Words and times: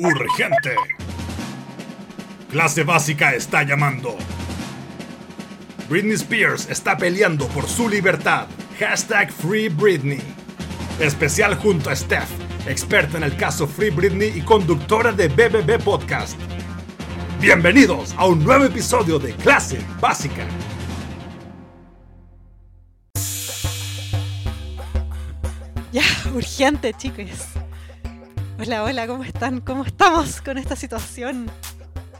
Urgente. 0.00 0.76
Clase 2.52 2.84
básica 2.84 3.34
está 3.34 3.64
llamando. 3.64 4.16
Britney 5.88 6.14
Spears 6.14 6.70
está 6.70 6.96
peleando 6.96 7.48
por 7.48 7.66
su 7.66 7.88
libertad. 7.88 8.46
Hashtag 8.78 9.32
Free 9.32 9.68
Britney. 9.68 10.22
Especial 11.00 11.56
junto 11.56 11.90
a 11.90 11.96
Steph, 11.96 12.30
experta 12.68 13.16
en 13.16 13.24
el 13.24 13.36
caso 13.36 13.66
Free 13.66 13.90
Britney 13.90 14.38
y 14.38 14.42
conductora 14.42 15.10
de 15.10 15.26
BBB 15.26 15.82
Podcast. 15.82 16.38
Bienvenidos 17.40 18.14
a 18.16 18.26
un 18.26 18.44
nuevo 18.44 18.66
episodio 18.66 19.18
de 19.18 19.34
Clase 19.34 19.80
Básica. 20.00 20.46
Ya, 25.90 26.04
urgente, 26.32 26.94
chicos. 26.94 27.57
Hola, 28.60 28.82
hola, 28.82 29.06
¿cómo 29.06 29.22
están? 29.22 29.60
¿Cómo 29.60 29.84
estamos 29.84 30.42
con 30.42 30.58
esta 30.58 30.74
situación 30.74 31.46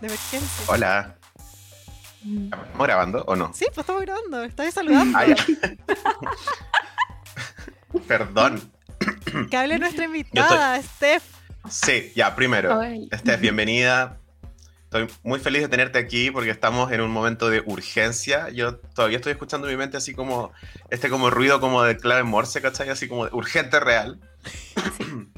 de 0.01 0.07
emergencia? 0.07 0.65
Hola. 0.69 1.17
¿Estamos 2.23 2.87
grabando 2.87 3.25
o 3.27 3.35
no? 3.35 3.53
Sí, 3.53 3.67
pues 3.75 3.79
estamos 3.79 4.03
grabando, 4.03 4.45
estoy 4.45 4.71
saludando. 4.71 5.19
Ah. 5.19 5.27
Perdón. 8.07 8.73
Que 9.51 9.57
hable 9.57 9.81
nuestra 9.81 10.05
invitada, 10.05 10.81
Steph. 10.81 11.25
Sí, 11.69 12.13
ya, 12.15 12.37
primero. 12.37 12.81
Ay. 12.81 13.09
Estás 13.11 13.41
bienvenida. 13.41 14.21
Estoy 14.85 15.09
muy 15.25 15.41
feliz 15.41 15.63
de 15.63 15.69
tenerte 15.69 15.99
aquí 15.99 16.31
porque 16.31 16.51
estamos 16.51 16.93
en 16.93 17.01
un 17.01 17.11
momento 17.11 17.51
de 17.51 17.65
urgencia. 17.67 18.49
Yo 18.51 18.77
todavía 18.77 19.17
estoy 19.17 19.33
escuchando 19.33 19.67
en 19.67 19.75
mi 19.75 19.79
mente 19.79 19.97
así 19.97 20.15
como 20.15 20.53
este 20.89 21.11
como 21.11 21.31
ruido 21.31 21.59
como 21.59 21.83
de 21.83 21.97
clave 21.97 22.23
morse, 22.23 22.63
¿cachai? 22.63 22.91
Así 22.91 23.09
como 23.09 23.27
de 23.27 23.35
urgente 23.35 23.81
real. 23.81 24.21
Sí, 24.97 25.29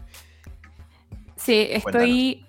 estoy 1.50 2.44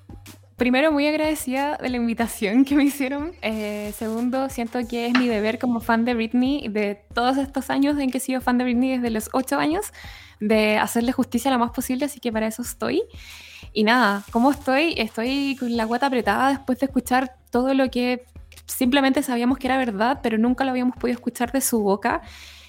primero 0.61 0.91
muy 0.91 1.07
agradecida 1.07 1.77
de 1.77 1.89
la 1.89 1.97
invitación 1.97 2.66
que 2.66 2.75
me 2.75 2.83
hicieron. 2.83 3.31
Eh, 3.41 3.91
segundo, 3.97 4.47
siento 4.49 4.80
que 4.88 5.07
es 5.07 5.13
mi 5.17 5.27
deber 5.27 5.57
como 5.57 5.80
fan 5.80 6.05
de 6.05 6.13
Britney, 6.13 6.67
de 6.67 7.02
todos 7.16 7.38
estos 7.38 7.72
años 7.72 7.97
en 7.97 8.11
que 8.11 8.19
he 8.19 8.22
sido 8.22 8.41
fan 8.41 8.59
de 8.59 8.66
Britney 8.66 8.97
desde 8.97 9.09
los 9.09 9.29
ocho 9.33 9.57
años, 9.57 9.91
de 10.39 10.77
hacerle 10.77 11.13
justicia 11.13 11.49
lo 11.49 11.57
más 11.57 11.72
posible, 11.72 12.05
así 12.05 12.19
que 12.19 12.31
para 12.31 12.45
eso 12.45 12.61
estoy. 12.61 13.02
Y 13.73 13.83
nada, 13.83 14.23
¿cómo 14.31 14.52
estoy? 14.52 14.94
Estoy 14.97 15.55
con 15.59 15.75
la 15.75 15.85
guata 15.85 16.05
apretada 16.05 16.49
después 16.49 16.79
de 16.79 16.85
escuchar 16.85 17.35
todo 17.49 17.73
lo 17.73 17.89
que 17.89 18.25
simplemente 18.67 19.23
sabíamos 19.23 19.57
que 19.57 19.66
era 19.67 19.77
verdad, 19.77 20.19
pero 20.22 20.38
nunca 20.38 20.63
lo 20.63 20.69
habíamos 20.69 20.95
podido 20.95 21.16
escuchar 21.16 21.52
de 21.52 21.61
su 21.61 21.81
boca. 21.81 22.22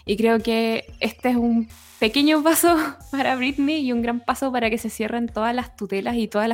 Y 0.06 0.16
creo 0.16 0.38
que 0.40 0.86
este 1.00 1.28
es 1.28 1.36
un 1.36 1.68
pequeño 2.02 2.42
paso 2.42 2.76
para 3.12 3.36
Britney 3.36 3.78
y 3.86 3.92
un 3.92 4.02
gran 4.02 4.18
paso 4.18 4.50
para 4.50 4.68
que 4.70 4.76
se 4.76 4.90
cierren 4.90 5.28
todas 5.28 5.54
las 5.54 5.76
tutelas 5.76 6.16
y 6.16 6.26
todos 6.26 6.48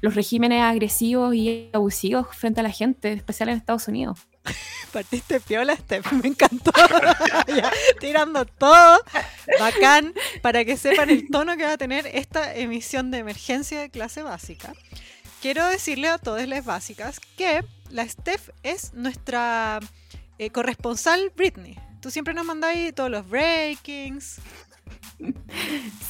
los 0.00 0.14
regímenes 0.14 0.62
agresivos 0.62 1.34
y 1.34 1.70
abusivos 1.72 2.28
frente 2.30 2.60
a 2.60 2.62
la 2.62 2.70
gente, 2.70 3.12
especial 3.12 3.48
en 3.48 3.56
Estados 3.56 3.88
Unidos. 3.88 4.28
Partiste 4.92 5.40
piola, 5.40 5.74
Steph, 5.74 6.12
me 6.12 6.28
encantó. 6.28 6.70
Ya, 7.48 7.72
tirando 7.98 8.44
todo, 8.44 9.00
bacán, 9.58 10.14
para 10.40 10.64
que 10.64 10.76
sepan 10.76 11.10
el 11.10 11.28
tono 11.28 11.56
que 11.56 11.64
va 11.64 11.72
a 11.72 11.76
tener 11.76 12.06
esta 12.06 12.54
emisión 12.54 13.10
de 13.10 13.18
emergencia 13.18 13.80
de 13.80 13.90
clase 13.90 14.22
básica. 14.22 14.72
Quiero 15.42 15.66
decirle 15.66 16.06
a 16.06 16.18
todas 16.18 16.46
las 16.46 16.64
básicas 16.64 17.18
que 17.36 17.64
la 17.88 18.06
Steph 18.06 18.50
es 18.62 18.94
nuestra 18.94 19.80
eh, 20.38 20.50
corresponsal 20.50 21.32
Britney. 21.36 21.76
Tú 22.00 22.10
siempre 22.10 22.34
nos 22.34 22.44
mandáis 22.46 22.94
todos 22.94 23.10
los 23.10 23.28
breakings. 23.28 24.40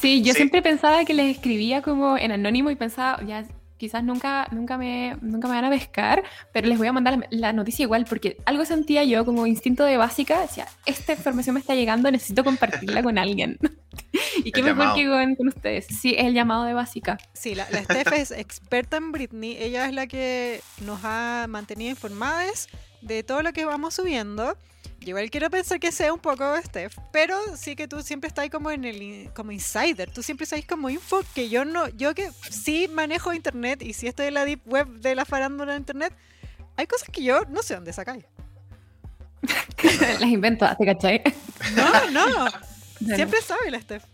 Sí, 0.00 0.22
yo 0.22 0.32
Sí. 0.32 0.36
siempre 0.38 0.62
pensaba 0.62 1.04
que 1.04 1.14
les 1.14 1.36
escribía 1.36 1.82
como 1.82 2.16
en 2.16 2.32
anónimo 2.32 2.70
y 2.70 2.76
pensaba, 2.76 3.22
ya 3.24 3.44
quizás 3.76 4.04
nunca, 4.04 4.46
nunca, 4.52 4.76
me, 4.78 5.16
nunca 5.22 5.48
me 5.48 5.54
van 5.54 5.64
a 5.64 5.70
pescar, 5.70 6.22
pero 6.52 6.68
les 6.68 6.76
voy 6.78 6.86
a 6.86 6.92
mandar 6.92 7.18
la, 7.18 7.26
la 7.30 7.52
noticia 7.52 7.82
igual, 7.84 8.04
porque 8.08 8.36
algo 8.44 8.64
sentía 8.64 9.02
yo 9.04 9.24
como 9.24 9.46
instinto 9.46 9.84
de 9.84 9.96
básica, 9.96 10.40
decía, 10.40 10.66
esta 10.86 11.14
información 11.14 11.54
me 11.54 11.60
está 11.60 11.74
llegando, 11.74 12.10
necesito 12.10 12.44
compartirla 12.44 13.02
con 13.02 13.18
alguien. 13.18 13.58
y 14.44 14.52
qué 14.52 14.60
El 14.60 14.66
mejor 14.66 14.78
llamado. 14.78 14.96
que 14.96 15.06
con, 15.08 15.34
con 15.36 15.48
ustedes. 15.48 15.86
Sí, 15.86 16.14
es 16.16 16.26
el 16.26 16.34
llamado 16.34 16.64
de 16.64 16.74
básica. 16.74 17.18
Sí, 17.32 17.54
la, 17.54 17.66
la 17.70 17.82
Steph 17.82 18.12
es 18.12 18.30
experta 18.32 18.98
en 18.98 19.12
Britney. 19.12 19.56
Ella 19.58 19.86
es 19.86 19.94
la 19.94 20.06
que 20.06 20.60
nos 20.84 21.00
ha 21.04 21.46
mantenido 21.48 21.90
informadas 21.90 22.68
de 23.02 23.22
todo 23.22 23.42
lo 23.42 23.52
que 23.52 23.64
vamos 23.64 23.94
subiendo. 23.94 24.56
Yo 25.00 25.08
igual 25.10 25.30
quiero 25.30 25.48
pensar 25.48 25.80
que 25.80 25.92
sea 25.92 26.12
un 26.12 26.18
poco 26.20 26.44
Steph, 26.62 26.94
pero 27.10 27.34
sí 27.56 27.74
que 27.74 27.88
tú 27.88 28.02
siempre 28.02 28.28
estás 28.28 28.42
ahí 28.42 28.50
como 28.50 28.70
en 28.70 28.84
el 28.84 29.30
como 29.32 29.50
insider. 29.50 30.10
Tú 30.10 30.22
siempre 30.22 30.44
sabes 30.46 30.66
como 30.66 30.90
info 30.90 31.22
que 31.34 31.48
yo 31.48 31.64
no, 31.64 31.88
yo 31.88 32.14
que 32.14 32.30
sí 32.50 32.86
manejo 32.92 33.32
internet 33.32 33.80
y 33.82 33.94
sí 33.94 34.06
estoy 34.08 34.26
en 34.26 34.34
la 34.34 34.44
deep 34.44 34.60
web 34.66 34.86
de 35.00 35.14
la 35.14 35.24
farándula 35.24 35.72
de 35.72 35.78
internet, 35.78 36.12
hay 36.76 36.86
cosas 36.86 37.08
que 37.10 37.22
yo 37.22 37.42
no 37.48 37.62
sé 37.62 37.74
dónde 37.76 37.92
sacáis. 37.94 38.24
Las 40.20 40.22
invento, 40.22 40.66
¿te 40.78 40.84
cachai? 40.84 41.22
No, 41.74 42.10
no. 42.10 42.46
Siempre 43.16 43.40
sabe 43.40 43.70
la 43.70 43.80
Steph. 43.80 44.04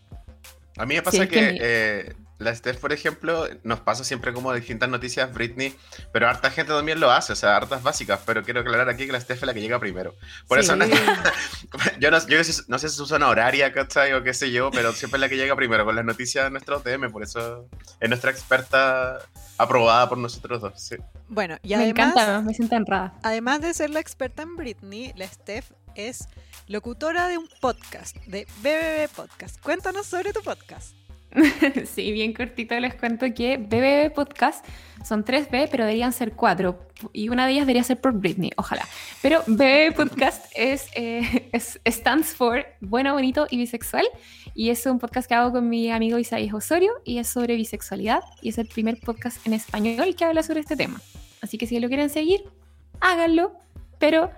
A 0.77 0.87
mí 0.87 0.95
me 0.95 1.03
pasa 1.03 1.27
que 1.27 1.29
que 1.29 1.53
mi- 1.53 1.59
eh, 1.61 2.15
la 2.39 2.55
Steph, 2.55 2.79
por 2.79 2.93
ejemplo, 2.93 3.47
nos 3.63 3.81
pasa 3.81 4.05
siempre 4.05 4.33
como 4.33 4.53
distintas 4.53 4.89
noticias 4.89 5.33
Britney, 5.33 5.75
pero 6.13 6.29
harta 6.29 6.51
gente 6.51 6.73
también 6.73 7.01
lo 7.01 7.11
hace, 7.11 7.33
o 7.33 7.37
sea, 7.37 7.57
hartas 7.57 7.83
básicas, 7.83 8.21
pero 8.27 8.43
quiero 8.43 8.61
aclarar 8.61 8.89
aquí 8.89 9.07
que 9.07 9.13
la 9.13 9.21
Steph 9.21 9.39
es 9.39 9.47
la 9.47 9.55
que 9.55 9.61
llega 9.61 9.79
primero. 9.79 10.15
Por 10.47 10.59
eso 10.59 10.75
Sí. 10.77 10.93
yo, 12.01 12.11
no, 12.11 12.27
yo 12.27 12.39
no 12.69 12.79
sé 12.79 12.89
si 12.89 12.97
su 12.97 13.07
zona 13.07 13.29
horaria, 13.29 13.73
¿cachai? 13.73 14.13
O 14.13 14.23
qué 14.23 14.35
sé 14.35 14.53
yo, 14.53 14.71
pero 14.71 14.93
siempre 14.93 15.17
es 15.17 15.21
la 15.23 15.29
que 15.29 15.37
llega 15.37 15.57
primero 15.57 15.85
con 15.85 15.97
las 15.97 16.05
noticias 16.05 16.45
de 16.45 16.51
nuestro 16.51 16.81
TM, 16.81 17.11
por 17.11 17.23
eso 17.23 17.69
es 18.01 18.09
nuestra 18.09 18.31
experta 18.31 19.19
aprobada 19.59 20.09
por 20.09 20.19
nosotros 20.19 20.61
dos. 20.61 20.73
sí. 20.77 20.97
Bueno, 21.29 21.57
y 21.63 21.69
me 21.69 21.77
además 21.77 21.91
encanta, 21.91 22.41
me 22.43 22.55
siento 22.55 22.77
honrada. 22.77 23.15
Además 23.23 23.61
de 23.61 23.73
ser 23.75 23.91
la 23.91 24.01
experta 24.01 24.43
en 24.43 24.57
Britney, 24.57 25.13
la 25.17 25.27
Steph 25.27 25.73
es 25.95 26.29
locutora 26.67 27.29
de 27.29 27.39
un 27.39 27.49
podcast, 27.61 28.17
de 28.27 28.47
BBB 28.59 29.09
Podcast. 29.15 29.61
Cuéntanos 29.61 30.07
sobre 30.07 30.33
tu 30.33 30.43
podcast. 30.43 30.96
Sí, 31.87 32.13
bien 32.13 32.33
cortito 32.33 32.79
les 32.81 32.95
cuento 32.95 33.27
que 33.35 33.59
BBB 33.59 34.13
Podcast 34.15 34.65
son 35.05 35.25
tres 35.25 35.51
B, 35.51 35.69
pero 35.71 35.85
deberían 35.85 36.13
ser 36.13 36.33
cuatro. 36.33 36.89
Y 37.13 37.29
una 37.29 37.47
de 37.47 37.53
ellas 37.53 37.67
debería 37.67 37.83
ser 37.85 38.01
por 38.01 38.13
Britney, 38.13 38.51
ojalá. 38.57 38.83
Pero 39.23 39.43
BBB 39.47 39.95
Podcast 39.95 40.47
es, 40.55 40.89
eh, 40.95 41.49
es- 41.53 41.79
stands 41.87 42.35
for 42.35 42.65
Bueno, 42.81 43.13
Bonito 43.13 43.47
y 43.51 43.59
Bisexual. 43.59 44.07
Y 44.55 44.71
es 44.71 44.87
un 44.87 44.99
podcast 44.99 45.29
que 45.29 45.35
hago 45.35 45.53
con 45.53 45.69
mi 45.69 45.91
amigo 45.91 46.19
Isaías 46.19 46.55
Osorio 46.55 46.91
y 47.05 47.19
es 47.19 47.29
sobre 47.29 47.55
bisexualidad. 47.57 48.23
Y 48.41 48.49
es 48.49 48.59
el 48.59 48.67
primer 48.67 48.99
podcast 49.01 49.47
en 49.47 49.53
español 49.53 50.17
que 50.17 50.25
habla 50.25 50.43
sobre 50.43 50.61
este 50.61 50.77
tema. 50.77 51.01
Así 51.43 51.59
que 51.59 51.67
si 51.67 51.79
lo 51.79 51.89
quieren 51.89 52.09
seguir, 52.09 52.43
háganlo. 53.01 53.53
Pero 53.99 54.31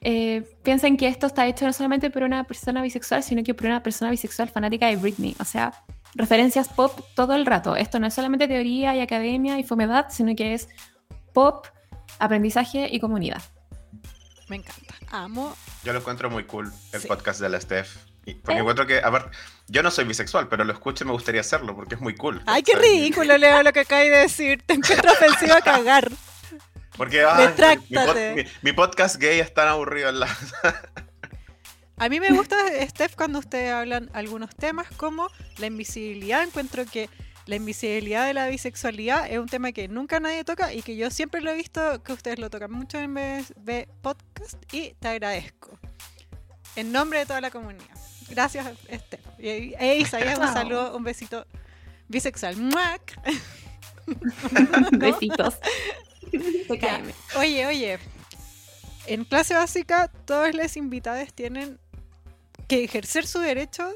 eh, 0.00 0.42
piensen 0.62 0.96
que 0.96 1.06
esto 1.08 1.26
está 1.26 1.46
hecho 1.46 1.66
no 1.66 1.72
solamente 1.72 2.10
por 2.10 2.22
una 2.22 2.44
persona 2.44 2.80
bisexual, 2.82 3.22
sino 3.22 3.42
que 3.44 3.52
por 3.54 3.66
una 3.66 3.82
persona 3.82 4.10
bisexual 4.10 4.48
fanática 4.48 4.86
de 4.86 4.96
Britney. 4.96 5.36
O 5.38 5.44
sea, 5.44 5.72
referencias 6.14 6.68
pop 6.68 6.98
todo 7.14 7.34
el 7.34 7.46
rato. 7.46 7.76
Esto 7.76 7.98
no 7.98 8.06
es 8.06 8.14
solamente 8.14 8.48
teoría 8.48 8.94
y 8.96 9.00
academia 9.00 9.58
y 9.58 9.64
fomedad, 9.64 10.06
sino 10.10 10.34
que 10.36 10.54
es 10.54 10.68
pop, 11.32 11.66
aprendizaje 12.18 12.88
y 12.90 12.98
comunidad. 13.00 13.42
Me 14.48 14.56
encanta. 14.56 14.94
Amo. 15.10 15.54
Yo 15.84 15.92
lo 15.92 16.00
encuentro 16.00 16.28
muy 16.30 16.44
cool, 16.44 16.72
el 16.92 17.00
Sí. 17.00 17.08
podcast 17.08 17.40
de 17.40 17.48
la 17.48 17.60
Steph. 17.60 17.96
Porque 18.42 18.58
¿Eh? 18.58 18.60
encuentro 18.60 18.86
que, 18.86 18.98
a 18.98 19.08
ver, 19.08 19.26
yo 19.68 19.82
no 19.82 19.90
soy 19.90 20.04
bisexual, 20.04 20.48
pero 20.48 20.62
lo 20.64 20.72
escucho 20.74 21.04
y 21.04 21.06
me 21.06 21.12
gustaría 21.14 21.40
hacerlo 21.40 21.74
porque 21.74 21.94
es 21.94 22.00
muy 22.02 22.14
cool. 22.14 22.42
Ay, 22.46 22.62
qué 22.62 22.74
ridículo, 22.76 23.38
Leo, 23.38 23.62
lo 23.62 23.72
que 23.72 23.80
acabas 23.80 24.04
de 24.04 24.10
decir. 24.10 24.62
Te 24.66 24.74
encuentro 24.74 25.10
ofensivo 25.12 25.54
a 25.54 25.60
cagar. 25.62 26.10
Porque 26.96 27.24
ay, 27.24 27.54
mi, 27.88 28.42
mi- 28.42 28.48
mi 28.62 28.72
podcast 28.72 29.16
gay 29.16 29.38
es 29.40 29.54
tan 29.54 29.68
aburrido 29.68 30.08
en 30.10 30.20
la... 30.20 30.28
A 32.00 32.08
mí 32.08 32.20
me 32.20 32.30
gusta, 32.30 32.56
Steph, 32.88 33.16
cuando 33.16 33.40
ustedes 33.40 33.72
hablan 33.72 34.08
algunos 34.12 34.54
temas 34.54 34.86
como 34.96 35.28
la 35.58 35.66
invisibilidad. 35.66 36.42
Encuentro 36.42 36.84
que 36.86 37.10
la 37.46 37.56
invisibilidad 37.56 38.26
de 38.26 38.34
la 38.34 38.48
bisexualidad 38.48 39.28
es 39.30 39.38
un 39.38 39.48
tema 39.48 39.72
que 39.72 39.88
nunca 39.88 40.20
nadie 40.20 40.44
toca 40.44 40.72
y 40.72 40.82
que 40.82 40.96
yo 40.96 41.10
siempre 41.10 41.40
lo 41.40 41.50
he 41.50 41.56
visto 41.56 42.02
que 42.02 42.12
ustedes 42.12 42.38
lo 42.38 42.50
tocan 42.50 42.70
mucho 42.70 42.98
en 42.98 43.14
BB 43.14 43.88
Podcast 44.00 44.62
y 44.72 44.94
te 45.00 45.08
agradezco. 45.08 45.78
En 46.76 46.92
nombre 46.92 47.20
de 47.20 47.26
toda 47.26 47.40
la 47.40 47.50
comunidad. 47.50 47.86
Gracias, 48.30 48.66
Steph. 48.84 49.26
Y 49.38 49.74
e 49.78 49.98
Isaías, 49.98 50.38
un 50.38 50.48
saludo, 50.52 50.96
un 50.96 51.02
besito 51.02 51.46
bisexual. 52.08 52.56
¡Muac! 52.56 53.18
Besitos. 54.92 55.58
Oye, 57.36 57.66
oye. 57.66 57.98
En 59.06 59.24
clase 59.24 59.54
básica, 59.54 60.08
todos 60.26 60.54
los 60.54 60.76
invitados 60.76 61.32
tienen 61.32 61.80
que 62.68 62.84
ejercer 62.84 63.26
su 63.26 63.38
derecho 63.40 63.88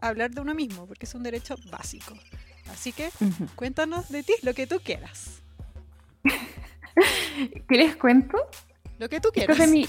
a 0.00 0.08
hablar 0.08 0.30
de 0.32 0.40
uno 0.42 0.54
mismo, 0.54 0.86
porque 0.86 1.06
es 1.06 1.14
un 1.14 1.22
derecho 1.22 1.56
básico. 1.70 2.14
Así 2.70 2.92
que 2.92 3.10
cuéntanos 3.54 4.08
de 4.10 4.22
ti 4.22 4.34
lo 4.42 4.52
que 4.54 4.66
tú 4.66 4.80
quieras. 4.84 5.40
¿Qué 7.68 7.76
les 7.76 7.96
cuento? 7.96 8.38
Lo 8.98 9.08
que 9.08 9.20
tú 9.20 9.28
Esto 9.28 9.40
es 9.40 9.46
quieras. 9.46 9.58
de 9.58 9.66
mi, 9.66 9.88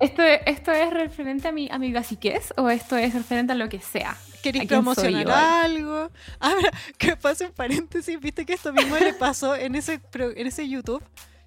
¿Esto, 0.00 0.22
¿Esto 0.22 0.72
es 0.72 0.90
referente 0.92 1.48
a 1.48 1.52
mi, 1.52 1.68
a 1.70 1.78
mi 1.78 1.92
basiquez 1.92 2.52
o 2.56 2.68
esto 2.68 2.96
es 2.96 3.14
referente 3.14 3.52
a 3.52 3.54
lo 3.56 3.68
que 3.68 3.80
sea? 3.80 4.16
¿Queréis 4.42 4.64
¿A 4.64 4.68
soy 4.68 4.68
promocionar 4.68 5.28
algo? 5.30 6.10
Ahora, 6.40 6.70
que 6.98 7.16
pase 7.16 7.46
un 7.46 7.52
paréntesis, 7.52 8.18
viste 8.20 8.44
que 8.46 8.54
esto 8.54 8.72
mismo 8.72 8.96
le 8.98 9.12
pasó 9.14 9.54
en 9.56 9.74
ese, 9.74 9.98
pro- 9.98 10.30
en 10.36 10.46
ese 10.46 10.68
YouTube, 10.68 11.02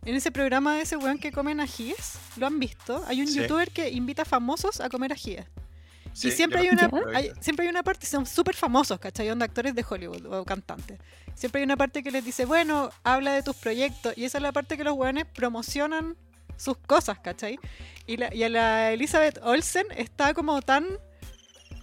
en 0.06 0.16
ese 0.16 0.32
programa 0.32 0.76
de 0.76 0.82
ese 0.84 0.98
weón 0.98 1.18
que 1.20 1.32
comen 1.32 1.60
ajíes. 1.60 2.18
¿Lo 2.38 2.48
han 2.48 2.60
visto? 2.60 3.04
Hay 3.08 3.22
un 3.22 3.28
Sí. 3.28 3.40
youtuber 3.40 3.72
que 3.72 3.90
invita 3.90 4.26
famosos 4.26 4.82
a 4.82 4.90
comer 4.90 5.14
ajíes. 5.14 5.46
Sí, 6.14 6.30
y 6.30 6.32
siempre 6.32 6.60
hay, 6.62 6.70
una, 6.70 6.90
hay- 7.14 7.32
siempre 7.40 7.66
hay 7.66 7.70
una 7.70 7.84
parte, 7.84 8.06
son 8.06 8.26
súper 8.26 8.56
famosos, 8.56 9.00
¿cachai? 9.00 9.30
Onda 9.30 9.46
actores 9.46 9.74
de 9.76 9.86
Hollywood 9.88 10.26
o 10.26 10.44
cantantes. 10.46 11.00
Siempre 11.36 11.60
hay 11.62 11.66
una 11.66 11.78
parte 11.78 12.04
que 12.04 12.12
les 12.12 12.26
dice, 12.26 12.46
bueno, 12.46 12.90
habla 13.04 13.34
de 13.34 13.44
tus 13.44 13.56
proyectos. 13.56 14.18
Y 14.18 14.26
esa 14.26 14.38
es 14.40 14.42
la 14.42 14.52
parte 14.52 14.76
que 14.78 14.84
los 14.84 14.96
weones 14.98 15.26
promocionan 15.26 16.18
sus 16.58 16.76
cosas, 16.78 17.20
¿cachai? 17.20 17.58
Y, 18.08 18.18
la, 18.18 18.34
y 18.34 18.44
a 18.44 18.50
la 18.50 18.92
Elizabeth 18.92 19.40
Olsen 19.44 19.86
está 19.96 20.34
como 20.34 20.62
tan 20.62 20.86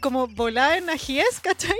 como 0.00 0.26
volada 0.28 0.76
en 0.76 0.90
ajíes, 0.90 1.40
¿cachai? 1.40 1.76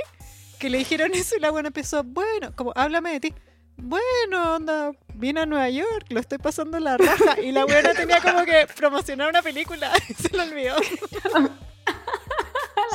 Que 0.59 0.71
le 0.71 0.79
dijeron 0.79 1.13
eso 1.15 1.37
y 1.37 1.41
la 1.41 1.51
buena 1.51 1.69
empezó, 1.69 2.03
bueno, 2.03 2.55
como 2.57 2.73
háblame 2.75 3.13
de 3.13 3.21
ti. 3.21 3.35
Bueno, 3.77 4.55
onda, 4.55 4.93
vine 5.13 5.41
a 5.41 5.47
Nueva 5.47 5.69
York, 5.69 6.07
lo 6.09 6.19
estoy 6.21 6.39
pasando 6.39 6.81
la 6.81 6.97
raja. 6.97 7.39
Y 7.43 7.53
la 7.53 7.67
buena 7.67 7.93
tenía 7.93 8.23
como 8.23 8.43
que 8.47 8.67
promocionar 8.75 9.29
una 9.29 9.43
película 9.43 9.93
y 10.09 10.15
se 10.23 10.35
lo 10.35 10.45
olvidó. 10.45 10.77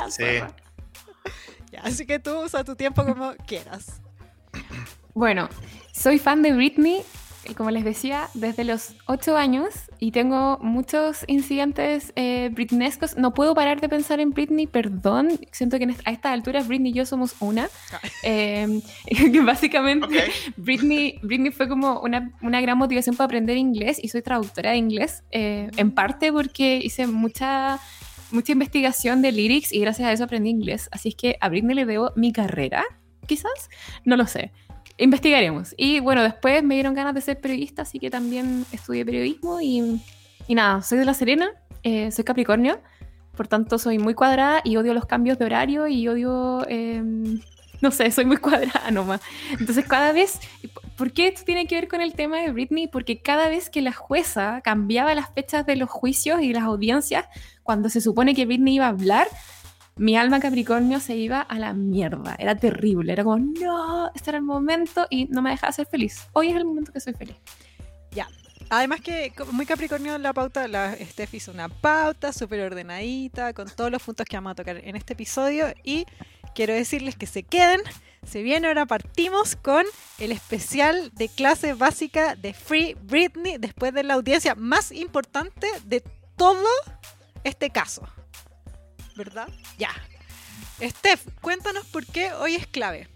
Sí. 0.09 0.23
Ya, 1.71 1.79
así 1.83 2.05
que 2.05 2.19
tú 2.19 2.31
usa 2.43 2.63
tu 2.63 2.75
tiempo 2.75 3.05
como 3.05 3.33
quieras. 3.47 4.01
Bueno, 5.13 5.49
soy 5.93 6.19
fan 6.19 6.41
de 6.41 6.53
Britney, 6.53 7.01
como 7.57 7.71
les 7.71 7.83
decía, 7.83 8.27
desde 8.33 8.63
los 8.63 8.93
8 9.07 9.35
años 9.37 9.69
y 9.99 10.11
tengo 10.11 10.57
muchos 10.61 11.23
incidentes 11.27 12.13
eh, 12.15 12.49
britnescos. 12.53 13.17
No 13.17 13.33
puedo 13.33 13.53
parar 13.55 13.81
de 13.81 13.89
pensar 13.89 14.19
en 14.19 14.31
Britney, 14.31 14.67
perdón. 14.67 15.39
Siento 15.51 15.77
que 15.77 15.83
en 15.85 15.89
est- 15.91 16.01
a 16.07 16.11
estas 16.11 16.33
alturas 16.33 16.67
Britney 16.67 16.91
y 16.91 16.95
yo 16.95 17.05
somos 17.05 17.35
una. 17.39 17.69
Eh, 18.23 18.81
que 19.31 19.41
básicamente. 19.41 20.07
Britney, 20.57 21.19
Britney 21.23 21.51
fue 21.51 21.67
como 21.67 21.99
una, 22.01 22.31
una 22.41 22.61
gran 22.61 22.77
motivación 22.77 23.15
para 23.15 23.25
aprender 23.25 23.57
inglés 23.57 23.97
y 24.01 24.09
soy 24.09 24.21
traductora 24.21 24.71
de 24.71 24.77
inglés, 24.77 25.23
eh, 25.31 25.69
en 25.77 25.91
parte 25.91 26.31
porque 26.31 26.77
hice 26.83 27.07
mucha, 27.07 27.79
mucha 28.31 28.51
investigación 28.51 29.21
de 29.21 29.31
lyrics 29.31 29.71
y 29.71 29.79
gracias 29.79 30.07
a 30.07 30.11
eso 30.11 30.23
aprendí 30.23 30.49
inglés. 30.49 30.89
Así 30.91 31.09
es 31.09 31.15
que 31.15 31.37
a 31.39 31.49
Britney 31.49 31.75
le 31.75 31.85
debo 31.85 32.11
mi 32.15 32.31
carrera, 32.31 32.83
quizás, 33.27 33.69
no 34.05 34.17
lo 34.17 34.27
sé. 34.27 34.51
Investigaremos. 34.97 35.73
Y 35.77 35.99
bueno, 35.99 36.21
después 36.23 36.63
me 36.63 36.75
dieron 36.75 36.93
ganas 36.93 37.15
de 37.15 37.21
ser 37.21 37.39
periodista, 37.39 37.83
así 37.83 37.99
que 37.99 38.09
también 38.09 38.65
estudié 38.71 39.05
periodismo 39.05 39.61
y, 39.61 40.01
y 40.47 40.55
nada, 40.55 40.81
soy 40.81 40.99
de 40.99 41.05
La 41.05 41.13
Serena, 41.13 41.51
eh, 41.83 42.11
soy 42.11 42.23
Capricornio, 42.23 42.79
por 43.35 43.47
tanto 43.47 43.79
soy 43.79 43.97
muy 43.97 44.13
cuadrada 44.13 44.61
y 44.63 44.77
odio 44.77 44.93
los 44.93 45.05
cambios 45.05 45.39
de 45.39 45.45
horario 45.45 45.87
y 45.87 46.07
odio... 46.07 46.65
em, 46.67 47.41
no 47.81 47.91
sé, 47.91 48.09
soy 48.11 48.25
muy 48.25 48.37
cuadrada 48.37 48.91
nomás. 48.91 49.21
Entonces 49.59 49.85
cada 49.85 50.13
vez, 50.13 50.39
¿por 50.95 51.11
qué 51.11 51.27
esto 51.27 51.43
tiene 51.43 51.67
que 51.67 51.75
ver 51.75 51.87
con 51.87 52.01
el 52.01 52.13
tema 52.13 52.37
de 52.37 52.51
Britney? 52.51 52.87
Porque 52.87 53.21
cada 53.21 53.49
vez 53.49 53.69
que 53.69 53.81
la 53.81 53.91
jueza 53.91 54.61
cambiaba 54.63 55.13
las 55.15 55.33
fechas 55.33 55.65
de 55.65 55.75
los 55.75 55.89
juicios 55.89 56.41
y 56.41 56.53
las 56.53 56.63
audiencias, 56.63 57.25
cuando 57.63 57.89
se 57.89 58.01
supone 58.01 58.35
que 58.35 58.45
Britney 58.45 58.75
iba 58.75 58.85
a 58.85 58.89
hablar, 58.89 59.27
mi 59.95 60.15
alma 60.15 60.39
Capricornio 60.39 60.99
se 60.99 61.15
iba 61.15 61.41
a 61.41 61.59
la 61.59 61.73
mierda. 61.73 62.35
Era 62.39 62.55
terrible. 62.55 63.13
Era 63.13 63.23
como, 63.23 63.37
no, 63.37 64.11
este 64.15 64.31
era 64.31 64.37
el 64.37 64.43
momento 64.43 65.07
y 65.09 65.25
no 65.25 65.41
me 65.41 65.51
dejaba 65.51 65.71
ser 65.73 65.85
feliz. 65.85 66.27
Hoy 66.33 66.49
es 66.49 66.55
el 66.55 66.65
momento 66.65 66.91
que 66.91 66.99
soy 66.99 67.13
feliz. 67.13 67.37
Además 68.73 69.01
que 69.01 69.33
muy 69.51 69.65
Capricornio 69.65 70.17
la 70.17 70.31
pauta, 70.31 70.65
la 70.69 70.95
Steph 70.95 71.33
hizo 71.33 71.51
una 71.51 71.67
pauta 71.67 72.31
súper 72.31 72.61
ordenadita 72.61 73.51
con 73.51 73.69
todos 73.69 73.91
los 73.91 74.01
puntos 74.01 74.25
que 74.25 74.37
vamos 74.37 74.53
a 74.53 74.55
tocar 74.55 74.77
en 74.77 74.95
este 74.95 75.11
episodio 75.11 75.73
y 75.83 76.05
quiero 76.55 76.73
decirles 76.73 77.17
que 77.17 77.25
se 77.25 77.43
queden. 77.43 77.81
Se 78.25 78.43
viene 78.43 78.69
ahora 78.69 78.85
partimos 78.85 79.57
con 79.57 79.83
el 80.19 80.31
especial 80.31 81.11
de 81.15 81.27
clase 81.27 81.73
básica 81.73 82.37
de 82.37 82.53
Free 82.53 82.95
Britney 83.03 83.57
después 83.57 83.93
de 83.93 84.03
la 84.03 84.13
audiencia 84.13 84.55
más 84.55 84.93
importante 84.93 85.67
de 85.83 86.01
todo 86.37 86.69
este 87.43 87.69
caso. 87.69 88.03
¿Verdad? 89.15 89.49
Ya. 89.77 89.89
Steph, 90.81 91.27
cuéntanos 91.41 91.85
por 91.85 92.05
qué 92.05 92.33
hoy 92.33 92.55
es 92.55 92.67
clave. 92.67 93.07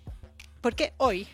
¿Por 0.62 0.76
qué 0.76 0.94
hoy? 0.98 1.28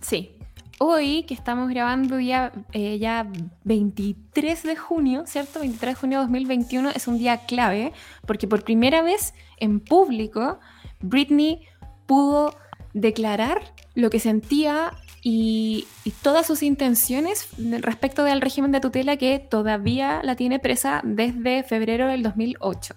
Sí. 0.00 0.34
Hoy, 0.80 1.24
que 1.24 1.34
estamos 1.34 1.68
grabando 1.68 2.20
ya, 2.20 2.52
eh, 2.72 2.98
ya 2.98 3.26
23 3.64 4.62
de 4.62 4.76
junio, 4.76 5.24
¿cierto? 5.26 5.60
23 5.60 5.94
de 5.94 6.00
junio 6.00 6.18
de 6.18 6.24
2021 6.24 6.90
es 6.90 7.08
un 7.08 7.18
día 7.18 7.46
clave 7.46 7.92
porque 8.26 8.46
por 8.46 8.62
primera 8.62 9.02
vez 9.02 9.34
en 9.56 9.80
público 9.80 10.60
Britney 11.00 11.66
pudo 12.06 12.56
declarar 12.94 13.74
lo 13.94 14.08
que 14.08 14.20
sentía 14.20 14.92
y, 15.22 15.86
todas 16.22 16.46
sus 16.46 16.62
intenciones 16.62 17.48
respecto 17.58 18.24
del 18.24 18.40
régimen 18.40 18.72
de 18.72 18.80
tutela 18.80 19.16
que 19.16 19.38
todavía 19.38 20.20
la 20.22 20.36
tiene 20.36 20.58
presa 20.58 21.00
desde 21.04 21.62
febrero 21.62 22.08
del 22.08 22.22
2008. 22.22 22.94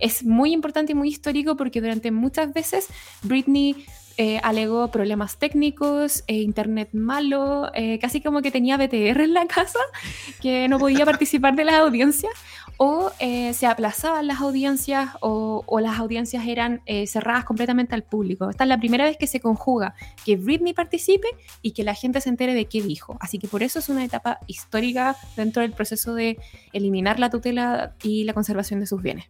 Es 0.00 0.24
muy 0.24 0.52
importante 0.52 0.92
y 0.92 0.94
muy 0.94 1.08
histórico 1.08 1.56
porque 1.56 1.80
durante 1.80 2.10
muchas 2.10 2.52
veces 2.52 2.86
Britney 3.22 3.86
eh, 4.20 4.40
alegó 4.42 4.90
problemas 4.90 5.36
técnicos, 5.36 6.24
eh, 6.26 6.34
internet 6.34 6.88
malo, 6.92 7.70
eh, 7.72 8.00
casi 8.00 8.20
como 8.20 8.42
que 8.42 8.50
tenía 8.50 8.76
BTR 8.76 9.20
en 9.20 9.32
la 9.32 9.46
casa, 9.46 9.78
que 10.42 10.66
no 10.66 10.80
podía 10.80 11.04
participar 11.04 11.54
de 11.54 11.64
las 11.64 11.76
audiencias, 11.76 12.32
o 12.78 13.10
se 13.18 13.66
aplazaban 13.66 14.28
las 14.28 14.40
audiencias 14.40 15.10
o, 15.20 15.64
o 15.66 15.80
las 15.80 15.98
audiencias 15.98 16.46
eran 16.46 16.80
cerradas 17.06 17.44
completamente 17.44 17.96
al 17.96 18.04
público. 18.04 18.48
Esta 18.48 18.62
es 18.62 18.68
la 18.68 18.78
primera 18.78 19.04
vez 19.04 19.16
que 19.16 19.26
se 19.26 19.40
conjuga 19.40 19.96
que 20.24 20.36
Britney 20.36 20.74
participe 20.74 21.26
y 21.60 21.72
que 21.72 21.82
la 21.82 21.94
gente 21.94 22.20
se 22.20 22.28
entere 22.28 22.54
de 22.54 22.66
qué 22.66 22.80
dijo. 22.80 23.16
Así 23.18 23.40
que 23.40 23.48
por 23.48 23.64
eso 23.64 23.80
es 23.80 23.88
una 23.88 24.04
etapa 24.04 24.38
histórica 24.46 25.16
dentro 25.34 25.62
del 25.62 25.72
proceso 25.72 26.14
de 26.14 26.38
eliminar 26.72 27.18
la 27.18 27.30
tutela 27.30 27.96
y 28.00 28.22
la 28.22 28.32
conservación 28.32 28.78
de 28.78 28.86
sus 28.86 29.02
bienes. 29.02 29.26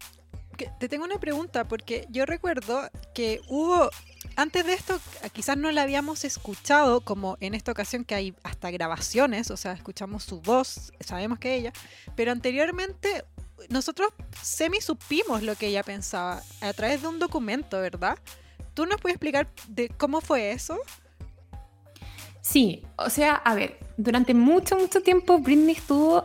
Te 0.66 0.88
tengo 0.88 1.04
una 1.04 1.18
pregunta, 1.18 1.66
porque 1.66 2.06
yo 2.10 2.26
recuerdo 2.26 2.88
que 3.14 3.40
hubo, 3.48 3.90
antes 4.36 4.66
de 4.66 4.74
esto, 4.74 5.00
quizás 5.32 5.56
no 5.56 5.70
la 5.70 5.82
habíamos 5.82 6.24
escuchado, 6.24 7.00
como 7.00 7.36
en 7.40 7.54
esta 7.54 7.72
ocasión 7.72 8.04
que 8.04 8.14
hay 8.14 8.34
hasta 8.42 8.70
grabaciones, 8.70 9.50
o 9.50 9.56
sea, 9.56 9.72
escuchamos 9.72 10.24
su 10.24 10.40
voz, 10.40 10.92
sabemos 11.00 11.38
que 11.38 11.54
ella, 11.54 11.72
pero 12.16 12.32
anteriormente 12.32 13.24
nosotros 13.68 14.10
semi 14.42 14.80
supimos 14.80 15.42
lo 15.42 15.54
que 15.56 15.68
ella 15.68 15.82
pensaba 15.82 16.42
a 16.60 16.72
través 16.72 17.02
de 17.02 17.08
un 17.08 17.18
documento, 17.18 17.80
¿verdad? 17.80 18.18
¿Tú 18.74 18.86
nos 18.86 19.00
puedes 19.00 19.16
explicar 19.16 19.48
de 19.68 19.88
cómo 19.88 20.20
fue 20.20 20.52
eso? 20.52 20.78
Sí, 22.40 22.82
o 22.96 23.10
sea, 23.10 23.34
a 23.34 23.54
ver, 23.54 23.78
durante 23.96 24.32
mucho, 24.32 24.76
mucho 24.76 25.02
tiempo 25.02 25.38
Britney 25.38 25.74
estuvo 25.74 26.24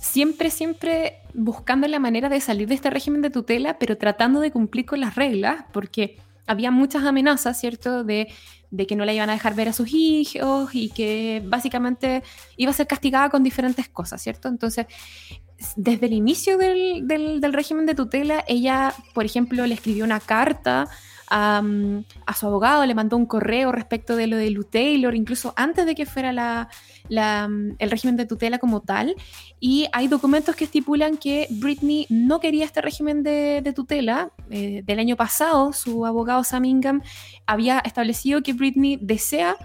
siempre, 0.00 0.50
siempre 0.50 1.18
buscando 1.34 1.86
la 1.88 1.98
manera 1.98 2.28
de 2.28 2.40
salir 2.40 2.68
de 2.68 2.74
este 2.74 2.90
régimen 2.90 3.22
de 3.22 3.30
tutela, 3.30 3.78
pero 3.78 3.96
tratando 3.98 4.40
de 4.40 4.50
cumplir 4.50 4.86
con 4.86 5.00
las 5.00 5.14
reglas, 5.14 5.64
porque 5.72 6.18
había 6.46 6.70
muchas 6.70 7.04
amenazas, 7.04 7.60
¿cierto?, 7.60 8.04
de, 8.04 8.28
de 8.70 8.86
que 8.86 8.96
no 8.96 9.04
la 9.04 9.12
iban 9.12 9.28
a 9.30 9.34
dejar 9.34 9.54
ver 9.54 9.68
a 9.68 9.72
sus 9.72 9.88
hijos 9.92 10.70
y 10.74 10.90
que 10.90 11.42
básicamente 11.46 12.22
iba 12.56 12.70
a 12.70 12.74
ser 12.74 12.86
castigada 12.86 13.28
con 13.28 13.42
diferentes 13.42 13.88
cosas, 13.88 14.22
¿cierto? 14.22 14.48
Entonces, 14.48 14.86
desde 15.76 16.06
el 16.06 16.12
inicio 16.12 16.56
del, 16.56 17.06
del- 17.06 17.40
del 17.40 17.52
régimen 17.52 17.84
de 17.86 17.94
tutela, 17.94 18.44
ella, 18.46 18.94
por 19.14 19.24
ejemplo, 19.24 19.66
le 19.66 19.74
escribió 19.74 20.04
una 20.04 20.20
carta 20.20 20.88
a, 21.30 21.62
a 22.26 22.34
su 22.34 22.46
abogado, 22.46 22.84
le 22.86 22.94
mandó 22.94 23.16
un 23.16 23.26
correo 23.26 23.72
respecto 23.72 24.16
de 24.16 24.26
lo 24.26 24.36
de 24.36 24.50
Lou 24.50 24.64
Taylor, 24.64 25.14
incluso 25.14 25.52
antes 25.56 25.86
de 25.86 25.94
que 25.94 26.06
fuera 26.06 26.32
la, 26.32 26.68
el 27.78 27.90
régimen 27.90 28.16
de 28.16 28.26
tutela 28.26 28.58
como 28.58 28.80
tal. 28.80 29.14
Y 29.60 29.88
hay 29.92 30.08
documentos 30.08 30.56
que 30.56 30.64
estipulan 30.64 31.16
que 31.16 31.46
Britney 31.50 32.06
no 32.08 32.40
quería 32.40 32.64
este 32.64 32.80
régimen 32.80 33.22
de, 33.22 33.60
de 33.62 33.72
tutela. 33.72 34.30
Eh, 34.50 34.82
del 34.84 34.98
año 34.98 35.16
pasado, 35.16 35.72
su 35.72 36.06
abogado 36.06 36.44
Sam 36.44 36.64
Ingham 36.64 37.02
había 37.46 37.80
establecido 37.80 38.42
que 38.42 38.52
Britney 38.52 38.98
desea 39.00 39.56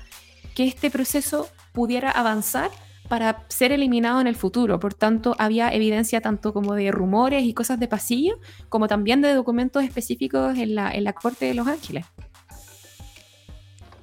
que 0.55 0.65
este 0.65 0.89
proceso 0.89 1.49
pudiera 1.71 2.11
avanzar 2.11 2.69
para 3.09 3.45
ser 3.49 3.71
eliminado 3.71 4.21
en 4.21 4.27
el 4.27 4.35
futuro. 4.35 4.79
Por 4.79 4.93
tanto, 4.93 5.35
había 5.37 5.69
evidencia 5.69 6.21
tanto 6.21 6.53
como 6.53 6.73
de 6.73 6.91
rumores 6.91 7.43
y 7.43 7.53
cosas 7.53 7.79
de 7.79 7.87
pasillo, 7.87 8.39
como 8.69 8.87
también 8.87 9.21
de 9.21 9.33
documentos 9.33 9.83
específicos 9.83 10.57
en 10.57 10.75
la, 10.75 10.91
en 10.91 11.03
la 11.03 11.13
Corte 11.13 11.45
de 11.45 11.53
Los 11.53 11.67
Ángeles. 11.67 12.05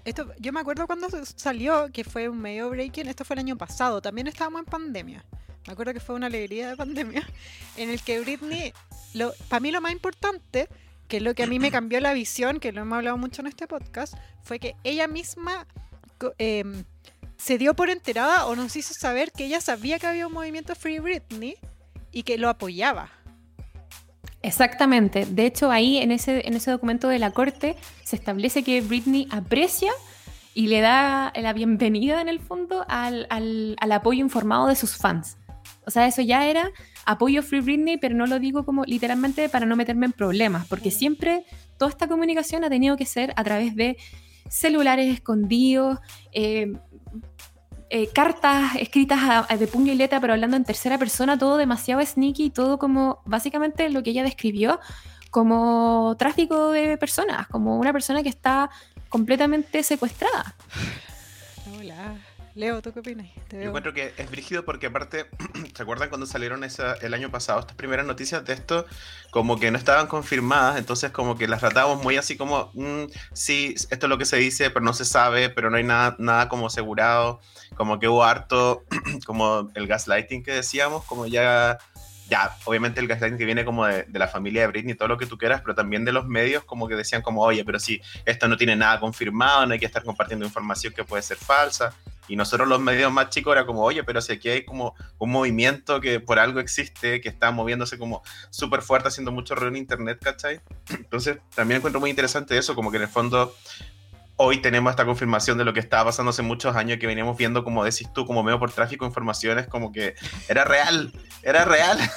Esto, 0.04 0.26
yo 0.38 0.52
me 0.52 0.61
acuerdo 0.61 0.87
cuando 0.87 1.09
salió, 1.25 1.90
que 1.92 2.04
fue 2.04 2.28
un 2.28 2.38
medio 2.40 2.71
breaking, 2.71 3.09
esto 3.09 3.25
fue 3.25 3.35
el 3.35 3.40
año 3.40 3.57
pasado, 3.57 4.00
también 4.00 4.26
estábamos 4.26 4.61
en 4.61 4.66
pandemia. 4.66 5.25
Me 5.66 5.75
acuerdo 5.75 5.92
que 5.92 6.00
fue 6.00 6.14
una 6.14 6.26
alegría 6.26 6.71
de 6.71 6.76
pandemia, 6.76 7.26
en 7.76 7.90
el 7.90 8.00
que 8.02 8.21
Britney, 8.21 8.73
para 9.49 9.61
mí 9.61 9.71
lo 9.71 9.80
más 9.80 9.92
importante, 9.92 10.69
que 11.07 11.19
es 11.19 11.23
lo 11.23 11.35
que 11.35 11.42
a 11.42 11.47
mí 11.47 11.59
me 11.59 11.71
cambió 11.71 12.00
la 12.00 12.14
visión, 12.14 12.61
que 12.61 12.73
lo 12.73 12.83
hemos 12.83 12.97
hablado 12.97 13.19
mucho 13.19 13.42
en 13.42 13.49
este 13.49 13.66
podcast, 13.66 14.14
fue 14.42 14.59
que 14.59 14.75
ella 14.85 15.07
misma 15.07 15.66
em, 16.38 16.85
se 17.40 17.56
dio 17.56 17.75
por 17.75 17.88
enterada 17.88 18.47
o 18.47 18.54
nos 18.54 18.76
hizo 18.76 18.92
saber 18.92 19.32
que 19.32 19.47
ella 19.47 19.61
sabía 19.61 19.99
que 19.99 20.06
había 20.06 20.26
un 20.26 20.32
movimiento 20.32 20.75
Free 20.75 20.99
Britney 20.99 21.56
y 22.12 22.23
que 22.23 22.37
lo 22.37 22.49
apoyaba. 22.49 23.09
Exactamente. 24.42 25.26
De 25.26 25.47
hecho, 25.47 25.70
ahí 25.70 25.99
en 25.99 26.12
ese, 26.12 26.47
en 26.47 26.54
ese 26.54 26.70
documento 26.70 27.09
de 27.09 27.18
la 27.18 27.30
corte 27.30 27.76
se 28.04 28.16
establece 28.16 28.62
que 28.62 28.80
Britney 28.82 29.26
aprecia 29.30 29.90
y 30.54 30.68
le 30.68 30.80
da 30.80 31.32
la 31.35 31.52
bienvenida 31.52 32.20
en 32.20 32.28
el 32.28 32.40
fondo 32.40 32.85
al, 32.88 33.26
al, 33.30 33.92
apoyo 33.92 34.20
informado 34.20 34.66
de 34.66 34.76
sus 34.76 34.97
fans. 34.97 35.38
O 35.87 35.90
sea, 35.90 36.06
eso 36.06 36.20
ya 36.20 36.47
era 36.47 36.70
apoyo 37.06 37.42
Free 37.42 37.61
Britney, 37.61 37.97
pero 37.97 38.14
no 38.14 38.26
lo 38.26 38.38
digo 38.38 38.64
como 38.66 38.85
literalmente 38.85 39.49
para 39.49 39.64
no 39.64 39.76
meterme 39.76 40.06
en 40.06 40.12
problemas, 40.12 40.66
porque 40.66 40.90
siempre 40.90 41.44
toda 41.78 41.90
esta 41.90 42.06
comunicación 42.06 42.64
ha 42.64 42.68
tenido 42.68 42.97
que 42.97 43.06
ser 43.06 43.32
a 43.37 43.44
través 43.44 43.75
de 43.76 43.97
celulares 44.49 45.14
escondidos, 45.14 45.99
eh, 46.32 46.73
eh, 47.90 48.09
cartas 48.09 48.76
escritas 48.76 49.49
de 49.59 49.66
puño 49.66 49.92
y 49.92 49.97
letra, 49.97 50.20
pero 50.20 50.32
hablando 50.32 50.56
en 50.56 50.64
tercera 50.64 50.97
persona, 50.97 51.38
todo 51.38 51.56
demasiado 51.56 52.04
sneaky, 52.04 52.50
todo 52.50 52.78
como 52.78 53.20
básicamente 53.25 53.90
lo 53.90 54.02
que 54.02 54.11
ella 54.11 54.23
describió 54.23 54.80
como 55.30 56.16
tráfico 56.18 56.70
de 56.70 56.97
personas, 56.99 57.47
como 57.49 57.78
una 57.78 57.92
persona 57.92 58.23
que 58.23 58.28
está 58.28 58.70
completamente 59.09 59.82
secuestrada. 59.82 60.54
Hola. 61.78 62.16
Leo, 62.56 62.82
¿tú 62.82 62.92
qué 62.92 63.00
opinas? 63.00 63.26
Yo 63.52 63.61
encuentro 63.61 63.94
que 63.94 64.12
es 64.16 64.30
brígido 64.30 64.64
porque 64.64 64.87
aparte, 64.87 65.26
¿se 65.75 65.82
acuerdan 65.82 66.09
cuando 66.09 66.26
salieron 66.26 66.64
esa, 66.64 66.94
el 66.94 67.14
año 67.14 67.30
pasado 67.30 67.61
estas 67.61 67.76
primeras 67.76 68.04
noticias 68.06 68.44
de 68.44 68.52
esto? 68.52 68.87
Como 69.30 69.59
que 69.59 69.70
no 69.70 69.78
estaban 69.78 70.09
confirmadas, 70.09 70.78
entonces 70.78 71.11
como 71.12 71.37
que 71.37 71.47
las 71.47 71.61
tratábamos 71.61 72.02
muy 72.02 72.16
así 72.16 72.37
como, 72.37 72.70
mm, 72.75 73.04
sí, 73.32 73.75
esto 73.90 74.06
es 74.06 74.11
lo 74.11 74.18
que 74.18 74.25
se 74.25 74.37
dice, 74.37 74.70
pero 74.70 74.85
no 74.85 74.92
se 74.92 75.04
sabe, 75.04 75.49
pero 75.49 75.70
no 75.70 75.76
hay 75.76 75.85
nada, 75.85 76.16
nada 76.18 76.49
como 76.49 76.66
asegurado, 76.66 77.40
como 77.80 77.99
que 77.99 78.08
hubo 78.08 78.22
harto, 78.22 78.84
como 79.25 79.70
el 79.75 79.87
gaslighting 79.87 80.42
que 80.42 80.52
decíamos, 80.52 81.02
como 81.06 81.26
ya 81.26 81.78
ya, 82.28 82.54
obviamente 82.66 83.00
el 83.00 83.08
gaslighting 83.08 83.38
que 83.38 83.46
viene 83.46 83.64
como 83.64 83.87
de, 83.87 84.02
de, 84.02 84.18
la 84.18 84.28
familia 84.28 84.60
de 84.60 84.66
Britney, 84.66 84.94
todo 84.94 85.08
lo 85.08 85.16
que 85.16 85.25
tú 85.25 85.38
quieras, 85.38 85.62
pero 85.62 85.75
también 85.75 86.04
de 86.04 86.12
los 86.12 86.26
medios 86.26 86.62
como 86.64 86.88
que 86.88 86.94
decían 86.94 87.22
como, 87.22 87.40
oye, 87.40 87.64
pero 87.64 87.80
si 87.80 88.02
esto 88.26 88.49
no 88.49 88.58
tiene 88.58 88.76
nada 88.76 89.00
confirmado, 89.00 89.64
no 89.64 89.72
hay 89.72 89.78
que 89.78 89.87
estar 89.87 90.04
compartiendo 90.04 90.44
información 90.44 90.92
que 90.92 91.04
puede 91.04 91.22
ser 91.22 91.38
falsa. 91.38 91.94
Y 92.28 92.37
nosotros 92.37 92.68
los 92.68 92.80
medios 92.80 93.10
más 93.10 93.30
chicos 93.30 93.52
era 93.52 93.64
como, 93.64 93.82
oye, 93.82 94.04
pero 94.04 94.20
si 94.20 94.34
aquí 94.34 94.50
hay 94.50 94.64
como 94.66 94.94
un 95.18 95.30
movimiento 95.30 96.02
que 96.02 96.20
por 96.20 96.38
algo 96.38 96.60
existe, 96.60 97.22
que 97.22 97.30
está 97.30 97.50
moviéndose 97.50 97.96
como 97.96 98.22
súper 98.50 98.82
fuerte, 98.82 99.08
haciendo 99.08 99.32
mucho 99.32 99.54
ruido 99.54 99.70
en 99.70 99.76
internet, 99.78 100.20
¿cachai? 100.22 100.60
Entonces, 100.90 101.38
también 101.54 101.78
encuentro 101.78 101.99
muy 101.99 102.10
interesante 102.10 102.58
eso, 102.58 102.75
como 102.75 102.90
que 102.90 102.99
en 102.99 103.04
el 103.04 103.08
fondo 103.08 103.56
hoy 104.42 104.62
tenemos 104.62 104.90
esta 104.90 105.04
confirmación 105.04 105.59
de 105.59 105.66
lo 105.66 105.75
que 105.75 105.80
estaba 105.80 106.06
pasando 106.06 106.30
hace 106.30 106.40
muchos 106.40 106.75
años 106.75 106.99
que 106.99 107.06
veníamos 107.06 107.37
viendo, 107.37 107.62
como 107.62 107.85
decís 107.85 108.09
tú, 108.14 108.25
como 108.25 108.42
medio 108.42 108.59
por 108.59 108.73
tráfico 108.73 109.04
de 109.04 109.11
informaciones, 109.11 109.66
como 109.66 109.92
que 109.92 110.14
era 110.49 110.64
real, 110.64 111.12
era 111.42 111.66
real. 111.66 111.99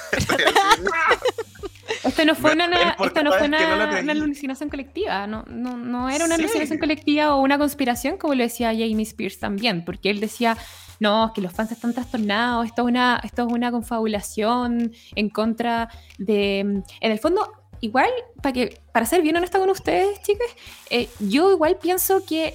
Esto 2.02 2.24
no 2.24 2.34
fue 2.34 2.52
una, 2.52 2.96
esto 2.98 3.22
no 3.22 3.32
fue 3.32 3.46
una, 3.46 3.76
no 3.76 4.00
una, 4.00 4.12
alucinación 4.12 4.68
colectiva, 4.68 5.26
no, 5.26 5.44
no, 5.48 5.76
no 5.76 6.08
era 6.08 6.24
una 6.24 6.36
sí. 6.36 6.42
alucinación 6.42 6.78
colectiva 6.78 7.34
o 7.34 7.42
una 7.42 7.58
conspiración, 7.58 8.16
como 8.16 8.34
lo 8.34 8.42
decía 8.42 8.68
Jamie 8.68 9.02
Spears 9.02 9.38
también, 9.38 9.84
porque 9.84 10.10
él 10.10 10.20
decía, 10.20 10.56
no, 11.00 11.26
es 11.26 11.32
que 11.32 11.40
los 11.40 11.52
fans 11.52 11.72
están 11.72 11.92
trastornados, 11.92 12.66
esto 12.66 12.82
es 12.82 12.88
una, 12.88 13.20
esto 13.22 13.46
es 13.46 13.52
una 13.52 13.70
confabulación 13.70 14.92
en 15.14 15.28
contra 15.30 15.88
de... 16.18 16.60
En 16.60 16.84
el 17.00 17.18
fondo, 17.18 17.50
igual, 17.84 18.10
para, 18.42 18.52
que, 18.52 18.80
para 18.92 19.06
ser 19.06 19.22
bien 19.22 19.36
honesta 19.36 19.58
con 19.58 19.70
ustedes, 19.70 20.20
chicas, 20.22 20.48
eh, 20.90 21.08
yo 21.20 21.52
igual 21.52 21.76
pienso 21.80 22.24
que 22.24 22.54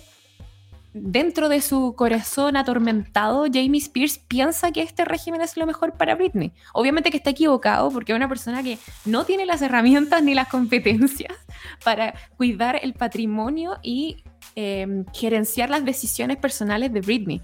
dentro 0.94 1.50
de 1.50 1.62
su 1.62 1.94
corazón 1.96 2.58
atormentado, 2.58 3.46
Jamie 3.46 3.80
Spears 3.80 4.18
piensa 4.18 4.72
que 4.72 4.82
este 4.82 5.06
régimen 5.06 5.42
es 5.42 5.56
lo 5.56 5.68
mejor 5.68 5.94
para 5.94 6.16
Britney. 6.16 6.52
Obviamente 6.74 7.12
que 7.12 7.18
está 7.18 7.30
equivocado 7.30 7.92
porque 7.92 8.12
es 8.12 8.16
una 8.16 8.28
persona 8.28 8.64
que 8.64 8.80
no 9.06 9.24
tiene 9.24 9.46
las 9.46 9.62
herramientas 9.62 10.24
ni 10.24 10.34
las 10.34 10.48
competencias 10.48 11.34
para 11.84 12.16
cuidar 12.38 12.80
el 12.82 12.94
patrimonio 12.94 13.78
y 13.84 14.24
eh, 14.56 15.06
gerenciar 15.14 15.70
las 15.70 15.86
decisiones 15.86 16.38
personales 16.38 16.92
de 16.92 17.02
Britney. 17.02 17.42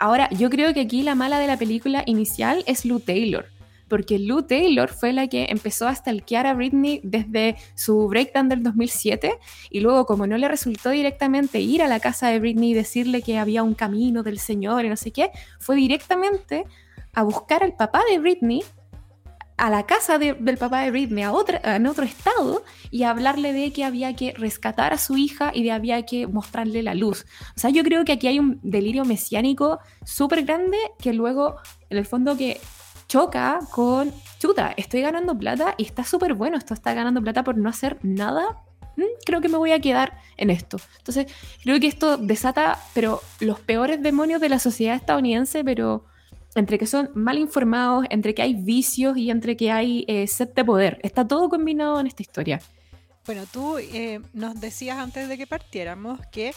Ahora, 0.00 0.28
yo 0.30 0.50
creo 0.50 0.74
que 0.74 0.80
aquí 0.80 1.02
la 1.02 1.14
mala 1.14 1.38
de 1.38 1.46
la 1.46 1.58
película 1.58 2.02
inicial 2.06 2.64
es 2.66 2.84
Lou 2.84 2.98
Taylor 2.98 3.46
porque 3.90 4.18
Lou 4.18 4.42
Taylor 4.42 4.88
fue 4.88 5.12
la 5.12 5.26
que 5.26 5.48
empezó 5.50 5.88
a 5.88 5.94
stalkear 5.94 6.46
a 6.46 6.54
Britney 6.54 7.00
desde 7.02 7.56
su 7.74 8.08
breakdown 8.08 8.48
del 8.48 8.62
2007 8.62 9.38
y 9.68 9.80
luego 9.80 10.06
como 10.06 10.26
no 10.26 10.38
le 10.38 10.48
resultó 10.48 10.90
directamente 10.90 11.60
ir 11.60 11.82
a 11.82 11.88
la 11.88 12.00
casa 12.00 12.28
de 12.28 12.38
Britney 12.38 12.70
y 12.70 12.74
decirle 12.74 13.20
que 13.20 13.38
había 13.38 13.62
un 13.62 13.74
camino 13.74 14.22
del 14.22 14.38
Señor 14.38 14.84
y 14.84 14.88
no 14.88 14.96
sé 14.96 15.10
qué, 15.10 15.30
fue 15.58 15.76
directamente 15.76 16.64
a 17.12 17.24
buscar 17.24 17.64
al 17.64 17.74
papá 17.74 18.02
de 18.08 18.20
Britney 18.20 18.62
a 19.56 19.68
la 19.68 19.84
casa 19.84 20.18
de, 20.18 20.32
del 20.34 20.56
papá 20.56 20.80
de 20.80 20.90
Britney 20.90 21.22
a 21.22 21.32
otra, 21.32 21.60
en 21.76 21.86
otro 21.86 22.04
estado 22.04 22.64
y 22.90 23.02
a 23.02 23.10
hablarle 23.10 23.52
de 23.52 23.72
que 23.72 23.84
había 23.84 24.16
que 24.16 24.32
rescatar 24.32 24.94
a 24.94 24.98
su 24.98 25.18
hija 25.18 25.50
y 25.52 25.64
de 25.64 25.72
había 25.72 26.06
que 26.06 26.26
mostrarle 26.26 26.82
la 26.82 26.94
luz. 26.94 27.26
O 27.56 27.60
sea, 27.60 27.68
yo 27.68 27.82
creo 27.82 28.06
que 28.06 28.12
aquí 28.12 28.26
hay 28.26 28.38
un 28.38 28.58
delirio 28.62 29.04
mesiánico 29.04 29.80
súper 30.02 30.44
grande 30.44 30.78
que 30.98 31.12
luego, 31.12 31.56
en 31.90 31.98
el 31.98 32.06
fondo, 32.06 32.38
que 32.38 32.58
choca 33.10 33.58
con, 33.72 34.12
chuta, 34.38 34.72
estoy 34.76 35.00
ganando 35.00 35.36
plata 35.36 35.74
y 35.76 35.84
está 35.84 36.04
súper 36.04 36.34
bueno, 36.34 36.56
esto 36.56 36.74
está 36.74 36.94
ganando 36.94 37.20
plata 37.20 37.42
por 37.42 37.56
no 37.56 37.68
hacer 37.68 37.98
nada, 38.02 38.62
mm, 38.96 39.02
creo 39.26 39.40
que 39.40 39.48
me 39.48 39.58
voy 39.58 39.72
a 39.72 39.80
quedar 39.80 40.16
en 40.36 40.48
esto. 40.48 40.76
Entonces, 40.98 41.26
creo 41.64 41.80
que 41.80 41.88
esto 41.88 42.18
desata, 42.18 42.78
pero 42.94 43.20
los 43.40 43.58
peores 43.58 44.00
demonios 44.00 44.40
de 44.40 44.48
la 44.48 44.60
sociedad 44.60 44.94
estadounidense, 44.94 45.64
pero 45.64 46.04
entre 46.54 46.78
que 46.78 46.86
son 46.86 47.10
mal 47.14 47.36
informados, 47.36 48.06
entre 48.10 48.32
que 48.32 48.42
hay 48.42 48.54
vicios 48.54 49.16
y 49.16 49.30
entre 49.30 49.56
que 49.56 49.72
hay 49.72 50.04
eh, 50.06 50.28
sed 50.28 50.50
de 50.54 50.64
poder. 50.64 51.00
Está 51.02 51.26
todo 51.26 51.48
combinado 51.48 51.98
en 51.98 52.06
esta 52.06 52.22
historia. 52.22 52.60
Bueno, 53.26 53.42
tú 53.52 53.78
eh, 53.78 54.20
nos 54.32 54.60
decías 54.60 54.98
antes 54.98 55.28
de 55.28 55.36
que 55.36 55.48
partiéramos 55.48 56.20
que 56.28 56.54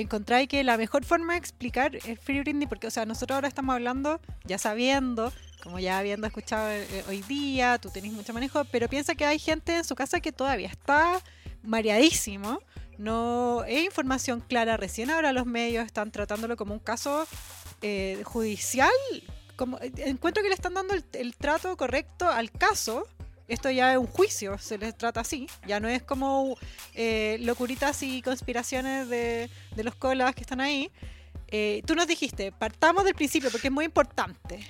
encontráis 0.00 0.48
que 0.48 0.62
la 0.64 0.76
mejor 0.76 1.04
forma 1.04 1.34
de 1.34 1.38
explicar 1.38 1.96
el 1.96 2.18
Free 2.18 2.40
Britney, 2.40 2.66
porque, 2.66 2.86
o 2.86 2.90
sea, 2.90 3.06
nosotros 3.06 3.36
ahora 3.36 3.48
estamos 3.48 3.74
hablando 3.74 4.20
ya 4.44 4.58
sabiendo 4.58 5.32
como 5.62 5.78
ya 5.78 5.98
habiendo 5.98 6.26
escuchado 6.26 6.70
eh, 6.70 7.04
hoy 7.08 7.22
día, 7.22 7.78
tú 7.78 7.90
tenés 7.90 8.12
mucho 8.12 8.32
manejo, 8.32 8.64
pero 8.66 8.88
piensa 8.88 9.14
que 9.14 9.24
hay 9.24 9.38
gente 9.38 9.76
en 9.76 9.84
su 9.84 9.94
casa 9.94 10.20
que 10.20 10.32
todavía 10.32 10.68
está 10.68 11.20
mareadísimo. 11.62 12.60
No 12.96 13.64
es 13.64 13.84
información 13.84 14.40
clara. 14.40 14.76
Recién 14.76 15.10
ahora 15.10 15.32
los 15.32 15.46
medios 15.46 15.84
están 15.86 16.10
tratándolo 16.10 16.56
como 16.56 16.74
un 16.74 16.80
caso 16.80 17.26
eh, 17.82 18.22
judicial. 18.24 18.90
Como, 19.56 19.78
eh, 19.78 19.92
encuentro 19.98 20.42
que 20.42 20.48
le 20.48 20.54
están 20.54 20.74
dando 20.74 20.94
el, 20.94 21.36
trato 21.36 21.76
correcto 21.76 22.28
al 22.28 22.50
caso. 22.50 23.06
Esto 23.48 23.70
ya 23.70 23.92
es 23.92 23.98
un 23.98 24.06
juicio, 24.06 24.58
se 24.58 24.76
les 24.76 24.96
trata 24.96 25.20
así. 25.20 25.48
Ya 25.66 25.80
no 25.80 25.88
es 25.88 26.02
como 26.02 26.56
eh, 26.94 27.38
locuritas 27.40 28.02
y 28.02 28.20
conspiraciones 28.22 29.08
de, 29.08 29.50
de, 29.74 29.84
los 29.84 29.94
colas 29.94 30.34
que 30.34 30.42
están 30.42 30.60
ahí. 30.60 30.90
Eh, 31.48 31.82
tú 31.86 31.94
nos 31.94 32.06
dijiste, 32.06 32.52
partamos 32.52 33.04
del 33.04 33.14
principio 33.14 33.50
porque 33.50 33.68
es 33.68 33.72
muy 33.72 33.86
importante. 33.86 34.60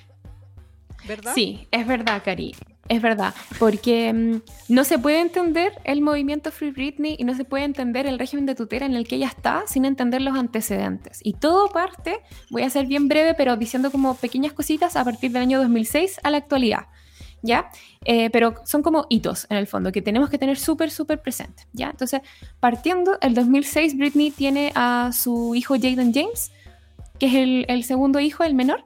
¿verdad? 1.07 1.33
Sí, 1.35 1.67
es 1.71 1.85
verdad, 1.85 2.21
Cari. 2.23 2.55
Es 2.87 3.03
verdad, 3.03 3.35
porque 3.59 4.11
mmm, 4.11 4.41
no 4.67 4.83
se 4.83 4.97
puede 4.97 5.19
entender 5.19 5.73
el 5.83 6.01
movimiento 6.01 6.51
Free 6.51 6.71
Britney 6.71 7.15
y 7.19 7.23
no 7.23 7.35
se 7.35 7.45
puede 7.45 7.63
entender 7.63 8.07
el 8.07 8.17
régimen 8.17 8.47
de 8.47 8.55
tutela 8.55 8.87
en 8.87 8.95
el 8.95 9.07
que 9.07 9.17
ella 9.17 9.27
está 9.27 9.63
sin 9.67 9.85
entender 9.85 10.21
los 10.23 10.35
antecedentes. 10.35 11.19
Y 11.23 11.33
todo 11.33 11.69
parte, 11.69 12.19
voy 12.49 12.63
a 12.63 12.69
ser 12.71 12.87
bien 12.87 13.07
breve, 13.07 13.35
pero 13.35 13.57
diciendo 13.57 13.91
como 13.91 14.15
pequeñas 14.15 14.53
cositas 14.53 14.95
a 14.95 15.05
partir 15.05 15.31
del 15.31 15.43
año 15.43 15.59
2006 15.59 16.19
a 16.23 16.31
la 16.31 16.37
actualidad. 16.37 16.87
¿Ya? 17.41 17.69
Eh, 18.03 18.29
pero 18.31 18.55
son 18.65 18.83
como 18.83 19.05
hitos 19.09 19.47
en 19.49 19.57
el 19.57 19.67
fondo 19.67 19.91
que 19.91 20.01
tenemos 20.01 20.29
que 20.29 20.37
tener 20.37 20.57
súper, 20.57 20.91
súper 20.91 21.21
presentes, 21.21 21.67
¿ya? 21.71 21.89
Entonces, 21.89 22.21
partiendo, 22.59 23.17
el 23.21 23.33
2006 23.33 23.97
Britney 23.97 24.31
tiene 24.31 24.71
a 24.75 25.11
su 25.13 25.55
hijo 25.55 25.75
Jaden 25.75 26.13
James, 26.13 26.51
que 27.17 27.27
es 27.27 27.35
el, 27.35 27.65
el 27.69 27.83
segundo 27.83 28.19
hijo, 28.19 28.43
el 28.43 28.55
menor, 28.55 28.83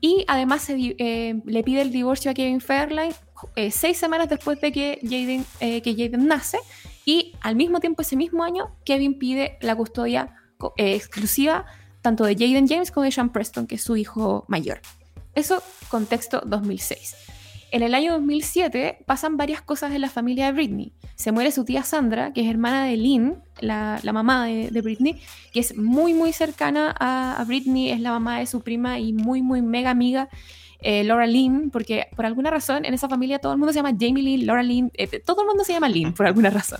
y 0.00 0.24
además 0.28 0.62
se, 0.62 0.76
eh, 0.98 1.40
le 1.44 1.64
pide 1.64 1.80
el 1.80 1.90
divorcio 1.90 2.30
a 2.30 2.34
Kevin 2.34 2.60
Fairline 2.60 3.14
eh, 3.54 3.70
seis 3.70 3.98
semanas 3.98 4.28
después 4.28 4.60
de 4.60 4.72
que 4.72 4.98
Jaden, 5.02 5.44
eh, 5.60 5.82
que 5.82 5.94
Jaden 5.94 6.26
nace. 6.26 6.58
Y 7.04 7.34
al 7.40 7.56
mismo 7.56 7.80
tiempo, 7.80 8.02
ese 8.02 8.16
mismo 8.16 8.42
año, 8.42 8.74
Kevin 8.84 9.18
pide 9.18 9.58
la 9.60 9.76
custodia 9.76 10.34
eh, 10.76 10.94
exclusiva 10.94 11.66
tanto 12.02 12.24
de 12.24 12.34
Jaden 12.34 12.68
James 12.68 12.90
como 12.90 13.04
de 13.04 13.12
Sean 13.12 13.30
Preston, 13.30 13.66
que 13.66 13.76
es 13.76 13.82
su 13.82 13.96
hijo 13.96 14.44
mayor. 14.48 14.80
Eso, 15.34 15.62
contexto 15.88 16.40
2006. 16.46 17.16
En 17.72 17.82
el 17.82 17.94
año 17.94 18.12
2007 18.12 18.98
pasan 19.06 19.36
varias 19.36 19.60
cosas 19.60 19.92
en 19.92 20.00
la 20.00 20.08
familia 20.08 20.46
de 20.46 20.52
Britney. 20.52 20.92
Se 21.16 21.32
muere 21.32 21.50
su 21.50 21.64
tía 21.64 21.82
Sandra, 21.82 22.32
que 22.32 22.42
es 22.42 22.48
hermana 22.48 22.84
de 22.84 22.96
Lynn, 22.96 23.42
la, 23.60 23.98
la 24.02 24.12
mamá 24.12 24.46
de, 24.46 24.80
Britney, 24.82 25.20
que 25.52 25.60
es 25.60 25.76
muy, 25.76 26.14
muy 26.14 26.32
cercana 26.32 26.94
a, 26.98 27.40
a, 27.40 27.44
Britney, 27.44 27.90
es 27.90 28.00
la 28.00 28.10
mamá 28.10 28.38
de 28.38 28.46
su 28.46 28.60
prima 28.60 28.98
y 28.98 29.12
muy, 29.12 29.42
muy 29.42 29.62
mega 29.62 29.90
amiga. 29.90 30.28
Eh, 30.80 31.04
Laura 31.04 31.26
Lynn, 31.26 31.70
porque 31.70 32.06
por 32.14 32.26
alguna 32.26 32.50
razón 32.50 32.84
en 32.84 32.94
esa 32.94 33.08
familia 33.08 33.38
todo 33.38 33.52
el 33.52 33.58
mundo 33.58 33.72
se 33.72 33.78
llama 33.78 33.96
Jamie 33.98 34.22
Lynn, 34.22 34.46
Laura 34.46 34.62
Lynn, 34.62 34.90
eh, 34.94 35.20
todo 35.20 35.40
el 35.40 35.48
mundo 35.48 35.64
se 35.64 35.72
llama 35.72 35.88
Lynn 35.88 36.12
por 36.12 36.26
alguna 36.26 36.50
razón. 36.50 36.78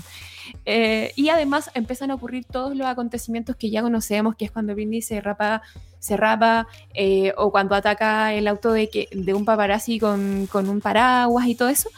Eh, 0.67 1.13
y 1.15 1.29
además 1.29 1.71
empiezan 1.75 2.11
a 2.11 2.15
ocurrir 2.17 2.45
todos 2.45 2.77
los 2.77 2.87
acontecimientos 2.87 3.55
que 3.57 3.71
ya 3.71 3.83
conocemos, 3.83 4.35
que 4.35 4.45
es 4.45 4.51
cuando 4.51 4.75
Britney 4.75 5.01
se 5.01 5.21
rapa, 5.21 5.63
se 6.01 6.17
rapa 6.17 6.67
eh, 6.93 7.33
o 7.37 7.53
cuando 7.53 7.77
ataca 7.77 8.35
el 8.35 8.49
auto 8.49 8.73
de, 8.73 8.91
que, 8.91 9.09
de 9.13 9.33
un 9.33 9.45
paparazzi 9.45 9.99
con, 10.01 10.47
con 10.51 10.69
un 10.69 10.81
paraguas 10.81 11.47
y 11.47 11.55
todo 11.55 11.69
eso. 11.69 11.89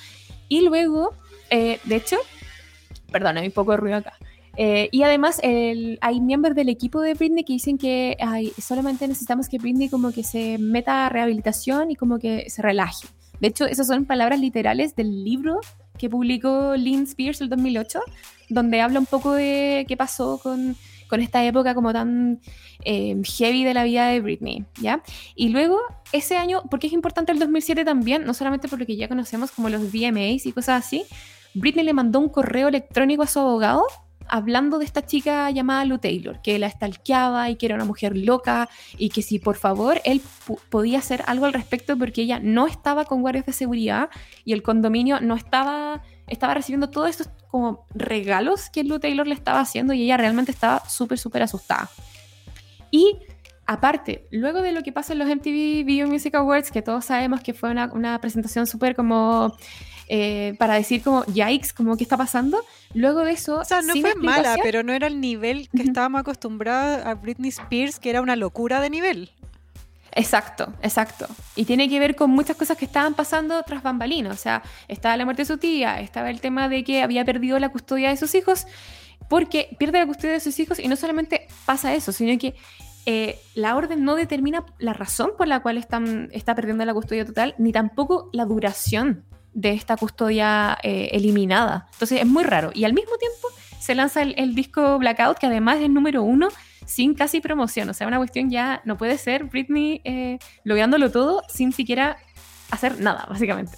Y 0.49 0.61
luego, 0.61 1.15
eh, 1.51 1.81
de 1.85 1.97
hecho, 1.97 2.17
perdón, 3.11 3.39
hay 3.39 3.47
un 3.47 3.53
poco 3.53 3.73
de 3.73 3.79
ruido 3.79 3.97
acá. 3.97 4.13
Eh, 4.61 4.89
y 4.91 5.03
además 5.05 5.39
el, 5.45 5.99
hay 6.01 6.21
miembros 6.21 6.57
del 6.57 6.69
equipo 6.69 7.01
de 7.01 7.15
Britney 7.15 7.45
que 7.45 7.53
dicen 7.53 7.79
que 7.79 8.17
ay, 8.19 8.53
solamente 8.61 9.07
necesitamos 9.07 9.49
que 9.49 9.57
Britney 9.57 9.89
como 9.89 10.11
que 10.11 10.25
se 10.25 10.59
meta 10.59 11.07
a 11.07 11.09
rehabilitación 11.09 11.93
y 11.93 11.97
como 11.97 12.19
que 12.19 12.51
se 12.51 12.61
relaje. 12.61 13.07
De 13.41 13.47
hecho, 13.47 13.67
esas 13.67 13.87
son 13.87 14.05
palabras 14.05 14.41
literales 14.41 14.97
del 14.97 15.23
libro 15.23 15.61
que 15.97 16.11
publicó 16.11 16.75
Lynn 16.75 17.05
Spears 17.05 17.41
el 17.41 17.49
2008, 17.51 18.01
donde 18.49 18.81
habla 18.81 18.99
un 19.01 19.07
poco 19.07 19.33
de 19.33 19.85
qué 19.89 19.97
pasó 19.97 20.39
con, 20.43 20.77
con 21.09 21.21
esta 21.21 21.45
época 21.45 21.75
como 21.75 21.93
tan 21.93 22.41
eh, 22.85 23.21
heavy 23.25 23.65
de 23.65 23.75
la 23.75 23.85
vida 23.85 24.07
de 24.09 24.21
Britney, 24.21 24.65
¿ya? 24.81 25.03
Y 25.35 25.49
luego, 25.49 25.79
ese 26.13 26.37
año, 26.37 26.63
porque 26.71 26.87
es 26.87 26.93
importante 26.93 27.33
el 27.33 27.39
2007 27.39 27.85
también, 27.85 28.25
no 28.25 28.35
solamente 28.35 28.69
por 28.69 28.79
lo 28.79 28.87
que 28.87 28.97
ya 28.97 29.09
conocemos 29.09 29.51
como 29.51 29.69
los 29.69 29.93
VMAs 29.93 30.47
y 30.47 30.53
cosas 30.53 30.85
así, 30.85 31.05
Britney 31.55 31.85
le 31.85 31.93
mandó 31.93 32.21
un 32.21 32.29
correo 32.29 32.69
electrónico 32.69 33.23
a 33.23 33.27
su 33.27 33.41
abogado 33.41 33.85
hablando 34.29 34.79
de 34.79 34.85
esta 34.85 35.05
chica 35.05 35.51
llamada 35.51 35.85
Lou 35.85 35.99
Taylor, 35.99 36.41
que 36.43 36.59
la 36.59 36.67
estalqueaba 36.67 37.51
y 37.51 37.57
que 37.57 37.67
era 37.67 37.75
una 37.75 37.85
mujer 37.85 38.17
loca 38.17 38.69
y 38.97 39.09
que 39.09 39.23
si 39.23 39.39
por 39.39 39.57
favor 39.57 40.01
él 40.05 40.21
podía 40.69 40.99
hacer 40.99 41.25
algo 41.27 41.47
al 41.47 41.53
respecto 41.53 41.97
porque 41.97 42.23
ella 42.23 42.39
no 42.41 42.67
estaba 42.67 43.05
con 43.05 43.23
guardias 43.23 43.47
de 43.47 43.53
seguridad 43.53 44.11
y 44.45 44.53
el 44.53 44.63
condominio 44.63 45.21
no 45.21 45.35
estaba, 45.35 46.03
estaba 46.29 46.55
recibiendo 46.55 46.91
todos 46.91 47.11
estos 47.11 47.31
como 47.51 47.87
regalos 47.95 48.71
que 48.71 48.85
Lou 48.85 48.99
Taylor 48.99 49.27
le 49.27 49.35
estaba 49.35 49.61
haciendo 49.61 49.93
y 49.95 50.03
ella 50.03 50.17
realmente 50.17 50.51
estaba 50.51 50.87
súper, 50.89 51.19
súper 51.19 51.43
asustada. 51.43 51.89
Y 52.91 53.19
aparte, 53.67 54.27
luego 54.31 54.63
de 54.63 54.73
lo 54.73 54.83
que 54.83 54.93
pasa 54.93 55.13
en 55.13 55.19
los 55.19 55.29
MTV 55.29 55.85
Video 55.85 56.09
Music 56.09 56.35
Awards, 56.35 56.71
que 56.71 56.83
todos 56.83 57.05
sabemos 57.05 57.41
que 57.41 57.55
fue 57.55 57.71
una, 57.71 57.91
una 57.93 58.21
presentación 58.21 58.67
súper 58.67 58.95
como 58.95 59.57
eh, 60.09 60.55
para 60.59 60.75
decir 60.75 61.03
como, 61.03 61.25
yikes, 61.27 61.73
como 61.75 61.97
qué 61.97 62.05
está 62.05 62.17
pasando. 62.17 62.65
Luego 62.95 63.21
de 63.21 63.33
eso... 63.33 63.59
O 63.61 63.65
sea, 63.65 63.83
no 63.83 63.95
fue 63.95 64.15
mala, 64.15 64.57
pero 64.63 64.83
no 64.83 64.93
era 64.93 65.07
el 65.07 65.21
nivel 65.21 65.69
que 65.69 65.83
estábamos 65.83 66.21
acostumbrados 66.21 67.05
a 67.05 67.15
Britney 67.15 67.51
Spears, 67.51 67.99
que 67.99 68.11
era 68.11 68.23
una 68.23 68.35
locura 68.35 68.81
de 68.81 68.91
nivel. 68.91 69.31
Exacto, 70.13 70.73
exacto. 70.83 71.27
Y 71.55 71.65
tiene 71.65 71.89
que 71.89 72.01
ver 72.01 72.17
con 72.17 72.31
muchas 72.31 72.57
cosas 72.57 72.77
que 72.77 72.85
estaban 72.85 73.15
pasando 73.15 73.63
tras 73.63 73.83
bambalinas. 73.83 74.37
O 74.37 74.41
sea, 74.41 74.63
estaba 74.89 75.17
la 75.17 75.25
muerte 75.25 75.43
de 75.43 75.47
su 75.47 75.59
tía, 75.59 76.01
estaba 76.01 76.31
el 76.31 76.41
tema 76.41 76.69
de 76.69 76.85
que 76.85 77.03
había 77.03 77.25
perdido 77.25 77.59
la 77.59 77.69
custodia 77.69 78.11
de 78.11 78.17
sus 78.17 78.35
hijos, 78.35 78.67
porque 79.29 79.77
pierde 79.79 79.99
la 79.99 80.07
custodia 80.07 80.33
de 80.33 80.41
sus 80.41 80.59
hijos 80.59 80.79
y 80.79 80.89
no 80.89 80.97
solamente 80.97 81.47
pasa 81.67 81.95
eso, 81.95 82.13
sino 82.13 82.39
que 82.39 82.55
eh, 83.07 83.39
la 83.55 83.77
orden 83.77 84.05
no 84.05 84.17
determina 84.17 84.65
la 84.79 84.93
razón 84.93 85.31
por 85.37 85.49
la 85.49 85.61
cual 85.61 85.79
están, 85.79 86.29
está 86.33 86.55
perdiendo 86.55 86.85
la 86.85 86.95
custodia 86.95 87.25
total, 87.25 87.55
ni 87.59 87.73
tampoco 87.73 88.29
la 88.33 88.45
duración 88.45 89.25
de 89.55 89.73
esta 89.73 89.97
custodia 89.97 90.79
eh, 90.83 91.09
eliminada. 91.13 91.89
Entonces 91.93 92.21
es 92.21 92.27
muy 92.27 92.45
raro. 92.45 92.71
Y 92.75 92.85
al 92.85 92.93
mismo 92.93 93.17
tiempo 93.17 93.49
se 93.81 93.95
lanza 93.95 94.23
el, 94.23 94.55
disco 94.55 94.99
Blackout, 94.99 95.39
que 95.39 95.47
además 95.47 95.79
es 95.81 95.89
número 95.89 96.23
uno 96.23 96.49
sin 96.89 97.15
casi 97.15 97.41
promoción. 97.41 97.89
O 97.91 97.95
sea, 97.95 98.07
una 98.09 98.17
cuestión 98.17 98.51
ya 98.51 98.81
no 98.85 98.97
puede 98.97 99.19
ser 99.19 99.45
Britney 99.45 100.01
eh, 100.05 100.39
todo 101.13 101.43
sin 101.49 101.73
siquiera 101.73 102.17
hacer 102.71 103.01
nada, 103.01 103.27
básicamente. 103.29 103.77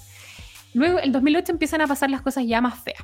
Luego, 0.73 0.99
en 0.99 1.11
2008 1.11 1.51
empiezan 1.51 1.81
a 1.81 1.87
pasar 1.87 2.09
las 2.09 2.21
cosas 2.21 2.45
ya 2.47 2.61
más 2.61 2.79
feas. 2.79 3.03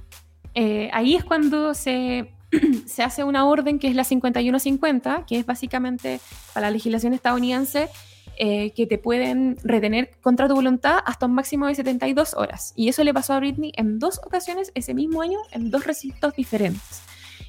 Eh, 0.55 0.89
ahí 0.93 1.15
es 1.15 1.25
cuando 1.25 1.73
se, 1.73 2.31
se 2.85 3.03
hace 3.03 3.25
una 3.25 3.45
orden 3.45 3.79
que 3.79 3.89
es 3.89 3.95
la 3.95 4.05
5150, 4.05 5.25
que 5.27 5.39
es 5.39 5.45
básicamente 5.45 6.21
para 6.53 6.67
la 6.67 6.71
legislación 6.71 7.13
estadounidense 7.13 7.89
eh, 8.37 8.71
que 8.71 8.87
te 8.87 8.97
pueden 8.97 9.57
retener 9.61 10.11
contra 10.21 10.47
tu 10.47 10.55
voluntad 10.55 10.99
hasta 11.05 11.25
un 11.25 11.33
máximo 11.33 11.67
de 11.67 11.75
72 11.75 12.33
horas. 12.33 12.71
Y 12.77 12.87
eso 12.87 13.03
le 13.03 13.13
pasó 13.13 13.33
a 13.33 13.39
Britney 13.39 13.73
en 13.75 13.99
dos 13.99 14.21
ocasiones 14.25 14.71
ese 14.73 14.93
mismo 14.93 15.21
año, 15.21 15.39
en 15.51 15.69
dos 15.69 15.85
recintos 15.85 16.33
diferentes. 16.33 17.01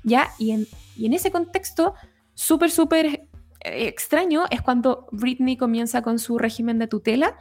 ¿Ya? 0.03 0.31
Y 0.39 0.51
en, 0.51 0.67
y 0.97 1.07
en 1.07 1.13
ese 1.13 1.31
contexto, 1.31 1.95
súper, 2.39 2.71
súper 2.71 3.07
eh, 3.07 3.27
extraño, 3.61 4.45
es 4.51 4.63
cuando 4.63 5.09
Britney 5.11 5.57
comienza 5.57 6.03
con 6.03 6.21
su 6.21 6.39
régimen 6.39 6.79
de 6.79 6.87
tutela 6.87 7.37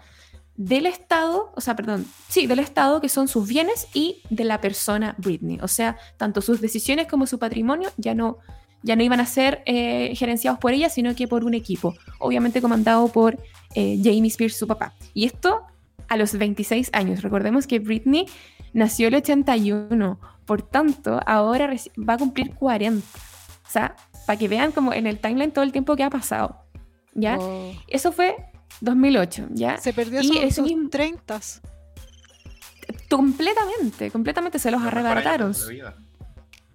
del 0.55 0.87
Estado, 0.87 1.53
o 1.55 1.61
sea, 1.61 1.75
perdón, 1.75 2.07
sí, 2.29 2.47
del 2.47 2.57
Estado, 2.57 2.99
que 2.99 3.09
son 3.09 3.27
sus 3.27 3.47
bienes 3.47 3.87
y 3.93 4.23
de 4.31 4.43
la 4.43 4.59
persona 4.59 5.13
Britney. 5.19 5.59
O 5.61 5.67
sea, 5.67 5.97
tanto 6.17 6.41
sus 6.41 6.61
decisiones 6.61 7.05
como 7.07 7.27
su 7.27 7.37
patrimonio 7.37 7.91
ya 7.97 8.15
no 8.15 8.39
ya 8.83 8.95
no 8.95 9.03
iban 9.03 9.19
a 9.19 9.25
ser 9.25 9.63
eh, 9.65 10.15
gerenciados 10.15 10.59
por 10.59 10.71
ella, 10.71 10.89
sino 10.89 11.13
que 11.15 11.27
por 11.27 11.43
un 11.43 11.55
equipo, 11.55 11.95
obviamente 12.19 12.61
comandado 12.61 13.07
por 13.09 13.37
eh, 13.75 13.99
Jamie 14.03 14.27
Spears, 14.27 14.55
su 14.55 14.67
papá. 14.67 14.93
Y 15.13 15.25
esto 15.25 15.61
a 16.07 16.15
los 16.15 16.37
26 16.37 16.91
años. 16.93 17.21
Recordemos 17.21 17.67
que 17.67 17.79
Britney 17.79 18.27
nació 18.73 19.09
el 19.09 19.15
81, 19.15 20.19
por 20.45 20.61
tanto, 20.61 21.19
ahora 21.25 21.75
va 21.97 22.13
a 22.13 22.17
cumplir 22.17 22.53
40. 22.53 23.05
O 23.67 23.69
sea, 23.69 23.95
para 24.27 24.37
que 24.37 24.47
vean 24.49 24.73
como 24.73 24.93
en 24.93 25.07
el 25.07 25.19
timeline 25.19 25.51
todo 25.51 25.63
el 25.63 25.71
tiempo 25.71 25.95
que 25.95 26.03
ha 26.03 26.09
pasado. 26.09 26.65
¿Ya? 27.13 27.39
Eso 27.87 28.11
fue 28.11 28.35
2008, 28.81 29.47
¿ya? 29.51 29.77
Se 29.77 29.93
perdió 29.93 30.21
y 30.21 30.51
sus 30.51 30.69
30. 30.91 31.39
Completamente, 33.09 34.11
completamente 34.11 34.59
se 34.59 34.69
los 34.69 34.83
arrebataron. 34.83 35.55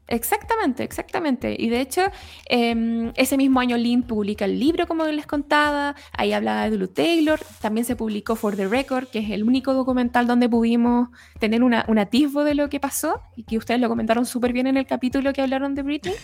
Exactamente, 0.09 0.83
exactamente. 0.83 1.57
Y 1.59 1.69
de 1.69 1.81
hecho, 1.81 2.03
em, 2.47 3.13
ese 3.17 3.37
mismo 3.37 3.61
año 3.61 3.77
Lynn 3.77 4.03
publica 4.03 4.45
el 4.45 4.59
libro, 4.59 4.87
como 4.87 5.05
les 5.07 5.27
contaba, 5.27 5.95
ahí 6.13 6.33
hablaba 6.33 6.69
de 6.69 6.77
Lou 6.77 6.89
Taylor, 6.89 7.41
también 7.61 7.85
se 7.87 7.97
publicó 7.97 8.37
For 8.37 8.57
the 8.57 8.69
Record, 8.69 9.07
que 9.09 9.21
es 9.21 9.31
el 9.31 9.45
único 9.45 9.73
documental 9.73 10.27
donde 10.27 10.49
pudimos 10.49 11.09
tener 11.39 11.63
una, 11.63 11.85
un 11.89 11.99
atisbo 11.99 12.45
de 12.45 12.55
lo 12.55 12.69
que 12.69 12.81
pasó, 12.81 13.23
y 13.37 13.45
que 13.45 13.57
ustedes 13.57 13.81
lo 13.81 13.89
comentaron 13.89 14.27
súper 14.27 14.53
bien 14.53 14.67
en 14.67 14.77
el 14.77 14.87
capítulo 14.87 15.33
que 15.33 15.41
hablaron 15.41 15.75
de 15.75 15.83
Britney. 15.83 16.15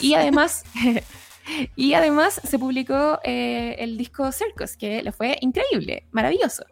Y 0.00 0.14
además... 0.14 0.64
y 1.76 1.94
además 1.94 2.40
se 2.44 2.58
publicó 2.58 3.20
eh, 3.24 3.76
el 3.78 3.96
disco 3.96 4.32
Circus, 4.32 4.76
que 4.76 5.02
le 5.02 5.12
fue 5.12 5.38
increíble, 5.40 6.06
maravilloso. 6.10 6.64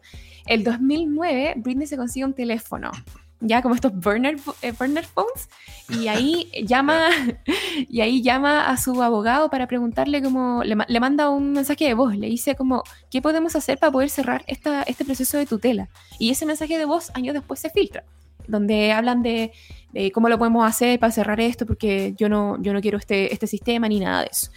El 0.45 0.63
2009, 0.63 1.55
Britney 1.57 1.87
se 1.87 1.97
consigue 1.97 2.25
un 2.25 2.33
teléfono 2.33 2.91
ya 3.39 3.61
como 3.61 3.75
estos 3.75 3.93
burner, 3.93 4.37
eh, 4.61 4.71
burner 4.71 5.05
phones, 5.05 5.49
y 5.89 6.07
ahí 6.07 6.49
llama 6.67 7.09
y 7.89 8.01
ahí 8.01 8.21
llama 8.21 8.69
a 8.69 8.77
su 8.77 9.01
abogado 9.01 9.49
para 9.49 9.67
preguntarle 9.67 10.21
como, 10.21 10.63
le, 10.63 10.75
le, 10.87 10.99
manda 10.99 11.29
un 11.29 11.53
mensaje 11.53 11.85
de 11.85 11.93
voz, 11.93 12.15
le 12.15 12.27
dice 12.27 12.55
como, 12.55 12.83
¿qué 13.09 13.21
podemos 13.21 13.55
hacer 13.55 13.77
para 13.77 13.91
poder 13.91 14.09
cerrar 14.09 14.43
esta, 14.47 14.83
este 14.83 15.05
proceso 15.05 15.37
de 15.37 15.45
tutela? 15.45 15.89
Y 16.19 16.31
ese 16.31 16.45
mensaje 16.45 16.77
de 16.77 16.85
voz 16.85 17.11
años 17.13 17.33
después 17.33 17.59
se 17.59 17.69
filtra, 17.69 18.03
donde 18.47 18.91
hablan 18.91 19.21
de, 19.21 19.51
de 19.91 20.11
cómo 20.11 20.29
lo 20.29 20.37
podemos 20.37 20.67
hacer 20.67 20.99
para 20.99 21.11
cerrar 21.11 21.39
esto, 21.39 21.65
porque 21.65 22.13
yo 22.17 22.29
no, 22.29 22.61
yo 22.61 22.73
no 22.73 22.81
quiero 22.81 22.97
este, 22.97 23.33
este 23.33 23.47
sistema 23.47 23.87
ni 23.87 23.99
nada 23.99 24.21
de 24.21 24.29
eso. 24.31 24.51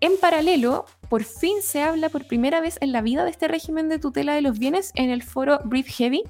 En 0.00 0.12
paralelo, 0.20 0.86
por 1.08 1.24
fin 1.24 1.56
se 1.60 1.82
habla 1.82 2.08
por 2.08 2.26
primera 2.26 2.60
vez 2.60 2.78
en 2.80 2.92
la 2.92 3.02
vida 3.02 3.24
de 3.24 3.30
este 3.30 3.48
régimen 3.48 3.88
de 3.88 3.98
tutela 3.98 4.34
de 4.34 4.42
los 4.42 4.58
bienes 4.58 4.92
en 4.94 5.10
el 5.10 5.24
foro 5.24 5.58
Breathe 5.64 5.90
Heavy, 5.90 6.22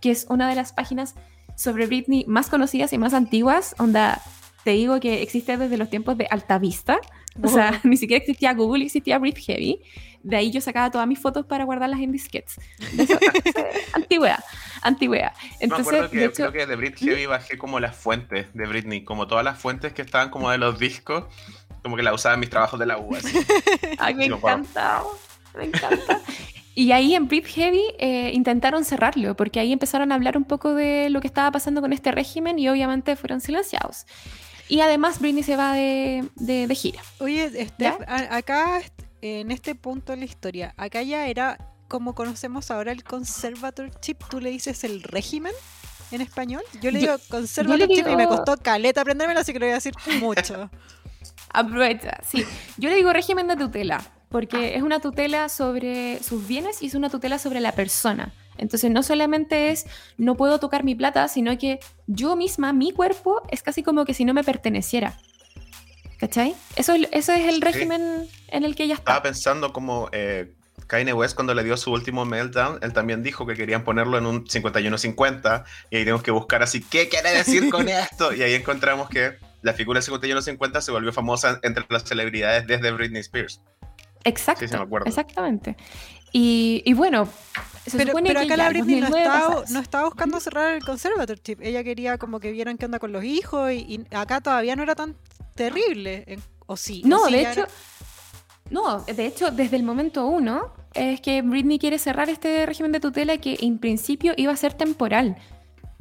que 0.00 0.12
es 0.12 0.26
una 0.28 0.48
de 0.48 0.54
las 0.54 0.72
páginas 0.72 1.16
sobre 1.56 1.86
Britney 1.86 2.24
más 2.28 2.48
conocidas 2.48 2.92
y 2.92 2.98
más 2.98 3.14
antiguas, 3.14 3.74
onda, 3.78 4.22
te 4.62 4.70
digo 4.72 5.00
que 5.00 5.22
existe 5.22 5.56
desde 5.56 5.76
los 5.76 5.90
tiempos 5.90 6.16
de 6.16 6.26
Alta 6.30 6.58
Vista, 6.58 7.00
o 7.42 7.48
sea, 7.48 7.80
ni 7.84 7.96
siquiera 7.96 8.20
existía 8.20 8.54
Google, 8.54 8.84
existía 8.84 9.18
Brit 9.18 9.38
Heavy. 9.38 9.80
De 10.22 10.36
ahí 10.36 10.50
yo 10.50 10.60
sacaba 10.60 10.90
todas 10.90 11.06
mis 11.06 11.20
fotos 11.20 11.46
para 11.46 11.64
guardarlas 11.64 12.00
en 12.00 12.10
disquetes. 12.10 12.56
antigüedad, 13.92 14.42
antigüedad. 14.82 15.32
Entonces, 15.60 15.86
Me 15.86 15.98
acuerdo 15.98 16.10
que, 16.10 16.32
creo 16.32 16.52
que 16.52 16.66
de 16.66 16.76
Brit 16.76 16.98
Heavy 16.98 17.26
bajé 17.26 17.58
como 17.58 17.78
las 17.78 17.96
fuentes 17.96 18.52
de 18.52 18.66
Britney, 18.66 19.04
como 19.04 19.28
todas 19.28 19.44
las 19.44 19.58
fuentes 19.58 19.92
que 19.92 20.02
estaban 20.02 20.30
como 20.30 20.50
de 20.50 20.58
los 20.58 20.78
discos, 20.80 21.24
como 21.82 21.96
que 21.96 22.02
la 22.02 22.12
usaba 22.12 22.34
en 22.34 22.40
mis 22.40 22.50
trabajos 22.50 22.80
de 22.80 22.86
la 22.86 22.98
U. 22.98 23.16
Ay, 23.98 24.14
me 24.14 24.26
encanta, 24.26 25.02
me 25.56 25.66
encanta. 25.66 26.20
Y 26.78 26.92
ahí 26.92 27.14
en 27.14 27.26
Breathe 27.26 27.48
Heavy 27.48 27.82
eh, 27.98 28.32
intentaron 28.34 28.84
cerrarlo, 28.84 29.34
porque 29.34 29.60
ahí 29.60 29.72
empezaron 29.72 30.12
a 30.12 30.14
hablar 30.14 30.36
un 30.36 30.44
poco 30.44 30.74
de 30.74 31.08
lo 31.08 31.22
que 31.22 31.26
estaba 31.26 31.50
pasando 31.50 31.80
con 31.80 31.94
este 31.94 32.12
régimen 32.12 32.58
y 32.58 32.68
obviamente 32.68 33.16
fueron 33.16 33.40
silenciados. 33.40 34.04
Y 34.68 34.80
además 34.80 35.18
Britney 35.18 35.42
se 35.42 35.56
va 35.56 35.72
de, 35.72 36.28
de, 36.34 36.74
gira. 36.74 37.00
Oye, 37.18 37.48
Steph, 37.68 37.96
acá 38.06 38.82
en 39.22 39.52
este 39.52 39.74
punto 39.74 40.12
de 40.12 40.18
la 40.18 40.26
historia, 40.26 40.74
acá 40.76 41.00
ya 41.00 41.26
era 41.28 41.56
como 41.88 42.14
conocemos 42.14 42.70
ahora 42.70 42.92
el 42.92 43.04
conservatorship, 43.04 44.18
tú 44.28 44.40
le 44.40 44.50
dices 44.50 44.84
el 44.84 45.02
régimen 45.02 45.52
en 46.10 46.20
español. 46.20 46.62
Yo 46.82 46.90
le 46.90 46.98
digo 46.98 47.14
conservatorship 47.30 48.06
y 48.06 48.16
me 48.16 48.26
costó 48.26 48.54
caleta 48.58 49.00
aprendérmelo, 49.00 49.40
así 49.40 49.54
que 49.54 49.60
lo 49.60 49.64
voy 49.64 49.72
a 49.72 49.76
decir 49.76 49.94
mucho. 50.20 50.68
Aprovecha, 51.54 52.18
sí. 52.28 52.44
Yo 52.76 52.90
le 52.90 52.96
digo 52.96 53.14
régimen 53.14 53.48
de 53.48 53.56
tutela 53.56 54.04
porque 54.30 54.74
es 54.76 54.82
una 54.82 55.00
tutela 55.00 55.48
sobre 55.48 56.22
sus 56.22 56.46
bienes 56.46 56.82
y 56.82 56.86
es 56.86 56.94
una 56.94 57.10
tutela 57.10 57.38
sobre 57.38 57.60
la 57.60 57.72
persona. 57.72 58.32
Entonces 58.58 58.90
no 58.90 59.02
solamente 59.02 59.70
es 59.70 59.86
no 60.18 60.34
puedo 60.36 60.58
tocar 60.58 60.82
mi 60.82 60.94
plata, 60.94 61.28
sino 61.28 61.56
que 61.58 61.78
yo 62.06 62.36
misma, 62.36 62.72
mi 62.72 62.92
cuerpo, 62.92 63.42
es 63.50 63.62
casi 63.62 63.82
como 63.82 64.04
que 64.04 64.14
si 64.14 64.24
no 64.24 64.32
me 64.34 64.42
perteneciera. 64.44 65.14
¿Cachai? 66.18 66.54
Eso, 66.76 66.94
es- 66.94 67.08
eso 67.12 67.32
es 67.32 67.46
el 67.46 67.60
régimen 67.60 68.26
en 68.48 68.64
el 68.64 68.74
que 68.74 68.84
ella 68.84 68.94
Estaba 68.94 69.18
está. 69.18 69.22
pensando 69.28 69.72
como 69.74 70.08
eh, 70.12 70.54
Kanye 70.86 71.12
West 71.12 71.34
cuando 71.34 71.52
le 71.52 71.62
dio 71.62 71.76
su 71.76 71.92
último 71.92 72.24
meltdown, 72.24 72.78
él 72.80 72.94
también 72.94 73.22
dijo 73.22 73.46
que 73.46 73.54
querían 73.54 73.84
ponerlo 73.84 74.16
en 74.16 74.24
un 74.24 74.46
51-50 74.46 75.64
y 75.90 75.96
ahí 75.96 76.02
tenemos 76.04 76.22
que 76.22 76.30
buscar 76.30 76.62
así, 76.62 76.80
¿qué 76.82 77.08
quiere 77.10 77.30
decir 77.32 77.68
con 77.70 77.88
esto? 77.88 78.32
Y 78.32 78.42
ahí 78.42 78.54
encontramos 78.54 79.10
que 79.10 79.36
la 79.60 79.74
figura 79.74 80.00
del 80.00 80.08
51-50 80.10 80.80
se 80.80 80.90
volvió 80.90 81.12
famosa 81.12 81.60
entre 81.62 81.84
las 81.90 82.04
celebridades 82.04 82.66
desde 82.66 82.90
Britney 82.92 83.20
Spears. 83.20 83.60
Exacto. 84.26 84.60
Sí, 84.60 84.68
sí, 84.68 84.76
me 84.76 84.82
acuerdo. 84.82 85.06
Exactamente. 85.06 85.76
Y, 86.32 86.82
y 86.84 86.92
bueno, 86.94 87.28
se 87.86 87.96
Pero, 87.96 88.10
supone 88.10 88.28
pero 88.28 88.40
que 88.40 88.46
acá 88.46 88.56
la 88.56 88.68
Britney 88.68 89.00
no 89.00 89.08
2009 89.08 89.24
estaba, 89.24 89.64
no 89.70 89.80
estaba 89.80 90.04
buscando 90.04 90.40
cerrar 90.40 90.74
el 90.74 90.84
conservatorship. 90.84 91.58
Ella 91.62 91.82
quería 91.84 92.18
como 92.18 92.40
que 92.40 92.50
vieran 92.52 92.76
qué 92.76 92.84
onda 92.86 92.98
con 92.98 93.12
los 93.12 93.24
hijos 93.24 93.72
y, 93.72 93.76
y 93.76 94.14
acá 94.14 94.40
todavía 94.40 94.76
no 94.76 94.82
era 94.82 94.94
tan 94.94 95.16
terrible. 95.54 96.38
¿O 96.66 96.76
sí? 96.76 97.02
¿O 97.04 97.08
No, 97.08 97.24
sí 97.26 97.32
de 97.34 97.40
hecho, 97.42 97.60
era? 97.60 97.68
no, 98.70 99.00
de 99.02 99.26
hecho, 99.26 99.50
desde 99.50 99.76
el 99.76 99.82
momento 99.84 100.26
uno 100.26 100.74
es 100.94 101.20
que 101.20 101.42
Britney 101.42 101.78
quiere 101.78 101.98
cerrar 101.98 102.28
este 102.28 102.66
régimen 102.66 102.90
de 102.92 103.00
tutela 103.00 103.38
que 103.38 103.56
en 103.60 103.78
principio 103.78 104.34
iba 104.36 104.52
a 104.52 104.56
ser 104.56 104.74
temporal. 104.74 105.36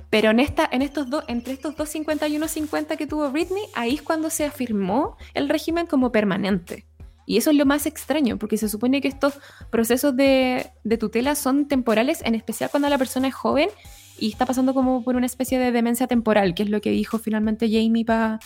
Pero 0.09 0.31
en 0.31 0.39
esta, 0.39 0.67
en 0.71 0.81
estos 0.81 1.09
dos, 1.09 1.23
entre 1.27 1.53
estos 1.53 1.75
dos 1.75 1.93
51-50 1.93 2.95
que 2.97 3.05
tuvo 3.07 3.29
Britney, 3.31 3.63
ahí 3.73 3.95
es 3.95 4.01
cuando 4.01 4.29
se 4.29 4.45
afirmó 4.45 5.17
el 5.33 5.49
régimen 5.49 5.87
como 5.87 6.11
permanente. 6.11 6.85
Y 7.25 7.37
eso 7.37 7.51
es 7.51 7.57
lo 7.57 7.65
más 7.65 7.85
extraño, 7.85 8.37
porque 8.37 8.57
se 8.57 8.69
supone 8.69 9.01
que 9.01 9.07
estos 9.07 9.39
procesos 9.71 10.15
de, 10.15 10.71
de 10.83 10.97
tutela 10.97 11.35
son 11.35 11.67
temporales, 11.67 12.21
en 12.23 12.35
especial 12.35 12.69
cuando 12.69 12.89
la 12.89 12.97
persona 12.97 13.27
es 13.27 13.33
joven 13.33 13.69
y 14.17 14.29
está 14.29 14.45
pasando 14.45 14.73
como 14.73 15.03
por 15.03 15.15
una 15.15 15.25
especie 15.25 15.59
de 15.59 15.71
demencia 15.71 16.07
temporal, 16.07 16.53
que 16.53 16.63
es 16.63 16.69
lo 16.69 16.81
que 16.81 16.91
dijo 16.91 17.19
finalmente 17.19 17.67
Jamie 17.69 18.05
para 18.05 18.39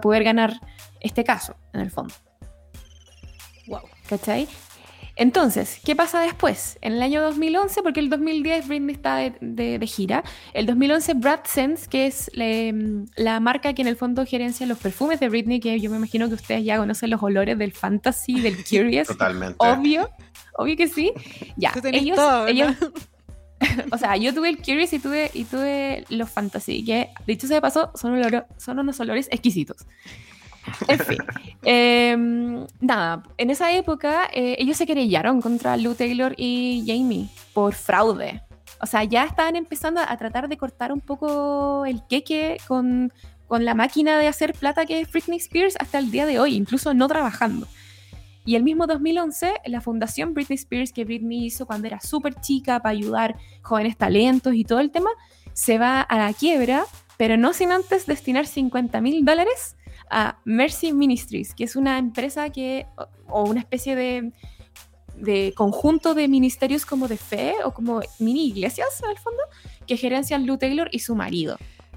poder 0.00 0.24
ganar 0.24 0.60
este 1.00 1.24
caso, 1.24 1.56
en 1.72 1.80
el 1.80 1.90
fondo. 1.90 2.14
Wow. 3.66 3.82
¿Cachai? 4.08 4.48
Entonces, 5.16 5.78
¿qué 5.84 5.94
pasa 5.94 6.20
después? 6.20 6.78
En 6.80 6.94
el 6.94 7.02
año 7.02 7.20
2011, 7.22 7.82
porque 7.82 8.00
el 8.00 8.08
2010 8.08 8.66
Britney 8.68 8.94
está 8.94 9.16
de, 9.16 9.34
de- 9.40 9.78
de 9.78 9.86
gira, 9.86 10.24
el 10.54 10.64
2011 10.66 11.14
Brad 11.14 11.40
Sense, 11.44 11.86
que 11.88 12.06
es 12.06 12.30
le- 12.34 12.74
la 13.16 13.38
marca 13.40 13.74
que 13.74 13.82
en 13.82 13.88
el 13.88 13.96
fondo 13.96 14.24
gerencia 14.24 14.66
los 14.66 14.78
perfumes 14.78 15.20
de 15.20 15.28
Britney, 15.28 15.60
que 15.60 15.78
yo 15.80 15.90
me 15.90 15.96
imagino 15.98 16.28
que 16.28 16.34
ustedes 16.34 16.64
ya 16.64 16.78
conocen 16.78 17.10
los 17.10 17.22
olores 17.22 17.58
del 17.58 17.72
Fantasy, 17.72 18.40
del 18.40 18.56
Curious, 18.68 19.08
Totalmente. 19.08 19.56
obvio, 19.58 20.08
obvio 20.56 20.76
que 20.76 20.88
sí. 20.88 21.12
Ya, 21.56 21.72
ellos, 21.92 22.16
todo, 22.16 22.46
o 23.92 23.98
sea, 23.98 24.16
yo 24.16 24.32
tuve 24.34 24.48
el 24.48 24.56
Curious 24.58 24.92
y 24.94 24.98
tuve, 24.98 25.30
y 25.34 25.44
tuve 25.44 26.04
los 26.08 26.30
Fantasy, 26.30 26.84
que 26.84 27.10
dicho 27.26 27.46
sea 27.46 27.56
de 27.56 27.60
paso, 27.60 27.92
son, 27.94 28.14
olor- 28.20 28.46
son 28.56 28.78
unos 28.78 28.98
olores 28.98 29.28
exquisitos. 29.30 29.76
En 30.88 30.98
fin, 30.98 31.18
em, 31.62 32.66
nada, 32.80 33.22
en 33.36 33.50
esa 33.50 33.72
época 33.72 34.28
eh, 34.32 34.56
ellos 34.58 34.76
se 34.76 34.86
querellaron 34.86 35.40
contra 35.40 35.76
Lou 35.76 35.94
Taylor 35.94 36.34
y 36.36 36.84
Jamie 36.86 37.28
por 37.52 37.74
fraude. 37.74 38.42
O 38.80 38.86
sea, 38.86 39.04
ya 39.04 39.24
estaban 39.24 39.56
empezando 39.56 40.00
a 40.00 40.16
tratar 40.16 40.48
de 40.48 40.56
cortar 40.56 40.92
un 40.92 41.00
poco 41.00 41.84
el 41.86 42.02
queque 42.08 42.58
con, 42.66 43.12
con 43.46 43.64
la 43.64 43.74
máquina 43.74 44.18
de 44.18 44.28
hacer 44.28 44.54
plata 44.54 44.86
que 44.86 45.00
es 45.00 45.10
Britney 45.10 45.38
Spears 45.38 45.76
hasta 45.78 45.98
el 45.98 46.10
día 46.10 46.26
de 46.26 46.40
hoy, 46.40 46.56
incluso 46.56 46.92
no 46.94 47.06
trabajando. 47.06 47.66
Y 48.44 48.56
el 48.56 48.64
mismo 48.64 48.88
2011, 48.88 49.54
la 49.66 49.80
fundación 49.80 50.34
Britney 50.34 50.56
Spears 50.56 50.92
que 50.92 51.04
Britney 51.04 51.46
hizo 51.46 51.64
cuando 51.64 51.86
era 51.86 52.00
súper 52.00 52.40
chica 52.40 52.80
para 52.80 52.90
ayudar 52.90 53.36
jóvenes 53.62 53.96
talentos 53.96 54.54
y 54.54 54.64
todo 54.64 54.80
el 54.80 54.90
tema, 54.90 55.10
se 55.52 55.78
va 55.78 56.00
a 56.00 56.18
la 56.18 56.32
quiebra, 56.32 56.84
pero 57.16 57.36
no 57.36 57.52
sin 57.52 57.70
antes 57.70 58.06
destinar 58.06 58.46
50 58.46 59.00
mil 59.00 59.24
dólares 59.24 59.76
a 60.12 60.38
Mercy 60.44 60.92
Ministries, 60.92 61.54
que 61.54 61.64
es 61.64 61.74
una 61.74 61.98
empresa 61.98 62.50
que, 62.50 62.86
o, 63.26 63.44
una 63.44 63.60
especie 63.60 63.96
de, 63.96 64.30
de 65.16 65.54
conjunto 65.56 66.14
de 66.14 66.28
ministerios 66.28 66.84
como 66.84 67.08
de 67.08 67.16
fe 67.16 67.54
o 67.64 67.72
como 67.72 68.00
mini 68.18 68.46
iglesias, 68.48 68.88
en 69.02 69.10
el 69.10 69.18
fondo, 69.18 69.42
que 69.86 69.96
gerencian 69.96 70.46
Lou 70.46 70.58
Taylor 70.58 70.88
y 70.92 70.98
su 70.98 71.14
marido. 71.14 71.56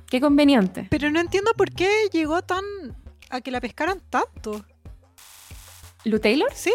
Qué 0.09 0.21
conveniente. 0.21 0.87
Pero 0.89 1.11
no 1.11 1.19
entiendo 1.19 1.51
por 1.57 1.71
qué 1.71 1.89
llegó 2.11 2.41
tan 2.41 2.63
a 3.29 3.41
que 3.41 3.51
la 3.51 3.59
pescaran 3.59 4.01
tanto. 4.09 4.65
¿Lou 6.05 6.19
Taylor? 6.19 6.49
Sí. 6.53 6.71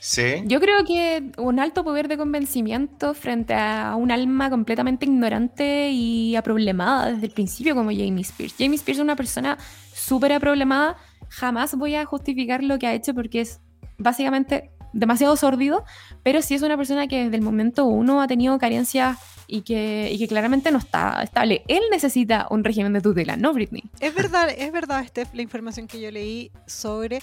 Sí. 0.00 0.42
Yo 0.46 0.58
creo 0.58 0.84
que 0.84 1.30
un 1.38 1.60
alto 1.60 1.84
poder 1.84 2.08
de 2.08 2.16
convencimiento 2.16 3.14
frente 3.14 3.54
a 3.54 3.94
un 3.94 4.10
alma 4.10 4.50
completamente 4.50 5.06
ignorante 5.06 5.90
y 5.92 6.34
aproblemada 6.34 7.12
desde 7.12 7.26
el 7.26 7.32
principio 7.32 7.76
como 7.76 7.90
Jamie 7.90 8.22
Spears. 8.22 8.56
Jamie 8.58 8.74
Spears 8.74 8.98
es 8.98 9.04
una 9.04 9.14
persona 9.14 9.58
súper 10.06 10.32
aproblemada. 10.32 10.96
Jamás 11.28 11.74
voy 11.76 11.94
a 11.94 12.04
justificar 12.04 12.62
lo 12.62 12.78
que 12.78 12.86
ha 12.86 12.94
hecho 12.94 13.14
porque 13.14 13.40
es 13.40 13.60
básicamente 13.98 14.70
demasiado 14.92 15.36
sórdido, 15.36 15.84
pero 16.22 16.42
sí 16.42 16.54
es 16.54 16.62
una 16.62 16.76
persona 16.76 17.06
que 17.08 17.24
desde 17.24 17.36
el 17.36 17.42
momento 17.42 17.86
uno 17.86 18.20
ha 18.20 18.26
tenido 18.26 18.58
carencias 18.58 19.18
y 19.46 19.62
que, 19.62 20.10
y 20.12 20.18
que 20.18 20.28
claramente 20.28 20.70
no 20.70 20.78
está 20.78 21.22
estable. 21.22 21.62
Él 21.68 21.82
necesita 21.90 22.46
un 22.50 22.64
régimen 22.64 22.92
de 22.92 23.00
tutela, 23.00 23.36
no 23.36 23.52
Britney. 23.52 23.84
Es 24.00 24.14
verdad, 24.14 24.50
es 24.50 24.72
verdad, 24.72 25.06
Steph, 25.06 25.34
la 25.34 25.42
información 25.42 25.86
que 25.86 26.00
yo 26.00 26.10
leí 26.10 26.50
sobre 26.66 27.22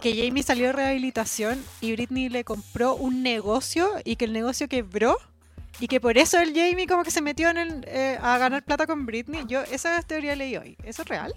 que 0.00 0.14
Jamie 0.16 0.42
salió 0.42 0.66
de 0.66 0.72
rehabilitación 0.72 1.62
y 1.80 1.92
Britney 1.92 2.28
le 2.28 2.44
compró 2.44 2.94
un 2.94 3.22
negocio 3.22 3.88
y 4.04 4.16
que 4.16 4.24
el 4.24 4.32
negocio 4.32 4.68
quebró 4.68 5.18
y 5.80 5.88
que 5.88 6.00
por 6.00 6.16
eso 6.16 6.38
el 6.38 6.54
Jamie 6.54 6.86
como 6.86 7.02
que 7.02 7.10
se 7.10 7.20
metió 7.20 7.50
en 7.50 7.58
el, 7.58 7.84
eh, 7.86 8.18
a 8.22 8.38
ganar 8.38 8.62
plata 8.62 8.86
con 8.86 9.06
Britney. 9.06 9.44
Yo 9.46 9.62
esa 9.62 10.00
teoría 10.02 10.36
leí 10.36 10.56
hoy. 10.56 10.76
¿Eso 10.84 11.02
es 11.02 11.08
real? 11.08 11.34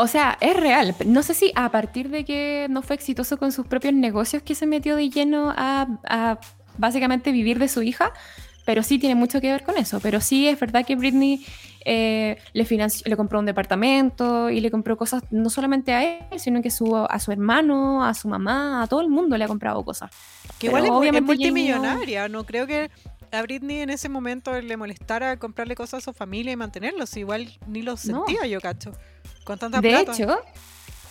O 0.00 0.06
sea, 0.06 0.38
es 0.40 0.56
real. 0.56 0.94
No 1.06 1.22
sé 1.24 1.34
si 1.34 1.50
a 1.56 1.70
partir 1.70 2.08
de 2.08 2.24
que 2.24 2.66
no 2.70 2.82
fue 2.82 2.94
exitoso 2.94 3.36
con 3.36 3.50
sus 3.50 3.66
propios 3.66 3.92
negocios 3.94 4.42
que 4.44 4.54
se 4.54 4.64
metió 4.64 4.94
de 4.94 5.10
lleno 5.10 5.52
a, 5.56 5.88
a 6.08 6.38
básicamente 6.76 7.32
vivir 7.32 7.58
de 7.58 7.66
su 7.66 7.82
hija, 7.82 8.12
pero 8.64 8.84
sí 8.84 9.00
tiene 9.00 9.16
mucho 9.16 9.40
que 9.40 9.50
ver 9.50 9.64
con 9.64 9.76
eso. 9.76 9.98
Pero 10.00 10.20
sí 10.20 10.46
es 10.46 10.60
verdad 10.60 10.86
que 10.86 10.94
Britney 10.94 11.44
eh, 11.84 12.38
le, 12.52 12.64
financió- 12.64 13.06
le 13.08 13.16
compró 13.16 13.40
un 13.40 13.46
departamento 13.46 14.50
y 14.50 14.60
le 14.60 14.70
compró 14.70 14.96
cosas 14.96 15.24
no 15.32 15.50
solamente 15.50 15.92
a 15.92 16.04
él, 16.04 16.38
sino 16.38 16.62
que 16.62 16.70
su, 16.70 16.96
a 16.96 17.18
su 17.18 17.32
hermano, 17.32 18.04
a 18.04 18.14
su 18.14 18.28
mamá, 18.28 18.82
a 18.82 18.86
todo 18.86 19.00
el 19.00 19.08
mundo 19.08 19.36
le 19.36 19.44
ha 19.44 19.48
comprado 19.48 19.84
cosas. 19.84 20.10
Que 20.60 20.70
Pero 20.70 20.84
igual 20.86 21.06
es, 21.08 21.12
no- 21.12 21.22
multimillonaria. 21.26 22.28
No 22.28 22.44
creo 22.44 22.68
que 22.68 22.90
a 23.32 23.42
Britney 23.42 23.80
en 23.80 23.90
ese 23.90 24.08
momento 24.08 24.58
le 24.60 24.76
molestara 24.76 25.38
comprarle 25.38 25.74
cosas 25.74 26.02
a 26.02 26.04
su 26.04 26.12
familia 26.12 26.52
y 26.52 26.56
mantenerlos. 26.56 27.16
Igual 27.16 27.48
ni 27.66 27.82
los 27.82 28.04
No. 28.06 28.24
sentía 28.26 28.46
yo, 28.46 28.60
cacho. 28.60 28.92
Con 29.48 29.58
tanta 29.58 29.80
De 29.80 29.88
plata. 29.88 30.12
hecho, 30.12 30.38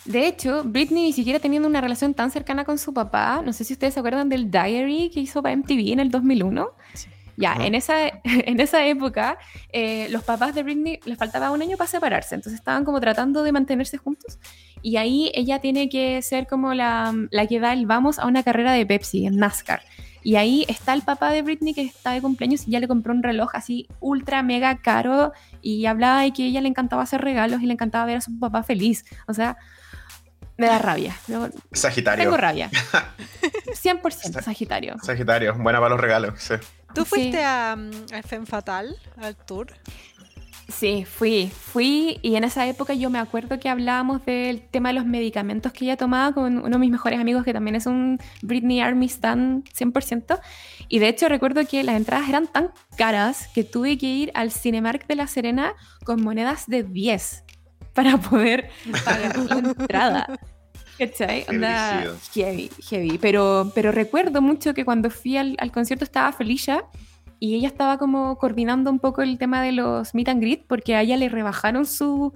de 0.05 0.27
hecho, 0.27 0.63
Britney 0.63 1.05
ni 1.05 1.13
siquiera 1.13 1.39
teniendo 1.39 1.67
una 1.67 1.81
relación 1.81 2.13
tan 2.13 2.29
cercana 2.29 2.65
con 2.65 2.77
su 2.77 2.93
papá, 2.93 3.41
no 3.43 3.51
sé 3.51 3.63
si 3.63 3.73
ustedes 3.73 3.95
se 3.95 3.99
acuerdan 3.99 4.29
del 4.29 4.51
diary 4.51 5.09
que 5.11 5.19
hizo 5.19 5.41
para 5.41 5.55
MTV 5.55 5.91
en 5.93 5.99
el 5.99 6.11
2001. 6.11 6.69
Sí. 6.93 7.09
Ya, 7.35 7.55
en 7.59 7.73
esa, 7.73 7.95
en 8.23 8.59
esa 8.59 8.85
época, 8.85 9.39
eh, 9.73 10.07
los 10.11 10.23
papás 10.23 10.53
de 10.53 10.61
Britney 10.61 10.99
les 11.05 11.17
faltaba 11.17 11.49
un 11.49 11.63
año 11.63 11.77
para 11.77 11.89
separarse, 11.89 12.35
entonces 12.35 12.59
estaban 12.59 12.85
como 12.85 13.01
tratando 13.01 13.41
de 13.41 13.51
mantenerse 13.51 13.97
juntos. 13.97 14.37
Y 14.83 14.97
ahí 14.97 15.31
ella 15.33 15.59
tiene 15.59 15.89
que 15.89 16.21
ser 16.21 16.45
como 16.45 16.75
la, 16.75 17.15
la 17.31 17.47
que 17.47 17.59
da 17.59 17.73
el 17.73 17.87
vamos 17.87 18.19
a 18.19 18.27
una 18.27 18.43
carrera 18.43 18.73
de 18.73 18.85
Pepsi 18.85 19.25
en 19.25 19.37
NASCAR. 19.37 19.81
Y 20.23 20.35
ahí 20.35 20.65
está 20.67 20.93
el 20.93 21.01
papá 21.03 21.31
de 21.31 21.41
Britney 21.41 21.73
que 21.73 21.81
está 21.83 22.11
de 22.11 22.21
cumpleaños 22.21 22.67
y 22.67 22.71
ya 22.71 22.79
le 22.79 22.87
compró 22.87 23.13
un 23.13 23.23
reloj 23.23 23.51
así 23.53 23.87
ultra 23.99 24.43
mega 24.43 24.77
caro 24.81 25.31
y 25.61 25.85
hablaba 25.85 26.21
de 26.21 26.31
que 26.33 26.43
a 26.43 26.45
ella 26.47 26.61
le 26.61 26.67
encantaba 26.69 27.03
hacer 27.03 27.21
regalos 27.21 27.61
y 27.61 27.65
le 27.65 27.73
encantaba 27.73 28.05
ver 28.05 28.17
a 28.17 28.21
su 28.21 28.37
papá 28.39 28.63
feliz. 28.63 29.05
O 29.27 29.33
sea, 29.33 29.57
me 30.57 30.65
da 30.67 30.79
rabia. 30.79 31.15
Yo 31.27 31.49
Sagitario. 31.71 32.23
tengo 32.25 32.35
rabia. 32.37 32.69
100% 33.81 34.41
Sagitario. 34.41 34.95
Sagitario, 35.03 35.53
buena 35.55 35.79
para 35.79 35.89
los 35.89 35.99
regalos. 35.99 36.33
Sí. 36.37 36.55
¿Tú 36.93 37.03
Sí. 37.03 37.09
fuiste 37.09 37.43
a, 37.43 37.75
mm, 37.77 38.13
a 38.15 38.21
Femme 38.23 38.45
Fatal, 38.45 38.95
al 39.17 39.35
tour? 39.35 39.67
Sí, 40.69 41.05
fui, 41.05 41.49
fui 41.49 42.19
y 42.21 42.35
en 42.35 42.43
esa 42.43 42.67
época 42.67 42.93
yo 42.93 43.09
me 43.09 43.19
acuerdo 43.19 43.57
que 43.57 43.69
hablábamos 43.69 44.25
del 44.25 44.61
tema 44.61 44.89
de 44.89 44.95
los 44.95 45.05
medicamentos 45.05 45.71
que 45.71 45.85
ella 45.85 45.95
tomaba 45.95 46.33
con 46.33 46.57
uno 46.57 46.69
de 46.69 46.77
mis 46.77 46.91
mejores 46.91 47.19
amigos 47.19 47.45
que 47.45 47.53
también 47.53 47.75
es 47.75 47.85
un 47.85 48.19
Britney 48.41 48.81
Army 48.81 49.05
Stan 49.05 49.63
100% 49.63 50.39
y 50.89 50.99
de 50.99 51.07
hecho 51.07 51.29
recuerdo 51.29 51.65
que 51.65 51.83
las 51.83 51.95
entradas 51.95 52.27
eran 52.27 52.47
tan 52.47 52.71
caras 52.97 53.47
que 53.55 53.63
tuve 53.63 53.97
que 53.97 54.07
ir 54.07 54.31
al 54.33 54.51
Cinemark 54.51 55.07
de 55.07 55.15
La 55.15 55.27
Serena 55.27 55.73
con 56.03 56.21
monedas 56.21 56.67
de 56.67 56.83
10 56.83 57.45
para 57.93 58.17
poder 58.17 58.69
pagar 59.05 59.37
la 59.37 59.57
entrada. 59.57 60.39
¿Cachai? 60.99 61.45
Onda 61.47 62.15
heavy, 62.33 62.69
heavy. 62.89 63.17
Pero, 63.19 63.71
pero 63.73 63.91
recuerdo 63.91 64.41
mucho 64.41 64.73
que 64.73 64.83
cuando 64.83 65.09
fui 65.09 65.37
al, 65.37 65.55
al 65.59 65.71
concierto 65.71 66.03
estaba 66.03 66.31
Felicia 66.31 66.85
y 67.39 67.55
ella 67.55 67.67
estaba 67.67 67.97
como 67.97 68.37
coordinando 68.37 68.89
un 68.89 68.99
poco 68.99 69.21
el 69.21 69.37
tema 69.37 69.61
de 69.61 69.71
los 69.71 70.13
meet 70.13 70.29
and 70.29 70.41
greet 70.41 70.63
porque 70.67 70.95
a 70.95 71.01
ella 71.01 71.17
le 71.17 71.29
rebajaron 71.29 71.85
su, 71.85 72.33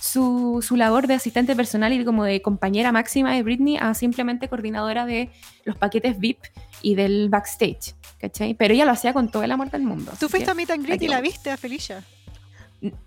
su, 0.00 0.64
su, 0.66 0.76
labor 0.76 1.06
de 1.06 1.14
asistente 1.14 1.56
personal 1.56 1.92
y 1.92 2.04
como 2.04 2.24
de 2.24 2.42
compañera 2.42 2.92
máxima 2.92 3.32
de 3.32 3.42
Britney 3.42 3.76
a 3.78 3.94
simplemente 3.94 4.48
coordinadora 4.48 5.06
de 5.06 5.30
los 5.64 5.76
paquetes 5.76 6.18
VIP 6.18 6.38
y 6.82 6.94
del 6.94 7.30
backstage, 7.30 7.94
¿cachai? 8.18 8.54
Pero 8.54 8.74
ella 8.74 8.84
lo 8.84 8.92
hacía 8.92 9.12
con 9.12 9.30
todo 9.30 9.42
el 9.42 9.52
amor 9.52 9.70
del 9.70 9.82
mundo. 9.82 10.12
¿Tú 10.20 10.28
fuiste 10.28 10.50
a 10.50 10.54
Meet 10.54 10.70
and 10.70 10.84
Greet 10.84 11.02
y 11.02 11.08
la 11.08 11.20
viste 11.20 11.50
a 11.50 11.56
Felicia? 11.56 12.04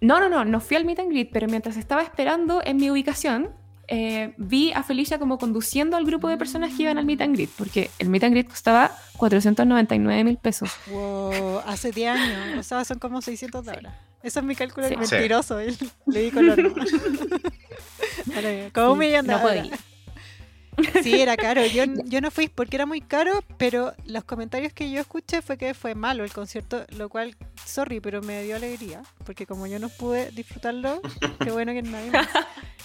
No, 0.01 0.19
no, 0.19 0.29
no, 0.29 0.43
no 0.43 0.59
fui 0.59 0.75
al 0.75 0.85
Meet 0.85 0.99
and 0.99 1.09
Greet, 1.11 1.29
pero 1.31 1.47
mientras 1.47 1.77
estaba 1.77 2.01
esperando 2.01 2.61
en 2.65 2.77
mi 2.77 2.89
ubicación, 2.89 3.51
eh, 3.87 4.33
vi 4.37 4.73
a 4.73 4.83
Felicia 4.83 5.17
como 5.17 5.37
conduciendo 5.37 5.97
al 5.97 6.05
grupo 6.05 6.27
de 6.27 6.37
personas 6.37 6.73
que 6.75 6.83
iban 6.83 6.97
al 6.97 7.05
Meet 7.05 7.21
and 7.21 7.35
Greet, 7.35 7.49
porque 7.57 7.89
el 7.99 8.09
Meet 8.09 8.25
and 8.25 8.33
Greet 8.33 8.49
costaba 8.49 8.91
499 9.17 10.23
mil 10.23 10.37
pesos. 10.37 10.71
Wow, 10.87 11.61
hace 11.65 11.91
10 11.91 12.09
años, 12.09 12.59
o 12.59 12.63
sea, 12.63 12.85
son 12.85 12.99
como 12.99 13.21
600 13.21 13.65
dólares. 13.65 13.91
Eso 14.23 14.39
es 14.39 14.45
mi 14.45 14.55
cálculo 14.55 14.87
sí. 14.89 14.97
mentiroso, 14.97 15.59
sí. 15.61 15.77
le 16.05 16.23
di 16.23 16.31
color. 16.31 16.57
como 18.73 18.93
un 18.93 18.99
millón 18.99 19.25
de 19.25 19.33
no 19.33 19.39
dólares. 19.39 19.79
Sí, 21.03 21.21
era 21.21 21.35
caro. 21.37 21.65
Yo, 21.65 21.85
yo 22.05 22.21
no 22.21 22.31
fui 22.31 22.47
porque 22.47 22.75
era 22.75 22.85
muy 22.85 23.01
caro, 23.01 23.43
pero 23.57 23.93
los 24.05 24.23
comentarios 24.23 24.73
que 24.73 24.91
yo 24.91 24.99
escuché 25.01 25.41
fue 25.41 25.57
que 25.57 25.73
fue 25.73 25.95
malo 25.95 26.23
el 26.23 26.31
concierto, 26.31 26.85
lo 26.89 27.09
cual, 27.09 27.35
sorry, 27.65 27.99
pero 27.99 28.21
me 28.21 28.43
dio 28.43 28.55
alegría, 28.55 29.01
porque 29.25 29.45
como 29.45 29.67
yo 29.67 29.79
no 29.79 29.89
pude 29.89 30.31
disfrutarlo, 30.31 31.01
qué 31.43 31.51
bueno 31.51 31.73
que 31.73 31.81
nadie 31.81 32.11
más. 32.11 32.27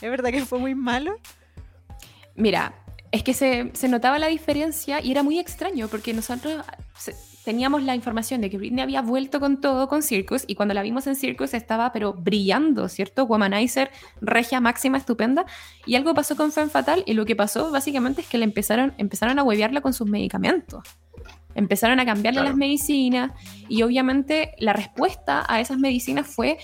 ¿Es 0.00 0.10
verdad 0.10 0.30
que 0.30 0.44
fue 0.44 0.58
muy 0.58 0.74
malo? 0.74 1.16
Mira, 2.34 2.74
es 3.10 3.22
que 3.22 3.34
se, 3.34 3.70
se 3.74 3.88
notaba 3.88 4.18
la 4.18 4.28
diferencia 4.28 5.00
y 5.00 5.10
era 5.10 5.22
muy 5.22 5.38
extraño, 5.38 5.88
porque 5.88 6.14
nosotros 6.14 6.64
teníamos 7.44 7.82
la 7.82 7.94
información 7.94 8.40
de 8.40 8.50
que 8.50 8.58
Britney 8.58 8.82
había 8.82 9.02
vuelto 9.02 9.40
con 9.40 9.60
todo 9.60 9.88
con 9.88 10.02
Circus 10.02 10.44
y 10.46 10.54
cuando 10.54 10.74
la 10.74 10.82
vimos 10.82 11.06
en 11.06 11.16
Circus 11.16 11.54
estaba 11.54 11.92
pero 11.92 12.12
brillando, 12.12 12.88
¿cierto? 12.88 13.24
Womanizer, 13.24 13.90
regia 14.20 14.60
máxima, 14.60 14.98
estupenda. 14.98 15.46
Y 15.86 15.96
algo 15.96 16.14
pasó 16.14 16.36
con 16.36 16.52
Femme 16.52 16.70
Fatal 16.70 17.02
y 17.06 17.14
lo 17.14 17.24
que 17.24 17.36
pasó 17.36 17.70
básicamente 17.70 18.20
es 18.20 18.28
que 18.28 18.38
le 18.38 18.44
empezaron, 18.44 18.94
empezaron 18.98 19.38
a 19.38 19.42
huevearla 19.42 19.80
con 19.80 19.92
sus 19.92 20.08
medicamentos. 20.08 20.82
Empezaron 21.54 22.00
a 22.00 22.06
cambiarle 22.06 22.40
claro. 22.40 22.48
las 22.48 22.56
medicinas 22.56 23.32
y 23.68 23.82
obviamente 23.82 24.54
la 24.58 24.72
respuesta 24.72 25.44
a 25.48 25.60
esas 25.60 25.78
medicinas 25.78 26.26
fue 26.26 26.58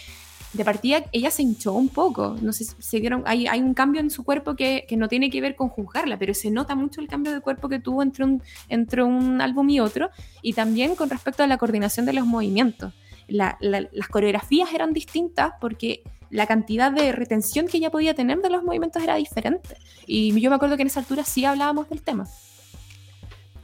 de 0.53 0.65
partida 0.65 1.05
ella 1.13 1.31
se 1.31 1.43
hinchó 1.43 1.73
un 1.73 1.89
poco. 1.89 2.37
No 2.41 2.53
sé, 2.53 2.65
se 2.65 3.01
dieron, 3.01 3.23
hay, 3.27 3.47
un 3.61 3.75
cambio 3.75 4.01
en 4.01 4.11
su 4.11 4.25
cuerpo 4.25 4.55
que, 4.55 4.87
no 4.97 5.09
tiene 5.09 5.31
que 5.31 5.41
ver 5.41 5.55
con 5.55 5.69
juzgarla, 5.69 6.19
pero 6.19 6.35
se 6.35 6.51
nota 6.51 6.75
mucho 6.75 7.01
el 7.01 7.09
cambio 7.09 7.33
de 7.33 7.41
cuerpo 7.41 7.69
que 7.69 7.79
tuvo 7.79 8.03
entre 8.03 8.25
un, 8.25 8.43
entre 8.69 9.03
un 9.03 9.41
álbum 9.41 9.69
y 9.71 9.81
otro, 9.81 10.11
y 10.43 10.55
también 10.55 10.95
con 10.95 11.11
respecto 11.11 11.43
a 11.43 11.47
la 11.47 11.59
coordinación 11.59 12.07
de 12.07 12.13
los 12.13 12.27
movimientos. 12.27 12.95
La, 13.27 13.59
la, 13.61 13.87
las 13.93 14.09
coreografías 14.09 14.73
eran 14.73 14.93
distintas 14.93 15.53
porque 15.61 16.03
la 16.31 16.47
cantidad 16.47 16.91
de 16.91 17.13
retención 17.13 17.67
que 17.67 17.79
ella 17.79 17.91
podía 17.91 18.15
tener 18.15 18.39
de 18.39 18.51
los 18.51 18.63
movimientos 18.63 19.03
era 19.03 19.17
diferente. 19.17 19.77
Y 20.07 20.39
yo 20.41 20.51
me 20.51 20.57
acuerdo 20.57 20.77
que 20.77 20.83
en 20.83 20.89
esa 20.89 21.01
altura 21.01 21.25
sí 21.25 21.45
hablábamos 21.45 21.89
del 21.89 22.03
tema. 22.03 22.27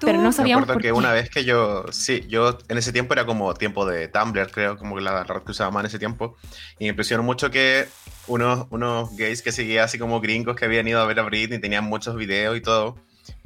Pero 0.00 0.18
no 0.18 0.32
sabíamos 0.32 0.66
Me 0.66 0.72
acuerdo 0.72 0.74
por 0.74 0.82
que 0.82 0.88
qué. 0.88 0.92
una 0.92 1.12
vez 1.12 1.30
que 1.30 1.44
yo, 1.44 1.84
sí, 1.90 2.24
yo 2.28 2.58
en 2.68 2.78
ese 2.78 2.92
tiempo 2.92 3.14
era 3.14 3.26
como 3.26 3.54
tiempo 3.54 3.86
de 3.86 4.08
Tumblr, 4.08 4.50
creo, 4.50 4.76
como 4.76 4.98
la 5.00 5.24
red 5.24 5.42
que 5.42 5.52
usaba 5.52 5.70
más 5.70 5.82
en 5.82 5.86
ese 5.86 5.98
tiempo, 5.98 6.36
y 6.78 6.84
me 6.84 6.90
impresionó 6.90 7.22
mucho 7.22 7.50
que 7.50 7.86
unos, 8.26 8.66
unos 8.70 9.16
gays 9.16 9.42
que 9.42 9.52
seguía 9.52 9.84
así 9.84 9.98
como 9.98 10.20
gringos 10.20 10.56
que 10.56 10.64
habían 10.64 10.88
ido 10.88 11.00
a 11.00 11.06
ver 11.06 11.20
a 11.20 11.22
Britney, 11.22 11.60
tenían 11.60 11.84
muchos 11.84 12.16
videos 12.16 12.56
y 12.56 12.60
todo, 12.60 12.96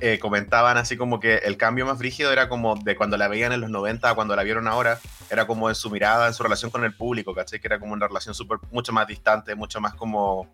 eh, 0.01 0.19
comentaban 0.19 0.77
así 0.77 0.97
como 0.97 1.21
que 1.21 1.37
el 1.37 1.57
cambio 1.57 1.87
más 1.87 1.99
frígido 1.99 2.33
era 2.33 2.49
como 2.49 2.77
de 2.77 2.97
cuando 2.97 3.17
la 3.17 3.29
veían 3.29 3.53
en 3.53 3.61
los 3.61 3.71
90 3.71 4.11
a 4.11 4.15
cuando 4.15 4.35
la 4.35 4.43
vieron 4.43 4.67
ahora, 4.67 4.99
era 5.31 5.47
como 5.47 5.69
en 5.69 5.75
su 5.75 5.91
mirada, 5.91 6.27
en 6.27 6.35
su 6.35 6.43
relación 6.43 6.71
con 6.71 6.85
el 6.85 6.95
público, 6.95 7.35
¿cachai? 7.35 7.61
Que 7.61 7.69
era 7.69 7.79
como 7.79 7.93
una 7.93 8.09
relación 8.09 8.35
super, 8.35 8.59
mucho 8.71 8.93
más 8.93 9.07
distante, 9.07 9.55
mucho 9.55 9.81
más 9.81 9.95
como... 9.95 10.49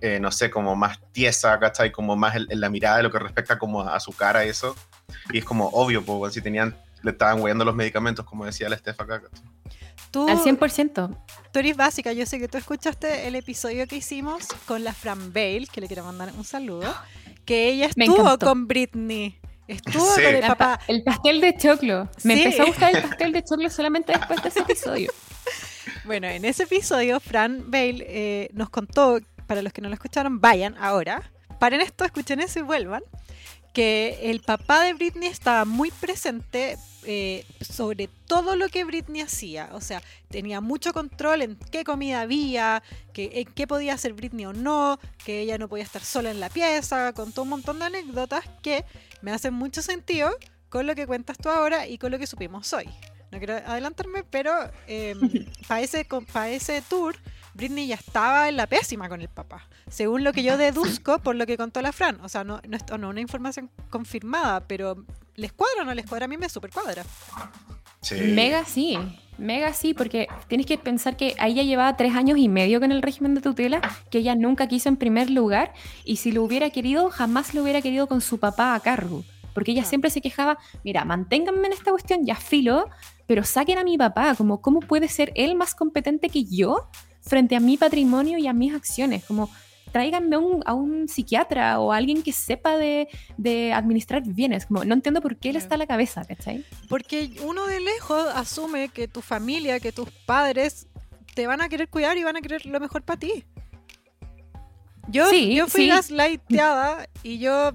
Eh, 0.00 0.18
no 0.18 0.32
sé, 0.32 0.50
como 0.50 0.74
más 0.74 0.98
tiesa, 1.12 1.58
¿cachai? 1.58 1.92
Como 1.92 2.16
más 2.16 2.36
en, 2.36 2.46
en, 2.48 2.58
la 2.58 2.70
mirada 2.70 2.96
de 2.96 3.02
lo 3.02 3.10
que 3.10 3.18
respecta 3.18 3.58
como 3.58 3.82
a, 3.82 3.94
a 3.94 4.00
su 4.00 4.12
cara, 4.12 4.42
eso. 4.42 4.74
Y 5.32 5.38
es 5.38 5.44
como 5.44 5.68
obvio, 5.68 6.04
pues, 6.04 6.34
si 6.34 6.40
tenían, 6.42 6.76
le 7.02 7.10
estaban 7.12 7.40
hueando 7.40 7.64
los 7.64 7.74
medicamentos, 7.74 8.24
como 8.24 8.44
decía 8.44 8.68
la 8.68 8.76
Estefa 8.76 9.04
acá. 9.04 9.22
Tú, 10.10 10.28
Al 10.28 10.38
100%. 10.38 11.16
tú 11.52 11.58
eres 11.58 11.76
básica, 11.76 12.12
yo 12.12 12.24
sé 12.26 12.38
que 12.38 12.46
tú 12.48 12.56
escuchaste 12.58 13.26
el 13.26 13.34
episodio 13.34 13.86
que 13.88 13.96
hicimos 13.96 14.46
con 14.66 14.84
la 14.84 14.92
Fran 14.92 15.32
Bale, 15.32 15.66
que 15.72 15.80
le 15.80 15.88
quiero 15.88 16.04
mandar 16.04 16.30
un 16.36 16.44
saludo, 16.44 16.94
que 17.44 17.68
ella 17.68 17.86
estuvo 17.86 18.38
con 18.38 18.66
Britney. 18.68 19.38
Estuvo 19.66 20.04
Sí. 20.14 20.22
con 20.22 20.34
el 20.34 20.40
papá. 20.42 20.78
pa- 20.78 20.80
el 20.88 21.02
pastel 21.02 21.40
de 21.40 21.56
choclo. 21.56 22.08
Me 22.22 22.34
Sí. 22.36 22.42
empezó 22.42 22.62
a 22.62 22.66
gustar 22.66 22.94
el 22.94 23.02
pastel 23.02 23.32
de 23.32 23.42
choclo 23.44 23.70
solamente 23.70 24.12
después 24.12 24.42
de 24.42 24.48
ese 24.50 24.60
episodio. 24.60 25.10
Bueno, 26.04 26.26
en 26.28 26.44
ese 26.44 26.64
episodio, 26.64 27.18
Fran 27.18 27.64
Bale 27.70 28.04
eh, 28.06 28.50
nos 28.52 28.68
contó, 28.70 29.18
para 29.46 29.62
los 29.62 29.72
que 29.72 29.80
no 29.80 29.88
lo 29.88 29.94
escucharon, 29.94 30.38
vayan 30.40 30.76
ahora, 30.78 31.30
paren 31.58 31.80
esto, 31.80 32.04
escuchen 32.04 32.40
eso 32.40 32.58
y 32.58 32.62
vuelvan, 32.62 33.02
que 33.74 34.30
el 34.30 34.40
papá 34.40 34.84
de 34.84 34.94
Britney 34.94 35.28
estaba 35.28 35.64
muy 35.66 35.90
presente 35.90 36.78
eh, 37.06 37.44
sobre 37.60 38.08
todo 38.08 38.56
lo 38.56 38.68
que 38.68 38.84
Britney 38.84 39.20
hacía. 39.20 39.68
O 39.72 39.80
sea, 39.80 40.00
tenía 40.30 40.62
mucho 40.62 40.94
control 40.94 41.42
en 41.42 41.56
qué 41.70 41.84
comida 41.84 42.22
había, 42.22 42.82
que, 43.12 43.30
en 43.34 43.52
qué 43.52 43.66
podía 43.66 43.92
hacer 43.92 44.14
Britney 44.14 44.46
o 44.46 44.52
no, 44.54 44.98
que 45.24 45.40
ella 45.40 45.58
no 45.58 45.68
podía 45.68 45.84
estar 45.84 46.02
sola 46.02 46.30
en 46.30 46.40
la 46.40 46.48
pieza, 46.48 47.12
contó 47.12 47.42
un 47.42 47.50
montón 47.50 47.78
de 47.78 47.86
anécdotas 47.86 48.44
que 48.62 48.84
me 49.20 49.32
hacen 49.32 49.52
mucho 49.52 49.82
sentido 49.82 50.30
con 50.70 50.86
lo 50.86 50.94
que 50.94 51.06
cuentas 51.06 51.36
tú 51.36 51.50
ahora 51.50 51.86
y 51.86 51.98
con 51.98 52.10
lo 52.10 52.18
que 52.18 52.26
supimos 52.26 52.72
hoy. 52.72 52.88
No 53.30 53.38
quiero 53.38 53.54
adelantarme, 53.54 54.22
pero 54.22 54.52
para 55.68 55.80
ese, 55.82 56.06
pa 56.32 56.48
ese 56.48 56.80
tour, 56.82 57.16
Britney 57.54 57.86
ya 57.86 57.94
estaba 57.94 58.48
en 58.48 58.56
la 58.56 58.66
pésima 58.66 59.08
con 59.08 59.20
el 59.20 59.28
papá. 59.28 59.68
Según 59.88 60.24
lo 60.24 60.32
que 60.32 60.42
yo 60.42 60.56
deduzco 60.58 61.18
por 61.20 61.36
lo 61.36 61.46
que 61.46 61.56
contó 61.56 61.80
la 61.82 61.92
Fran. 61.92 62.20
O 62.22 62.28
sea, 62.28 62.44
no, 62.44 62.60
no 62.68 62.76
es 62.76 62.82
no, 62.98 63.08
una 63.08 63.20
información 63.20 63.70
confirmada, 63.90 64.66
pero 64.66 65.04
¿les 65.36 65.52
cuadra 65.52 65.82
o 65.82 65.84
no 65.84 65.94
les 65.94 66.06
cuadra? 66.06 66.24
A 66.24 66.28
mí 66.28 66.36
me 66.36 66.48
super 66.48 66.70
cuadra. 66.70 67.04
Sí. 68.00 68.16
Mega 68.16 68.64
sí, 68.66 68.98
mega 69.38 69.72
sí, 69.72 69.94
porque 69.94 70.28
tienes 70.48 70.66
que 70.66 70.76
pensar 70.76 71.16
que 71.16 71.34
ella 71.42 71.62
llevaba 71.62 71.96
tres 71.96 72.14
años 72.14 72.36
y 72.38 72.48
medio 72.48 72.78
con 72.80 72.92
el 72.92 73.00
régimen 73.00 73.34
de 73.34 73.40
tutela, 73.40 73.80
que 74.10 74.18
ella 74.18 74.34
nunca 74.34 74.66
quiso 74.66 74.90
en 74.90 74.96
primer 74.96 75.30
lugar, 75.30 75.72
y 76.04 76.16
si 76.16 76.30
lo 76.30 76.42
hubiera 76.42 76.68
querido, 76.70 77.08
jamás 77.10 77.54
lo 77.54 77.62
hubiera 77.62 77.80
querido 77.80 78.06
con 78.06 78.20
su 78.20 78.38
papá 78.38 78.74
a 78.74 78.80
cargo. 78.80 79.24
Porque 79.54 79.70
ella 79.70 79.82
Ah. 79.82 79.86
siempre 79.86 80.10
se 80.10 80.20
quejaba, 80.20 80.58
mira, 80.82 81.04
manténganme 81.06 81.66
en 81.68 81.72
esta 81.72 81.92
cuestión, 81.92 82.26
ya 82.26 82.34
filo, 82.36 82.90
pero 83.26 83.42
saquen 83.44 83.78
a 83.78 83.84
mi 83.84 83.96
papá, 83.96 84.34
como 84.34 84.60
cómo 84.60 84.80
puede 84.80 85.08
ser 85.08 85.32
él 85.34 85.54
más 85.54 85.74
competente 85.74 86.28
que 86.28 86.44
yo 86.44 86.90
frente 87.26 87.56
a 87.56 87.60
mi 87.60 87.76
patrimonio 87.76 88.38
y 88.38 88.46
a 88.46 88.52
mis 88.52 88.74
acciones, 88.74 89.24
como 89.24 89.50
tráiganme 89.92 90.36
un, 90.36 90.62
a 90.66 90.74
un 90.74 91.06
psiquiatra 91.08 91.78
o 91.78 91.92
a 91.92 91.96
alguien 91.96 92.22
que 92.22 92.32
sepa 92.32 92.76
de, 92.76 93.08
de 93.36 93.72
administrar 93.72 94.22
bienes, 94.24 94.66
como 94.66 94.84
no 94.84 94.92
entiendo 94.94 95.20
por 95.20 95.36
qué 95.36 95.50
él 95.50 95.56
está 95.56 95.76
a 95.76 95.78
la 95.78 95.86
cabeza, 95.86 96.24
¿cachai? 96.24 96.64
Porque 96.88 97.30
uno 97.44 97.66
de 97.66 97.78
lejos 97.80 98.26
asume 98.34 98.88
que 98.88 99.06
tu 99.06 99.20
familia, 99.22 99.78
que 99.78 99.92
tus 99.92 100.10
padres 100.26 100.88
te 101.34 101.46
van 101.46 101.60
a 101.60 101.68
querer 101.68 101.88
cuidar 101.88 102.16
y 102.18 102.24
van 102.24 102.36
a 102.36 102.40
querer 102.40 102.66
lo 102.66 102.80
mejor 102.80 103.02
para 103.02 103.20
ti. 103.20 103.44
Yo, 105.08 105.28
Sí, 105.30 105.54
yo 105.54 105.66
fui 105.68 105.82
sí. 105.82 105.88
gaslighteada 105.88 107.08
y 107.22 107.38
yo 107.38 107.72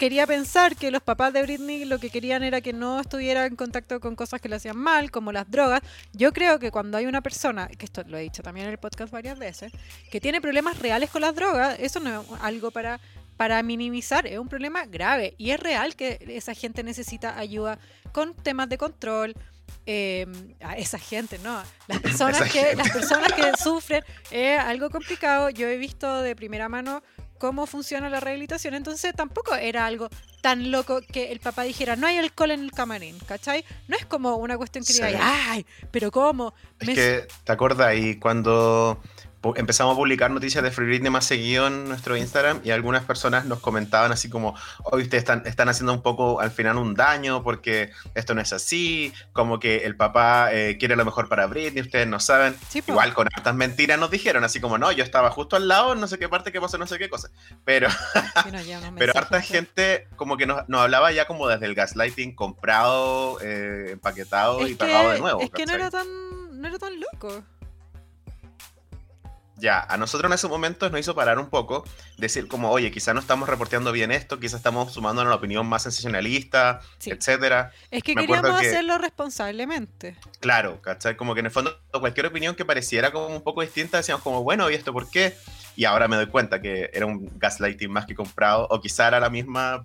quería 0.00 0.26
pensar 0.26 0.76
que 0.76 0.90
los 0.90 1.02
papás 1.02 1.30
de 1.34 1.42
Britney 1.42 1.84
lo 1.84 1.98
que 1.98 2.08
querían 2.08 2.42
era 2.42 2.62
que 2.62 2.72
no 2.72 2.98
estuviera 3.00 3.44
en 3.44 3.54
contacto 3.54 4.00
con 4.00 4.16
cosas 4.16 4.40
que 4.40 4.48
le 4.48 4.56
hacían 4.56 4.78
mal, 4.78 5.10
como 5.10 5.30
las 5.30 5.50
drogas. 5.50 5.82
Yo 6.14 6.32
creo 6.32 6.58
que 6.58 6.70
cuando 6.70 6.96
hay 6.96 7.04
una 7.04 7.20
persona, 7.20 7.68
que 7.68 7.84
esto 7.84 8.02
lo 8.06 8.16
he 8.16 8.22
dicho 8.22 8.42
también 8.42 8.64
en 8.66 8.72
el 8.72 8.78
podcast 8.78 9.12
varias 9.12 9.38
veces, 9.38 9.70
que 10.10 10.18
tiene 10.18 10.40
problemas 10.40 10.78
reales 10.78 11.10
con 11.10 11.20
las 11.20 11.34
drogas, 11.34 11.76
eso 11.78 12.00
no 12.00 12.22
es 12.22 12.26
algo 12.40 12.70
para, 12.70 12.98
para 13.36 13.62
minimizar, 13.62 14.26
es 14.26 14.38
un 14.38 14.48
problema 14.48 14.86
grave. 14.86 15.34
Y 15.36 15.50
es 15.50 15.60
real 15.60 15.94
que 15.94 16.18
esa 16.28 16.54
gente 16.54 16.82
necesita 16.82 17.38
ayuda 17.38 17.78
con 18.12 18.32
temas 18.34 18.70
de 18.70 18.78
control. 18.78 19.34
eh, 19.84 20.26
a 20.60 20.78
esa 20.78 20.98
gente, 20.98 21.38
no. 21.40 21.62
Las 21.88 22.00
personas, 22.06 22.40
Esa 22.40 22.50
que, 22.50 22.58
gente. 22.60 22.76
las 22.76 22.90
personas 22.90 23.32
que 23.34 23.52
sufren 23.62 24.02
es 24.30 24.58
algo 24.58 24.88
complicado. 24.88 25.50
Yo 25.50 25.68
he 25.68 25.76
visto 25.76 26.22
de 26.22 26.34
primera 26.34 26.70
mano 26.70 27.02
cómo 27.40 27.66
funciona 27.66 28.08
la 28.10 28.20
rehabilitación, 28.20 28.74
entonces 28.74 29.14
tampoco 29.16 29.54
era 29.56 29.86
algo 29.86 30.08
tan 30.42 30.70
loco 30.70 31.00
que 31.00 31.32
el 31.32 31.40
papá 31.40 31.62
dijera, 31.62 31.96
no 31.96 32.06
hay 32.06 32.18
alcohol 32.18 32.50
en 32.50 32.60
el 32.60 32.70
camarín, 32.70 33.18
¿cachai? 33.26 33.64
No 33.88 33.96
es 33.96 34.04
como 34.04 34.36
una 34.36 34.56
cuestión 34.58 34.84
que 34.84 34.92
Sí. 34.92 35.02
diga, 35.02 35.18
ay, 35.50 35.64
pero 35.90 36.10
¿cómo? 36.12 36.52
Es 36.78 36.86
Me- 36.88 36.94
que, 36.94 37.26
¿te 37.44 37.52
acuerdas? 37.52 37.96
Y 37.96 38.18
cuando 38.18 39.00
empezamos 39.56 39.94
a 39.94 39.96
publicar 39.96 40.30
noticias 40.30 40.62
de 40.62 40.70
Free 40.70 40.86
Britney 40.86 41.10
más 41.10 41.24
seguido 41.24 41.66
en 41.66 41.88
nuestro 41.88 42.16
Instagram 42.16 42.60
y 42.64 42.70
algunas 42.70 43.04
personas 43.04 43.46
nos 43.46 43.60
comentaban 43.60 44.12
así 44.12 44.28
como, 44.28 44.54
hoy 44.84 45.02
ustedes 45.02 45.22
están, 45.22 45.42
están 45.46 45.68
haciendo 45.68 45.92
un 45.92 46.02
poco 46.02 46.40
al 46.40 46.50
final 46.50 46.76
un 46.76 46.94
daño 46.94 47.42
porque 47.42 47.90
esto 48.14 48.34
no 48.34 48.40
es 48.40 48.52
así, 48.52 49.12
como 49.32 49.58
que 49.58 49.78
el 49.78 49.96
papá 49.96 50.52
eh, 50.52 50.76
quiere 50.78 50.96
lo 50.96 51.04
mejor 51.04 51.28
para 51.28 51.46
Britney, 51.46 51.82
ustedes 51.82 52.06
no 52.06 52.20
saben. 52.20 52.54
Sí. 52.68 52.82
Igual 52.86 53.14
con 53.14 53.28
hartas 53.34 53.54
mentiras 53.54 53.98
nos 53.98 54.10
dijeron, 54.10 54.44
así 54.44 54.60
como, 54.60 54.78
no, 54.78 54.92
yo 54.92 55.04
estaba 55.04 55.30
justo 55.30 55.56
al 55.56 55.68
lado, 55.68 55.94
no 55.94 56.06
sé 56.06 56.18
qué 56.18 56.28
parte, 56.28 56.52
qué 56.52 56.60
pasó, 56.60 56.76
no 56.78 56.86
sé 56.86 56.98
qué 56.98 57.08
cosa. 57.08 57.30
Pero, 57.64 57.88
Sí, 57.90 58.50
pero 58.98 59.12
harta 59.16 59.40
gente 59.40 60.08
como 60.16 60.36
que 60.36 60.46
nos, 60.46 60.68
nos 60.68 60.82
hablaba 60.82 61.12
ya 61.12 61.26
como 61.26 61.48
desde 61.48 61.66
el 61.66 61.74
gaslighting 61.74 62.34
comprado, 62.34 63.40
eh, 63.40 63.92
empaquetado 63.92 64.66
y 64.66 64.72
Es 64.72 64.76
pagado 64.76 65.08
que, 65.08 65.14
de 65.14 65.20
nuevo. 65.20 65.40
es 65.40 65.50
que 65.50 65.66
no 65.66 65.72
era 65.72 65.90
tan, 65.90 66.06
no 66.60 66.68
era 66.68 66.78
tan 66.78 67.00
loco. 67.00 67.42
Ya, 69.60 69.80
a 69.80 69.96
nosotros 69.98 70.30
en 70.30 70.34
ese 70.34 70.48
momento 70.48 70.88
nos 70.88 71.00
hizo 71.00 71.14
parar 71.14 71.38
un 71.38 71.50
poco, 71.50 71.84
decir 72.16 72.48
como, 72.48 72.70
oye, 72.70 72.90
quizá 72.90 73.12
no 73.12 73.20
estamos 73.20 73.48
reporteando 73.48 73.92
bien 73.92 74.10
esto, 74.10 74.40
quizá 74.40 74.56
estamos 74.56 74.92
sumando 74.92 75.20
a 75.20 75.24
una 75.26 75.34
opinión 75.34 75.66
más 75.66 75.82
sensacionalista, 75.82 76.80
Sí. 76.98 77.10
etcétera. 77.10 77.70
Es 77.90 78.02
que 78.02 78.14
Me 78.14 78.22
queríamos 78.26 78.58
que- 78.60 78.68
hacerlo 78.68 78.96
responsablemente. 78.98 80.16
Claro, 80.40 80.80
¿cachai? 80.80 81.16
Como 81.16 81.34
que 81.34 81.40
en 81.40 81.46
el 81.46 81.52
fondo 81.52 81.78
cualquier 81.92 82.26
opinión 82.26 82.54
que 82.54 82.64
pareciera 82.64 83.10
como 83.12 83.26
un 83.28 83.42
poco 83.42 83.60
distinta 83.60 83.98
decíamos 83.98 84.22
como, 84.22 84.42
bueno, 84.42 84.70
¿y 84.70 84.74
esto 84.74 84.92
por 84.92 85.10
qué? 85.10 85.34
Y 85.76 85.84
ahora 85.84 86.08
me 86.08 86.16
doy 86.16 86.26
cuenta 86.26 86.60
que 86.60 86.90
era 86.92 87.06
un 87.06 87.30
gaslighting 87.38 87.90
más 87.90 88.06
que 88.06 88.14
comprado, 88.14 88.66
o 88.70 88.80
quizá 88.80 89.08
era 89.08 89.20
la 89.20 89.30
misma 89.30 89.84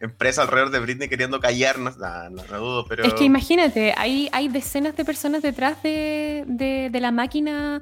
empresa 0.00 0.42
alrededor 0.42 0.70
de 0.70 0.78
Britney 0.80 1.08
queriendo 1.08 1.40
callarnos, 1.40 1.96
no, 1.96 2.28
no, 2.30 2.44
no 2.44 2.58
dudo, 2.58 2.86
pero... 2.86 3.04
Es 3.04 3.14
que 3.14 3.24
imagínate, 3.24 3.94
hay, 3.96 4.28
hay 4.32 4.48
decenas 4.48 4.94
de 4.94 5.04
personas 5.06 5.40
detrás 5.42 5.82
de, 5.82 6.44
de- 6.46 6.90
de 6.90 7.00
la 7.00 7.10
máquina 7.12 7.80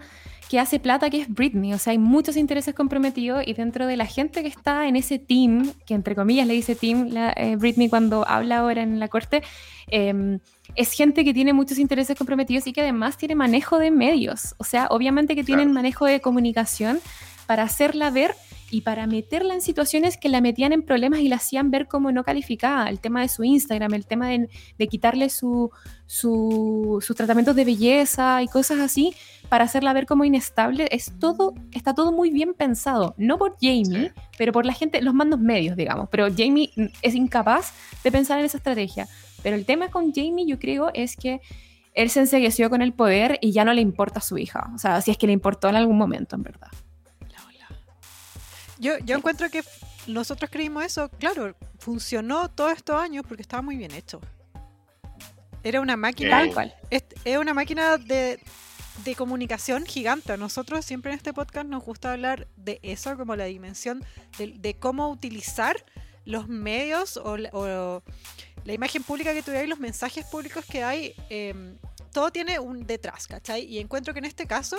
que 0.54 0.60
hace 0.60 0.78
plata, 0.78 1.10
que 1.10 1.22
es 1.22 1.28
Britney. 1.28 1.74
O 1.74 1.78
sea, 1.78 1.90
hay 1.90 1.98
muchos 1.98 2.36
intereses 2.36 2.76
comprometidos 2.76 3.42
y 3.44 3.54
dentro 3.54 3.88
de 3.88 3.96
la 3.96 4.06
gente 4.06 4.40
que 4.40 4.46
está 4.46 4.86
en 4.86 4.94
ese 4.94 5.18
team, 5.18 5.72
que 5.84 5.94
entre 5.94 6.14
comillas 6.14 6.46
le 6.46 6.54
dice 6.54 6.76
team 6.76 7.08
la, 7.10 7.32
eh, 7.36 7.56
Britney 7.56 7.88
cuando 7.88 8.24
habla 8.28 8.58
ahora 8.58 8.82
en 8.84 9.00
la 9.00 9.08
corte, 9.08 9.42
eh, 9.90 10.38
es 10.76 10.92
gente 10.92 11.24
que 11.24 11.34
tiene 11.34 11.52
muchos 11.52 11.78
intereses 11.78 12.16
comprometidos 12.16 12.68
y 12.68 12.72
que 12.72 12.82
además 12.82 13.16
tiene 13.16 13.34
manejo 13.34 13.80
de 13.80 13.90
medios. 13.90 14.54
O 14.58 14.62
sea, 14.62 14.86
obviamente 14.90 15.34
que 15.34 15.42
tienen 15.42 15.70
Claro. 15.70 15.74
manejo 15.74 16.06
de 16.06 16.20
comunicación 16.20 17.00
para 17.46 17.64
hacerla 17.64 18.10
ver 18.10 18.36
y 18.74 18.80
para 18.80 19.06
meterla 19.06 19.54
en 19.54 19.60
situaciones 19.60 20.16
que 20.16 20.28
la 20.28 20.40
metían 20.40 20.72
en 20.72 20.82
problemas 20.82 21.20
y 21.20 21.28
la 21.28 21.36
hacían 21.36 21.70
ver 21.70 21.86
como 21.86 22.10
no 22.10 22.24
calificada. 22.24 22.88
El 22.90 22.98
tema 22.98 23.20
de 23.20 23.28
su 23.28 23.44
Instagram, 23.44 23.94
el 23.94 24.04
tema 24.06 24.28
de, 24.28 24.48
de 24.78 24.86
quitarle 24.88 25.28
su, 25.30 25.70
su- 26.06 26.98
sus 27.00 27.14
tratamientos 27.16 27.54
de 27.56 27.64
belleza 27.64 28.42
y 28.42 28.48
cosas 28.48 28.78
así 28.80 29.14
para 29.48 29.64
hacerla 29.64 29.92
ver 29.92 30.06
como 30.06 30.24
inestable, 30.24 30.88
es 30.90 31.12
todo, 31.20 31.54
está 31.72 31.94
todo 31.94 32.10
muy 32.12 32.30
bien 32.30 32.54
pensado. 32.54 33.14
No 33.18 33.38
por 33.38 33.56
Jamie, 33.60 33.84
Sí. 33.84 34.08
pero 34.38 34.52
por 34.52 34.66
la 34.66 34.72
gente, 34.72 35.00
los 35.02 35.14
mandos 35.14 35.38
medios, 35.40 35.76
digamos. 35.76 36.08
Pero 36.10 36.26
Jamie 36.36 36.70
es 37.02 37.14
incapaz 37.14 37.72
de 38.02 38.10
pensar 38.10 38.38
en 38.38 38.46
esa 38.46 38.56
estrategia. 38.56 39.06
Pero 39.42 39.56
el 39.56 39.64
tema 39.66 39.88
con 39.88 40.12
Jamie, 40.12 40.46
yo 40.46 40.58
creo, 40.58 40.90
es 40.94 41.16
que 41.16 41.40
él 41.92 42.10
se 42.10 42.20
ensegueció 42.20 42.70
con 42.70 42.82
el 42.82 42.92
poder 42.92 43.38
y 43.40 43.52
ya 43.52 43.64
no 43.64 43.72
le 43.72 43.80
importa 43.82 44.18
a 44.18 44.22
su 44.22 44.36
hija. 44.38 44.70
O 44.74 44.78
sea, 44.78 45.00
si 45.00 45.10
es 45.12 45.18
que 45.18 45.26
le 45.28 45.32
importó 45.32 45.68
en 45.68 45.76
algún 45.76 45.96
momento, 45.98 46.34
en 46.34 46.42
verdad. 46.42 46.68
Yo, 48.78 48.98
yo 48.98 49.16
encuentro 49.16 49.48
que 49.50 49.62
nosotros 50.06 50.50
creímos 50.50 50.84
eso, 50.84 51.08
claro, 51.18 51.54
funcionó 51.78 52.50
todos 52.50 52.72
estos 52.72 53.00
años 53.00 53.24
porque 53.26 53.42
estaba 53.42 53.62
muy 53.62 53.76
bien 53.76 53.92
hecho. 53.92 54.20
Era 55.62 55.80
una 55.80 55.96
máquina, 55.96 56.30
Tal 56.30 56.52
cual. 56.52 56.74
es, 56.90 57.04
es 57.24 57.38
una 57.38 57.54
máquina 57.54 57.96
de, 57.96 58.38
de 59.04 59.14
comunicación 59.14 59.86
gigante. 59.86 60.32
A 60.32 60.36
nosotros 60.36 60.84
siempre 60.84 61.10
en 61.12 61.16
este 61.16 61.32
podcast 61.32 61.66
nos 61.66 61.82
gusta 61.84 62.12
hablar 62.12 62.46
de 62.56 62.80
eso, 62.82 63.16
como 63.16 63.34
la 63.34 63.44
dimensión 63.46 64.04
de, 64.38 64.48
de 64.48 64.74
cómo 64.74 65.08
utilizar 65.08 65.76
los 66.26 66.48
medios 66.48 67.16
o, 67.16 67.36
la- 67.38 67.50
o 67.52 68.02
la 68.64 68.72
imagen 68.72 69.02
pública 69.02 69.32
que 69.32 69.42
tú 69.42 69.52
y 69.52 69.66
los 69.66 69.78
mensajes 69.78 70.26
públicos 70.26 70.64
que 70.66 70.82
hay. 70.84 71.14
eh, 71.30 71.54
todo 72.12 72.30
tiene 72.30 72.58
un 72.60 72.86
detrás, 72.86 73.26
¿cachai? 73.26 73.64
Y 73.64 73.78
encuentro 73.80 74.12
que 74.12 74.20
en 74.20 74.24
este 74.26 74.46
caso, 74.46 74.76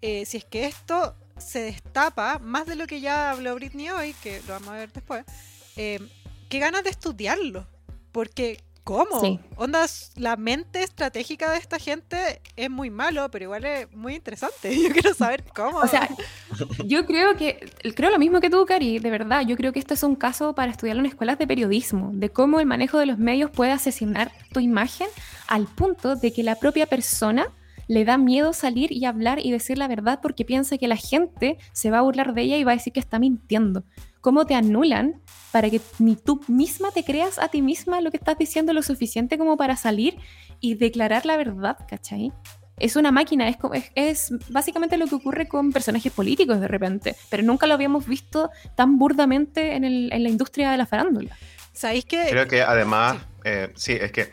eh, 0.00 0.24
si 0.26 0.36
es 0.36 0.44
que 0.44 0.66
esto 0.66 1.16
se 1.40 1.62
destapa, 1.62 2.38
más 2.38 2.66
de 2.66 2.76
lo 2.76 2.86
que 2.86 3.00
ya 3.00 3.30
habló 3.30 3.54
Britney 3.54 3.90
hoy, 3.90 4.14
que 4.22 4.40
lo 4.46 4.54
vamos 4.54 4.68
a 4.68 4.72
ver 4.72 4.92
después, 4.92 5.24
eh, 5.76 6.00
qué 6.48 6.58
ganas 6.58 6.84
de 6.84 6.90
estudiarlo. 6.90 7.66
Porque, 8.12 8.60
¿cómo? 8.84 9.20
Sí. 9.20 9.38
Ondas, 9.56 10.12
la 10.16 10.36
mente 10.36 10.82
estratégica 10.82 11.50
de 11.50 11.58
esta 11.58 11.78
gente 11.78 12.40
es 12.56 12.70
muy 12.70 12.90
malo, 12.90 13.30
pero 13.30 13.44
igual 13.44 13.64
es 13.64 13.92
muy 13.94 14.14
interesante. 14.14 14.74
Yo 14.82 14.90
quiero 14.90 15.14
saber 15.14 15.44
cómo. 15.54 15.78
O 15.78 15.86
sea, 15.86 16.08
yo 16.84 17.06
creo 17.06 17.36
que, 17.36 17.70
creo 17.94 18.10
lo 18.10 18.18
mismo 18.18 18.40
que 18.40 18.50
tú, 18.50 18.64
Cari, 18.66 18.98
de 18.98 19.10
verdad. 19.10 19.42
Yo 19.46 19.56
creo 19.56 19.72
que 19.72 19.78
esto 19.78 19.94
es 19.94 20.02
un 20.02 20.16
caso 20.16 20.54
para 20.54 20.72
estudiarlo 20.72 21.00
en 21.00 21.06
escuelas 21.06 21.38
de 21.38 21.46
periodismo, 21.46 22.10
de 22.14 22.30
cómo 22.30 22.60
el 22.60 22.66
manejo 22.66 22.98
de 22.98 23.06
los 23.06 23.18
medios 23.18 23.50
puede 23.50 23.72
asesinar 23.72 24.32
tu 24.52 24.60
imagen 24.60 25.08
al 25.46 25.66
punto 25.66 26.16
de 26.16 26.32
que 26.32 26.42
la 26.42 26.56
propia 26.56 26.86
persona 26.86 27.52
le 27.88 28.04
da 28.04 28.18
miedo 28.18 28.52
salir 28.52 28.92
y 28.92 29.04
hablar 29.06 29.38
y 29.44 29.50
decir 29.50 29.78
la 29.78 29.88
verdad 29.88 30.20
porque 30.22 30.44
piensa 30.44 30.78
que 30.78 30.86
la 30.88 30.96
gente 30.96 31.58
se 31.72 31.90
va 31.90 31.98
a 31.98 32.02
burlar 32.02 32.34
de 32.34 32.42
ella 32.42 32.56
y 32.58 32.64
va 32.64 32.72
a 32.72 32.76
decir 32.76 32.92
que 32.92 33.00
está 33.00 33.18
mintiendo. 33.18 33.82
¿Cómo 34.20 34.46
te 34.46 34.54
anulan 34.54 35.20
para 35.52 35.70
que 35.70 35.80
ni 35.98 36.14
tú 36.16 36.40
misma 36.48 36.90
te 36.92 37.02
creas 37.02 37.38
a 37.38 37.48
ti 37.48 37.62
misma 37.62 38.00
lo 38.00 38.10
que 38.10 38.18
estás 38.18 38.36
diciendo 38.38 38.72
lo 38.72 38.82
suficiente 38.82 39.38
como 39.38 39.56
para 39.56 39.76
salir 39.76 40.18
y 40.60 40.74
declarar 40.74 41.24
la 41.24 41.36
verdad, 41.36 41.78
¿cachai? 41.88 42.32
Es 42.78 42.94
una 42.94 43.10
máquina, 43.10 43.48
es, 43.48 43.56
es, 43.72 43.90
es 43.94 44.32
básicamente 44.50 44.96
lo 44.98 45.06
que 45.06 45.14
ocurre 45.16 45.48
con 45.48 45.72
personajes 45.72 46.12
políticos 46.12 46.60
de 46.60 46.68
repente, 46.68 47.16
pero 47.30 47.42
nunca 47.42 47.66
lo 47.66 47.74
habíamos 47.74 48.06
visto 48.06 48.50
tan 48.76 48.98
burdamente 48.98 49.74
en, 49.74 49.84
el- 49.84 50.12
en 50.12 50.22
la 50.22 50.28
industria 50.28 50.70
de 50.70 50.76
la 50.76 50.86
farándula. 50.86 51.36
¿sabéis 51.72 52.04
que 52.04 52.26
Creo 52.28 52.46
que 52.48 52.60
además, 52.62 53.18
eh, 53.44 53.70
sí, 53.76 53.92
es 53.92 54.10
que 54.12 54.30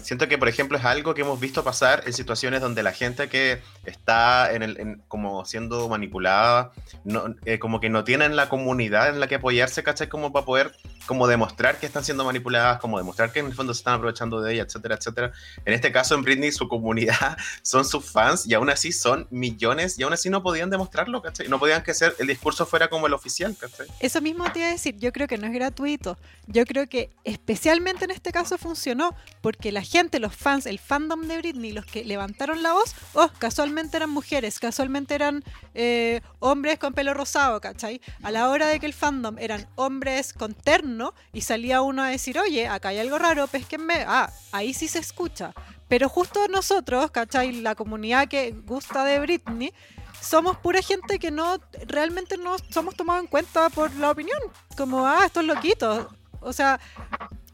siento 0.00 0.28
que, 0.28 0.38
por 0.38 0.48
ejemplo, 0.48 0.78
es 0.78 0.84
algo 0.84 1.12
que 1.14 1.20
hemos 1.22 1.38
visto 1.38 1.62
pasar 1.64 2.02
en 2.06 2.12
situaciones 2.12 2.60
donde 2.60 2.82
la 2.82 2.92
gente 2.92 3.28
que 3.28 3.60
está 3.84 4.52
en 4.52 4.62
el, 4.62 4.80
en- 4.80 5.02
como 5.08 5.44
siendo 5.44 5.88
manipulada, 5.88 6.72
no, 7.04 7.34
eh, 7.44 7.58
como 7.58 7.80
que 7.80 7.88
no 7.90 8.04
tienen 8.04 8.36
la 8.36 8.48
comunidad 8.48 9.08
en 9.10 9.20
la 9.20 9.26
que 9.26 9.34
apoyarse, 9.36 9.82
¿cachai? 9.82 10.08
Como 10.08 10.32
para 10.32 10.46
poder 10.46 10.72
como 11.06 11.28
demostrar 11.28 11.78
que 11.78 11.86
están 11.86 12.04
siendo 12.04 12.24
manipuladas, 12.24 12.80
como 12.80 12.98
demostrar 12.98 13.30
que 13.30 13.38
en 13.38 13.46
el 13.46 13.54
fondo 13.54 13.72
se 13.72 13.78
están 13.78 13.94
aprovechando 13.94 14.40
de 14.40 14.54
ella, 14.54 14.62
etcétera, 14.64 14.96
etcétera. 14.96 15.32
En 15.64 15.72
este 15.72 15.92
caso, 15.92 16.16
en 16.16 16.22
Britney, 16.22 16.50
su 16.50 16.66
comunidad 16.68 17.36
son 17.62 17.84
sus 17.84 18.10
fans 18.10 18.44
y 18.46 18.54
aún 18.54 18.70
así 18.70 18.90
son 18.92 19.28
millones 19.30 19.98
y 19.98 20.02
aún 20.02 20.12
así 20.14 20.30
no 20.30 20.42
podían 20.42 20.68
demostrarlo, 20.70 21.22
¿cachai? 21.22 21.46
No 21.48 21.58
podían 21.60 21.82
que 21.84 21.94
ser, 21.94 22.16
el 22.18 22.26
discurso 22.26 22.66
fuera 22.66 22.88
como 22.88 23.06
el 23.06 23.12
oficial, 23.14 23.54
¿cachai? 23.56 23.86
Eso 24.00 24.20
mismo 24.20 24.50
te 24.52 24.60
iba 24.60 24.68
a 24.68 24.72
decir, 24.72 24.96
yo 24.98 25.12
creo 25.12 25.28
que 25.28 25.38
no 25.38 25.46
es 25.46 25.52
gratuito. 25.52 26.18
Yo 26.48 26.64
creo 26.64 26.88
que 26.88 27.10
especialmente 27.24 28.04
en 28.04 28.10
este 28.10 28.32
caso 28.32 28.58
funcionó 28.58 29.14
porque 29.40 29.65
la 29.72 29.82
gente, 29.82 30.20
los 30.20 30.34
fans, 30.34 30.66
el 30.66 30.78
fandom 30.78 31.22
de 31.22 31.38
Britney, 31.38 31.72
los 31.72 31.86
que 31.86 32.04
levantaron 32.04 32.62
la 32.62 32.72
voz, 32.72 32.94
oh, 33.14 33.28
casualmente 33.38 33.96
eran 33.96 34.10
mujeres, 34.10 34.58
casualmente 34.58 35.14
eran 35.14 35.44
eh, 35.74 36.20
hombres 36.40 36.78
con 36.78 36.92
pelo 36.92 37.14
rosado, 37.14 37.60
¿cachai? 37.60 38.00
A 38.22 38.30
la 38.30 38.48
hora 38.48 38.66
de 38.66 38.80
que 38.80 38.86
el 38.86 38.94
fandom 38.94 39.38
eran 39.38 39.66
hombres 39.76 40.32
con 40.32 40.54
terno 40.54 41.14
y 41.32 41.42
salía 41.42 41.82
uno 41.82 42.02
a 42.02 42.08
decir, 42.08 42.38
oye, 42.38 42.68
acá 42.68 42.88
hay 42.88 42.98
algo 42.98 43.18
raro, 43.18 43.46
pesquenme, 43.46 44.04
ah, 44.06 44.30
ahí 44.52 44.74
sí 44.74 44.88
se 44.88 44.98
escucha. 44.98 45.52
Pero 45.88 46.08
justo 46.08 46.48
nosotros, 46.48 47.10
¿cachai? 47.10 47.52
La 47.60 47.74
comunidad 47.74 48.28
que 48.28 48.52
gusta 48.52 49.04
de 49.04 49.20
Britney, 49.20 49.72
somos 50.20 50.56
pura 50.58 50.82
gente 50.82 51.18
que 51.18 51.30
no 51.30 51.58
realmente 51.86 52.36
no 52.36 52.56
somos 52.70 52.96
tomados 52.96 53.22
en 53.22 53.28
cuenta 53.28 53.70
por 53.70 53.94
la 53.94 54.10
opinión. 54.10 54.38
Como, 54.76 55.06
ah, 55.06 55.22
estos 55.24 55.44
loquitos. 55.44 56.06
O 56.40 56.52
sea, 56.52 56.80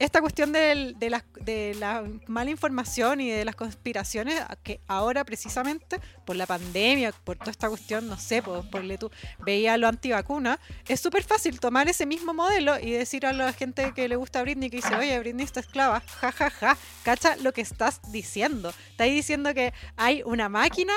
esta 0.05 0.21
cuestión 0.21 0.53
del- 0.53 0.99
de, 0.99 1.11
la, 1.11 1.25
de 1.41 1.75
la 1.79 2.05
mala 2.27 2.51
información 2.51 3.21
y 3.21 3.31
de 3.31 3.45
las 3.45 3.55
conspiraciones, 3.55 4.41
que 4.63 4.81
ahora 4.87 5.25
precisamente 5.25 6.01
por 6.25 6.37
la 6.37 6.47
pandemia, 6.47 7.13
por 7.25 7.37
toda 7.37 7.51
esta 7.51 7.69
cuestión, 7.69 8.09
no 8.09 8.19
sé, 8.19 8.43
por, 8.43 8.69
por 8.71 8.85
le 8.85 8.99
tú, 8.99 9.11
veía 9.41 9.77
lo 9.77 9.89
antivacuna, 9.89 10.59
es 10.89 11.01
súper 11.01 11.25
fácil 11.25 11.61
tomar 11.61 11.89
ese 11.89 12.07
mismo 12.07 12.35
modelo 12.35 12.79
y 12.79 12.91
decir 12.93 13.27
a 13.27 13.33
la 13.33 13.53
gente 13.53 13.93
que 13.95 14.09
le 14.09 14.17
gusta 14.17 14.41
a 14.41 14.43
Britney 14.43 14.71
que 14.71 14.77
dice, 14.77 14.95
oye, 14.95 15.19
Britney 15.19 15.45
está 15.45 15.61
esclava, 15.61 16.01
ja, 16.01 16.33
ja, 16.33 16.51
ja, 16.51 16.77
cacha 17.05 17.37
lo 17.37 17.53
que 17.53 17.61
estás 17.61 18.01
diciendo. 18.11 18.73
Estás 18.91 19.09
diciendo 19.09 19.53
que 19.55 19.73
hay 19.97 20.23
una 20.25 20.49
máquina 20.49 20.93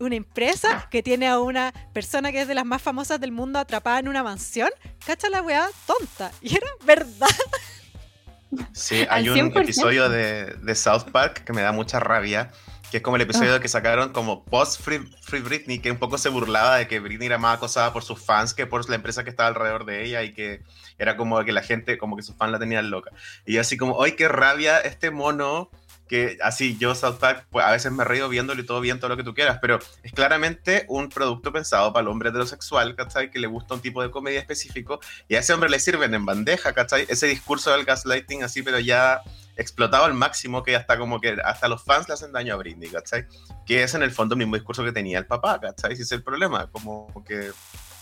una 0.00 0.16
empresa 0.16 0.88
que 0.90 1.00
tiene 1.00 1.28
a 1.28 1.38
una 1.38 1.72
persona 1.92 2.32
que 2.32 2.40
es 2.40 2.48
de 2.48 2.54
las 2.54 2.64
más 2.64 2.82
famosas 2.82 3.20
del 3.20 3.30
mundo 3.30 3.60
atrapada 3.60 4.00
en 4.00 4.08
una 4.08 4.24
mansión, 4.24 4.68
cacha 5.06 5.28
la 5.28 5.42
weá 5.42 5.68
tonta. 5.86 6.32
Y 6.40 6.56
era 6.56 6.66
verdad. 6.84 7.28
Sí, 8.72 9.06
hay 9.10 9.28
un 9.28 9.52
100%. 9.52 9.62
episodio 9.62 10.08
de, 10.08 10.56
de 10.60 10.74
South 10.74 11.10
Park 11.12 11.44
que 11.44 11.52
me 11.52 11.62
da 11.62 11.72
mucha 11.72 12.00
rabia, 12.00 12.50
que 12.90 12.98
es 12.98 13.02
como 13.02 13.16
el 13.16 13.22
episodio 13.22 13.58
que 13.58 13.68
sacaron 13.68 14.10
como 14.10 14.44
post 14.44 14.82
Free, 14.82 14.98
Free 15.22 15.40
Britney, 15.40 15.78
que 15.78 15.90
un 15.90 15.96
poco 15.96 16.18
se 16.18 16.28
burlaba 16.28 16.76
de 16.76 16.88
que 16.88 17.00
Britney 17.00 17.26
era 17.26 17.38
más 17.38 17.56
acosada 17.56 17.92
por 17.92 18.02
sus 18.02 18.22
fans 18.22 18.52
que 18.52 18.66
por 18.66 18.86
la 18.88 18.96
empresa 18.96 19.24
que 19.24 19.30
estaba 19.30 19.48
alrededor 19.48 19.86
de 19.86 20.04
ella 20.04 20.22
y 20.22 20.34
que 20.34 20.60
era 20.98 21.16
como 21.16 21.42
que 21.42 21.52
la 21.52 21.62
gente, 21.62 21.96
como 21.96 22.16
que 22.16 22.22
sus 22.22 22.36
fans 22.36 22.52
la 22.52 22.58
tenían 22.58 22.90
loca. 22.90 23.10
Y 23.46 23.54
yo 23.54 23.62
así 23.62 23.78
como, 23.78 24.02
¡ay, 24.02 24.12
qué 24.12 24.28
rabia 24.28 24.78
este 24.78 25.10
mono! 25.10 25.70
Que 26.12 26.36
así 26.42 26.76
yo 26.76 26.94
South 26.94 27.16
Park, 27.18 27.46
pues 27.50 27.64
a 27.64 27.70
veces 27.70 27.90
me 27.90 28.04
río 28.04 28.28
viéndolo 28.28 28.60
y 28.60 28.66
todo 28.66 28.82
bien, 28.82 29.00
todo 29.00 29.08
lo 29.08 29.16
que 29.16 29.24
tú 29.24 29.32
quieras, 29.32 29.60
pero 29.62 29.78
es 30.02 30.12
claramente 30.12 30.84
un 30.90 31.08
producto 31.08 31.54
pensado 31.54 31.90
para 31.90 32.02
el 32.02 32.08
hombre 32.08 32.28
heterosexual, 32.28 32.94
¿cachai? 32.94 33.30
Que 33.30 33.38
le 33.38 33.46
gusta 33.46 33.72
un 33.72 33.80
tipo 33.80 34.02
de 34.02 34.10
comedia 34.10 34.38
específico 34.38 35.00
y 35.26 35.36
a 35.36 35.38
ese 35.40 35.54
hombre 35.54 35.70
le 35.70 35.78
sirven 35.78 36.12
en 36.12 36.26
bandeja, 36.26 36.74
¿cachai? 36.74 37.06
Ese 37.08 37.28
discurso 37.28 37.72
del 37.72 37.86
gaslighting 37.86 38.42
así, 38.42 38.62
pero 38.62 38.78
ya 38.78 39.22
explotado 39.56 40.04
al 40.04 40.12
máximo, 40.12 40.62
que 40.62 40.76
hasta 40.76 40.98
como 40.98 41.18
que 41.18 41.38
hasta 41.42 41.66
los 41.68 41.82
fans 41.82 42.08
le 42.08 42.12
hacen 42.12 42.30
daño 42.30 42.52
a 42.52 42.56
Britney, 42.58 42.90
¿cachai? 42.90 43.24
Que 43.64 43.82
es 43.82 43.94
en 43.94 44.02
el 44.02 44.10
fondo 44.10 44.34
el 44.34 44.40
mismo 44.40 44.56
discurso 44.56 44.84
que 44.84 44.92
tenía 44.92 45.18
el 45.18 45.24
papá, 45.24 45.58
¿cachai? 45.62 45.94
Ese 45.94 46.02
es 46.02 46.12
el 46.12 46.22
problema, 46.22 46.70
como 46.70 47.24
que 47.26 47.52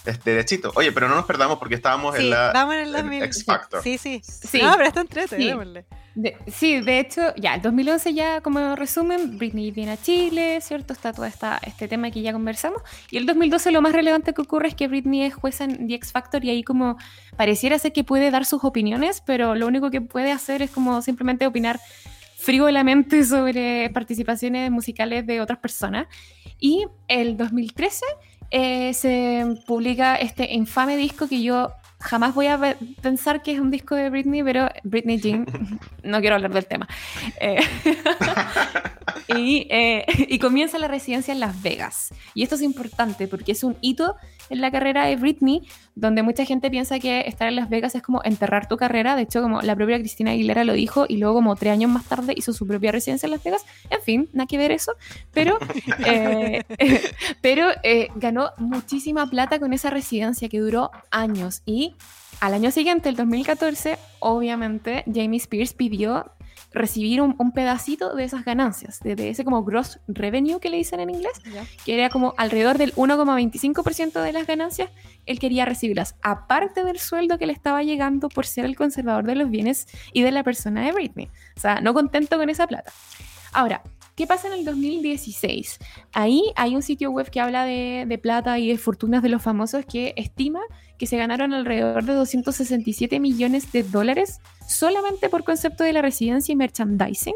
es 0.07 0.22
derechito. 0.24 0.72
Oye, 0.74 0.92
pero 0.92 1.09
no 1.09 1.14
nos 1.16 1.24
perdamos 1.26 1.59
porque 1.59 1.74
estábamos 1.74 2.16
Sí, 2.16 2.22
en 2.24 2.30
la 2.30 2.53
vamos 2.53 2.74
en 2.74 2.94
en 2.94 3.09
mil- 3.09 3.22
X 3.24 3.44
Factor. 3.44 3.82
Sí, 3.82 3.98
sí. 3.98 4.20
Sí. 4.24 4.61
No, 4.62 4.72
pero 4.76 4.88
está 4.88 5.01
entrete, 5.01 5.36
Sí. 5.36 5.46
démosle. 5.46 5.84
De- 6.16 6.36
sí, 6.48 6.80
de 6.80 6.98
hecho, 6.98 7.32
ya, 7.36 7.55
el 7.55 7.62
2011 7.62 8.12
ya 8.14 8.40
como 8.40 8.74
resumen, 8.74 9.38
Britney 9.38 9.70
viene 9.70 9.92
a 9.92 9.96
Chile, 9.96 10.61
¿cierto? 10.61 10.92
Está 10.92 11.12
todo 11.12 11.24
esta, 11.24 11.61
este 11.64 11.86
tema 11.86 12.11
que 12.11 12.20
ya 12.20 12.32
conversamos. 12.32 12.82
Y 13.11 13.16
el 13.16 13.26
2012 13.26 13.70
lo 13.70 13.80
más 13.80 13.92
relevante 13.92 14.34
que 14.34 14.42
ocurre 14.42 14.68
es 14.68 14.74
que 14.74 14.88
Britney 14.88 15.22
es 15.22 15.34
jueza 15.34 15.64
en 15.64 15.86
The 15.86 15.94
X 15.94 16.11
Factor 16.12 16.44
y 16.44 16.51
ahí 16.51 16.64
como 16.64 16.96
pareciera 17.36 17.78
ser 17.78 17.92
que 17.92 18.03
puede 18.03 18.30
dar 18.32 18.44
sus 18.44 18.64
opiniones, 18.64 19.22
pero 19.24 19.55
lo 19.55 19.66
único 19.68 19.90
que 19.90 20.01
puede 20.01 20.32
hacer 20.32 20.62
es 20.62 20.70
como 20.70 21.01
simplemente 21.01 21.46
opinar 21.46 21.78
frívolamente 22.36 23.22
sobre 23.24 23.90
participaciones 23.90 24.70
musicales 24.70 25.26
de 25.26 25.40
otras 25.40 25.59
personas. 25.59 26.07
Y 26.59 26.86
el 27.07 27.36
2013 27.36 28.05
eh, 28.51 28.94
se 28.94 29.57
publica 29.66 30.16
este 30.16 30.53
infame 30.53 30.96
disco 30.96 31.28
que 31.28 31.42
yo 31.42 31.72
jamás 32.01 32.34
voy 32.34 32.46
a 32.46 32.76
pensar 33.03 33.42
que 33.42 33.53
es 33.53 33.61
un 33.61 33.70
disco 33.70 33.94
de 33.94 34.11
Britney, 34.11 34.42
pero 34.42 34.68
Britney 34.84 35.20
Jean, 35.20 35.46
no 36.03 36.20
quiero 36.20 36.36
hablar 36.36 36.53
del 36.53 36.66
tema. 36.66 36.88
Eh, 37.40 37.61
y, 39.37 39.66
eh, 39.70 40.05
y 40.28 40.39
comienza 40.39 40.78
la 40.78 40.89
residencia 40.89 41.33
en 41.33 41.41
Las 41.41 41.62
Vegas. 41.62 42.12
Y 42.35 42.43
esto 42.43 42.55
es 42.55 42.62
importante 42.62 43.28
porque 43.28 43.53
es 43.53 43.64
un 43.64 43.76
hito 43.81 44.16
en 44.51 44.61
la 44.61 44.70
carrera 44.70 45.07
de 45.07 45.16
Britney, 45.16 45.62
donde 45.95 46.22
mucha 46.22 46.45
gente 46.45 46.70
piensa 46.70 46.99
que 46.99 47.20
estar 47.20 47.49
en 47.49 47.57
Las 47.57 47.70
Vegas 47.70 47.95
es 47.95 48.03
como 48.03 48.20
enterrar 48.24 48.68
tu 48.68 48.76
carrera. 48.76 49.16
De 49.16 49.22
hecho, 49.22 49.41
como 49.41 49.62
la 49.62 49.76
propia 49.76 49.99
Cristina 49.99 50.33
Aguilera 50.33 50.64
lo 50.64 50.72
dijo, 50.72 51.07
y 51.09 51.16
luego 51.16 51.37
como 51.37 51.57
tres 51.57 51.72
años 51.72 51.91
más 51.91 52.05
tarde 52.05 52.35
hizo 52.37 52.53
su 52.53 52.66
propia 52.66 52.93
residencia 52.93 53.26
en 53.26 53.33
Las 53.33 53.45
Vegas. 53.45 53.64
En 53.89 54.03
fin, 54.03 54.28
nada 54.33 54.47
que 54.47 54.59
ver 54.59 54.72
eso. 54.72 54.93
Pero, 55.33 55.59
eh, 56.07 56.64
pero 57.41 57.68
eh, 57.83 58.09
ganó 58.16 58.51
muchísima 58.59 59.28
plata 59.28 59.59
con 59.59 59.72
esa 59.72 59.91
residencia 59.91 60.49
que 60.49 60.59
duró 60.59 60.91
años. 61.11 61.62
Y 61.64 61.95
al 62.41 62.55
año 62.55 62.70
siguiente, 62.70 63.09
el 63.09 63.16
2014, 63.16 63.99
obviamente 64.18 65.05
Jamie 65.07 65.39
Spears 65.39 65.74
pidió 65.74 66.33
recibir 66.72 67.20
un, 67.22 67.34
un 67.38 67.52
pedacito 67.52 68.14
de 68.14 68.24
esas 68.24 68.44
ganancias, 68.44 69.00
de, 69.00 69.16
de 69.16 69.30
ese 69.30 69.44
como 69.44 69.64
gross 69.64 70.00
revenue 70.06 70.61
que 70.61 70.70
le 70.70 70.76
dicen 70.76 71.00
en 71.00 71.11
inglés, 71.11 71.32
que 71.84 71.94
era 71.94 72.11
como 72.11 72.34
alrededor 72.36 72.78
del 72.78 72.94
1,25% 72.94 74.22
de 74.22 74.32
las 74.32 74.46
ganancias, 74.46 74.90
él 75.26 75.38
quería 75.38 75.64
recibirlas, 75.64 76.16
aparte 76.22 76.84
del 76.84 76.98
sueldo 76.98 77.38
que 77.38 77.46
le 77.46 77.52
estaba 77.52 77.82
llegando 77.82 78.28
por 78.28 78.46
ser 78.46 78.64
el 78.64 78.76
conservador 78.76 79.24
de 79.24 79.34
los 79.34 79.50
bienes 79.50 79.86
y 80.12 80.22
de 80.22 80.30
la 80.30 80.44
persona 80.44 80.84
de 80.84 80.92
Britney. 80.92 81.28
O 81.56 81.61
sea, 81.61 81.80
no 81.80 81.94
contento 81.94 82.36
con 82.36 82.50
esa 82.50 82.66
plata. 82.66 82.92
Ahora, 83.52 83.82
¿qué 84.14 84.26
pasa 84.26 84.48
en 84.48 84.54
el 84.54 84.64
2016? 84.64 85.78
Ahí 86.12 86.52
hay 86.56 86.76
un 86.76 86.82
sitio 86.82 87.11
web 87.11 87.30
que 87.30 87.40
habla 87.40 87.64
de, 87.64 88.04
de 88.06 88.18
plata 88.18 88.58
y 88.58 88.68
de 88.68 88.78
fortunas 88.78 89.22
de 89.22 89.28
los 89.28 89.42
famosos 89.42 89.84
que 89.84 90.14
estima 90.16 90.61
que 90.98 91.06
se 91.06 91.16
ganaron 91.16 91.54
alrededor 91.54 92.04
de 92.04 92.12
267 92.12 93.18
millones 93.20 93.72
de 93.72 93.82
dólares 93.82 94.40
solamente 94.70 95.28
por 95.28 95.44
concepto 95.44 95.84
de 95.84 95.92
la 95.92 96.02
residencia 96.02 96.52
y 96.52 96.56
merchandising, 96.56 97.34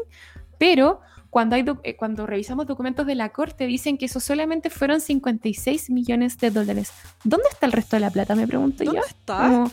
pero 0.57 1.01
cuando, 1.29 1.55
hay 1.57 1.63
doc- 1.63 1.81
eh, 1.83 1.95
cuando 1.97 2.25
revisamos 2.25 2.65
documentos 2.65 3.05
de 3.05 3.13
la 3.15 3.29
corte 3.29 3.67
dicen 3.67 3.97
que 3.97 4.05
eso 4.05 4.19
solamente 4.21 4.69
fueron 4.69 5.01
56 5.01 5.89
millones 5.89 6.37
de 6.37 6.49
dólares. 6.49 6.91
¿Dónde 7.25 7.47
está 7.51 7.65
el 7.65 7.73
resto 7.73 7.97
de 7.97 7.99
la 7.99 8.09
plata? 8.09 8.35
Me 8.35 8.47
pregunto 8.47 8.83
¿Dónde 8.85 9.01
yo. 9.01 9.05
está? 9.05 9.37
Como, 9.49 9.71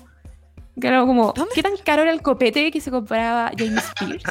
claro, 0.81 1.07
como, 1.07 1.33
¿Dónde 1.37 1.53
¿qué 1.55 1.63
tan 1.63 1.77
caro 1.85 2.03
era 2.03 2.11
el 2.13 2.21
copete 2.21 2.71
que 2.73 2.81
se 2.81 2.91
compraba 2.91 3.53
James 3.57 3.85
Spears? 3.97 4.25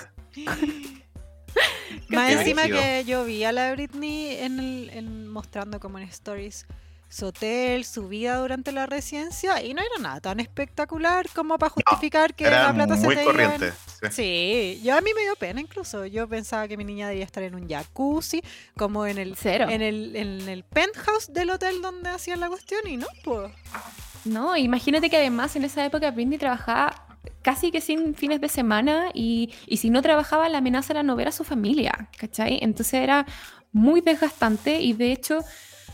Más 2.09 2.31
encima 2.33 2.63
que 2.67 3.03
yo 3.05 3.23
vi 3.23 3.43
a 3.45 3.51
la 3.53 3.71
Britney 3.71 4.35
en 4.35 4.59
el, 4.59 4.89
en- 4.89 5.27
mostrando 5.29 5.79
como 5.79 5.97
en 5.99 6.03
stories 6.09 6.65
su 7.11 7.25
hotel, 7.25 7.83
su 7.83 8.07
vida 8.07 8.37
durante 8.37 8.71
la 8.71 8.85
residencia 8.85 9.61
y 9.61 9.73
no 9.73 9.81
era 9.81 10.01
nada 10.01 10.21
tan 10.21 10.39
espectacular 10.39 11.27
como 11.35 11.57
para 11.59 11.69
justificar 11.69 12.33
que 12.33 12.49
la 12.49 12.73
plata 12.73 12.95
se 12.95 13.03
muy 13.05 13.15
te 13.15 13.23
iba 13.23 13.31
en- 13.31 13.37
corriente. 13.37 13.73
sí. 14.01 14.07
Sí, 14.11 14.81
yo 14.83 14.97
a 14.97 15.01
mí 15.01 15.11
me 15.13 15.21
dio 15.21 15.35
pena 15.35 15.59
incluso. 15.59 16.05
Yo 16.05 16.27
pensaba 16.27 16.67
que 16.69 16.77
mi 16.77 16.85
niña 16.85 17.09
debía 17.09 17.25
estar 17.25 17.43
en 17.43 17.53
un 17.55 17.67
jacuzzi, 17.67 18.41
como 18.77 19.05
en 19.05 19.17
el 19.17 19.35
Cero. 19.35 19.67
en 19.69 19.81
el, 19.81 20.15
en 20.15 20.47
el 20.47 20.63
penthouse 20.63 21.33
del 21.33 21.49
hotel 21.49 21.81
donde 21.81 22.09
hacían 22.09 22.39
la 22.39 22.47
cuestión 22.47 22.87
y 22.87 22.95
no, 22.97 23.07
pues. 23.25 23.51
No, 24.23 24.55
imagínate 24.55 25.09
que 25.09 25.17
además 25.17 25.55
en 25.55 25.65
esa 25.65 25.83
época 25.85 26.11
Britney 26.11 26.37
trabajaba 26.37 27.07
casi 27.41 27.71
que 27.71 27.81
sin 27.81 28.15
fines 28.15 28.39
de 28.39 28.47
semana 28.49 29.09
y, 29.13 29.51
y 29.67 29.77
si 29.77 29.89
no 29.89 30.01
trabajaba 30.01 30.47
la 30.47 30.59
amenaza 30.59 30.93
era 30.93 31.03
no 31.03 31.15
ver 31.15 31.27
a 31.27 31.31
su 31.31 31.43
familia, 31.43 32.07
¿cachai? 32.17 32.59
Entonces 32.61 32.93
era 32.95 33.25
muy 33.73 33.99
desgastante 34.01 34.79
y 34.79 34.93
de 34.93 35.11
hecho, 35.11 35.39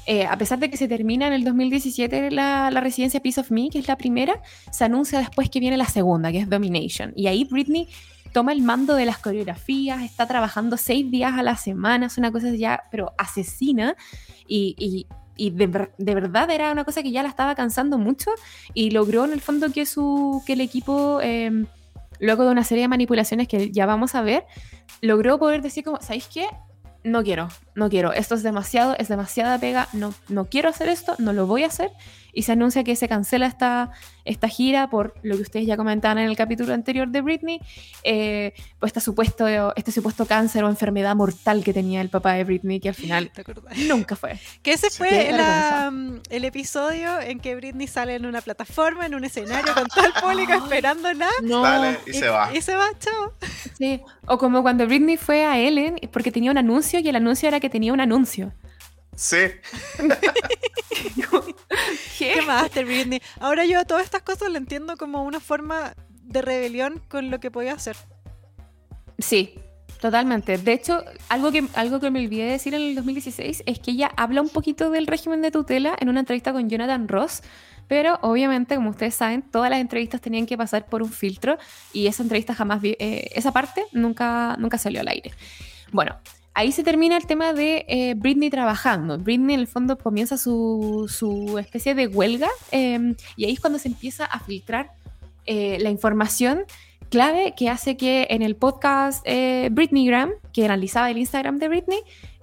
eh, 0.07 0.25
a 0.25 0.37
pesar 0.37 0.57
de 0.57 0.69
que 0.69 0.77
se 0.77 0.87
termina 0.87 1.27
en 1.27 1.33
el 1.33 1.43
2017 1.43 2.31
la, 2.31 2.69
residencia 2.81 3.19
Piece 3.19 3.41
of 3.41 3.51
Me, 3.51 3.69
que 3.69 3.77
es 3.79 3.87
la 3.89 3.97
primera, 3.97 4.41
se 4.71 4.85
anuncia 4.85 5.19
después 5.19 5.49
que 5.49 5.59
viene 5.59 5.75
la 5.75 5.85
segunda, 5.85 6.31
que 6.31 6.39
es 6.39 6.49
Domination. 6.49 7.11
Y 7.15 7.27
ahí 7.27 7.43
Britney 7.43 7.89
toma 8.31 8.53
el 8.53 8.61
mando 8.61 8.95
de 8.95 9.05
las 9.05 9.17
coreografías, 9.17 10.01
está 10.03 10.25
trabajando 10.25 10.77
seis 10.77 11.11
días 11.11 11.33
a 11.33 11.43
la 11.43 11.57
semana, 11.57 12.05
es 12.05 12.17
una 12.17 12.31
cosa 12.31 12.49
ya, 12.55 12.83
pero 12.89 13.13
asesina 13.17 13.95
y... 14.47 15.05
de, 15.37 15.67
ver- 15.67 15.91
de 15.97 16.15
verdad 16.15 16.49
era 16.51 16.71
una 16.71 16.85
cosa 16.85 17.03
que 17.03 17.11
ya 17.11 17.21
la 17.21 17.29
estaba 17.29 17.53
cansando 17.53 17.97
mucho 17.97 18.31
y 18.73 18.91
logró 18.91 19.25
en 19.25 19.33
el 19.33 19.41
fondo 19.41 19.71
que 19.71 19.85
su 19.85 20.41
que 20.45 20.53
el 20.53 20.61
equipo 20.61 21.19
eh, 21.21 21.65
luego 22.19 22.43
de 22.45 22.51
una 22.51 22.63
serie 22.63 22.83
de 22.83 22.87
manipulaciones 22.87 23.47
que 23.47 23.71
ya 23.71 23.85
vamos 23.85 24.15
a 24.15 24.21
ver 24.21 24.45
logró 25.01 25.37
poder 25.37 25.61
decir 25.61 25.83
como 25.83 26.01
¿sabéis 26.01 26.27
qué? 26.33 26.47
No 27.07 27.23
quiero, 27.23 27.47
no 27.73 27.89
quiero, 27.89 28.11
esto 28.11 28.35
es 28.35 28.43
demasiado, 28.43 28.95
es 28.97 29.07
demasiada 29.07 29.57
pega, 29.59 29.87
no, 29.93 30.13
no 30.27 30.45
quiero 30.45 30.69
hacer 30.69 30.89
esto, 30.89 31.15
no 31.19 31.33
lo 31.33 31.47
voy 31.47 31.63
a 31.63 31.67
hacer 31.67 31.91
y 32.37 32.43
se 32.43 32.51
anuncia 32.51 32.83
que 32.83 32.95
se 32.95 33.07
cancela 33.07 33.47
esta, 33.47 33.89
esta 34.23 34.47
gira 34.47 34.91
por 34.91 35.15
lo 35.23 35.37
que 35.37 35.41
ustedes 35.41 35.65
ya 35.65 35.75
comentaban 35.75 36.19
en 36.19 36.29
el 36.29 36.37
capítulo 36.37 36.71
anterior 36.71 37.07
de 37.07 37.21
Britney, 37.21 37.59
eh, 38.03 38.53
pues 38.77 38.91
este 38.91 38.99
supuesto, 38.99 39.47
este 39.75 39.91
supuesto 39.91 40.27
cáncer 40.27 40.63
o 40.63 40.69
enfermedad 40.69 41.15
mortal 41.15 41.63
que 41.63 41.73
tenía 41.73 41.99
el 41.99 42.11
papá 42.11 42.33
de 42.33 42.43
Britney 42.43 42.79
que 42.79 42.89
al 42.89 42.93
final 42.93 43.31
¿Te 43.31 43.41
acordás? 43.41 43.75
nunca 43.87 44.15
fue. 44.15 44.39
Que 44.61 44.73
ese 44.73 44.91
fue 44.91 45.31
la, 45.31 45.89
mm, 45.91 46.19
el 46.29 46.45
episodio 46.45 47.19
en 47.19 47.39
que 47.39 47.55
Britney 47.55 47.87
sale 47.87 48.13
en 48.13 48.27
una 48.27 48.41
plataforma, 48.41 49.07
en 49.07 49.15
un 49.15 49.25
escenario 49.25 49.73
con 49.73 49.87
todo 49.87 50.05
el 50.05 50.13
público 50.13 50.53
esperando 50.53 51.11
nada. 51.15 51.31
No, 51.41 51.63
Sale 51.63 51.97
y 52.05 52.13
se 52.13 52.29
va. 52.29 52.55
Y 52.55 52.61
se 52.61 52.75
va, 52.75 52.85
chao. 52.99 53.33
Sí, 53.75 53.99
o 54.27 54.37
como 54.37 54.61
cuando 54.61 54.85
Britney 54.85 55.17
fue 55.17 55.43
a 55.43 55.57
Ellen 55.57 55.99
porque 56.13 56.31
tenía 56.31 56.51
un 56.51 56.59
anuncio 56.59 56.99
y 56.99 57.09
el 57.09 57.15
anuncio 57.15 57.47
era 57.47 57.59
que 57.59 57.71
tenía 57.71 57.93
un 57.93 57.99
anuncio. 57.99 58.53
Sí, 59.19 59.37
¿Qué 62.19 62.41
más, 62.43 62.69
Britney? 62.73 63.19
Ahora 63.39 63.65
yo 63.65 63.79
a 63.79 63.85
todas 63.85 64.03
estas 64.03 64.21
cosas 64.21 64.49
lo 64.51 64.57
entiendo 64.57 64.95
como 64.97 65.23
una 65.23 65.39
forma 65.39 65.93
de 66.23 66.41
rebelión 66.41 67.01
con 67.07 67.31
lo 67.31 67.39
que 67.39 67.49
podía 67.51 67.73
hacer. 67.73 67.95
Sí, 69.17 69.55
totalmente. 69.99 70.57
De 70.59 70.73
hecho, 70.73 71.03
algo 71.29 71.51
que, 71.51 71.65
algo 71.73 71.99
que 71.99 72.11
me 72.11 72.23
olvidé 72.23 72.45
de 72.45 72.51
decir 72.51 72.73
en 72.75 72.81
el 72.81 72.95
2016 72.95 73.63
es 73.65 73.79
que 73.79 73.91
ella 73.91 74.11
habla 74.17 74.41
un 74.41 74.49
poquito 74.49 74.89
del 74.91 75.07
régimen 75.07 75.41
de 75.41 75.49
tutela 75.51 75.95
en 75.99 76.09
una 76.09 76.19
entrevista 76.19 76.53
con 76.53 76.69
Jonathan 76.69 77.07
Ross, 77.07 77.41
pero 77.87 78.19
obviamente, 78.21 78.75
como 78.75 78.89
ustedes 78.91 79.15
saben, 79.15 79.41
todas 79.41 79.69
las 79.71 79.79
entrevistas 79.79 80.21
tenían 80.21 80.45
que 80.45 80.57
pasar 80.57 80.85
por 80.85 81.01
un 81.01 81.11
filtro 81.11 81.57
y 81.93 82.05
esa 82.07 82.21
entrevista 82.21 82.53
jamás, 82.53 82.81
vi- 82.81 82.97
eh, 82.99 83.29
esa 83.33 83.51
parte 83.51 83.83
nunca, 83.93 84.55
nunca 84.59 84.77
salió 84.77 85.01
al 85.01 85.07
aire. 85.07 85.31
Bueno, 85.91 86.17
ahí 86.57 86.71
se 86.71 86.83
termina 86.83 87.15
el 87.15 87.27
tema 87.27 87.53
de 87.53 87.85
eh, 87.87 88.15
Britney 88.15 88.49
trabajando. 88.49 89.19
Britney 89.19 89.53
en 89.53 89.59
el 89.59 89.67
fondo 89.67 89.95
comienza 89.95 90.37
su, 90.37 91.05
su 91.07 91.59
especie 91.59 91.93
de 91.93 92.07
huelga 92.07 92.49
eh, 92.71 93.13
y 93.35 93.45
ahí 93.45 93.53
es 93.53 93.59
cuando 93.59 93.77
se 93.77 93.89
empieza 93.89 94.25
a 94.25 94.39
filtrar 94.39 94.89
eh, 95.45 95.77
la 95.79 95.91
información 95.91 96.63
clave 97.09 97.53
que 97.55 97.69
hace 97.69 97.95
que 97.95 98.25
en 98.31 98.41
el 98.41 98.55
podcast 98.55 99.21
eh, 99.25 99.69
Britneygram, 99.71 100.31
que 100.51 100.65
analizaba 100.65 101.11
el 101.11 101.19
Instagram 101.19 101.59
de 101.59 101.69
Britney, 101.69 101.99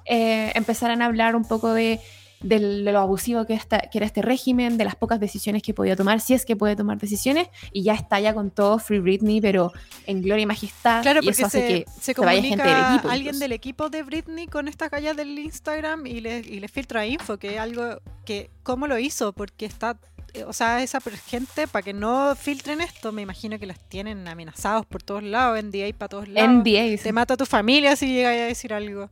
empezaran 0.06 1.02
a 1.02 1.06
hablar 1.06 1.34
un 1.34 1.44
poco 1.44 1.72
de, 1.72 1.98
de 2.44 2.58
lo 2.92 2.98
abusivo 3.00 3.46
que, 3.46 3.54
esta- 3.54 3.80
que 3.90 3.98
era 3.98 4.06
este 4.06 4.20
régimen, 4.22 4.76
de 4.76 4.84
las 4.84 4.94
pocas 4.96 5.18
decisiones 5.18 5.62
que 5.62 5.72
podía 5.74 5.96
tomar, 5.96 6.20
si 6.20 6.34
es 6.34 6.44
que 6.44 6.54
puede 6.56 6.76
tomar 6.76 6.98
decisiones, 6.98 7.48
y 7.72 7.82
ya 7.82 7.94
está 7.94 8.20
ya 8.20 8.34
con 8.34 8.50
todo 8.50 8.78
Free 8.78 8.98
Britney, 9.00 9.40
pero 9.40 9.72
en 10.06 10.20
gloria 10.22 10.42
y 10.42 10.46
majestad. 10.46 11.02
Claro, 11.02 11.20
y 11.22 11.26
porque 11.26 11.30
eso 11.42 11.46
hace 11.46 11.60
se, 11.60 11.84
que 12.12 12.14
se 12.14 12.20
vaya 12.20 12.42
gente 12.42 12.62
del 12.62 12.72
comunica 12.72 12.94
equipo, 12.94 13.08
alguien 13.08 13.26
incluso. 13.28 13.40
del 13.44 13.52
equipo 13.52 13.88
de 13.90 14.02
Britney 14.02 14.46
con 14.46 14.68
estas 14.68 14.90
gallas 14.90 15.16
del 15.16 15.38
Instagram 15.38 16.06
y 16.06 16.20
le, 16.20 16.38
y 16.40 16.60
le 16.60 16.68
filtra 16.68 17.06
info, 17.06 17.38
que 17.38 17.54
es 17.54 17.60
algo 17.60 17.98
que, 18.24 18.50
¿cómo 18.62 18.86
lo 18.86 18.98
hizo? 18.98 19.32
Porque 19.32 19.64
está, 19.66 19.96
eh, 20.34 20.44
o 20.44 20.52
sea, 20.52 20.82
esa 20.82 21.00
gente, 21.26 21.66
para 21.66 21.82
que 21.82 21.92
no 21.94 22.34
filtren 22.36 22.80
esto, 22.82 23.10
me 23.12 23.22
imagino 23.22 23.58
que 23.58 23.66
las 23.66 23.78
tienen 23.88 24.28
amenazados 24.28 24.84
por 24.84 25.02
todos 25.02 25.22
lados, 25.22 25.62
NDA 25.62 25.92
para 25.96 26.08
todos 26.10 26.28
lados. 26.28 26.50
NDA. 26.50 27.02
Te 27.02 27.12
mata 27.12 27.34
a 27.34 27.36
tu 27.36 27.46
familia 27.46 27.96
si 27.96 28.06
llegas 28.08 28.32
a 28.34 28.46
decir 28.46 28.72
algo. 28.74 29.08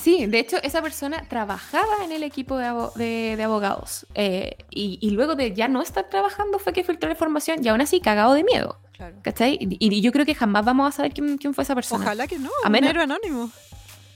Sí, 0.00 0.26
de 0.26 0.38
hecho, 0.38 0.56
esa 0.62 0.80
persona 0.82 1.24
trabajaba 1.28 2.04
en 2.04 2.12
el 2.12 2.22
equipo 2.22 2.56
de, 2.56 2.64
abo- 2.66 2.92
de- 2.94 3.34
de 3.36 3.42
abogados. 3.42 4.06
eh, 4.14 4.56
y, 4.70 4.98
y 5.02 5.10
luego 5.10 5.34
de 5.34 5.52
ya 5.52 5.68
no 5.68 5.82
estar 5.82 6.08
trabajando 6.08 6.58
fue 6.58 6.72
que 6.72 6.84
filtró 6.84 7.08
la 7.08 7.14
información 7.14 7.64
y 7.64 7.68
aún 7.68 7.80
así 7.80 8.00
cagado 8.00 8.32
de 8.34 8.44
miedo. 8.44 8.78
Claro. 8.92 9.16
¿Cachai? 9.22 9.58
Y, 9.60 9.76
y 9.94 10.00
yo 10.00 10.12
creo 10.12 10.24
que 10.26 10.34
jamás 10.34 10.64
vamos 10.64 10.88
a 10.88 10.96
saber 10.96 11.12
quién, 11.12 11.36
quién 11.38 11.54
fue 11.54 11.64
esa 11.64 11.74
persona. 11.74 12.04
Ojalá 12.04 12.26
que 12.26 12.38
no, 12.38 12.50
A 12.64 12.70
menos- 12.70 12.94
anónimo. 12.96 13.50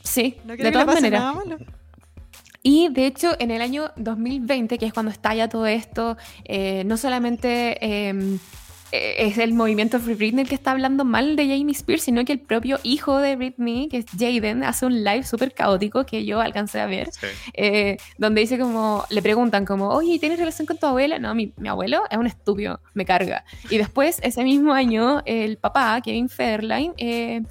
Sí, 0.02 0.36
No 0.44 0.56
de 0.56 0.70
todas 0.72 0.86
maneras. 0.86 1.34
Y 2.62 2.88
de 2.88 3.06
hecho, 3.06 3.34
en 3.38 3.50
el 3.50 3.60
año 3.60 3.90
2020, 3.96 4.78
que 4.78 4.86
es 4.86 4.92
cuando 4.94 5.12
estalla 5.12 5.48
todo 5.50 5.66
esto, 5.66 6.16
eh, 6.44 6.82
no 6.86 6.96
solamente 6.96 7.76
eh, 7.80 8.38
es 9.18 9.38
el 9.38 9.54
movimiento 9.54 9.98
Free 9.98 10.14
Britney 10.14 10.42
el 10.42 10.48
que 10.48 10.54
está 10.54 10.70
hablando 10.72 11.04
mal 11.04 11.36
de 11.36 11.44
Jamie 11.48 11.72
Spears, 11.72 12.02
sino 12.02 12.24
que 12.24 12.32
el 12.32 12.40
propio 12.40 12.78
hijo 12.82 13.18
de 13.18 13.36
Britney, 13.36 13.88
que 13.88 13.98
es 13.98 14.06
Jaden, 14.18 14.62
hace 14.64 14.86
un 14.86 15.02
live 15.02 15.24
súper 15.24 15.52
caótico 15.52 16.04
que 16.06 16.24
yo 16.24 16.40
alcancé 16.40 16.80
a 16.80 16.86
ver, 16.86 17.10
Sí. 17.12 17.26
eh, 17.54 17.96
donde 18.18 18.40
dice 18.42 18.58
como, 18.58 19.04
le 19.10 19.22
preguntan 19.22 19.64
como, 19.64 19.88
oye, 19.88 20.18
¿tienes 20.18 20.38
relación 20.38 20.66
con 20.66 20.78
tu 20.78 20.86
abuela? 20.86 21.18
No, 21.18 21.34
mi, 21.34 21.52
mi 21.56 21.68
abuelo 21.68 22.02
es 22.10 22.18
un 22.18 22.26
estúpido, 22.26 22.80
me 22.94 23.04
carga. 23.04 23.44
Y 23.70 23.78
después, 23.78 24.18
ese 24.22 24.44
mismo 24.44 24.72
año, 24.72 25.22
el 25.26 25.56
papá, 25.56 26.00
Kevin 26.02 26.28
Federline, 26.28 26.92
eh, 26.98 27.42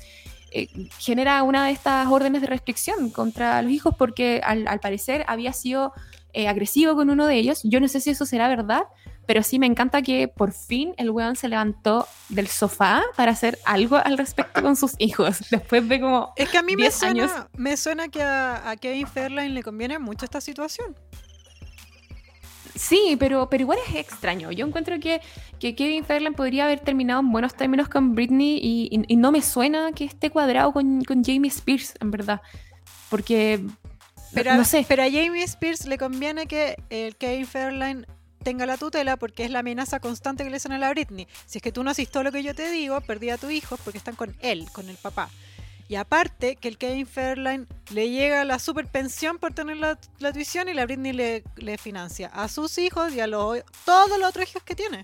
eh, 0.52 0.68
genera 1.00 1.42
una 1.44 1.66
de 1.66 1.72
estas 1.72 2.08
órdenes 2.08 2.42
de 2.42 2.48
restricción 2.48 3.10
contra 3.10 3.60
los 3.64 3.72
hijos 3.72 3.96
porque 3.98 4.40
al, 4.44 4.68
al 4.68 4.80
parecer 4.80 5.26
había 5.28 5.52
sido 5.52 5.94
eh, 6.34 6.48
agresivo 6.48 6.96
con 6.96 7.10
uno 7.10 7.26
de 7.28 7.36
ellos. 7.36 7.62
Yo 7.64 7.80
no 7.80 7.88
sé 7.88 8.00
si 8.02 8.10
eso 8.10 8.26
será 8.26 8.48
verdad, 8.48 8.84
pero 9.26 9.42
sí 9.44 9.60
me 9.60 9.66
encanta 9.68 10.02
que 10.02 10.28
por 10.28 10.52
fin 10.52 10.94
el 10.98 11.10
weón 11.12 11.36
se 11.36 11.48
levantó 11.48 12.08
del 12.30 12.48
sofá 12.48 13.02
para 13.16 13.32
hacer 13.32 13.58
algo 13.66 13.96
al 13.98 14.18
respecto 14.18 14.62
con 14.62 14.76
sus 14.76 14.94
hijos. 15.00 15.38
Después 15.52 15.88
de 15.88 16.02
como... 16.02 16.34
Es 16.36 16.50
que 16.50 16.58
a 16.58 16.64
mí 16.64 16.76
me 16.76 16.84
10 16.84 16.94
suena, 16.96 17.24
años. 17.24 17.32
me 17.56 17.78
suena 17.78 18.08
que 18.10 18.22
a, 18.24 18.70
a 18.70 18.76
Kevin 18.76 19.08
Fairline 19.08 19.54
le 19.54 19.64
conviene 19.64 20.00
mucho 20.00 20.26
esta 20.26 20.42
situación. 20.42 20.96
Sí, 22.76 23.16
pero, 23.20 23.48
pero 23.50 23.62
igual 23.62 23.78
es 23.88 23.96
extraño. 23.96 24.52
Yo 24.52 24.66
encuentro 24.66 25.00
que, 25.00 25.22
que 25.60 25.76
Kevin 25.76 26.04
Fairland 26.04 26.36
podría 26.36 26.66
haber 26.66 26.80
terminado 26.80 27.20
en 27.20 27.32
buenos 27.32 27.54
términos 27.54 27.88
con 27.88 28.16
Britney 28.16 28.58
y, 28.58 28.90
y- 28.92 29.06
y 29.08 29.16
no 29.16 29.32
me 29.32 29.44
suena 29.44 29.92
que 29.92 30.06
esté 30.06 30.32
cuadrado 30.32 30.74
con, 30.74 31.04
con 31.04 31.24
Jamie 31.24 31.50
Spears, 31.52 31.94
en 32.00 32.10
verdad. 32.10 32.42
Porque, 33.12 33.64
Pero, 34.34 34.54
no 34.56 34.62
a- 34.62 34.66
sé, 34.66 34.86
pero 34.88 35.04
a 35.04 35.06
Jamie 35.12 35.44
Spears 35.44 35.86
le 35.86 35.98
conviene 35.98 36.48
que 36.48 36.76
el 36.90 37.16
Kevin 37.16 37.46
Fairline 37.48 38.06
tenga 38.44 38.66
la 38.66 38.78
tutela 38.78 39.16
porque 39.18 39.46
es 39.46 39.52
la 39.52 39.60
amenaza 39.60 40.00
constante 40.00 40.44
que 40.44 40.50
le 40.50 40.58
hacen 40.58 40.72
a 40.74 40.78
la 40.78 40.90
Britney. 40.90 41.28
Si 41.46 41.60
es 41.60 41.62
que 41.62 41.72
tú 41.72 41.84
no 41.84 41.92
haces 41.92 42.10
todo 42.10 42.24
lo 42.24 42.32
que 42.32 42.44
yo 42.44 42.54
te 42.54 42.70
digo, 42.72 43.00
perdí 43.02 43.30
a 43.30 43.38
tu 43.38 43.50
hijo 43.50 43.78
porque 43.78 43.98
están 43.98 44.16
con 44.16 44.36
él, 44.42 44.66
con 44.74 44.90
el 44.90 44.98
papá. 44.98 45.30
Y 45.88 45.96
aparte 45.96 46.56
que 46.56 46.68
el 46.70 46.78
Kevin 46.78 47.06
Fairline 47.08 47.68
le 47.94 48.10
llega 48.10 48.44
la 48.46 48.58
super 48.60 48.88
pensión 48.88 49.38
por 49.38 49.54
tener 49.54 49.78
la, 49.78 50.00
la 50.20 50.34
tuición 50.34 50.68
y 50.70 50.74
la 50.74 50.86
Britney 50.86 51.14
le, 51.14 51.44
le 51.58 51.78
financia 51.78 52.28
a 52.34 52.48
sus 52.48 52.78
hijos 52.80 53.14
y 53.14 53.20
a 53.20 53.28
los, 53.28 53.60
todos 53.86 54.18
los 54.20 54.30
otros 54.30 54.50
hijos 54.50 54.64
que 54.64 54.76
tiene. 54.76 55.04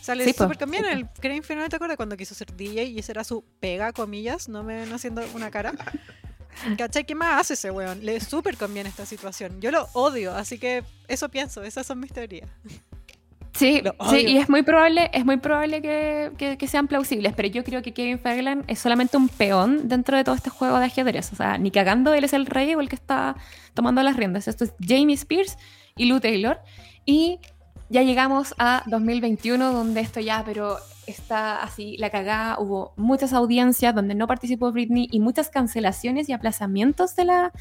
O 0.00 0.04
sea, 0.04 0.14
le 0.14 0.24
Sí, 0.24 0.32
po, 0.32 0.44
súper 0.44 0.58
conviene. 0.58 0.88
sí. 0.92 0.94
El 1.00 1.08
Kevin 1.20 1.42
Fairline, 1.42 1.68
¿te 1.70 1.76
acuerdas 1.76 1.96
cuando 1.96 2.16
quiso 2.16 2.34
ser 2.34 2.54
DJ 2.54 2.84
y 2.84 2.98
esa 2.98 3.12
era 3.12 3.24
su 3.24 3.42
pega, 3.60 3.92
comillas? 3.92 4.48
No 4.48 4.62
me 4.62 4.76
ven 4.76 4.92
haciendo 4.92 5.22
una 5.34 5.50
cara. 5.50 5.72
¿Cachai? 6.76 7.04
¿Qué 7.04 7.14
más 7.14 7.40
hace 7.40 7.54
ese 7.54 7.70
weón? 7.70 8.04
Le 8.04 8.20
súper 8.20 8.56
conviene 8.56 8.88
esta 8.88 9.06
situación. 9.06 9.60
Yo 9.60 9.70
lo 9.70 9.88
odio, 9.92 10.34
así 10.34 10.58
que 10.58 10.82
eso 11.06 11.28
pienso, 11.28 11.62
esas 11.62 11.86
son 11.86 12.00
mis 12.00 12.12
teorías. 12.12 12.48
Sí, 13.54 13.82
sí, 14.10 14.16
y 14.26 14.36
es 14.38 14.48
muy 14.48 14.62
probable, 14.62 15.10
es 15.12 15.24
muy 15.24 15.38
probable 15.38 15.82
que, 15.82 16.30
que- 16.38 16.56
que 16.56 16.68
sean 16.68 16.86
plausibles, 16.86 17.32
pero 17.34 17.48
yo 17.48 17.64
creo 17.64 17.82
que 17.82 17.92
Kevin 17.92 18.20
Fairland 18.20 18.64
es 18.68 18.78
solamente 18.78 19.16
un 19.16 19.28
peón 19.28 19.88
dentro 19.88 20.16
de 20.16 20.22
todo 20.22 20.36
este 20.36 20.48
juego 20.50 20.78
de 20.78 20.84
ajedrez. 20.84 21.32
O 21.32 21.36
sea, 21.36 21.58
ni 21.58 21.72
cagando 21.72 22.14
él 22.14 22.22
es 22.22 22.32
el 22.34 22.46
rey 22.46 22.72
o 22.76 22.80
el 22.80 22.88
que 22.88 22.94
está 22.94 23.34
tomando 23.74 24.00
las 24.04 24.16
riendas. 24.16 24.46
Esto 24.46 24.62
es 24.64 24.74
Jamie 24.80 25.14
Spears 25.16 25.56
y 25.96 26.04
Lou 26.04 26.20
Taylor. 26.20 26.60
Y 27.04 27.40
ya 27.88 28.02
llegamos 28.02 28.54
a 28.58 28.84
2021, 28.86 29.72
donde 29.72 30.02
esto 30.02 30.20
ya, 30.20 30.44
pero 30.46 30.78
está 31.12 31.62
así, 31.62 31.96
la 31.98 32.10
cagada. 32.10 32.58
Hubo 32.58 32.92
muchas 32.96 33.32
audiencias 33.32 33.94
donde 33.94 34.14
no 34.14 34.26
participó 34.26 34.72
Britney 34.72 35.08
y 35.10 35.20
muchas 35.20 35.50
cancelaciones 35.50 36.28
y 36.28 36.32
aplazamientos 36.32 37.16
de, 37.16 37.24
la, 37.24 37.52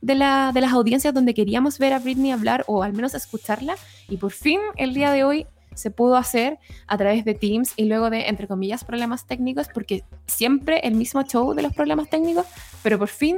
de, 0.00 0.14
la, 0.14 0.52
de 0.52 0.60
las 0.60 0.72
audiencias 0.72 1.14
donde 1.14 1.34
queríamos 1.34 1.78
ver 1.78 1.92
a 1.92 1.98
Britney 1.98 2.32
hablar 2.32 2.64
o 2.66 2.82
al 2.82 2.92
menos 2.92 3.14
escucharla. 3.14 3.76
Y 4.08 4.16
por 4.16 4.32
fin, 4.32 4.60
el 4.76 4.94
día 4.94 5.12
de 5.12 5.24
hoy, 5.24 5.46
se 5.74 5.90
pudo 5.90 6.16
hacer 6.16 6.58
a 6.86 6.96
través 6.96 7.24
de 7.24 7.34
Teams 7.34 7.74
y 7.76 7.84
luego 7.84 8.10
de, 8.10 8.28
entre 8.28 8.48
comillas, 8.48 8.82
problemas 8.82 9.26
técnicos, 9.26 9.68
porque 9.72 10.04
siempre 10.26 10.80
el 10.80 10.94
mismo 10.94 11.22
show 11.22 11.54
de 11.54 11.62
los 11.62 11.74
problemas 11.74 12.08
técnicos, 12.08 12.46
pero 12.82 12.98
por 12.98 13.08
fin 13.08 13.36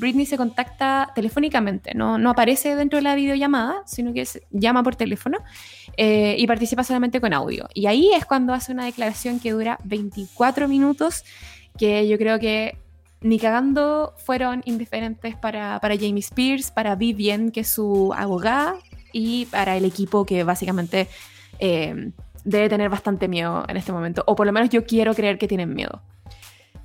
Britney 0.00 0.26
se 0.26 0.36
contacta 0.36 1.12
telefónicamente, 1.14 1.94
no, 1.94 2.18
no 2.18 2.30
aparece 2.30 2.74
dentro 2.74 2.96
de 2.96 3.02
la 3.02 3.14
videollamada, 3.14 3.82
sino 3.86 4.12
que 4.12 4.24
se 4.26 4.42
llama 4.50 4.82
por 4.82 4.96
teléfono 4.96 5.38
eh, 5.96 6.34
y 6.38 6.46
participa 6.46 6.82
solamente 6.82 7.20
con 7.20 7.32
audio. 7.32 7.68
Y 7.74 7.86
ahí 7.86 8.10
es 8.12 8.24
cuando 8.24 8.52
hace 8.52 8.72
una 8.72 8.84
declaración 8.84 9.38
que 9.38 9.52
dura 9.52 9.78
24 9.84 10.66
minutos, 10.66 11.24
que 11.78 12.08
yo 12.08 12.18
creo 12.18 12.40
que 12.40 12.76
ni 13.20 13.38
cagando 13.38 14.14
fueron 14.16 14.62
indiferentes 14.64 15.36
para, 15.36 15.78
para 15.80 15.94
Jamie 15.94 16.20
Spears, 16.20 16.70
para 16.70 16.96
Vivian, 16.96 17.50
que 17.50 17.60
es 17.60 17.68
su 17.68 18.12
abogada, 18.16 18.76
y 19.12 19.46
para 19.46 19.76
el 19.76 19.84
equipo 19.84 20.24
que 20.24 20.44
básicamente 20.44 21.08
eh, 21.58 22.12
debe 22.44 22.68
tener 22.68 22.88
bastante 22.88 23.28
miedo 23.28 23.64
en 23.68 23.76
este 23.76 23.92
momento. 23.92 24.22
O 24.26 24.34
por 24.34 24.46
lo 24.46 24.52
menos 24.52 24.70
yo 24.70 24.84
quiero 24.84 25.14
creer 25.14 25.38
que 25.38 25.48
tienen 25.48 25.74
miedo. 25.74 26.02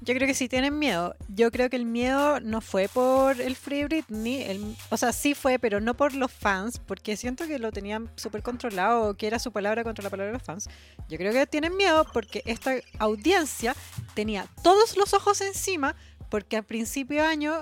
Yo 0.05 0.13
creo 0.13 0.27
que 0.27 0.35
sí 0.35 0.47
tienen 0.47 0.77
miedo. 0.77 1.15
Yo 1.29 1.49
creo 1.51 1.67
que 1.69 1.75
el 1.77 1.85
miedo 1.85 2.39
no 2.39 2.61
fue 2.61 2.87
por 2.87 3.41
el 3.41 3.55
Free 3.55 3.85
Britney. 3.85 4.43
el- 4.43 4.75
o 4.91 4.97
sea, 4.97 5.11
sí 5.11 5.33
fue, 5.33 5.57
pero 5.57 5.81
no 5.81 5.95
por 5.95 6.13
los 6.13 6.31
fans, 6.31 6.79
porque 6.79 7.17
siento 7.17 7.47
que 7.47 7.57
lo 7.57 7.71
tenían 7.71 8.11
súper 8.15 8.43
controlado, 8.43 9.15
que 9.17 9.25
era 9.25 9.39
su 9.39 9.51
palabra 9.51 9.83
contra 9.83 10.03
la 10.03 10.09
palabra 10.11 10.31
de 10.31 10.37
los 10.37 10.43
fans. 10.43 10.69
Yo 11.09 11.17
creo 11.17 11.33
que 11.33 11.47
tienen 11.47 11.75
miedo 11.75 12.05
porque 12.13 12.43
esta 12.45 12.75
audiencia 12.99 13.75
tenía 14.13 14.47
todos 14.61 14.95
los 14.95 15.13
ojos 15.15 15.41
encima, 15.41 15.95
porque 16.29 16.57
a 16.57 16.61
principio 16.61 17.23
de 17.23 17.27
año 17.27 17.53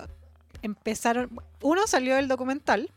empezaron. 0.61 1.29
Uno 1.61 1.87
salió 1.87 2.17
el 2.17 2.27
documental 2.27 2.91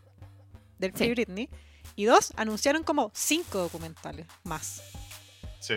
del 0.78 0.92
Free 0.92 1.06
Sí. 1.08 1.12
Britney, 1.12 1.48
y 1.94 2.04
dos, 2.04 2.32
anunciaron 2.36 2.82
como 2.82 3.10
cinco 3.14 3.58
documentales 3.58 4.26
más. 4.44 4.82
Sí. 5.60 5.74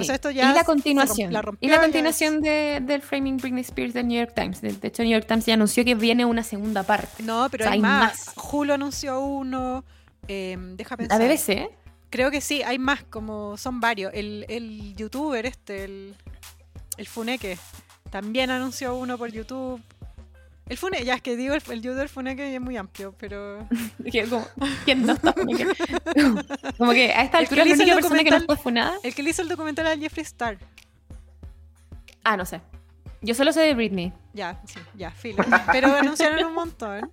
O 0.00 0.04
sea, 0.04 0.14
esto 0.14 0.30
ya 0.30 0.50
y 0.50 0.54
la 0.54 0.64
continuación. 0.64 1.32
la 1.32 1.42
rompió, 1.42 1.66
y 1.68 1.70
la 1.70 1.80
continuación 1.80 2.40
de- 2.40 2.80
del 2.82 3.02
Framing 3.02 3.36
Britney 3.36 3.62
Spears 3.62 3.92
del 3.94 4.08
New 4.08 4.18
York 4.18 4.32
Times. 4.34 4.60
De, 4.60 4.70
hecho, 4.88 5.02
New 5.02 5.12
York 5.12 5.26
Times 5.26 5.46
ya 5.46 5.54
anunció 5.54 5.84
que 5.84 5.94
viene 5.94 6.24
una 6.24 6.42
segunda 6.42 6.82
parte. 6.82 7.22
No, 7.22 7.48
pero 7.50 7.64
O 7.64 7.66
sea, 7.66 7.72
hay, 7.72 7.78
hay 7.78 7.82
más. 7.82 8.26
más. 8.34 8.34
Hulu 8.52 8.72
anunció 8.72 9.20
uno. 9.20 9.84
eh, 10.28 10.56
deja 10.76 10.94
La 10.94 10.96
pensar. 10.96 11.20
BBC. 11.20 11.70
Creo 12.10 12.30
que 12.30 12.40
sí, 12.40 12.62
hay 12.62 12.78
más, 12.78 13.02
como 13.04 13.56
son 13.56 13.80
varios. 13.80 14.12
El, 14.14 14.44
el 14.48 14.94
youtuber 14.94 15.46
este, 15.46 15.84
el, 15.84 16.14
el 16.98 17.06
Funeke, 17.08 17.58
también 18.10 18.50
anunció 18.50 18.94
uno 18.96 19.16
por 19.18 19.32
YouTube. 19.32 19.80
El 20.72 20.78
Funeke, 20.78 21.04
ya 21.04 21.16
es 21.16 21.20
que 21.20 21.36
digo 21.36 21.54
el, 21.54 21.62
el 21.68 21.82
youtuber 21.82 22.08
Funeke 22.08 22.54
es 22.54 22.58
muy 22.58 22.78
amplio, 22.78 23.14
pero... 23.18 23.68
que 24.10 24.26
como, 24.26 24.48
¿Quién 24.86 25.04
no 25.04 25.12
está? 25.12 25.34
Como 25.34 25.54
que, 25.54 25.66
como 26.78 26.92
que 26.92 27.12
a 27.12 27.24
esta 27.24 27.40
El 27.40 27.46
que 27.48 27.60
altura 27.60 27.64
la 27.66 27.74
única 27.74 27.94
persona 27.96 28.24
que 28.24 28.30
no 28.30 28.40
fue 28.40 28.56
funada. 28.56 28.94
El 29.02 29.14
que 29.14 29.22
le 29.22 29.28
hizo 29.28 29.42
el 29.42 29.48
documental 29.48 29.86
a 29.86 29.98
Jeffree 29.98 30.22
Star. 30.22 30.56
Ah, 32.24 32.38
no 32.38 32.46
sé. 32.46 32.62
Yo 33.20 33.34
solo 33.34 33.52
sé 33.52 33.60
de 33.60 33.74
Britney. 33.74 34.14
Ya, 34.32 34.62
sí, 34.66 34.80
ya, 34.94 35.10
filo. 35.10 35.44
Pero 35.72 35.94
anunciaron 35.98 36.42
un 36.42 36.54
montón. 36.54 37.10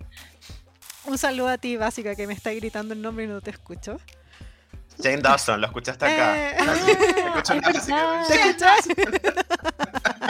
Un 1.03 1.17
saludo 1.17 1.49
a 1.49 1.57
ti, 1.57 1.75
básica, 1.75 2.15
que 2.15 2.27
me 2.27 2.33
está 2.35 2.53
gritando 2.53 2.93
el 2.93 3.01
nombre 3.01 3.25
y 3.25 3.27
no 3.27 3.41
te 3.41 3.51
escucho. 3.51 3.99
Jane 5.03 5.17
Dawson, 5.17 5.59
lo 5.59 5.67
escuchaste 5.67 6.05
acá. 6.05 6.37
Eh, 6.37 6.55
Escucho 7.25 7.53
es 7.55 7.59
acá, 7.59 7.69
así 8.79 8.93
que- 8.93 9.05
verdad. 9.05 9.45
¿Te 9.49 9.55
escuchas? 9.65 10.29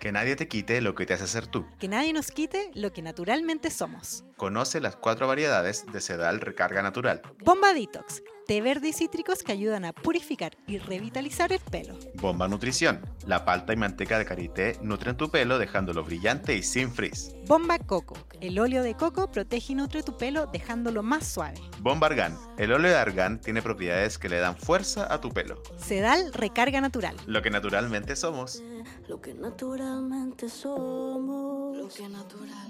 Que 0.00 0.12
nadie 0.12 0.34
te 0.34 0.48
quite 0.48 0.80
lo 0.80 0.94
que 0.94 1.04
te 1.04 1.12
hace 1.12 1.26
ser 1.26 1.46
tú. 1.46 1.66
Que 1.78 1.86
nadie 1.86 2.14
nos 2.14 2.30
quite 2.30 2.70
lo 2.74 2.90
que 2.90 3.02
naturalmente 3.02 3.70
somos. 3.70 4.24
Conoce 4.38 4.80
las 4.80 4.96
cuatro 4.96 5.28
variedades 5.28 5.84
de 5.92 6.00
Sedal 6.00 6.40
Recarga 6.40 6.80
Natural. 6.80 7.20
Bomba 7.44 7.74
Detox, 7.74 8.22
té 8.46 8.62
verde 8.62 8.88
y 8.88 8.92
cítricos 8.94 9.42
que 9.42 9.52
ayudan 9.52 9.84
a 9.84 9.92
purificar 9.92 10.56
y 10.66 10.78
revitalizar 10.78 11.52
el 11.52 11.60
pelo. 11.60 11.98
Bomba 12.14 12.48
Nutrición. 12.48 13.02
La 13.26 13.44
palta 13.44 13.74
y 13.74 13.76
manteca 13.76 14.18
de 14.18 14.24
karité 14.24 14.78
nutren 14.80 15.18
tu 15.18 15.30
pelo 15.30 15.58
dejándolo 15.58 16.02
brillante 16.02 16.56
y 16.56 16.62
sin 16.62 16.90
frizz. 16.90 17.34
Bomba 17.46 17.78
Coco, 17.78 18.16
el 18.40 18.58
óleo 18.58 18.82
de 18.82 18.94
coco 18.94 19.30
protege 19.30 19.74
y 19.74 19.76
nutre 19.76 20.02
tu 20.02 20.16
pelo 20.16 20.46
dejándolo 20.46 21.02
más 21.02 21.26
suave. 21.26 21.60
Bomba 21.80 22.06
Argán. 22.06 22.38
El 22.56 22.72
óleo 22.72 22.90
de 22.90 22.96
argán 22.96 23.38
tiene 23.40 23.60
propiedades 23.60 24.16
que 24.16 24.30
le 24.30 24.38
dan 24.38 24.56
fuerza 24.56 25.12
a 25.12 25.20
tu 25.20 25.28
pelo. 25.30 25.62
Sedal 25.76 26.32
Recarga 26.32 26.80
Natural. 26.80 27.16
Lo 27.26 27.42
que 27.42 27.50
naturalmente 27.50 28.16
somos. 28.16 28.62
Lo 29.10 29.20
que 29.20 29.34
naturalmente 29.34 30.48
somos. 30.48 31.76
Lo 31.76 31.88
que 31.88 32.08
natural. 32.08 32.68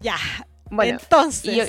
Ya, 0.00 0.16
Bueno, 0.68 0.98
entonces... 1.00 1.54
y 1.56 1.60
hoy- 1.60 1.68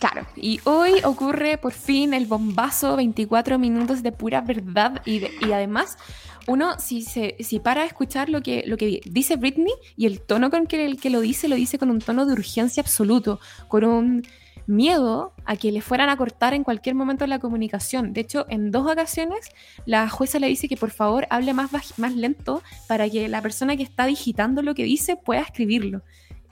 Claro, 0.00 0.26
y 0.36 0.60
hoy 0.64 0.94
ocurre 1.04 1.56
por 1.58 1.72
fin 1.72 2.12
el 2.12 2.26
bombazo, 2.26 2.96
24 2.96 3.58
minutos 3.60 4.02
de 4.02 4.10
pura 4.10 4.40
verdad 4.40 5.00
y, 5.06 5.20
de- 5.20 5.30
y 5.40 5.52
además 5.52 5.96
uno 6.48 6.78
si, 6.80 7.02
se, 7.02 7.36
si 7.38 7.60
para 7.60 7.82
a 7.82 7.86
escuchar 7.86 8.28
lo 8.28 8.42
que, 8.42 8.64
lo 8.66 8.76
que 8.76 9.00
dice 9.06 9.36
Britney 9.36 9.72
y 9.96 10.06
el 10.06 10.20
tono 10.20 10.50
con 10.50 10.66
que, 10.66 10.84
el 10.84 11.00
que 11.00 11.08
lo 11.10 11.20
dice, 11.20 11.48
lo 11.48 11.54
dice 11.54 11.78
con 11.78 11.88
un 11.90 12.00
tono 12.00 12.26
de 12.26 12.32
urgencia 12.32 12.82
absoluto, 12.82 13.38
con 13.68 13.84
un 13.84 14.26
miedo 14.66 15.32
a 15.44 15.56
que 15.56 15.72
le 15.72 15.80
fueran 15.80 16.08
a 16.08 16.16
cortar 16.16 16.54
en 16.54 16.64
cualquier 16.64 16.94
momento 16.94 17.26
la 17.26 17.38
comunicación. 17.38 18.12
De 18.12 18.20
hecho, 18.22 18.46
en 18.48 18.70
dos 18.70 18.90
ocasiones 18.90 19.50
la 19.86 20.08
jueza 20.08 20.38
le 20.38 20.48
dice 20.48 20.68
que 20.68 20.76
por 20.76 20.90
favor 20.90 21.26
hable 21.30 21.52
más, 21.54 21.70
más 21.98 22.14
lento 22.14 22.62
para 22.88 23.08
que 23.08 23.28
la 23.28 23.42
persona 23.42 23.76
que 23.76 23.82
está 23.82 24.06
digitando 24.06 24.62
lo 24.62 24.74
que 24.74 24.84
dice 24.84 25.16
pueda 25.16 25.42
escribirlo. 25.42 26.02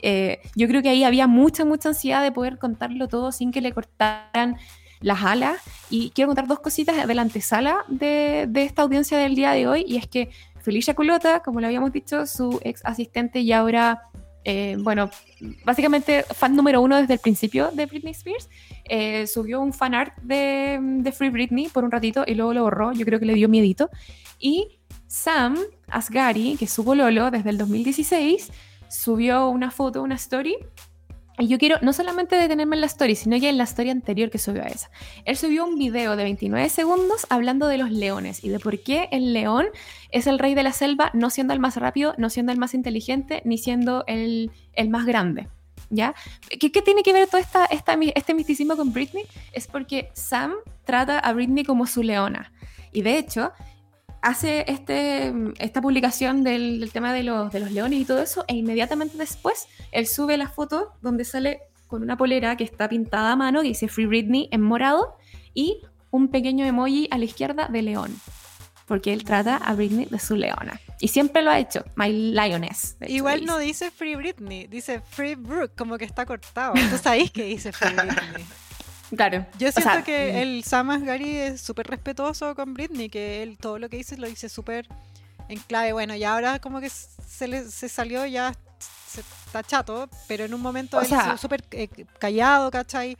Eh, 0.01 0.39
yo 0.55 0.67
creo 0.67 0.81
que 0.81 0.89
ahí 0.89 1.03
había 1.03 1.27
mucha, 1.27 1.63
mucha 1.63 1.89
ansiedad 1.89 2.21
de 2.21 2.31
poder 2.31 2.57
contarlo 2.57 3.07
todo 3.07 3.31
sin 3.31 3.51
que 3.51 3.61
le 3.61 3.71
cortaran 3.71 4.57
las 4.99 5.23
alas. 5.23 5.57
Y 5.89 6.09
quiero 6.11 6.29
contar 6.29 6.47
dos 6.47 6.59
cositas 6.59 7.07
de 7.07 7.13
la 7.13 7.21
antesala 7.21 7.85
de, 7.87 8.45
de 8.49 8.63
esta 8.63 8.81
audiencia 8.81 9.17
del 9.17 9.35
día 9.35 9.51
de 9.51 9.67
hoy, 9.67 9.85
y 9.87 9.97
es 9.97 10.07
que 10.07 10.29
Felicia 10.63 10.95
Culota, 10.95 11.41
como 11.41 11.59
le 11.59 11.67
habíamos 11.67 11.91
dicho, 11.91 12.25
su 12.25 12.59
ex 12.63 12.83
asistente 12.85 13.41
y 13.41 13.51
ahora, 13.51 14.03
eh, 14.45 14.77
bueno, 14.79 15.09
básicamente 15.63 16.23
fan 16.23 16.55
número 16.55 16.81
uno 16.81 16.97
desde 16.97 17.13
el 17.13 17.19
principio 17.19 17.71
de 17.71 17.85
Britney 17.85 18.11
Spears, 18.11 18.49
eh, 18.85 19.27
subió 19.27 19.61
un 19.61 19.73
fan 19.73 19.93
art 19.93 20.15
de, 20.21 21.11
Free 21.15 21.29
Britney 21.29 21.69
por 21.69 21.83
un 21.83 21.91
ratito 21.91 22.23
y 22.25 22.35
luego 22.35 22.53
lo 22.53 22.63
borró, 22.63 22.93
yo 22.93 23.05
creo 23.05 23.19
que 23.19 23.25
le 23.25 23.33
dio 23.33 23.49
miedito. 23.49 23.89
Y 24.39 24.79
Sam 25.07 25.57
Asghari, 25.87 26.55
que 26.57 26.65
es 26.65 26.71
su 26.71 26.83
desde 27.31 27.49
el 27.49 27.57
2016, 27.57 28.51
subió 28.89 29.49
una 29.49 29.71
foto, 29.71 30.01
una 30.01 30.15
story 30.15 30.55
y 31.39 31.47
yo 31.47 31.57
quiero 31.57 31.77
no 31.81 31.93
solamente 31.93 32.35
detenerme 32.35 32.75
en 32.75 32.81
la 32.81 32.87
story, 32.87 33.15
sino 33.15 33.39
que 33.39 33.49
en 33.49 33.57
la 33.57 33.63
story 33.63 33.89
anterior 33.89 34.29
que 34.29 34.37
subió 34.37 34.63
a 34.63 34.67
esa. 34.67 34.91
Él 35.25 35.35
subió 35.35 35.65
un 35.65 35.77
video 35.77 36.15
de 36.15 36.23
29 36.23 36.69
segundos 36.69 37.25
hablando 37.29 37.67
de 37.67 37.77
los 37.77 37.91
leones 37.91 38.43
y 38.43 38.49
de 38.49 38.59
por 38.59 38.79
qué 38.79 39.09
el 39.11 39.33
león 39.33 39.65
es 40.11 40.27
el 40.27 40.37
rey 40.37 40.53
de 40.53 40.63
la 40.63 40.73
selva, 40.73 41.09
no 41.13 41.29
siendo 41.29 41.53
el 41.53 41.59
más 41.59 41.77
rápido, 41.77 42.13
no 42.17 42.29
siendo 42.29 42.51
el 42.51 42.59
más 42.59 42.73
inteligente, 42.73 43.41
ni 43.45 43.57
siendo 43.57 44.03
el, 44.07 44.51
el 44.73 44.89
más 44.89 45.05
grande. 45.05 45.47
¿Ya? 45.89 46.15
¿Qué, 46.49 46.71
¿Qué, 46.71 46.81
tiene 46.81 47.03
que 47.03 47.13
ver 47.13 47.27
todo 47.27 47.39
esta, 47.39 47.65
esta, 47.65 47.93
este 48.15 48.33
misticismo 48.33 48.75
con 48.75 48.93
Britney? 48.93 49.25
Es 49.51 49.67
porque 49.67 50.09
Sam 50.13 50.53
trata 50.85 51.19
a 51.19 51.33
Britney 51.33 51.63
como 51.63 51.85
su 51.85 52.01
leona. 52.01 52.51
Y 52.91 53.03
de 53.03 53.17
hecho, 53.17 53.51
hace 54.23 54.63
este, 54.67 55.33
esta 55.59 55.81
publicación 55.81 56.43
del, 56.43 56.79
del, 56.79 56.91
tema 56.91 57.13
de 57.13 57.23
los, 57.23 57.51
de 57.51 57.59
los 57.59 57.71
leones 57.71 57.99
y 57.99 58.05
todo 58.05 58.21
eso, 58.21 58.45
e 58.47 58.55
inmediatamente 58.55 59.17
después 59.17 59.67
él 59.91 60.07
sube 60.07 60.37
la 60.37 60.47
foto 60.47 60.93
donde 61.01 61.25
sale 61.25 61.59
con 61.87 62.01
una 62.01 62.17
polera 62.17 62.55
que 62.55 62.63
está 62.63 62.89
pintada 62.89 63.33
a 63.33 63.35
mano, 63.35 63.61
que 63.61 63.67
dice 63.67 63.87
Free 63.89 64.05
Britney 64.05 64.47
en 64.51 64.61
morado, 64.61 65.17
y 65.53 65.81
un 66.09 66.29
pequeño 66.29 66.65
emoji 66.65 67.07
a 67.11 67.17
la 67.17 67.25
izquierda 67.25 67.67
de 67.67 67.81
león. 67.81 68.15
Porque 68.87 69.13
él 69.13 69.23
trata 69.23 69.57
a 69.57 69.73
Britney 69.75 70.05
de 70.05 70.19
su 70.19 70.35
leona. 70.35 70.79
Y 70.99 71.09
siempre 71.09 71.41
lo 71.41 71.51
ha 71.51 71.59
hecho, 71.59 71.83
My 71.95 72.11
Lioness. 72.11 72.97
Hecho, 72.99 73.13
Igual 73.13 73.45
no 73.45 73.57
dice 73.57 73.91
Free 73.91 74.15
Britney, 74.15 74.67
dice 74.67 75.01
Free 75.01 75.35
Brooke, 75.35 75.73
como 75.75 75.97
que 75.97 76.05
está 76.05 76.25
cortado. 76.25 76.73
Tú 76.73 76.97
sabéis 76.97 77.31
que 77.31 77.43
dice 77.43 77.71
Free 77.73 77.93
Britney. 77.93 78.45
Claro. 79.15 79.45
Yo 79.57 79.71
siento 79.71 79.89
o 79.89 79.93
sea, 79.93 80.03
que 80.03 80.41
el 80.41 80.63
Sam 80.63 80.89
Asghari 80.89 81.37
es 81.37 81.61
súper 81.61 81.87
respetuoso 81.87 82.55
con 82.55 82.73
Britney, 82.73 83.09
que 83.09 83.43
él 83.43 83.57
todo 83.57 83.79
lo 83.79 83.89
que 83.89 83.97
dice 83.97 84.17
lo 84.17 84.27
dice 84.27 84.49
súper 84.49 84.87
en 85.49 85.59
clave. 85.59 85.93
Bueno, 85.93 86.15
y 86.15 86.23
ahora 86.23 86.59
como 86.59 86.79
que 86.79 86.89
se, 86.89 87.47
le, 87.47 87.63
se 87.69 87.89
salió 87.89 88.25
ya, 88.25 88.53
se, 89.07 89.21
está 89.45 89.63
chato, 89.63 90.09
pero 90.27 90.45
en 90.45 90.53
un 90.53 90.61
momento 90.61 90.97
o 90.97 91.01
él 91.01 91.09
súper 91.37 91.63
eh, 91.71 91.89
callado, 92.19 92.71
¿cachai? 92.71 93.17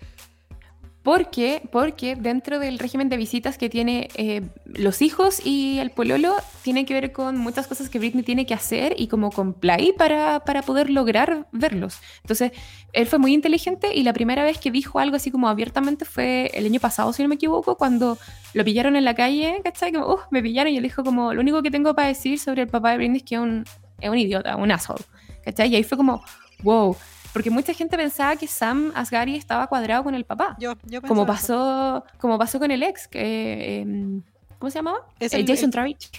Porque, 1.03 1.61
porque 1.69 2.15
dentro 2.15 2.59
del 2.59 2.79
régimen 2.79 3.09
de 3.09 3.17
visitas 3.17 3.57
que 3.57 3.69
tiene 3.69 4.07
eh, 4.15 4.41
los 4.65 5.01
hijos 5.01 5.45
y 5.45 5.79
el 5.79 5.91
pololo, 5.91 6.33
tiene 6.61 6.85
que 6.85 6.93
ver 6.93 7.11
con 7.11 7.35
muchas 7.37 7.67
cosas 7.67 7.89
que 7.89 7.99
Britney 7.99 8.23
tiene 8.23 8.45
que 8.45 8.53
hacer 8.53 8.95
y 8.97 9.07
como 9.07 9.29
con 9.29 9.53
play 9.53 9.91
para, 9.91 10.45
para 10.45 10.61
poder 10.61 10.89
lograr 10.89 11.45
verlos. 11.51 11.99
Entonces, 12.21 12.53
él 12.93 13.05
fue 13.05 13.19
muy 13.19 13.33
inteligente 13.33 13.93
y 13.93 14.03
la 14.03 14.13
primera 14.13 14.45
vez 14.45 14.57
que 14.59 14.71
dijo 14.71 14.97
algo 14.99 15.17
así 15.17 15.29
como 15.29 15.49
abiertamente 15.49 16.05
fue 16.05 16.49
el 16.53 16.65
año 16.65 16.79
pasado, 16.79 17.11
si 17.11 17.21
no 17.21 17.27
me 17.27 17.35
equivoco, 17.35 17.77
cuando 17.77 18.17
lo 18.53 18.63
pillaron 18.63 18.95
en 18.95 19.03
la 19.03 19.13
calle, 19.13 19.59
¿cachai? 19.61 19.91
Como, 19.91 20.07
uh, 20.07 20.19
me 20.31 20.41
pillaron 20.41 20.71
y 20.71 20.77
él 20.77 20.83
dijo 20.83 21.03
como, 21.03 21.33
lo 21.33 21.41
único 21.41 21.61
que 21.61 21.69
tengo 21.69 21.93
para 21.93 22.07
decir 22.07 22.39
sobre 22.39 22.61
el 22.61 22.69
papá 22.69 22.91
de 22.91 22.97
Britney 22.97 23.17
es 23.17 23.23
que 23.23 23.35
es 23.35 23.41
un, 23.41 23.65
es 23.99 24.09
un 24.09 24.17
idiota, 24.17 24.55
un 24.55 24.71
asshole, 24.71 25.03
¿cachai? 25.43 25.69
Y 25.69 25.75
ahí 25.75 25.83
fue 25.83 25.97
como, 25.97 26.23
wow. 26.61 26.95
Porque 27.33 27.49
mucha 27.49 27.73
gente 27.73 27.97
pensaba 27.97 28.35
que 28.35 28.47
Sam 28.47 28.91
Asghari 28.95 29.35
estaba 29.35 29.67
cuadrado 29.67 30.03
con 30.03 30.13
el 30.13 30.23
papá. 30.23 30.55
Yo, 30.59 30.75
yo 30.83 31.01
como 31.01 31.25
pasó, 31.25 31.97
eso. 31.97 32.05
como 32.19 32.37
pasó 32.37 32.59
con 32.59 32.69
el 32.69 32.83
ex, 32.83 33.07
que, 33.07 33.81
eh, 33.81 34.21
¿cómo 34.59 34.69
se 34.69 34.79
llamaba? 34.79 34.99
Es 35.19 35.33
el, 35.33 35.41
el 35.41 35.47
Jason 35.47 35.71
Travich. 35.71 36.11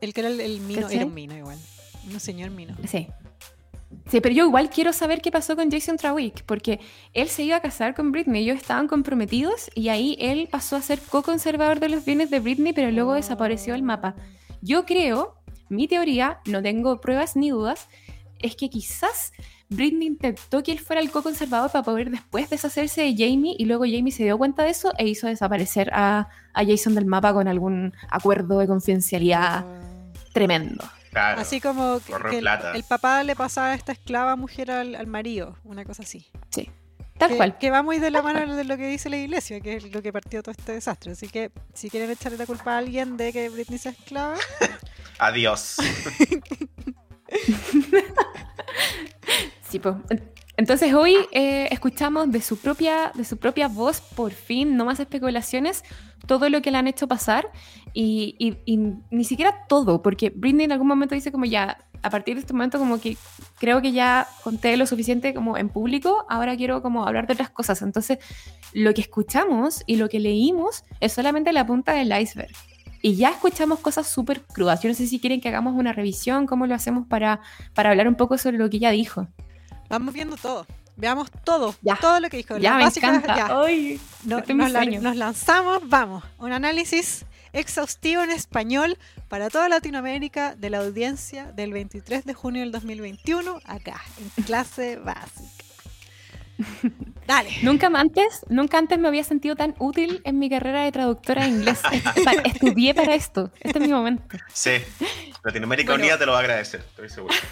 El 0.00 0.12
que 0.12 0.20
era 0.20 0.28
el, 0.28 0.40
el 0.40 0.60
mino, 0.60 0.88
era 0.90 1.06
un 1.06 1.14
mino 1.14 1.34
igual. 1.34 1.58
Un 2.12 2.20
señor 2.20 2.50
mino. 2.50 2.76
Sí. 2.86 3.08
Sí, 4.10 4.20
pero 4.20 4.34
yo 4.34 4.44
igual 4.46 4.68
quiero 4.68 4.92
saber 4.92 5.22
qué 5.22 5.30
pasó 5.30 5.56
con 5.56 5.70
Jason 5.70 5.96
Trawick, 5.96 6.42
porque 6.44 6.80
él 7.14 7.28
se 7.28 7.42
iba 7.44 7.56
a 7.56 7.60
casar 7.60 7.94
con 7.94 8.12
Britney, 8.12 8.42
ellos 8.42 8.58
estaban 8.58 8.86
comprometidos 8.86 9.70
y 9.74 9.88
ahí 9.88 10.16
él 10.20 10.48
pasó 10.50 10.76
a 10.76 10.82
ser 10.82 11.00
co-conservador 11.00 11.80
de 11.80 11.88
los 11.88 12.04
bienes 12.04 12.28
de 12.28 12.40
Britney, 12.40 12.72
pero 12.72 12.90
luego 12.90 13.14
desapareció 13.14 13.72
del 13.72 13.82
mapa. 13.82 14.14
Yo 14.60 14.84
creo, 14.84 15.36
mi 15.68 15.88
teoría, 15.88 16.40
no 16.46 16.62
tengo 16.62 17.00
pruebas 17.00 17.36
ni 17.36 17.50
dudas, 17.50 17.88
es 18.40 18.56
que 18.56 18.68
quizás 18.68 19.32
Britney 19.74 20.08
intentó 20.08 20.62
que 20.62 20.72
él 20.72 20.78
fuera 20.78 21.00
el 21.00 21.10
co-conservador 21.10 21.70
para 21.70 21.82
poder 21.84 22.10
después 22.10 22.50
deshacerse 22.50 23.02
de 23.02 23.12
Jamie 23.12 23.54
y 23.58 23.64
luego 23.64 23.84
Jamie 23.84 24.12
se 24.12 24.24
dio 24.24 24.38
cuenta 24.38 24.64
de 24.64 24.70
eso 24.70 24.92
e 24.98 25.06
hizo 25.06 25.26
desaparecer 25.26 25.90
a, 25.92 26.28
a 26.52 26.64
Jason 26.64 26.94
del 26.94 27.06
mapa 27.06 27.32
con 27.32 27.48
algún 27.48 27.92
acuerdo 28.10 28.58
de 28.58 28.66
confidencialidad 28.66 29.64
tremendo. 30.32 30.84
Claro, 31.10 31.40
así 31.40 31.60
como 31.60 32.00
que 32.00 32.38
el, 32.38 32.48
el, 32.74 32.82
papá 32.82 33.22
le 33.22 33.36
pasaba 33.36 33.68
a 33.68 33.74
esta 33.74 33.92
esclava 33.92 34.34
mujer 34.34 34.72
al, 34.72 34.96
al 34.96 35.06
marido, 35.06 35.56
una 35.62 35.84
cosa 35.84 36.02
así. 36.02 36.26
Sí. 36.50 36.68
Tal 37.18 37.30
que, 37.30 37.36
cual. 37.36 37.58
Que 37.58 37.70
va 37.70 37.82
muy 37.82 37.98
de 38.00 38.10
la 38.10 38.22
mano 38.22 38.56
de 38.56 38.64
lo 38.64 38.76
que 38.76 38.88
dice 38.88 39.08
la 39.08 39.16
iglesia, 39.16 39.60
que 39.60 39.76
es 39.76 39.94
lo 39.94 40.02
que 40.02 40.12
partió 40.12 40.42
todo 40.42 40.50
este 40.50 40.72
desastre. 40.72 41.12
Así 41.12 41.28
que 41.28 41.52
si 41.72 41.88
quieren 41.88 42.10
echarle 42.10 42.36
la 42.36 42.46
culpa 42.46 42.74
a 42.74 42.78
alguien 42.78 43.16
de 43.16 43.32
que 43.32 43.48
Britney 43.48 43.78
sea 43.78 43.92
esclava. 43.92 44.34
Adiós. 45.18 45.76
sí, 49.74 49.80
pues. 49.80 49.96
Entonces 50.56 50.94
hoy 50.94 51.16
eh, 51.32 51.68
escuchamos 51.72 52.30
de 52.30 52.40
su, 52.40 52.56
propia, 52.58 53.10
de 53.14 53.24
su 53.24 53.38
propia 53.38 53.66
voz, 53.66 54.00
por 54.00 54.30
fin, 54.30 54.76
no 54.76 54.84
más 54.84 55.00
especulaciones, 55.00 55.82
todo 56.28 56.48
lo 56.48 56.62
que 56.62 56.70
le 56.70 56.78
han 56.78 56.86
hecho 56.86 57.08
pasar 57.08 57.50
y, 57.92 58.36
y, 58.38 58.56
y, 58.64 58.76
ni 59.10 59.24
siquiera 59.24 59.66
todo, 59.68 60.00
porque 60.00 60.30
Britney 60.30 60.64
en 60.66 60.72
algún 60.72 60.86
momento 60.86 61.16
dice 61.16 61.32
como 61.32 61.44
ya, 61.44 61.78
a 62.02 62.10
partir 62.10 62.36
de 62.36 62.42
este 62.42 62.52
momento 62.52 62.78
como 62.78 63.00
que 63.00 63.16
creo 63.58 63.82
que 63.82 63.90
ya 63.90 64.28
conté 64.44 64.76
lo 64.76 64.86
suficiente 64.86 65.34
como 65.34 65.56
en 65.56 65.70
público, 65.70 66.24
ahora 66.28 66.56
quiero 66.56 66.82
como 66.82 67.04
hablar 67.04 67.26
de 67.26 67.32
otras 67.32 67.50
cosas. 67.50 67.82
Entonces 67.82 68.18
lo 68.72 68.94
que 68.94 69.00
escuchamos 69.00 69.82
y 69.86 69.96
lo 69.96 70.08
que 70.08 70.20
leímos 70.20 70.84
es 71.00 71.12
solamente 71.12 71.52
la 71.52 71.66
punta 71.66 71.94
del 71.94 72.16
iceberg. 72.16 72.54
Y 73.02 73.16
ya 73.16 73.30
escuchamos 73.30 73.80
cosas 73.80 74.06
súper 74.06 74.40
crudas. 74.40 74.82
Yo 74.82 74.88
no 74.88 74.94
sé 74.94 75.06
si 75.06 75.18
quieren 75.18 75.40
que 75.40 75.48
hagamos 75.48 75.74
una 75.74 75.92
revisión, 75.92 76.46
cómo 76.46 76.66
lo 76.66 76.74
hacemos 76.74 77.06
para, 77.06 77.40
para 77.74 77.90
hablar 77.90 78.08
un 78.08 78.14
poco 78.14 78.38
sobre 78.38 78.56
lo 78.56 78.70
que 78.70 78.78
ella 78.78 78.90
dijo. 78.90 79.28
Vamos 79.88 80.14
viendo 80.14 80.36
todo. 80.36 80.66
Veamos 80.96 81.28
todo. 81.44 81.74
Ya. 81.82 81.96
Todo 81.96 82.20
lo 82.20 82.28
que 82.30 82.36
dijo. 82.36 82.56
Ya, 82.58 82.74
me 82.76 82.84
básicas, 82.84 83.14
encanta. 83.16 83.36
ya. 83.36 83.60
Ay, 83.60 84.00
No- 84.24 84.38
este 84.38 84.54
nos, 84.54 84.70
la- 84.70 84.82
sueño. 84.82 85.00
nos 85.00 85.16
lanzamos, 85.16 85.80
vamos. 85.88 86.22
Un 86.38 86.52
análisis 86.52 87.24
exhaustivo 87.52 88.22
en 88.22 88.30
español 88.30 88.96
para 89.28 89.50
toda 89.50 89.68
Latinoamérica 89.68 90.54
de 90.54 90.70
la 90.70 90.78
audiencia 90.78 91.52
del 91.52 91.72
23 91.72 92.24
de 92.24 92.34
junio 92.34 92.62
del 92.62 92.70
2021, 92.72 93.60
acá, 93.64 94.00
en 94.36 94.44
clase 94.44 94.96
básica. 94.96 95.50
Dale. 97.26 97.50
Nunca 97.62 97.88
antes, 97.88 98.44
nunca 98.48 98.78
antes 98.78 98.98
me 98.98 99.08
había 99.08 99.24
sentido 99.24 99.56
tan 99.56 99.74
útil 99.78 100.20
en 100.24 100.38
mi 100.38 100.48
carrera 100.48 100.82
de 100.84 100.92
traductora 100.92 101.42
de 101.44 101.48
inglés. 101.50 101.80
Estudié 102.44 102.94
para 102.94 103.14
esto. 103.14 103.50
Este 103.60 103.78
es 103.80 103.86
mi 103.86 103.92
momento. 103.92 104.36
Sí. 104.52 104.70
Latinoamérica 105.42 105.92
Bueno. 105.92 106.04
Unida 106.04 106.18
te 106.18 106.26
lo 106.26 106.32
va 106.32 106.38
a 106.38 106.40
agradecer, 106.42 106.80
estoy 106.80 107.08
seguro. 107.08 107.34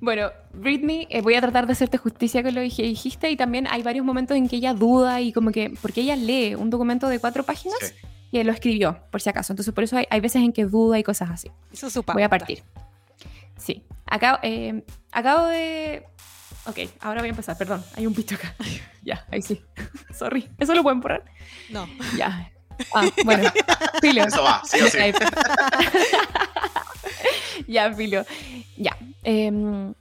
Bueno, 0.00 0.30
Britney, 0.52 1.06
eh, 1.10 1.22
voy 1.22 1.34
a 1.34 1.40
tratar 1.40 1.66
de 1.66 1.72
hacerte 1.72 1.98
justicia 1.98 2.42
con 2.42 2.54
lo 2.54 2.60
que 2.60 2.82
dijiste 2.82 3.30
y 3.30 3.36
también 3.36 3.66
hay 3.68 3.82
varios 3.82 4.04
momentos 4.04 4.36
en 4.36 4.48
que 4.48 4.56
ella 4.56 4.74
duda 4.74 5.20
y 5.20 5.32
como 5.32 5.50
que, 5.52 5.72
porque 5.80 6.02
ella 6.02 6.16
lee 6.16 6.54
un 6.54 6.70
documento 6.70 7.08
de 7.08 7.18
cuatro 7.18 7.44
páginas 7.44 7.78
Sí. 7.80 7.94
y 8.32 8.42
lo 8.42 8.52
escribió, 8.52 9.00
por 9.10 9.20
si 9.22 9.30
acaso. 9.30 9.52
Entonces 9.52 9.72
por 9.74 9.84
eso 9.84 9.96
hay, 9.96 10.06
hay 10.10 10.20
veces 10.20 10.42
en 10.42 10.52
que 10.52 10.64
duda 10.66 10.98
y 10.98 11.02
cosas 11.02 11.30
así. 11.30 11.50
Hizo 11.72 11.88
su 11.90 12.02
Voy 12.02 12.22
a 12.22 12.28
partir. 12.28 12.62
Sí. 13.56 13.82
Acabo, 14.06 14.38
eh, 14.42 14.84
acabo 15.12 15.46
de... 15.46 16.04
Ok, 16.66 16.78
ahora 17.00 17.20
voy 17.20 17.28
a 17.28 17.30
empezar, 17.30 17.56
perdón. 17.56 17.82
Hay 17.94 18.06
un 18.06 18.14
bicho 18.14 18.34
acá. 18.34 18.54
ya, 19.02 19.24
ahí 19.30 19.40
sí. 19.40 19.62
Sorry. 20.14 20.48
¿Eso 20.58 20.74
lo 20.74 20.82
pueden 20.82 21.00
borrar? 21.00 21.24
No. 21.70 21.88
Ya. 22.16 22.50
Ah, 22.94 23.08
bueno. 23.24 23.50
Filo. 24.00 24.24
Eso 24.24 24.42
va, 24.42 24.62
sí 24.64 24.80
o 24.80 24.86
sí. 24.88 24.98
Ya, 27.66 27.92
filo. 27.92 28.24
Ya. 28.76 28.96
em, 29.24 29.94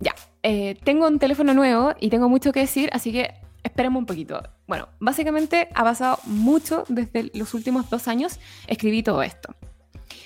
ya. 0.00 0.14
Eh, 0.42 0.78
tengo 0.84 1.06
un 1.06 1.18
teléfono 1.18 1.52
nuevo 1.54 1.94
y 2.00 2.10
tengo 2.10 2.28
mucho 2.28 2.52
que 2.52 2.60
decir, 2.60 2.88
así 2.92 3.12
que 3.12 3.34
esperemos 3.62 4.00
un 4.00 4.06
poquito. 4.06 4.42
Bueno, 4.66 4.88
básicamente 5.00 5.68
ha 5.74 5.82
pasado 5.82 6.18
mucho 6.24 6.84
desde 6.88 7.30
los 7.34 7.54
últimos 7.54 7.90
dos 7.90 8.08
años. 8.08 8.38
Escribí 8.66 9.02
todo 9.02 9.22
esto. 9.22 9.54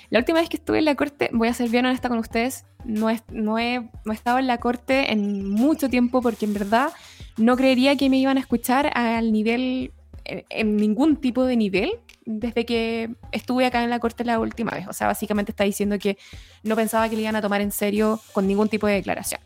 La 0.09 0.19
última 0.19 0.39
vez 0.39 0.49
que 0.49 0.57
estuve 0.57 0.79
en 0.79 0.85
la 0.85 0.95
corte, 0.95 1.29
voy 1.33 1.47
a 1.47 1.53
ser 1.53 1.69
bien 1.69 1.85
honesta 1.85 2.09
con 2.09 2.17
ustedes, 2.17 2.65
no 2.83 3.09
he, 3.09 3.21
no 3.31 3.59
he, 3.59 3.79
no 4.05 4.11
he 4.11 4.15
estado 4.15 4.39
en 4.39 4.47
la 4.47 4.57
corte 4.57 5.11
en 5.11 5.47
mucho 5.47 5.87
tiempo 5.89 6.21
porque 6.21 6.45
en 6.45 6.53
verdad 6.53 6.91
no 7.37 7.55
creería 7.55 7.95
que 7.95 8.09
me 8.09 8.17
iban 8.17 8.37
a 8.37 8.39
escuchar 8.39 8.91
al 8.95 9.31
nivel, 9.31 9.93
en, 10.29 10.45
en 10.49 10.75
ningún 10.77 11.17
tipo 11.17 11.43
de 11.45 11.55
nivel 11.57 11.91
desde 12.25 12.65
que 12.65 13.09
estuve 13.31 13.65
acá 13.65 13.83
en 13.83 13.89
la 13.89 13.99
corte 13.99 14.23
la 14.23 14.39
última 14.39 14.71
vez. 14.71 14.87
O 14.87 14.93
sea, 14.93 15.07
básicamente 15.07 15.51
está 15.51 15.63
diciendo 15.63 15.97
que 15.99 16.17
no 16.63 16.75
pensaba 16.75 17.09
que 17.09 17.15
le 17.15 17.23
iban 17.23 17.35
a 17.35 17.41
tomar 17.41 17.61
en 17.61 17.71
serio 17.71 18.19
con 18.33 18.47
ningún 18.47 18.69
tipo 18.69 18.85
de 18.87 18.93
declaración. 18.93 19.41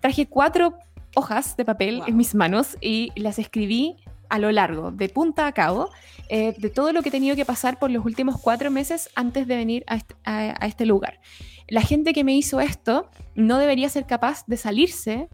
Traje 0.00 0.26
cuatro 0.26 0.74
hojas 1.14 1.56
de 1.56 1.64
papel 1.64 1.98
Wow. 1.98 2.08
en 2.08 2.16
mis 2.16 2.34
manos 2.34 2.76
y 2.80 3.10
las 3.16 3.38
escribí 3.38 3.96
a 4.28 4.38
lo 4.38 4.52
largo, 4.52 4.92
de 4.92 5.08
punta 5.08 5.48
a 5.48 5.52
cabo, 5.52 5.90
eh, 6.28 6.54
de 6.56 6.70
todo 6.70 6.92
lo 6.92 7.02
que 7.02 7.08
he 7.08 7.12
tenido 7.12 7.34
que 7.34 7.44
pasar 7.44 7.80
por 7.80 7.90
los 7.90 8.04
últimos 8.04 8.40
cuatro 8.40 8.70
meses 8.70 9.10
antes 9.16 9.48
de 9.48 9.56
venir 9.56 9.82
a 9.88 9.96
este, 9.96 10.14
a- 10.24 10.54
a 10.60 10.66
este 10.68 10.86
lugar. 10.86 11.20
La 11.66 11.82
gente 11.82 12.12
que 12.12 12.22
me 12.22 12.34
hizo 12.36 12.60
esto 12.60 13.10
no 13.34 13.58
debería 13.58 13.88
ser 13.88 14.06
capaz 14.06 14.44
de 14.46 14.56
salirse 14.56 15.28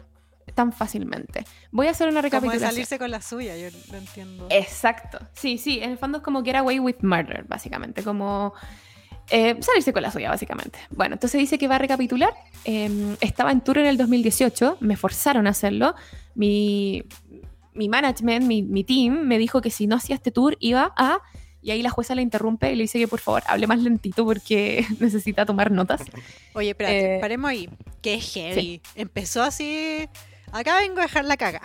tan 0.53 0.71
fácilmente. 0.73 1.43
Voy 1.71 1.87
a 1.87 1.91
hacer 1.91 2.07
una 2.07 2.21
Como 2.21 2.23
de 2.23 2.29
recapitulación. 2.29 2.69
salirse 2.71 2.97
con 2.99 3.11
la 3.11 3.21
suya, 3.21 3.57
yo 3.57 3.67
lo 3.91 3.97
entiendo. 3.97 4.47
Exacto. 4.49 5.19
Sí, 5.33 5.57
sí, 5.57 5.79
en 5.81 5.91
el 5.91 5.97
fondo 5.97 6.17
es 6.19 6.23
como 6.23 6.43
get 6.43 6.55
away 6.55 6.79
with 6.79 6.95
murder, 7.01 7.43
básicamente. 7.47 8.03
Como 8.03 8.53
eh, 9.29 9.57
salirse 9.59 9.93
con 9.93 10.01
la 10.03 10.11
suya, 10.11 10.29
básicamente. 10.29 10.79
Bueno, 10.89 11.15
entonces 11.15 11.39
dice 11.39 11.57
que 11.57 11.67
va 11.67 11.75
a 11.75 11.79
recapitular. 11.79 12.33
Eh, 12.65 13.15
estaba 13.21 13.51
en 13.51 13.61
tour 13.61 13.77
en 13.77 13.85
el 13.85 13.97
2018, 13.97 14.77
me 14.79 14.95
forzaron 14.95 15.47
a 15.47 15.51
hacerlo. 15.51 15.95
Mi, 16.35 17.03
mi 17.73 17.89
management, 17.89 18.45
mi, 18.45 18.63
mi 18.63 18.83
team, 18.83 19.25
me 19.27 19.37
dijo 19.37 19.61
que 19.61 19.69
si 19.69 19.85
no 19.87 19.95
hacía 19.97 20.15
este 20.15 20.31
tour 20.31 20.57
iba 20.59 20.93
a... 20.97 21.19
Y 21.61 21.71
ahí 21.71 21.81
la 21.81 21.89
jueza 21.89 22.15
le 22.15 22.21
interrumpe 22.21 22.71
y 22.71 22.75
le 22.75 22.83
dice 22.83 22.97
que 22.97 23.07
por 23.09 23.19
favor 23.19 23.43
hable 23.47 23.67
más 23.67 23.79
lentito 23.79 24.23
porque 24.23 24.85
necesita 24.99 25.45
tomar 25.45 25.69
notas. 25.71 26.01
Oye, 26.53 26.69
espérate, 26.69 27.17
Eh, 27.17 27.19
paremos 27.19 27.49
ahí. 27.51 27.69
Que 28.01 28.21
heavy. 28.21 28.81
Empezó 28.95 29.43
así. 29.43 30.07
Acá 30.51 30.77
vengo 30.79 30.99
a 30.99 31.03
dejar 31.03 31.25
la 31.25 31.37
caga. 31.37 31.61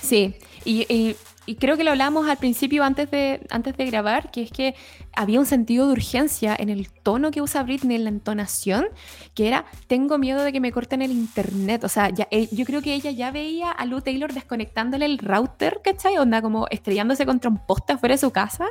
Sí, 0.00 0.36
y, 0.64 0.86
y- 0.92 1.16
y 1.48 1.54
creo 1.54 1.76
que 1.76 1.84
lo 1.84 1.92
hablábamos 1.92 2.28
al 2.28 2.38
principio 2.38 2.82
antes 2.82 3.08
de, 3.08 3.46
antes 3.50 3.76
de 3.76 3.86
grabar, 3.86 4.32
que 4.32 4.42
es 4.42 4.50
que 4.50 4.74
había 5.14 5.38
un 5.38 5.46
sentido 5.46 5.86
de 5.86 5.92
urgencia 5.92 6.56
en 6.58 6.70
el 6.70 6.90
tono 6.90 7.30
que 7.30 7.40
usa 7.40 7.62
Britney, 7.62 7.96
en 7.96 8.02
la 8.02 8.10
entonación, 8.10 8.88
que 9.32 9.46
era, 9.46 9.64
tengo 9.86 10.18
miedo 10.18 10.42
de 10.42 10.52
que 10.52 10.58
me 10.58 10.72
corten 10.72 11.02
el 11.02 11.12
internet. 11.12 11.84
O 11.84 11.88
sea, 11.88 12.10
ya, 12.10 12.26
eh, 12.32 12.48
yo 12.50 12.64
creo 12.64 12.82
que 12.82 12.94
ella 12.94 13.12
ya 13.12 13.30
veía 13.30 13.70
a 13.70 13.84
Lou 13.86 14.00
Taylor 14.00 14.32
desconectándole 14.32 15.04
el 15.06 15.18
router, 15.18 15.80
¿cachai? 15.84 16.18
Onda 16.18 16.42
como 16.42 16.66
estrellándose 16.68 17.24
contra 17.24 17.48
un 17.48 17.64
poste 17.64 17.92
afuera 17.92 18.16
de 18.16 18.18
su 18.18 18.32
casa 18.32 18.66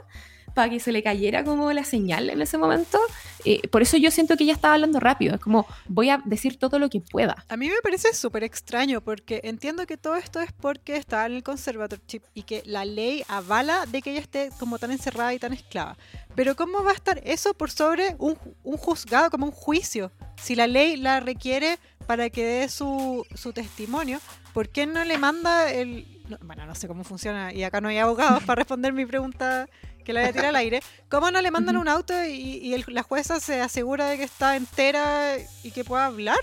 para 0.56 0.70
que 0.70 0.80
se 0.80 0.92
le 0.92 1.04
cayera 1.04 1.44
como 1.44 1.72
la 1.72 1.84
señal 1.84 2.32
en 2.32 2.42
ese 2.42 2.58
momento. 2.58 2.98
Eh, 3.44 3.68
por 3.68 3.84
eso 3.84 3.98
yo 3.98 4.10
siento 4.10 4.36
que 4.36 4.46
ella 4.46 4.54
estaba 4.54 4.74
hablando 4.74 5.00
rápido, 5.00 5.36
es 5.36 5.42
como, 5.42 5.68
voy 5.88 6.10
a 6.10 6.20
decir 6.26 6.58
todo 6.58 6.80
lo 6.80 6.90
que 6.90 7.02
pueda. 7.02 7.46
A 7.48 7.58
mí 7.58 7.70
me 7.70 7.82
parece 7.84 8.14
súper 8.16 8.44
extraño 8.44 9.02
porque 9.02 9.42
entiendo 9.44 9.86
que 9.86 9.98
todo 9.98 10.16
esto 10.16 10.40
es 10.40 10.52
porque 10.52 10.96
está 10.96 11.26
en 11.28 11.34
el 11.34 11.44
conservatorship 11.44 12.24
y 12.34 12.44
que 12.44 12.64
la 12.66 12.86
ley 12.86 13.24
avala 13.28 13.86
de 13.86 14.02
que 14.02 14.12
ella 14.12 14.22
esté 14.22 14.50
como 14.58 14.80
tan 14.80 14.92
encerrada 14.92 15.34
y 15.34 15.40
tan 15.40 15.54
esclava. 15.54 15.98
Pero 16.34 16.56
¿cómo 16.56 16.84
va 16.84 16.92
a 16.92 16.96
estar 16.96 17.22
eso 17.24 17.54
por 17.54 17.70
sobre 17.70 18.16
un, 18.18 18.38
un 18.64 18.78
juzgado, 18.78 19.30
como 19.30 19.46
un 19.46 19.52
juicio? 19.52 20.12
Si 20.42 20.56
la 20.56 20.66
ley 20.66 20.98
la 20.98 21.20
requiere 21.20 21.78
para 22.08 22.30
que 22.30 22.46
dé 22.46 22.70
su, 22.70 23.26
su 23.36 23.54
testimonio, 23.54 24.20
¿por 24.54 24.70
qué 24.70 24.86
no 24.86 25.04
le 25.04 25.18
manda 25.18 25.72
el... 25.72 26.22
no, 26.30 26.38
bueno, 26.42 26.66
no 26.66 26.76
sé 26.76 26.88
cómo 26.88 27.04
funciona 27.04 27.54
y 27.54 27.64
acá 27.64 27.82
no 27.82 27.90
hay 27.90 27.98
abogados 27.98 28.44
para 28.44 28.60
responder 28.60 28.94
mi 28.94 29.06
pregunta 29.06 29.68
que 30.06 30.14
la 30.14 30.22
voy 30.22 30.30
a 30.30 30.32
tirar 30.34 30.46
al 30.48 30.56
aire. 30.56 30.80
¿Cómo 31.10 31.30
no 31.32 31.42
le 31.42 31.52
mandan 31.52 31.76
un 31.76 31.90
auto 31.90 32.14
y, 32.24 32.32
y 32.60 32.74
el- 32.74 32.86
la 32.88 33.04
jueza 33.04 33.42
se 33.42 33.60
asegura 33.60 34.06
de 34.06 34.18
que 34.18 34.24
está 34.24 34.56
entera 34.56 35.34
y 35.64 35.72
que 35.72 35.84
pueda 35.84 36.06
hablar? 36.06 36.40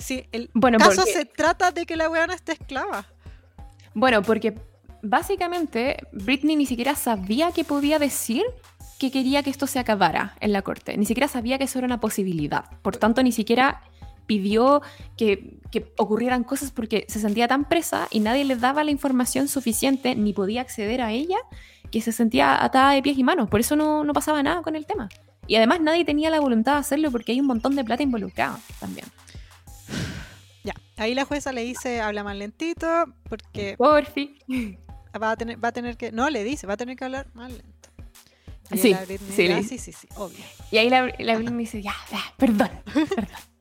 Si 0.00 0.26
el 0.32 0.50
Bueno, 0.54 0.78
caso 0.78 0.96
porque- 0.96 1.12
se 1.12 1.24
trata 1.24 1.70
de 1.70 1.86
que 1.86 1.96
la 1.96 2.10
weona 2.10 2.34
esté 2.34 2.52
esclava. 2.52 3.06
Bueno, 3.94 4.22
porque 4.22 4.54
básicamente 5.02 5.98
Britney 6.12 6.56
ni 6.56 6.66
siquiera 6.66 6.94
sabía 6.96 7.52
que 7.52 7.62
podía 7.64 7.98
decir 7.98 8.42
que 8.98 9.10
quería 9.10 9.42
que 9.42 9.50
esto 9.50 9.66
se 9.66 9.78
acabara 9.78 10.34
en 10.40 10.52
la 10.52 10.62
corte. 10.62 10.96
Ni 10.96 11.06
siquiera 11.06 11.28
sabía 11.28 11.58
que 11.58 11.64
eso 11.64 11.78
era 11.78 11.86
una 11.86 12.00
posibilidad. 12.00 12.64
Por 12.82 12.96
tanto, 12.96 13.22
ni 13.22 13.32
siquiera 13.32 13.82
pidió 14.26 14.80
que, 15.16 15.58
que 15.70 15.92
ocurrieran 15.98 16.44
cosas 16.44 16.70
porque 16.70 17.04
se 17.08 17.20
sentía 17.20 17.46
tan 17.46 17.66
presa 17.68 18.08
y 18.10 18.20
nadie 18.20 18.44
le 18.44 18.56
daba 18.56 18.82
la 18.82 18.90
información 18.90 19.48
suficiente 19.48 20.14
ni 20.14 20.32
podía 20.32 20.62
acceder 20.62 21.02
a 21.02 21.12
ella 21.12 21.36
que 21.94 22.00
se 22.00 22.10
sentía 22.10 22.62
atada 22.64 22.90
de 22.92 23.02
pies 23.02 23.16
y 23.16 23.22
manos. 23.22 23.48
Por 23.48 23.60
eso 23.60 23.76
no, 23.76 24.02
no 24.02 24.12
pasaba 24.12 24.42
nada 24.42 24.62
con 24.62 24.74
el 24.74 24.84
tema. 24.84 25.08
Y 25.46 25.54
además 25.54 25.80
nadie 25.80 26.04
tenía 26.04 26.28
la 26.28 26.40
voluntad 26.40 26.72
de 26.72 26.78
hacerlo 26.78 27.10
porque 27.12 27.30
hay 27.32 27.38
un 27.40 27.46
montón 27.46 27.76
de 27.76 27.84
plata 27.84 28.02
involucrada 28.02 28.58
también. 28.80 29.06
Ya, 30.64 30.74
ahí 30.96 31.14
la 31.14 31.24
jueza 31.24 31.52
le 31.52 31.62
dice, 31.62 32.00
habla 32.00 32.24
más 32.24 32.36
lentito, 32.36 32.86
porque 33.28 33.76
Por 33.78 34.06
fin. 34.06 34.36
va 35.22 35.30
a 35.32 35.36
tener, 35.36 35.62
va 35.62 35.68
a 35.68 35.72
tener 35.72 35.96
que, 35.96 36.10
no, 36.10 36.28
le 36.30 36.42
dice, 36.42 36.66
va 36.66 36.74
a 36.74 36.76
tener 36.76 36.96
que 36.96 37.04
hablar 37.04 37.28
más 37.34 37.52
lento. 37.52 37.88
Y 38.72 38.78
Sí, 38.78 38.82
sí, 39.36 39.46
"Ya, 39.46 39.56
le- 39.56 39.62
sí, 39.62 39.78
sí, 39.78 39.92
sí, 39.92 40.08
obvio. 40.16 40.44
Y 40.72 40.78
ahí 40.78 40.88
la, 40.90 41.12
la 41.18 41.36
Britney 41.36 41.58
dice, 41.58 41.80
ya, 41.82 41.94
ya, 42.10 42.18
perdón, 42.38 42.70
perdón. 42.92 43.26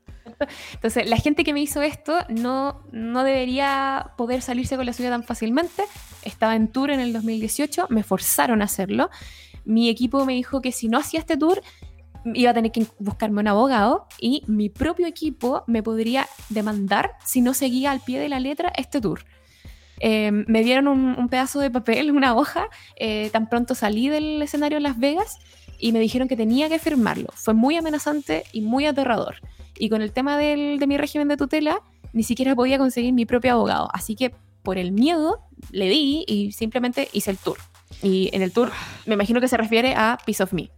Entonces, 0.74 1.10
la 1.10 1.18
gente 1.18 1.44
que 1.44 1.54
me 1.54 1.62
hizo 1.62 1.82
esto 1.82 2.18
no, 2.30 2.84
no 2.92 3.24
debería 3.24 4.12
poder 4.18 4.42
salirse 4.42 4.76
con 4.76 4.86
la 4.86 4.94
suya 4.94 5.10
tan 5.10 5.24
fácilmente. 5.24 5.84
Estaba 6.24 6.56
en 6.56 6.68
tour 6.68 6.92
en 6.92 7.00
el 7.00 7.14
2018, 7.14 7.88
me 7.90 8.04
forzaron 8.04 8.62
a 8.62 8.66
hacerlo. 8.66 9.10
Mi 9.66 9.90
equipo 9.90 10.26
me 10.26 10.34
dijo 10.34 10.62
que 10.62 10.72
si 10.72 10.88
no 10.88 10.98
hacía 10.98 11.20
este 11.20 11.38
tour, 11.38 11.62
iba 12.34 12.52
a 12.52 12.54
tener 12.54 12.72
que 12.72 12.86
buscarme 13.00 13.42
un 13.42 13.48
abogado 13.48 14.08
y 14.20 14.44
mi 14.48 14.70
propio 14.70 15.08
equipo 15.08 15.64
me 15.68 15.84
podría 15.84 16.28
demandar 16.50 17.12
si 17.26 17.42
no 17.42 17.54
seguía 17.54 17.92
al 17.92 18.00
pie 18.00 18.20
de 18.20 18.30
la 18.30 18.40
letra 18.40 18.72
este 18.76 19.02
tour. 19.02 19.26
Eh, 20.00 20.32
me 20.32 20.64
dieron 20.64 20.88
un, 20.88 21.16
un 21.18 21.30
pedazo 21.30 21.60
de 21.60 21.72
papel, 21.72 22.12
una 22.12 22.36
hoja, 22.36 22.68
eh, 22.98 23.30
tan 23.32 23.48
pronto 23.48 23.76
salí 23.76 24.10
del 24.10 24.42
escenario 24.42 24.78
en 24.78 24.84
Las 24.84 24.98
Vegas 24.98 25.40
y 25.80 25.92
me 25.92 26.00
dijeron 26.00 26.28
que 26.28 26.36
tenía 26.36 26.70
que 26.70 26.80
firmarlo. 26.80 27.30
Fue 27.34 27.54
muy 27.54 27.76
amenazante 27.76 28.44
y 28.52 28.62
muy 28.62 28.86
aterrador. 28.86 29.36
Y 29.78 29.90
con 29.90 30.02
el 30.02 30.12
tema 30.12 30.38
del- 30.38 30.80
de 30.80 30.88
mi 30.88 30.98
régimen 30.98 31.28
de 31.28 31.38
tutela, 31.38 31.82
ni 32.14 32.24
siquiera 32.24 32.56
podía 32.56 32.78
conseguir 32.78 33.14
mi 33.14 33.26
propio 33.26 33.54
abogado. 33.54 33.90
Así 33.94 34.16
que 34.16 34.34
por 34.62 34.78
el 34.78 34.92
miedo 34.92 35.40
le 35.72 35.90
di 35.90 36.24
y 36.28 36.52
simplemente 36.52 37.10
hice 37.14 37.32
el 37.32 37.38
tour. 37.38 37.58
Y 38.02 38.30
en 38.34 38.42
el 38.42 38.52
tour 38.52 38.72
me 39.06 39.14
imagino 39.16 39.40
que 39.42 39.48
se 39.48 39.58
refiere 39.58 39.94
a 39.96 40.18
Piece 40.26 40.42
of 40.44 40.54
Me, 40.54 40.70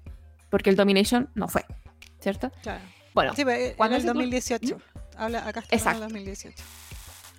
porque 0.50 0.70
el 0.70 0.76
Domination 0.76 1.30
no 1.36 1.48
fue, 1.48 1.66
¿cierto? 2.20 2.52
Claro. 2.62 2.82
Bueno, 3.14 3.34
Sí, 3.36 3.46
pero, 3.46 3.52
eh, 3.62 3.70
en 3.70 3.76
¿cuándo 3.76 3.96
el 3.96 4.02
ese 4.02 4.08
tour? 4.08 4.16
2018. 4.18 4.78
Habla, 5.18 5.48
acá 5.48 5.62
está 5.62 5.76
Exacto. 5.76 6.00
en 6.00 6.04
el 6.04 6.10
2018. 6.26 6.64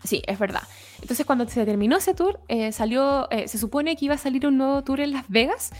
Sí, 0.04 0.22
es 0.26 0.38
verdad. 0.38 0.62
Entonces, 1.02 1.26
cuando 1.26 1.48
se 1.48 1.64
terminó 1.66 1.96
ese 1.96 2.14
tour, 2.14 2.40
eh, 2.48 2.70
salió, 2.72 3.28
eh, 3.30 3.48
se 3.48 3.58
supone 3.58 3.96
que 3.96 4.04
iba 4.04 4.14
a 4.14 4.18
salir 4.18 4.46
un 4.46 4.56
nuevo 4.56 4.82
tour 4.84 5.00
en 5.00 5.12
Las 5.12 5.28
Vegas. 5.28 5.70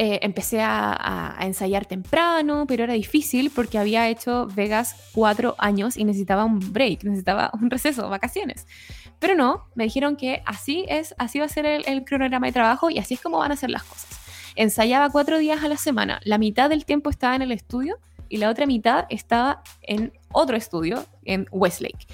Eh, 0.00 0.20
empecé 0.22 0.60
a, 0.62 1.36
ensayar 1.40 1.84
temprano, 1.84 2.66
pero 2.68 2.84
era 2.84 2.92
difícil 2.92 3.50
porque 3.50 3.78
había 3.78 4.08
hecho 4.08 4.46
Vegas 4.46 4.94
cuatro 5.12 5.56
años 5.58 5.96
y 5.96 6.04
necesitaba 6.04 6.44
un 6.44 6.60
break, 6.72 7.02
necesitaba 7.02 7.50
un 7.60 7.68
receso, 7.68 8.08
vacaciones. 8.08 8.68
Pero 9.18 9.34
no, 9.34 9.66
me 9.74 9.82
dijeron 9.82 10.14
que 10.14 10.40
así 10.46 10.84
es, 10.88 11.16
así 11.18 11.40
va 11.40 11.46
a 11.46 11.48
ser 11.48 11.66
el, 11.66 11.84
el 11.88 12.04
cronograma 12.04 12.46
de 12.46 12.52
trabajo 12.52 12.90
y 12.90 12.98
así 12.98 13.14
es 13.14 13.20
como 13.20 13.38
van 13.38 13.50
a 13.50 13.56
ser 13.56 13.70
las 13.70 13.82
cosas. 13.82 14.08
Ensayaba 14.54 15.10
cuatro 15.10 15.36
días 15.36 15.64
a 15.64 15.68
la 15.68 15.76
semana. 15.76 16.20
La 16.22 16.38
mitad 16.38 16.70
del 16.70 16.84
tiempo 16.84 17.10
estaba 17.10 17.34
en 17.34 17.42
el 17.42 17.50
estudio 17.50 17.98
y 18.28 18.36
la 18.36 18.50
otra 18.50 18.66
mitad 18.66 19.06
estaba 19.08 19.64
en 19.82 20.12
otro 20.30 20.56
estudio 20.56 21.06
en 21.24 21.48
Westlake. 21.50 22.06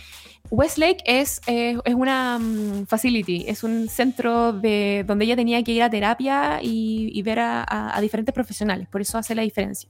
Westlake 0.51 1.03
es, 1.07 1.41
eh, 1.47 1.79
es 1.85 1.95
una 1.95 2.39
mm, 2.39 2.87
facility, 2.87 3.45
es 3.49 3.65
un 3.65 3.89
centro 3.89 4.53
de, 4.53 5.05
donde 5.07 5.25
ella 5.25 5.37
tenía 5.37 5.63
que 5.63 5.73
ir 5.73 5.83
a 5.83 5.91
terapia 5.91 6.61
y, 6.63 7.11
y 7.13 7.23
ver 7.23 7.41
a, 7.41 7.63
a- 7.63 7.97
a 7.97 8.01
diferentes 8.01 8.35
profesionales, 8.35 8.87
por 8.89 9.01
eso 9.01 9.19
hace 9.19 9.35
la 9.35 9.43
diferencia. 9.43 9.89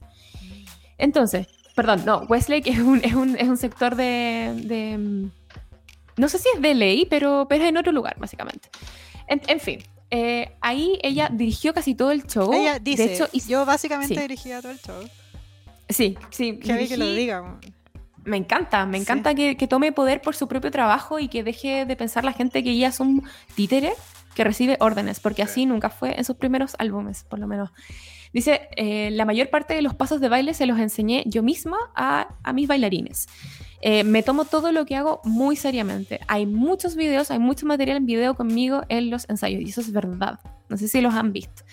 Entonces, 0.97 1.47
perdón, 1.75 2.03
no, 2.05 2.19
Westlake 2.29 2.69
es 2.69 2.79
un, 2.79 3.03
es 3.03 3.13
un, 3.13 3.35
es 3.37 3.47
un 3.47 3.57
sector 3.57 3.95
de, 3.95 4.53
de, 4.63 4.97
mm, 4.97 5.31
No 6.17 6.29
sé 6.29 6.39
si 6.39 6.47
es 6.55 6.61
de 6.61 6.73
ley, 6.73 7.05
pero, 7.09 7.45
pero 7.49 7.63
es 7.63 7.69
en 7.69 7.77
otro 7.77 7.91
lugar, 7.91 8.15
básicamente. 8.17 8.69
En, 9.27 9.41
en 9.47 9.59
fin, 9.59 9.83
eh, 10.09 10.55
ahí 10.61 10.97
ella 11.03 11.29
dirigió 11.31 11.73
casi 11.73 11.95
todo 11.95 12.11
el 12.11 12.25
show. 12.25 12.53
Ella 12.53 12.79
dice, 12.79 13.07
de 13.07 13.13
hecho, 13.15 13.27
yo 13.47 13.65
básicamente 13.65 14.15
sí. 14.15 14.21
dirigía 14.21 14.61
todo 14.61 14.71
el 14.71 14.79
show. 14.79 15.03
sí, 15.89 16.17
sí. 16.29 16.57
Que 16.59 16.87
que 16.87 16.95
lo 16.97 17.05
dirigí- 17.05 17.15
diga. 17.15 17.59
Me 18.25 18.37
encanta, 18.37 18.85
me 18.85 18.97
Sí. 18.97 19.03
encanta 19.03 19.33
que, 19.35 19.55
que 19.55 19.67
tome 19.67 19.91
poder 19.91 20.21
por 20.21 20.35
su 20.35 20.47
propio 20.47 20.71
trabajo 20.71 21.19
y 21.19 21.27
que 21.29 21.43
deje 21.43 21.85
de 21.85 21.95
pensar 21.95 22.25
la 22.25 22.33
gente 22.33 22.63
que 22.63 22.71
ella 22.71 22.87
es 22.89 22.99
un 22.99 23.23
títere 23.55 23.93
que 24.33 24.43
recibe 24.43 24.75
órdenes, 24.81 25.19
porque 25.21 25.43
así 25.43 25.65
nunca 25.65 25.89
fue 25.89 26.17
en 26.17 26.25
sus 26.25 26.35
primeros 26.35 26.75
álbumes, 26.79 27.23
por 27.23 27.39
lo 27.39 27.47
menos. 27.47 27.69
Dice, 28.33 28.67
eh, 28.75 29.09
la 29.11 29.23
mayor 29.23 29.49
parte 29.49 29.75
de 29.75 29.81
los 29.81 29.93
pasos 29.95 30.19
de 30.19 30.27
baile 30.27 30.53
se 30.53 30.65
los 30.65 30.77
enseñé 30.77 31.23
yo 31.25 31.41
misma 31.41 31.77
a, 31.95 32.27
a 32.43 32.51
mis 32.51 32.67
bailarines. 32.67 33.27
Eh, 33.79 34.03
me 34.03 34.23
tomo 34.23 34.43
todo 34.43 34.73
lo 34.73 34.85
que 34.85 34.97
hago 34.97 35.21
muy 35.23 35.55
seriamente. 35.55 36.19
Hay 36.27 36.45
muchos 36.45 36.95
videos, 36.97 37.31
hay 37.31 37.39
mucho 37.39 37.65
material 37.65 37.95
en 37.97 38.05
video 38.07 38.35
conmigo 38.35 38.81
en 38.89 39.09
los 39.09 39.29
ensayos, 39.29 39.61
y 39.61 39.69
eso 39.69 39.79
es 39.79 39.93
verdad. 39.93 40.39
No 40.67 40.75
sé 40.75 40.89
si 40.89 40.99
los 40.99 41.13
han 41.13 41.31
visto. 41.31 41.63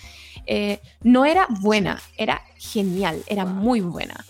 Eh, 0.45 0.79
no 1.01 1.25
era 1.25 1.47
buena, 1.49 1.99
era 2.17 2.41
genial, 2.57 3.23
era 3.27 3.43
Wow. 3.43 3.53
muy 3.55 3.79
buena. 3.81 4.23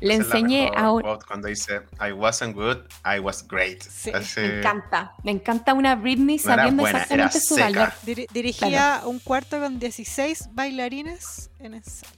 Le 0.00 0.14
Esa 0.14 0.22
enseñé 0.24 0.70
a 0.76 0.92
un... 0.92 1.02
Cuando 1.26 1.48
dice, 1.48 1.82
I 2.00 2.12
wasn't 2.12 2.54
good, 2.54 2.78
I 3.04 3.18
was 3.18 3.46
great. 3.46 3.82
Sí, 3.82 4.10
Así- 4.10 4.40
Me 4.40 4.58
encanta, 4.58 5.12
me 5.24 5.30
encanta 5.32 5.74
una 5.74 5.94
Britney 5.96 6.36
No 6.36 6.42
sabiendo 6.42 6.82
buena, 6.82 6.98
exactamente 7.02 7.36
era 7.38 7.44
su 7.44 7.54
seca. 7.54 7.64
valor. 7.66 7.92
Diri- 8.06 8.26
dirigía 8.32 9.02
un 9.04 9.18
cuarto 9.18 9.58
con 9.60 9.78
16 9.78 10.48
bailarines 10.52 11.50
en 11.58 11.74
ensayos. 11.74 12.16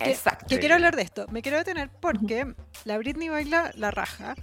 Exacto. 0.00 0.46
Que 0.48 0.58
quiero 0.58 0.74
hablar 0.74 0.96
de 0.96 1.02
esto. 1.02 1.26
Me 1.30 1.42
quiero 1.42 1.58
detener 1.58 1.88
porque 2.00 2.54
la 2.84 2.98
Britney 2.98 3.28
baila 3.28 3.70
la 3.76 3.90
raja. 3.92 4.34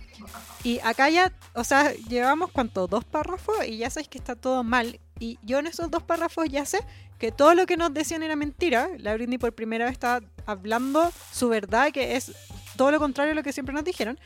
Y 0.63 0.79
acá 0.79 1.09
ya, 1.09 1.33
o 1.53 1.63
sea, 1.65 1.91
llevamos 1.93 2.51
cuánto, 2.51 2.87
dos 2.87 3.03
párrafos 3.03 3.55
y 3.67 3.77
ya 3.77 3.89
sabéis 3.89 4.07
que 4.07 4.17
está 4.19 4.35
todo 4.35 4.63
mal. 4.63 4.99
Y 5.19 5.37
yo 5.43 5.59
en 5.59 5.67
esos 5.67 5.91
dos 5.91 6.03
párrafos 6.03 6.47
ya 6.49 6.65
sé 6.65 6.79
que 7.19 7.31
todo 7.31 7.53
lo 7.53 7.65
que 7.65 7.77
nos 7.77 7.93
decían 7.93 8.23
era 8.23 8.35
mentira. 8.35 8.89
La 8.97 9.13
Britney 9.13 9.37
por 9.37 9.53
primera 9.53 9.85
vez 9.85 9.91
está 9.91 10.21
hablando 10.45 11.11
su 11.31 11.49
verdad, 11.49 11.91
que 11.91 12.15
es 12.15 12.31
todo 12.77 12.91
lo 12.91 12.99
contrario 12.99 13.33
a 13.33 13.35
lo 13.35 13.43
que 13.43 13.53
siempre 13.53 13.75
nos 13.75 13.83
dijeron. 13.83 14.17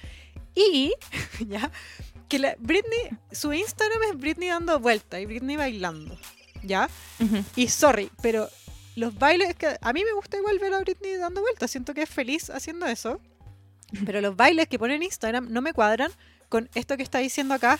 Y, 0.55 0.93
ya, 1.47 1.71
que 2.29 2.39
la 2.39 2.55
Britney, 2.59 3.09
su 3.31 3.51
Instagram 3.51 3.99
es 4.11 4.17
Britney 4.19 4.49
dando 4.49 4.79
vuelta 4.79 5.19
y 5.19 5.25
Britney 5.25 5.55
bailando. 5.55 6.17
¿Ya? 6.61 6.87
Y 7.57 7.67
sorry, 7.67 8.09
pero 8.21 8.47
los 8.95 9.17
bailes 9.17 9.53
que 9.55 9.75
a 9.81 9.91
mí 9.91 10.03
me 10.05 10.13
gusta 10.13 10.37
igual 10.37 10.59
ver 10.59 10.73
a 10.73 10.79
Britney 10.79 11.17
dando 11.17 11.41
vueltas, 11.41 11.71
siento 11.71 11.93
que 11.93 12.03
es 12.03 12.09
feliz 12.09 12.49
haciendo 12.49 12.85
eso. 12.85 13.19
Pero 14.05 14.21
los 14.21 14.35
bailes 14.35 14.67
que 14.67 14.79
pone 14.79 14.95
en 14.95 15.03
Instagram 15.03 15.51
no 15.51 15.61
me 15.61 15.73
cuadran 15.73 16.11
con 16.47 16.69
esto 16.73 16.95
que 16.95 17.03
está 17.03 17.17
diciendo 17.19 17.53
acá 17.53 17.79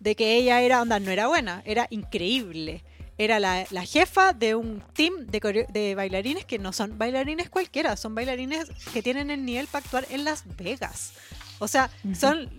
de 0.00 0.16
que 0.16 0.34
ella 0.36 0.60
era, 0.62 0.82
onda, 0.82 0.98
no 0.98 1.10
era 1.10 1.28
buena, 1.28 1.62
era 1.64 1.86
increíble. 1.90 2.82
Era 3.16 3.38
la, 3.38 3.64
la 3.70 3.84
jefa 3.84 4.32
de 4.32 4.54
un 4.54 4.82
team 4.92 5.26
de, 5.26 5.66
de 5.70 5.94
bailarines 5.94 6.44
que 6.44 6.58
no 6.58 6.72
son 6.72 6.98
bailarines 6.98 7.48
cualquiera, 7.48 7.96
son 7.96 8.14
bailarines 8.14 8.68
que 8.92 9.02
tienen 9.02 9.30
el 9.30 9.44
nivel 9.44 9.66
para 9.68 9.84
actuar 9.84 10.06
en 10.10 10.24
Las 10.24 10.44
Vegas. 10.56 11.12
O 11.60 11.68
sea, 11.68 11.90
son 12.18 12.50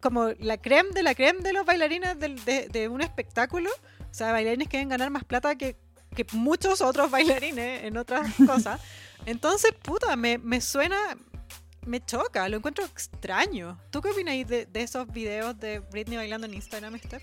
como 0.00 0.28
la 0.38 0.58
creme 0.58 0.90
de 0.90 1.02
la 1.02 1.14
creme 1.14 1.40
de 1.40 1.52
los 1.52 1.64
bailarines 1.64 2.18
de, 2.18 2.68
de 2.70 2.88
un 2.88 3.00
espectáculo. 3.00 3.70
O 3.70 4.14
sea, 4.14 4.32
bailarines 4.32 4.68
que 4.68 4.76
deben 4.76 4.90
ganar 4.90 5.10
más 5.10 5.24
plata 5.24 5.56
que, 5.56 5.76
que 6.14 6.26
muchos 6.32 6.80
otros 6.82 7.10
bailarines 7.10 7.84
en 7.84 7.96
otras 7.96 8.30
cosas. 8.46 8.80
Entonces, 9.24 9.72
puta, 9.82 10.16
me, 10.16 10.38
me 10.38 10.60
suena, 10.60 10.98
me 11.86 12.04
choca, 12.04 12.48
lo 12.48 12.58
encuentro 12.58 12.84
extraño. 12.84 13.80
¿Tú 13.90 14.02
qué 14.02 14.10
opináis 14.10 14.46
de, 14.46 14.66
de 14.66 14.82
esos 14.82 15.10
videos 15.10 15.58
de 15.58 15.78
Britney 15.78 16.16
bailando 16.16 16.46
en 16.46 16.54
Instagram, 16.54 16.98
Steph? 16.98 17.22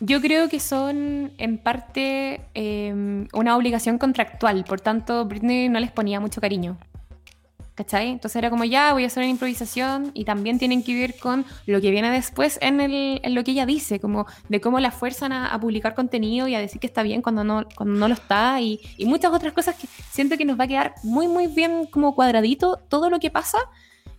Yo 0.00 0.20
creo 0.20 0.48
que 0.48 0.60
son 0.60 1.32
en 1.38 1.58
parte 1.58 2.40
eh, 2.54 3.26
una 3.32 3.56
obligación 3.56 3.98
contractual, 3.98 4.64
por 4.64 4.80
tanto 4.80 5.24
Britney 5.24 5.68
no 5.68 5.80
les 5.80 5.90
ponía 5.92 6.20
mucho 6.20 6.40
cariño. 6.40 6.76
¿Cachai? 7.76 8.10
Entonces 8.10 8.36
era 8.36 8.50
como 8.50 8.62
ya 8.62 8.92
voy 8.92 9.02
a 9.02 9.08
hacer 9.08 9.24
una 9.24 9.30
improvisación 9.30 10.12
y 10.14 10.24
también 10.24 10.60
tienen 10.60 10.84
que 10.84 10.94
ver 10.94 11.18
con 11.18 11.44
lo 11.66 11.80
que 11.80 11.90
viene 11.90 12.08
después 12.08 12.56
en, 12.62 12.80
el- 12.80 13.20
en 13.24 13.34
lo 13.34 13.42
que 13.42 13.50
ella 13.50 13.66
dice, 13.66 13.98
como 13.98 14.26
de 14.48 14.60
cómo 14.60 14.78
la 14.78 14.92
fuerzan 14.92 15.32
a, 15.32 15.48
a 15.52 15.58
publicar 15.58 15.96
contenido 15.96 16.46
y 16.46 16.54
a 16.54 16.60
decir 16.60 16.80
que 16.80 16.86
está 16.86 17.02
bien 17.02 17.20
cuando 17.20 17.42
no, 17.42 17.64
cuando 17.74 17.96
no 17.98 18.06
lo 18.06 18.14
está 18.14 18.60
y, 18.60 18.78
y 18.96 19.06
muchas 19.06 19.32
otras 19.32 19.52
cosas 19.54 19.74
que 19.74 19.88
siento 20.12 20.36
que 20.36 20.44
nos 20.44 20.56
va 20.58 20.64
a 20.64 20.68
quedar 20.68 20.94
muy 21.02 21.26
muy 21.26 21.48
bien 21.48 21.86
como 21.90 22.14
cuadradito 22.14 22.76
todo 22.88 23.10
lo 23.10 23.18
que 23.18 23.32
pasa 23.32 23.58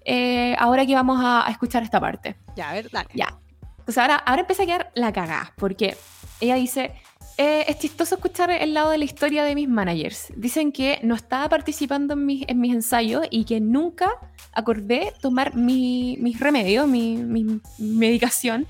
eh, 0.04 0.54
ahora 0.60 0.86
que 0.86 0.94
vamos 0.94 1.20
a- 1.24 1.48
a 1.48 1.50
escuchar 1.50 1.82
esta 1.82 2.02
parte. 2.02 2.36
Ya, 2.58 2.72
a 2.72 2.74
ver, 2.74 2.90
dale. 2.92 3.08
Ya. 3.14 3.38
Entonces 3.86 3.98
ahora, 4.00 4.16
ahora 4.16 4.42
empieza 4.42 4.64
a 4.64 4.66
quedar 4.66 4.92
la 4.96 5.14
cagada, 5.14 5.54
porque 5.58 5.96
ella 6.42 6.56
dice, 6.56 6.92
eh, 7.38 7.66
es 7.68 7.78
chistoso 7.78 8.16
escuchar 8.16 8.50
el 8.50 8.74
lado 8.74 8.90
de 8.90 8.98
la 8.98 9.06
historia 9.06 9.44
de 9.44 9.54
mis 9.54 9.68
managers. 9.70 10.34
Dicen 10.36 10.72
que 10.72 11.00
no 11.04 11.14
estaba 11.16 11.48
participando 11.50 12.14
en 12.16 12.26
mis, 12.26 12.46
en 12.48 12.60
mis 12.60 12.74
ensayos 12.74 13.28
y 13.30 13.46
que 13.46 13.60
nunca 13.62 14.10
acordé 14.54 15.14
tomar 15.22 15.56
mi- 15.56 16.18
mis 16.20 16.40
remedios, 16.40 16.88
mi, 16.88 17.18
mi 17.18 17.62
medicación, 17.78 18.66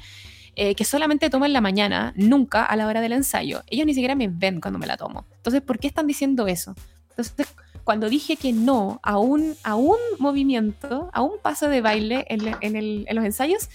eh, 0.57 0.75
que 0.75 0.83
solamente 0.83 1.29
tomo 1.29 1.45
en 1.45 1.53
la 1.53 1.61
mañana, 1.61 2.11
nunca 2.17 2.63
a 2.65 2.75
la 2.75 2.87
hora 2.87 3.01
del 3.01 3.13
ensayo. 3.13 3.63
Ellos 3.67 3.85
ni 3.85 3.93
siquiera 3.93 4.15
me 4.15 4.27
ven 4.27 4.59
cuando 4.59 4.79
me 4.79 4.87
la 4.87 4.97
tomo. 4.97 5.25
Entonces, 5.37 5.61
¿por 5.61 5.79
qué 5.79 5.87
están 5.87 6.07
diciendo 6.07 6.47
eso? 6.47 6.75
Entonces, 7.11 7.47
cuando 7.85 8.09
dije 8.09 8.35
que 8.35 8.51
no 8.51 8.99
a 9.03 9.17
un, 9.17 9.55
a 9.63 9.75
un 9.75 9.97
movimiento, 10.19 11.09
a 11.13 11.21
un 11.21 11.39
paso 11.41 11.69
de 11.69 11.79
baile 11.81 12.25
en, 12.29 12.41
en 12.61 12.75
el- 12.75 13.05
en 13.07 13.15
los 13.15 13.23
ensayos, 13.25 13.69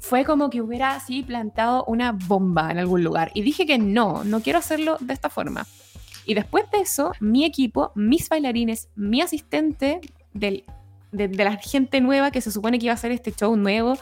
fue 0.00 0.24
como 0.24 0.50
que 0.50 0.62
hubiera 0.62 0.94
así 0.94 1.22
plantado 1.22 1.84
una 1.84 2.12
bomba 2.12 2.70
en 2.70 2.78
algún 2.78 3.04
lugar. 3.04 3.30
Y 3.34 3.42
dije 3.42 3.66
que 3.66 3.78
no, 3.78 4.24
no 4.24 4.40
quiero 4.40 4.58
hacerlo 4.58 4.96
de 5.00 5.12
esta 5.12 5.28
forma. 5.28 5.66
Y 6.26 6.34
después 6.34 6.64
de 6.70 6.78
eso, 6.78 7.12
mi 7.20 7.44
equipo, 7.44 7.92
mis 7.94 8.28
bailarines, 8.28 8.88
mi 8.96 9.20
asistente 9.20 10.00
de 10.32 10.64
la 11.12 11.56
gente 11.56 12.00
nueva 12.00 12.30
que 12.30 12.40
se 12.40 12.50
supone 12.50 12.78
que 12.78 12.86
iba 12.86 12.92
a 12.92 12.94
hacer 12.94 13.12
este 13.12 13.32
show 13.32 13.56
nuevo, 13.56 13.96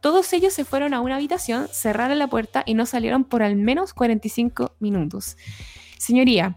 todos 0.00 0.32
ellos 0.32 0.52
se 0.52 0.64
fueron 0.64 0.94
a 0.94 1.00
una 1.00 1.16
habitación, 1.16 1.68
cerraron 1.70 2.18
la 2.18 2.28
puerta 2.28 2.62
y 2.66 2.74
no 2.74 2.86
salieron 2.86 3.24
por 3.24 3.42
al 3.42 3.56
menos 3.56 3.94
45 3.94 4.74
minutos. 4.78 5.36
Señoría, 5.98 6.56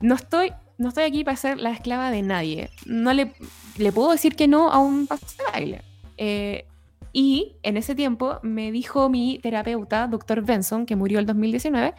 no 0.00 0.14
estoy, 0.14 0.52
no 0.78 0.88
estoy 0.88 1.04
aquí 1.04 1.24
para 1.24 1.36
ser 1.36 1.58
la 1.58 1.70
esclava 1.70 2.10
de 2.10 2.22
nadie. 2.22 2.70
No 2.86 3.12
le, 3.12 3.32
le 3.76 3.92
puedo 3.92 4.10
decir 4.10 4.34
que 4.34 4.48
no 4.48 4.70
a 4.70 4.78
un 4.78 5.06
paso 5.06 5.26
de 5.38 5.44
baile. 5.52 5.82
Eh, 6.16 6.66
y 7.12 7.56
en 7.62 7.76
ese 7.76 7.94
tiempo 7.94 8.38
me 8.42 8.70
dijo 8.72 9.08
mi 9.08 9.38
terapeuta, 9.38 10.06
doctor 10.06 10.42
Benson, 10.44 10.86
que 10.86 10.96
murió 10.96 11.18
el 11.18 11.26
2019, 11.26 11.94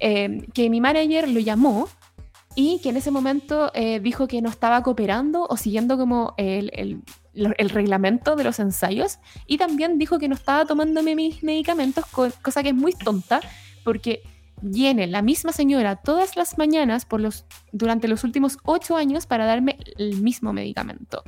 eh, 0.00 0.46
que 0.52 0.70
mi 0.70 0.80
manager 0.80 1.28
lo 1.28 1.40
llamó 1.40 1.88
y 2.56 2.78
que 2.82 2.90
en 2.90 2.96
ese 2.96 3.10
momento 3.10 3.70
eh, 3.74 4.00
dijo 4.00 4.28
que 4.28 4.40
no 4.42 4.48
estaba 4.48 4.82
cooperando 4.82 5.46
o 5.48 5.56
siguiendo 5.56 5.96
como 5.98 6.34
el, 6.36 6.70
el- 6.74 7.02
el 7.34 7.68
reglamento 7.70 8.36
de 8.36 8.44
los 8.44 8.60
ensayos 8.60 9.18
y 9.48 9.58
también 9.58 9.98
dijo 9.98 10.20
que 10.20 10.28
no 10.28 10.36
estaba 10.36 10.64
tomándome 10.66 11.16
mis 11.16 11.42
medicamentos, 11.42 12.04
co- 12.12 12.28
cosa 12.42 12.62
que 12.62 12.68
es 12.68 12.74
muy 12.76 12.92
tonta 12.92 13.40
porque 13.82 14.22
viene 14.62 15.08
la 15.08 15.20
misma 15.20 15.50
señora 15.50 15.96
todas 15.96 16.36
las 16.36 16.58
mañanas 16.58 17.04
por 17.04 17.20
los, 17.20 17.44
durante 17.72 18.06
los 18.06 18.22
últimos 18.22 18.58
ocho 18.64 18.96
años 18.96 19.26
para 19.26 19.46
darme 19.46 19.78
el 19.98 20.22
mismo 20.22 20.52
medicamento. 20.52 21.24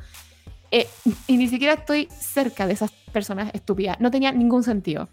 Eh, 0.71 0.89
y 1.27 1.37
ni 1.37 1.49
siquiera 1.49 1.75
estoy 1.75 2.09
cerca 2.19 2.67
de 2.67 2.75
esas 2.75 2.91
personas 3.12 3.51
estúpidas. 3.55 3.99
No 4.01 4.11
tenía 4.11 4.33
ningún 4.33 4.62
sentido. 4.62 5.09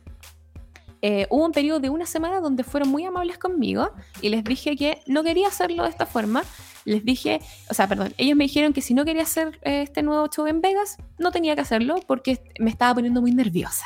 Eh, 1.05 1.27
hubo 1.29 1.45
un 1.45 1.51
periodo 1.51 1.81
de 1.81 1.89
una 1.89 2.05
semana 2.05 2.39
donde 2.39 2.63
fueron 2.63 2.89
muy 2.89 3.03
amables 3.03 3.37
conmigo 3.37 3.91
y 4.21 4.29
les 4.29 4.41
dije 4.41 4.77
que 4.77 5.01
no 5.05 5.21
quería 5.21 5.49
hacerlo 5.49 5.83
de 5.83 5.89
esta 5.89 6.05
forma. 6.05 6.43
Les 6.85 7.03
dije, 7.03 7.41
o 7.69 7.73
sea, 7.73 7.89
perdón, 7.89 8.13
ellos 8.17 8.37
me 8.37 8.45
dijeron 8.45 8.71
que 8.71 8.81
si 8.81 8.93
no 8.93 9.03
quería 9.03 9.23
hacer 9.23 9.59
eh, 9.63 9.81
este 9.81 10.01
nuevo 10.01 10.27
show 10.27 10.47
en 10.47 10.61
Vegas, 10.61 10.95
no 11.19 11.31
tenía 11.31 11.55
que 11.55 11.61
hacerlo 11.61 11.95
porque 12.07 12.41
me 12.57 12.69
estaba 12.69 12.93
poniendo 12.95 13.19
muy 13.19 13.33
nerviosa. 13.33 13.85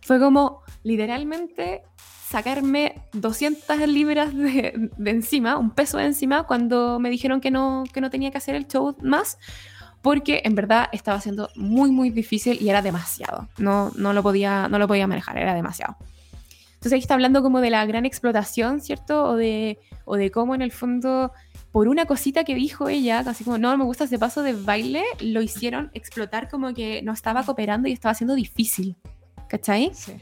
Fue 0.00 0.18
como 0.18 0.62
literalmente 0.84 1.82
sacarme 2.28 2.94
200 3.12 3.86
libras 3.86 4.34
de, 4.34 4.90
de 4.96 5.10
encima, 5.10 5.58
un 5.58 5.70
peso 5.70 5.98
de 5.98 6.06
encima, 6.06 6.44
cuando 6.44 6.98
me 6.98 7.10
dijeron 7.10 7.42
que 7.42 7.50
no, 7.50 7.84
que 7.92 8.00
no 8.00 8.08
tenía 8.08 8.30
que 8.30 8.38
hacer 8.38 8.54
el 8.54 8.66
show 8.66 8.96
más, 9.02 9.38
porque 10.02 10.42
en 10.44 10.54
verdad 10.54 10.88
estaba 10.92 11.20
siendo 11.20 11.50
muy, 11.56 11.90
muy 11.90 12.10
difícil 12.10 12.58
y 12.60 12.68
era 12.68 12.82
demasiado. 12.82 13.48
No, 13.58 13.92
no, 13.96 14.12
lo, 14.12 14.22
podía, 14.22 14.68
no 14.68 14.78
lo 14.78 14.86
podía 14.86 15.06
manejar, 15.06 15.38
era 15.38 15.54
demasiado. 15.54 15.96
Entonces 16.78 16.92
ahí 16.92 17.00
está 17.00 17.14
hablando 17.14 17.42
como 17.42 17.60
de 17.60 17.70
la 17.70 17.84
gran 17.86 18.06
explotación, 18.06 18.80
¿cierto? 18.80 19.24
O 19.24 19.34
de, 19.34 19.78
o 20.04 20.16
de 20.16 20.30
cómo 20.30 20.54
en 20.54 20.62
el 20.62 20.70
fondo, 20.70 21.32
por 21.72 21.88
una 21.88 22.06
cosita 22.06 22.44
que 22.44 22.54
dijo 22.54 22.88
ella, 22.88 23.18
así 23.20 23.42
como, 23.42 23.58
no, 23.58 23.76
me 23.76 23.84
gusta 23.84 24.04
ese 24.04 24.18
paso 24.18 24.42
de 24.42 24.52
baile, 24.52 25.02
lo 25.20 25.42
hicieron 25.42 25.90
explotar 25.94 26.48
como 26.48 26.72
que 26.74 27.02
no 27.02 27.12
estaba 27.12 27.42
cooperando 27.42 27.88
y 27.88 27.92
estaba 27.92 28.14
siendo 28.14 28.36
difícil. 28.36 28.96
¿Cachai? 29.48 29.90
Sí. 29.94 30.12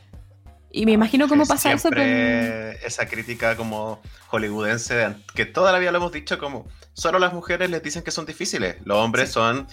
Y 0.77 0.85
me 0.85 0.93
imagino 0.93 1.27
cómo 1.27 1.47
pasa 1.47 1.72
eso 1.72 1.89
con... 1.89 1.99
Esa 1.99 3.07
crítica 3.09 3.57
como 3.57 3.99
hollywoodense, 4.29 5.14
que 5.35 5.47
toda 5.47 5.72
la 5.72 5.79
vida 5.79 5.91
lo 5.91 5.97
hemos 5.97 6.12
dicho 6.12 6.39
como, 6.39 6.66
solo 6.93 7.18
las 7.18 7.33
mujeres 7.33 7.70
les 7.70 7.83
dicen 7.83 8.03
que 8.03 8.11
son 8.11 8.27
difíciles, 8.27 8.77
los 8.85 8.99
hombres 8.99 9.29
Sí. 9.29 9.35
son 9.35 9.66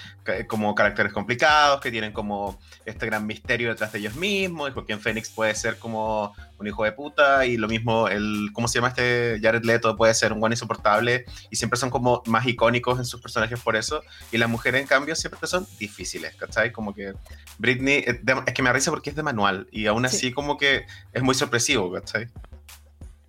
como 0.47 0.74
caracteres 0.76 1.12
complicados, 1.12 1.82
que 1.82 1.91
tienen 1.91 2.14
como 2.14 2.58
este 2.86 3.06
gran 3.06 3.28
misterio 3.28 3.68
detrás 3.68 3.91
de 3.91 3.99
ellos 3.99 4.16
mismos, 4.16 4.70
y 4.70 4.74
Joaquín 4.74 5.01
Phoenix 5.01 5.30
puede 5.30 5.54
ser 5.56 5.78
como 5.78 6.34
un 6.64 6.68
hijo 6.68 6.84
de 6.84 6.91
puta, 6.93 7.45
y 7.45 7.57
lo 7.57 7.68
mismo, 7.68 8.07
el, 8.07 8.49
¿cómo 8.53 8.68
se 8.68 8.76
llama 8.76 8.88
este? 8.89 9.39
Jared 9.41 9.64
Leto 9.64 9.95
puede 9.95 10.14
ser 10.14 10.34
un 10.34 10.39
buen 10.39 10.51
insoportable, 10.53 11.26
y 11.51 11.55
siempre 11.55 11.78
son 11.78 11.89
como 11.89 12.24
más 12.26 12.45
icónicos 12.47 12.97
en 12.97 13.05
sus 13.05 13.22
personajes 13.22 13.59
por 13.59 13.76
eso, 13.76 14.01
y 14.32 14.38
las 14.38 14.49
mujeres 14.49 14.82
en 14.82 14.88
cambio 14.88 15.16
siempre 15.16 15.47
son 15.47 15.68
difíciles, 15.80 16.36
¿cachai? 16.36 16.72
Como 16.72 16.93
que 16.93 17.14
Britney, 17.57 17.97
eh, 18.07 18.22
es 18.47 18.53
que 18.53 18.61
me 18.64 18.70
da 18.70 18.74
risa 18.74 18.89
porque 18.91 19.11
es 19.11 19.16
de 19.16 19.24
manual, 19.24 19.68
y 19.72 19.86
aún 19.86 20.07
Sí. 20.09 20.16
así 20.16 20.32
como 20.32 20.57
que 20.57 20.86
es 21.11 21.22
muy 21.22 21.36
sorpresivo, 21.36 21.91
¿cachai? 21.91 22.28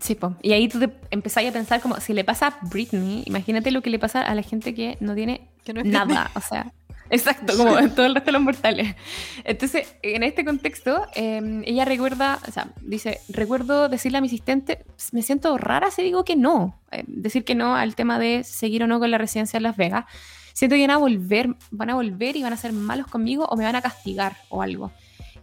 Sí, 0.04 0.14
po. 0.14 0.36
y 0.42 0.52
ahí 0.52 0.68
tú 0.68 0.78
te 0.80 0.90
empezás 1.10 1.46
a 1.46 1.52
pensar 1.52 1.80
como, 1.80 1.98
si 1.98 2.12
le 2.12 2.24
pasa 2.24 2.46
a 2.48 2.58
Britney, 2.68 3.22
imagínate 3.24 3.70
lo 3.70 3.80
que 3.80 3.88
le 3.88 3.98
pasa 3.98 4.20
a 4.20 4.34
la 4.34 4.42
gente 4.42 4.74
que 4.74 4.98
no 5.00 5.14
tiene 5.14 5.48
Que 5.64 5.72
no 5.72 5.80
Britney. 5.80 6.04
nada, 6.06 6.30
o 6.34 6.40
sea, 6.42 6.74
exacto, 7.08 7.56
como 7.56 7.78
en 7.78 7.94
todo 7.94 8.04
el 8.04 8.14
resto 8.14 8.26
de 8.26 8.32
los 8.32 8.42
mortales. 8.42 8.96
Entonces, 9.44 9.94
en 10.02 10.22
este 10.22 10.44
contexto, 10.44 11.06
eh, 11.14 11.62
ella 11.64 11.86
recuerda, 11.86 12.38
o 12.46 12.50
sea, 12.52 12.68
dice, 12.82 13.20
recuerdo 13.30 13.88
decirle 13.88 14.18
a 14.18 14.20
mi 14.20 14.26
asistente, 14.26 14.84
me 15.12 15.22
siento 15.22 15.56
rara 15.56 15.90
si 15.90 16.02
digo 16.02 16.22
que 16.24 16.36
no, 16.36 16.78
Eh, 16.92 17.04
decir 17.06 17.44
que 17.44 17.54
no 17.54 17.74
al 17.74 17.94
tema 17.94 18.18
de 18.18 18.44
seguir 18.44 18.82
o 18.82 18.86
no 18.86 18.98
con 19.00 19.10
la 19.10 19.16
residencia 19.18 19.56
en 19.56 19.62
Las 19.64 19.76
Vegas. 19.76 20.04
siento 20.52 20.76
que 20.76 20.82
van 20.82 20.90
a 20.90 20.98
volver, 20.98 21.48
van 21.70 21.90
a 21.90 21.94
volver 21.94 22.36
y 22.36 22.42
van 22.42 22.52
a 22.52 22.56
ser 22.56 22.72
malos 22.74 23.06
conmigo 23.08 23.46
o 23.46 23.56
me 23.56 23.64
van 23.64 23.74
a 23.76 23.82
castigar 23.82 24.36
o 24.50 24.60
algo. 24.62 24.92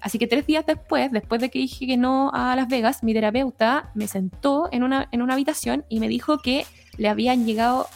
Así 0.01 0.17
que 0.17 0.27
tres 0.27 0.45
días 0.47 0.65
después, 0.65 1.11
después 1.11 1.39
de 1.39 1.49
que 1.49 1.59
dije 1.59 1.85
que 1.85 1.97
no 1.97 2.31
a 2.33 2.55
Las 2.55 2.67
Vegas, 2.67 3.03
mi 3.03 3.13
terapeuta 3.13 3.91
me 3.93 4.07
sentó 4.07 4.67
en 4.71 4.83
una, 4.83 5.07
en 5.11 5.21
una 5.21 5.33
habitación 5.33 5.85
y 5.89 5.99
me 5.99 6.07
dijo 6.07 6.39
que 6.39 6.65
le 6.97 7.07
habían 7.07 7.45
llegado, 7.45 7.87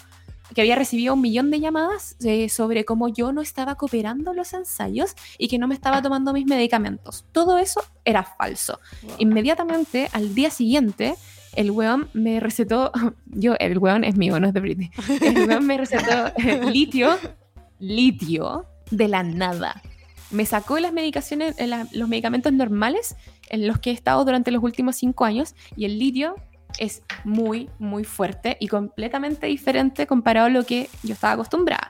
que 0.53 0.61
había 0.61 0.75
recibido 0.75 1.15
un 1.15 1.21
millón 1.21 1.49
de 1.49 1.59
llamadas 1.59 2.15
eh, 2.23 2.47
sobre 2.49 2.85
cómo 2.85 3.07
yo 3.07 3.33
no 3.33 3.41
estaba 3.41 3.75
cooperando 3.75 4.33
los 4.33 4.53
ensayos 4.53 5.15
y 5.39 5.47
que 5.47 5.57
no 5.57 5.67
me 5.67 5.73
estaba 5.73 6.01
tomando 6.01 6.31
mis 6.31 6.45
medicamentos. 6.45 7.25
Todo 7.31 7.57
eso 7.57 7.83
era 8.05 8.23
falso. 8.23 8.79
Inmediatamente, 9.17 10.07
al 10.13 10.35
día 10.35 10.51
siguiente, 10.51 11.15
el 11.55 11.71
weón 11.71 12.09
me 12.13 12.39
recetó, 12.39 12.91
yo, 13.25 13.55
el 13.59 13.79
weón 13.79 14.03
es 14.03 14.15
mío, 14.15 14.39
no 14.39 14.47
es 14.47 14.53
de 14.53 14.59
Britney, 14.59 14.91
el 15.21 15.47
weón 15.47 15.65
me 15.65 15.77
recetó 15.77 16.27
eh, 16.37 16.69
litio, 16.71 17.17
litio 17.79 18.67
de 18.91 19.07
la 19.07 19.23
nada. 19.23 19.81
Me 20.35 20.45
sacó 20.45 20.77
las 20.79 20.91
medicaciones, 20.91 21.55
los 21.93 22.09
medicamentos 22.09 22.51
normales 22.51 23.15
en 23.49 23.67
los 23.67 23.79
que 23.79 23.91
he 23.91 23.93
estado 23.93 24.25
durante 24.25 24.51
los 24.51 24.61
últimos 24.61 24.97
cinco 24.97 25.23
años 25.23 25.55
y 25.77 25.85
el 25.85 25.97
litio 25.97 26.35
es 26.77 27.03
muy, 27.23 27.69
muy 27.79 28.03
fuerte 28.03 28.57
y 28.59 28.67
completamente 28.67 29.47
diferente 29.47 30.05
comparado 30.05 30.47
a 30.47 30.49
lo 30.49 30.65
que 30.65 30.89
yo 31.03 31.13
estaba 31.13 31.33
acostumbrada. 31.33 31.89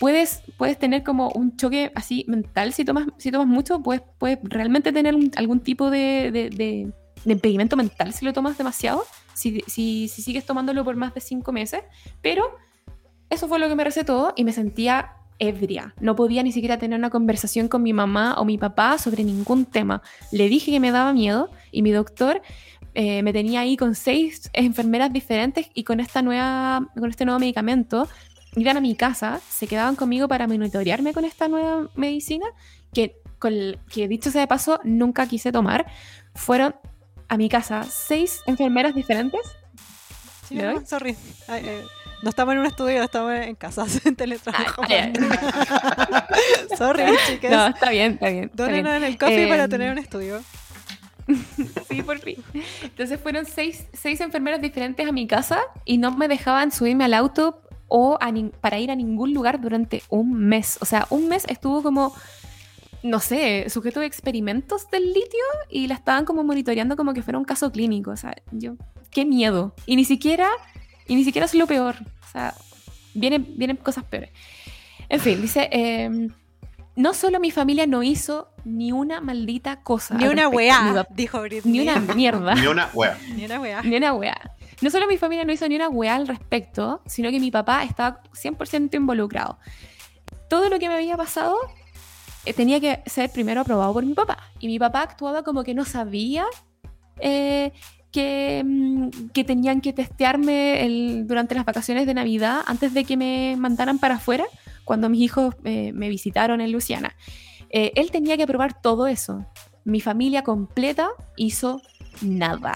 Puedes, 0.00 0.42
puedes 0.56 0.76
tener 0.76 1.04
como 1.04 1.28
un 1.30 1.56
choque 1.56 1.92
así 1.94 2.24
mental 2.26 2.72
si 2.72 2.84
tomas, 2.84 3.06
si 3.16 3.30
tomas 3.30 3.46
mucho, 3.46 3.80
puedes, 3.80 4.02
puedes 4.18 4.40
realmente 4.42 4.92
tener 4.92 5.14
algún 5.36 5.60
tipo 5.60 5.88
de 5.90 6.92
impedimento 7.24 7.76
mental 7.76 8.12
si 8.12 8.24
lo 8.24 8.32
tomas 8.32 8.58
demasiado, 8.58 9.04
si, 9.34 9.60
si, 9.68 10.08
si 10.08 10.22
sigues 10.22 10.44
tomándolo 10.44 10.84
por 10.84 10.96
más 10.96 11.14
de 11.14 11.20
cinco 11.20 11.52
meses, 11.52 11.82
pero 12.22 12.44
eso 13.30 13.46
fue 13.46 13.60
lo 13.60 13.68
que 13.68 13.76
me 13.76 13.84
recetó 13.84 14.32
y 14.34 14.42
me 14.42 14.52
sentía 14.52 15.12
ebria. 15.38 15.94
No 16.00 16.16
podía 16.16 16.42
ni 16.42 16.52
siquiera 16.52 16.78
tener 16.78 16.98
una 16.98 17.10
conversación 17.10 17.68
con 17.68 17.82
mi 17.82 17.92
mamá 17.92 18.34
o 18.38 18.44
mi 18.44 18.58
papá 18.58 18.98
sobre 18.98 19.24
ningún 19.24 19.64
tema. 19.64 20.02
Le 20.32 20.48
dije 20.48 20.70
que 20.70 20.80
me 20.80 20.90
daba 20.90 21.12
miedo 21.12 21.50
y 21.70 21.82
mi 21.82 21.92
doctor 21.92 22.42
eh, 22.94 23.22
me 23.22 23.32
tenía 23.32 23.60
ahí 23.60 23.76
con 23.76 23.94
seis 23.94 24.50
enfermeras 24.52 25.12
diferentes 25.12 25.66
y 25.74 25.84
con, 25.84 26.00
esta 26.00 26.22
nueva, 26.22 26.88
con 26.98 27.10
este 27.10 27.24
nuevo 27.24 27.38
medicamento 27.38 28.08
iban 28.56 28.76
a 28.76 28.80
mi 28.80 28.94
casa, 28.94 29.40
se 29.48 29.66
quedaban 29.66 29.94
conmigo 29.94 30.26
para 30.26 30.48
monitorearme 30.48 31.12
con 31.12 31.24
esta 31.24 31.48
nueva 31.48 31.88
medicina 31.94 32.46
que, 32.92 33.20
con 33.38 33.52
que 33.90 34.08
dicho 34.08 34.30
sea 34.30 34.40
de 34.40 34.46
paso 34.46 34.80
nunca 34.84 35.28
quise 35.28 35.52
tomar. 35.52 35.86
Fueron 36.34 36.74
a 37.28 37.36
mi 37.36 37.48
casa 37.48 37.84
seis 37.84 38.40
enfermeras 38.46 38.94
diferentes 38.94 39.58
Sí, 40.48 40.54
¿Le 40.54 40.62
no, 40.62 40.86
sorry. 40.86 41.14
Eh, 41.48 41.84
no 42.22 42.30
estamos 42.30 42.54
en 42.54 42.60
un 42.60 42.66
estudio, 42.66 43.02
estamos 43.02 43.32
en 43.32 43.54
casa, 43.54 43.86
en 44.04 44.16
teletrabajo. 44.16 44.82
Ay, 44.88 45.12
sorry, 46.78 47.04
chicas. 47.26 47.50
No, 47.50 47.66
está 47.68 47.90
bien, 47.90 48.12
está 48.12 48.28
bien. 48.28 48.50
Dónenos 48.54 48.96
en 48.96 49.04
el 49.04 49.18
coffee 49.18 49.48
para 49.48 49.64
Em, 49.64 49.70
tener 49.70 49.92
un 49.92 49.98
estudio. 49.98 50.40
Sí, 51.88 52.02
por 52.02 52.18
fin. 52.20 52.36
Entonces 52.82 53.20
fueron 53.20 53.44
seis, 53.44 53.86
seis 53.92 54.20
enfermeras 54.22 54.62
diferentes 54.62 55.06
a 55.06 55.12
mi 55.12 55.26
casa 55.26 55.60
y 55.84 55.98
no 55.98 56.10
me 56.16 56.26
dejaban 56.26 56.72
subirme 56.72 57.04
al 57.04 57.12
auto 57.12 57.60
o 57.88 58.18
a 58.20 58.32
para 58.60 58.78
ir 58.78 58.90
a 58.90 58.96
ningún 58.96 59.34
lugar 59.34 59.60
durante 59.60 60.02
un 60.08 60.32
mes. 60.32 60.78
O 60.80 60.86
sea, 60.86 61.06
un 61.10 61.28
mes 61.28 61.44
estuvo 61.48 61.82
como, 61.82 62.14
no 63.02 63.20
sé, 63.20 63.66
sujeto 63.68 64.00
de 64.00 64.06
experimentos 64.06 64.90
del 64.90 65.12
litio 65.12 65.44
y 65.68 65.86
la 65.86 65.94
estaban 65.94 66.24
como 66.24 66.44
monitoreando 66.44 66.96
como 66.96 67.12
que 67.12 67.22
fuera 67.22 67.38
un 67.38 67.44
caso 67.44 67.72
clínico. 67.72 68.10
O 68.10 68.16
sea, 68.16 68.34
yo, 68.50 68.76
qué 69.10 69.24
miedo. 69.26 69.74
Y 69.84 69.96
ni 69.96 70.04
siquiera, 70.04 70.48
y 71.08 71.16
ni 71.16 71.24
siquiera 71.24 71.46
es 71.46 71.54
lo 71.54 71.66
peor. 71.66 71.96
O 72.22 72.30
sea, 72.30 72.54
vienen, 73.14 73.46
vienen 73.56 73.76
cosas 73.76 74.04
peores. 74.04 74.30
En 75.08 75.20
fin, 75.20 75.40
dice, 75.42 75.68
em, 75.72 76.28
no 76.94 77.14
solo 77.14 77.40
mi 77.40 77.50
familia 77.50 77.86
no 77.86 78.02
hizo 78.02 78.50
ni 78.64 78.92
una 78.92 79.20
maldita 79.20 79.82
cosa. 79.82 80.14
Ni 80.14 80.26
una 80.26 80.48
weá, 80.48 81.06
dijo 81.10 81.40
Britney. 81.40 81.72
ni 81.72 81.80
una 81.80 81.98
mierda. 82.14 82.54
Ni 82.54 82.66
una 82.66 82.90
wea. 82.92 83.18
Ni 83.34 83.44
una 83.44 83.60
weá. 83.60 83.82
Ni 83.82 83.96
una 83.96 84.12
weá. 84.12 84.36
No 84.80 84.90
solo 84.90 85.06
mi 85.06 85.16
familia 85.16 85.44
no 85.44 85.52
hizo 85.52 85.66
ni 85.68 85.76
una 85.76 85.88
weá 85.88 86.14
al 86.14 86.28
respecto, 86.28 87.02
sino 87.06 87.30
que 87.30 87.40
mi 87.40 87.50
papá 87.50 87.82
estaba 87.84 88.22
100% 88.32 88.94
involucrado. 88.94 89.58
Todo 90.48 90.68
lo 90.68 90.78
que 90.78 90.88
me 90.88 90.94
había 90.94 91.16
pasado 91.16 91.56
eh, 92.44 92.52
tenía 92.52 92.80
que 92.80 93.02
ser 93.06 93.30
primero 93.30 93.62
aprobado 93.62 93.92
por 93.92 94.04
mi 94.04 94.14
papá. 94.14 94.38
Y 94.60 94.66
mi 94.68 94.78
papá 94.78 95.02
actuaba 95.02 95.42
como 95.42 95.64
que 95.64 95.74
no 95.74 95.84
sabía 95.84 96.46
eh, 97.20 97.72
que, 98.18 98.62
mm, 98.64 99.08
que 99.32 99.44
tenían 99.44 99.80
que 99.80 99.92
testearme 99.92 100.84
el- 100.84 101.26
durante 101.26 101.54
las 101.54 101.64
vacaciones 101.64 102.06
de 102.06 102.14
Navidad 102.14 102.62
antes 102.66 102.92
de 102.94 103.04
que 103.04 103.16
me 103.16 103.54
mandaran 103.56 103.98
para 103.98 104.16
afuera, 104.16 104.44
cuando 104.84 105.08
mis 105.08 105.20
hijos 105.20 105.54
eh, 105.64 105.92
me 105.92 106.08
visitaron 106.08 106.60
en 106.60 106.72
Luciana. 106.72 107.14
Eh, 107.70 107.92
él 107.94 108.10
tenía 108.10 108.36
que 108.36 108.42
aprobar 108.44 108.80
todo 108.80 109.06
eso. 109.06 109.46
Mi 109.84 110.00
familia 110.00 110.42
completa 110.42 111.08
hizo 111.36 111.80
nada. 112.22 112.74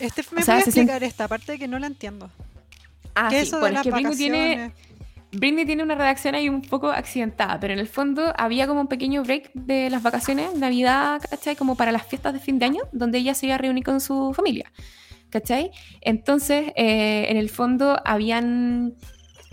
Este 0.00 0.22
me 0.32 0.40
O 0.42 0.44
sea, 0.44 0.54
puede 0.56 0.64
explicar 0.70 1.04
esta 1.04 1.28
parte 1.28 1.58
que 1.58 1.68
no 1.68 1.78
la 1.78 1.86
entiendo. 1.86 2.30
Ah, 3.14 3.28
¿Qué 3.28 3.36
sí. 3.36 3.42
es 3.42 3.48
eso 3.48 3.60
Bueno, 3.60 3.74
de 3.82 3.88
es 3.88 3.92
las 3.94 4.10
que 4.10 4.16
tiene? 4.16 4.72
Britney 5.32 5.64
tiene 5.64 5.82
una 5.82 5.94
redacción 5.94 6.34
ahí 6.34 6.48
un 6.48 6.60
poco 6.60 6.90
accidentada, 6.90 7.58
pero 7.58 7.72
en 7.72 7.78
el 7.78 7.88
fondo 7.88 8.34
había 8.36 8.66
como 8.66 8.82
un 8.82 8.86
pequeño 8.86 9.22
break 9.22 9.50
de 9.54 9.88
las 9.88 10.02
vacaciones, 10.02 10.54
Navidad, 10.54 11.22
¿cachai? 11.28 11.56
Como 11.56 11.74
para 11.74 11.90
las 11.90 12.06
fiestas 12.06 12.34
de 12.34 12.38
fin 12.38 12.58
de 12.58 12.66
año, 12.66 12.82
donde 12.92 13.18
ella 13.18 13.32
se 13.34 13.46
iba 13.46 13.54
a 13.54 13.58
reunir 13.58 13.82
con 13.82 14.00
su 14.00 14.34
familia, 14.34 14.70
¿cachai? 15.30 15.70
Entonces, 16.02 16.72
eh, 16.76 17.26
en 17.28 17.36
el 17.38 17.48
fondo 17.48 17.98
habían... 18.04 18.94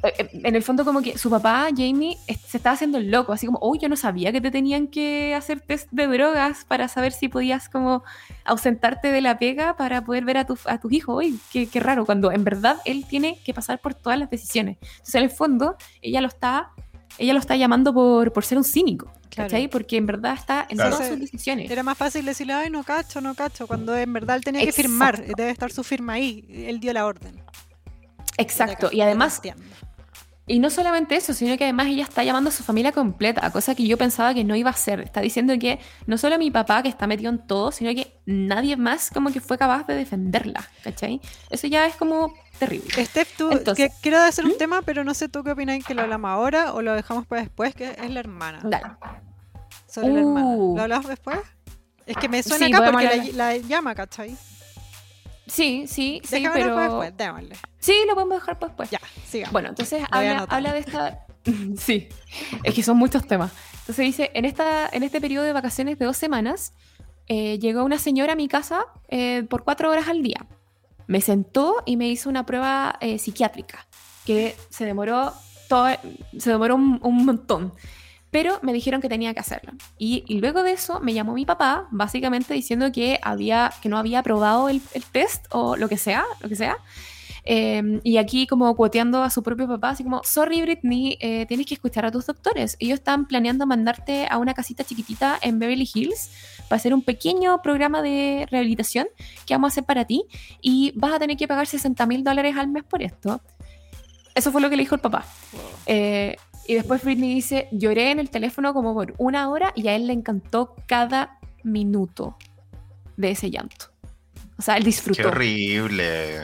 eh, 0.03 0.13
eh, 0.17 0.29
En 0.43 0.55
el 0.55 0.63
fondo 0.63 0.85
como 0.85 1.01
que 1.01 1.17
su 1.17 1.29
papá, 1.29 1.67
Jamie, 1.75 2.17
se 2.47 2.57
estaba 2.57 2.73
haciendo 2.75 2.97
el 2.97 3.11
loco, 3.11 3.33
así 3.33 3.45
como, 3.45 3.59
uy, 3.61 3.79
yo 3.79 3.89
no 3.89 3.95
sabía 3.95 4.31
que 4.31 4.41
te 4.41 4.51
tenían 4.51 4.87
que 4.87 5.35
hacer 5.35 5.59
test 5.61 5.87
de 5.91 6.07
drogas 6.07 6.65
para 6.65 6.87
saber 6.87 7.11
si 7.11 7.27
podías 7.27 7.69
como 7.69 8.03
ausentarte 8.45 9.11
de 9.11 9.21
la 9.21 9.37
pega 9.39 9.75
para 9.77 10.03
poder 10.03 10.25
ver 10.25 10.37
a, 10.37 10.45
tu- 10.45 10.57
a 10.65 10.77
tus 10.79 10.91
hijos. 10.93 11.17
Uy, 11.17 11.39
qué, 11.51 11.67
qué 11.67 11.79
raro, 11.79 12.05
cuando 12.05 12.31
en 12.31 12.43
verdad 12.43 12.77
él 12.85 13.05
tiene 13.07 13.37
que 13.43 13.53
pasar 13.53 13.79
por 13.79 13.93
todas 13.93 14.17
las 14.19 14.29
decisiones. 14.29 14.77
Entonces, 14.81 15.15
en 15.15 15.23
el 15.23 15.29
fondo, 15.29 15.75
ella 16.01 16.21
lo 16.21 16.27
está, 16.27 16.71
ella 17.17 17.33
lo 17.33 17.39
está 17.39 17.55
llamando 17.55 17.93
por, 17.93 18.31
por 18.31 18.45
ser 18.45 18.57
un 18.57 18.63
cínico, 18.63 19.11
Claro. 19.29 19.49
¿cachai? 19.49 19.67
Porque 19.67 19.97
en 19.97 20.05
verdad 20.07 20.33
está 20.33 20.65
en 20.69 20.77
Claro. 20.77 20.91
todas 20.95 21.07
sus 21.09 21.19
decisiones. 21.19 21.69
Era 21.69 21.83
más 21.83 21.97
fácil 21.97 22.25
decirle, 22.25 22.53
ay, 22.53 22.69
no 22.71 22.83
cacho, 22.83 23.21
no 23.21 23.35
cacho, 23.35 23.67
cuando 23.67 23.95
en 23.95 24.11
verdad 24.11 24.37
él 24.37 24.43
tenía 24.43 24.65
que 24.65 24.71
firmar, 24.71 25.23
debe 25.35 25.51
estar 25.51 25.71
su 25.71 25.83
firma 25.83 26.13
ahí, 26.13 26.45
él 26.49 26.79
dio 26.79 26.91
la 26.93 27.05
orden. 27.05 27.39
Exacto, 28.37 28.89
y 28.91 29.01
además. 29.01 29.41
Y 30.49 30.57
no 30.57 30.71
solamente 30.71 31.15
eso, 31.15 31.31
sino 31.35 31.55
que 31.59 31.65
además 31.65 31.85
ella 31.87 32.01
está 32.01 32.23
llamando 32.23 32.49
a 32.49 32.51
su 32.51 32.63
familia 32.63 32.91
completa, 32.91 33.51
cosa 33.51 33.75
que 33.75 33.85
yo 33.85 33.97
pensaba 33.97 34.33
que 34.33 34.43
no 34.43 34.55
iba 34.55 34.71
a 34.71 34.73
hacer. 34.73 34.99
Está 34.99 35.21
diciendo 35.21 35.53
que 35.59 35.77
no 36.07 36.17
solo 36.17 36.39
mi 36.39 36.49
papá, 36.49 36.81
que 36.81 36.89
está 36.89 37.05
metido 37.05 37.29
en 37.29 37.37
todo, 37.37 37.71
sino 37.71 37.91
que 37.93 38.19
nadie 38.25 38.75
más 38.75 39.11
como 39.11 39.31
que 39.31 39.41
fue 39.41 39.59
capaz 39.59 39.85
de 39.85 39.93
defenderla, 39.93 40.67
¿cachai? 40.83 41.21
Eso 41.51 41.67
ya 41.67 41.85
es 41.85 41.95
como 41.95 42.33
terrible. 42.57 43.05
Steph, 43.05 43.37
tú, 43.37 43.51
Entonces- 43.51 43.91
que 43.91 43.95
quiero 44.01 44.17
hacer 44.17 44.43
un 44.43 44.57
tema, 44.57 44.81
pero 44.81 45.03
no 45.03 45.13
sé 45.13 45.29
tú 45.29 45.43
qué 45.43 45.51
opinas 45.51 45.85
que 45.85 45.93
lo 45.93 46.01
hablamos 46.01 46.31
ahora 46.31 46.73
o 46.73 46.81
lo 46.81 46.93
dejamos 46.93 47.27
para 47.27 47.43
después, 47.43 47.75
que 47.75 47.91
es 47.91 48.09
la 48.09 48.19
hermana. 48.19 48.59
Dale. 48.63 48.87
Sobre 49.85 50.07
la 50.13 50.19
hermana. 50.21 50.47
Uh. 50.47 50.75
¿Lo 50.77 50.81
hablamos 50.81 51.09
después? 51.09 51.37
Es 52.07 52.17
que 52.17 52.27
me 52.27 52.41
suena 52.41 52.65
Sí, 52.65 52.73
acá 52.73 52.91
porque 52.91 53.31
la, 53.35 53.51
la 53.51 53.57
llama, 53.57 53.93
¿cachai? 53.93 54.35
Sí, 55.49 55.85
sí, 55.87 56.21
sí, 56.23 56.43
pero... 56.53 56.75
después, 56.75 57.17
démosle. 57.17 57.55
Sí, 57.79 57.95
lo 58.07 58.13
podemos 58.13 58.35
dejar 58.35 58.59
para 58.59 58.69
después. 58.69 58.89
Ya, 58.89 58.99
siga. 59.25 59.49
Bueno, 59.51 59.69
entonces 59.69 60.03
habla, 60.11 60.45
habla 60.49 60.73
de 60.73 60.79
esta... 60.79 61.25
sí, 61.77 62.07
es 62.63 62.73
que 62.73 62.83
son 62.83 62.97
muchos 62.97 63.25
temas. 63.25 63.51
Entonces 63.81 64.05
dice, 64.05 64.31
en, 64.33 64.45
esta, 64.45 64.87
en 64.91 65.03
este 65.03 65.19
periodo 65.19 65.45
de 65.45 65.53
vacaciones 65.53 65.97
de 65.97 66.05
dos 66.05 66.17
semanas, 66.17 66.73
eh, 67.27 67.57
llegó 67.59 67.83
una 67.83 67.97
señora 67.97 68.33
a 68.33 68.35
mi 68.35 68.47
casa 68.47 68.85
eh, 69.07 69.43
por 69.49 69.63
cuatro 69.63 69.89
horas 69.89 70.07
al 70.07 70.21
día. 70.21 70.45
Me 71.07 71.21
sentó 71.21 71.77
y 71.85 71.97
me 71.97 72.07
hizo 72.07 72.29
una 72.29 72.45
prueba 72.45 72.97
eh, 73.01 73.17
psiquiátrica, 73.17 73.87
que 74.25 74.55
se 74.69 74.85
demoró, 74.85 75.33
todo, 75.67 75.87
se 76.37 76.49
demoró 76.51 76.75
un, 76.75 76.99
un 77.01 77.25
montón. 77.25 77.73
Pero 78.31 78.59
me 78.61 78.73
dijeron 78.73 79.01
que 79.01 79.09
tenía 79.09 79.33
que 79.33 79.39
hacerlo. 79.39 79.73
Y, 79.97 80.23
y 80.27 80.39
luego 80.39 80.63
de 80.63 80.71
eso 80.71 80.99
me 80.99 81.13
llamó 81.13 81.33
mi 81.33 81.45
papá, 81.45 81.87
básicamente 81.91 82.53
diciendo 82.53 82.91
que, 82.91 83.19
había, 83.23 83.71
que 83.81 83.89
no 83.89 83.97
había 83.97 84.19
aprobado 84.19 84.69
el, 84.69 84.81
el 84.93 85.03
test 85.03 85.45
o 85.49 85.75
lo 85.75 85.89
que 85.89 85.97
sea, 85.97 86.25
lo 86.41 86.49
que 86.49 86.55
sea. 86.55 86.77
Eh, 87.51 87.99
y 88.03 88.17
aquí 88.17 88.45
como 88.45 88.75
cuoteando 88.75 89.23
a 89.23 89.29
su 89.29 89.41
propio 89.41 89.67
papá, 89.67 89.89
así 89.89 90.03
como, 90.03 90.21
sorry 90.23 90.61
Britney, 90.61 91.17
eh, 91.19 91.45
tienes 91.47 91.65
que 91.65 91.73
escuchar 91.73 92.05
a 92.05 92.11
tus 92.11 92.27
doctores. 92.27 92.77
Ellos 92.79 92.99
están 92.99 93.27
planeando 93.27 93.65
mandarte 93.65 94.27
a 94.29 94.37
una 94.37 94.53
casita 94.53 94.83
chiquitita 94.83 95.39
en 95.41 95.57
Beverly 95.57 95.89
Hills 95.91 96.29
para 96.67 96.77
hacer 96.77 96.93
un 96.93 97.01
pequeño 97.01 97.61
programa 97.63 98.01
de 98.03 98.47
rehabilitación 98.51 99.07
que 99.47 99.53
vamos 99.55 99.69
a 99.69 99.71
hacer 99.73 99.83
para 99.83 100.05
ti 100.05 100.25
y 100.61 100.91
vas 100.95 101.13
a 101.13 101.19
tener 101.19 101.37
que 101.37 101.47
pagar 101.47 101.65
60 101.65 102.05
mil 102.05 102.23
dólares 102.23 102.55
al 102.55 102.67
mes 102.67 102.83
por 102.83 103.01
esto. 103.01 103.41
Eso 104.35 104.51
fue 104.51 104.61
lo 104.61 104.69
que 104.69 104.77
le 104.77 104.83
dijo 104.83 104.95
el 104.95 105.01
papá. 105.01 105.25
Eh, 105.85 106.35
y 106.71 106.75
después 106.75 107.03
Britney 107.03 107.33
dice, 107.33 107.67
lloré 107.71 108.11
en 108.11 108.19
el 108.19 108.29
teléfono 108.29 108.73
como 108.73 108.93
por 108.93 109.13
una 109.17 109.49
hora 109.49 109.73
y 109.75 109.87
a 109.87 109.95
él 109.95 110.05
le 110.07 110.13
encantó 110.13 110.75
cada 110.85 111.39
minuto 111.63 112.37
de 113.17 113.31
ese 113.31 113.49
llanto. 113.49 113.87
O 114.57 114.61
sea, 114.61 114.75
él 114.77 114.83
Qué 114.83 114.87
disfrutó. 114.89 115.27
horrible. 115.29 116.41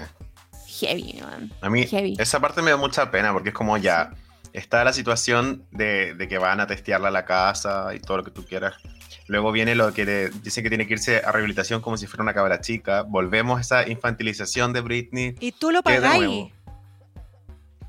Heavy, 0.80 1.22
man. 1.22 1.52
A 1.62 1.70
mí 1.70 1.86
Heavy. 1.86 2.16
esa 2.20 2.40
parte 2.40 2.62
me 2.62 2.72
da 2.72 2.78
mucha 2.78 3.12
pena 3.12 3.32
porque 3.34 3.50
es 3.50 3.56
como 3.56 3.78
ya, 3.78 4.14
está 4.52 4.84
la 4.84 4.94
situación 4.94 5.64
de, 5.72 6.16
de 6.16 6.28
que 6.28 6.38
van 6.38 6.60
a 6.60 6.68
testearla 6.68 7.10
a 7.10 7.12
la 7.12 7.26
casa 7.26 7.94
y 7.94 8.00
todo 8.00 8.18
lo 8.18 8.24
que 8.24 8.32
tú 8.32 8.46
quieras. 8.46 8.74
Luego 9.28 9.52
viene 9.52 9.76
lo 9.76 9.94
que 9.94 10.06
le- 10.06 10.30
dicen 10.30 10.64
que 10.64 10.70
tiene 10.70 10.88
que 10.88 10.94
irse 10.94 11.18
a 11.18 11.32
rehabilitación 11.32 11.82
como 11.82 11.98
si 11.98 12.08
fuera 12.08 12.24
una 12.24 12.34
cabra 12.34 12.62
chica. 12.62 13.04
Volvemos 13.04 13.58
a 13.58 13.62
esa 13.62 13.90
infantilización 13.90 14.74
de 14.74 14.82
Britney. 14.82 15.36
Y 15.40 15.52
tú 15.52 15.72
lo 15.72 15.82
pagáis. 15.84 16.52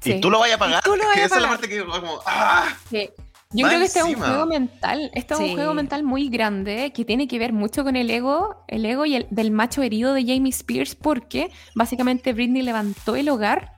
Sí. 0.01 0.13
Y 0.15 0.21
tú 0.21 0.31
lo 0.31 0.39
vayas 0.39 0.57
a 0.57 0.59
pagar. 0.59 0.83
tú 0.83 0.91
lo 0.91 1.01
que 1.03 1.07
vayas 1.07 1.23
a 1.23 1.27
esa 1.27 1.37
es 1.37 1.43
la 1.43 1.49
pagar. 1.49 1.61
parte 1.61 1.69
que 1.75 1.85
como, 1.85 2.21
¡ah! 2.27 2.69
Sí. 2.91 3.11
Yo 3.53 3.65
Va 3.65 3.69
creo 3.71 3.81
que 3.81 3.87
este 3.87 3.99
es 4.01 4.05
un 4.05 4.11
encima. 4.11 4.27
juego 4.29 4.47
mental, 4.47 5.11
este 5.15 5.35
es 5.35 5.39
Sí. 5.39 5.45
un 5.47 5.55
juego 5.55 5.73
mental 5.75 6.03
muy 6.03 6.29
grande 6.29 6.93
que 6.93 7.05
tiene 7.05 7.29
que 7.29 7.39
ver 7.39 7.53
mucho 7.53 7.85
con 7.85 7.95
el 7.97 8.11
ego, 8.11 8.65
el 8.67 8.85
ego 8.85 9.07
y 9.07 9.15
el 9.15 9.27
del 9.31 9.53
macho 9.53 9.83
herido 9.83 10.13
de 10.15 10.23
Jamie 10.27 10.51
Spears, 10.51 10.97
porque 10.97 11.51
básicamente 11.75 12.33
Britney 12.33 12.63
levantó 12.63 13.15
el 13.15 13.29
hogar 13.29 13.73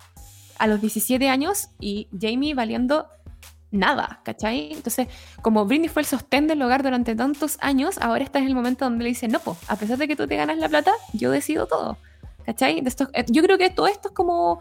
a 0.59 0.67
los 0.67 0.81
17 0.81 1.29
años 1.29 1.69
y 1.79 2.09
Jamie 2.19 2.55
valiendo 2.55 3.07
nada, 3.71 4.21
¿cachai? 4.25 4.73
Entonces, 4.73 5.07
como 5.43 5.67
Britney 5.67 5.89
fue 5.91 6.01
el 6.01 6.07
sostén 6.07 6.47
del 6.47 6.63
hogar 6.63 6.83
durante 6.83 7.15
tantos 7.15 7.59
años, 7.61 7.99
ahora 7.99 8.25
está 8.25 8.39
en 8.39 8.47
el 8.47 8.55
momento 8.55 8.87
donde 8.87 9.05
le 9.05 9.11
dice, 9.11 9.29
no, 9.29 9.39
pues, 9.39 9.59
a 9.69 9.77
pesar 9.77 9.99
de 9.99 10.09
que 10.09 10.17
tú 10.17 10.27
te 10.27 10.37
ganas 10.37 10.57
la 10.57 10.71
plata, 10.71 10.93
yo 11.13 11.31
decido 11.31 11.67
todo, 11.67 11.99
¿cachai? 12.47 12.81
De 12.81 12.89
estos- 12.89 13.11
eh, 13.13 13.27
yo 13.29 13.43
creo 13.43 13.59
que 13.59 13.69
todo 13.69 13.87
esto 13.87 14.09
es 14.09 14.15
como 14.15 14.61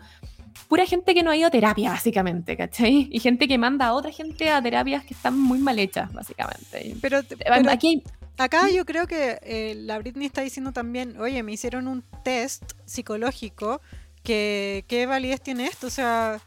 pura 0.67 0.85
gente 0.85 1.13
que 1.13 1.23
no 1.23 1.31
ha 1.31 1.37
ido 1.37 1.47
a 1.47 1.51
terapia, 1.51 1.91
básicamente, 1.91 2.57
¿cachai? 2.57 3.07
Y 3.11 3.19
gente 3.19 3.47
que 3.47 3.57
manda 3.57 3.87
a 3.87 3.93
otra 3.93 4.11
gente 4.11 4.49
a 4.49 4.61
terapias 4.61 5.03
que 5.05 5.13
están 5.13 5.39
muy 5.39 5.59
mal 5.59 5.79
hechas, 5.79 6.11
básicamente. 6.13 6.95
Pero, 7.01 7.21
pero 7.23 7.69
Aquí 7.69 8.03
acá 8.37 8.69
yo 8.69 8.85
creo 8.85 9.07
que 9.07 9.39
eh, 9.41 9.75
la 9.75 9.97
Britney 9.99 10.27
está 10.27 10.41
diciendo 10.41 10.71
también, 10.71 11.19
oye, 11.19 11.41
me 11.43 11.53
hicieron 11.53 11.87
un 11.87 12.03
test 12.23 12.63
psicológico, 12.85 13.81
que 14.23 14.85
¿qué 14.87 15.05
validez 15.05 15.41
tiene 15.41 15.67
esto? 15.67 15.87
O 15.87 15.91
sea, 15.91 16.39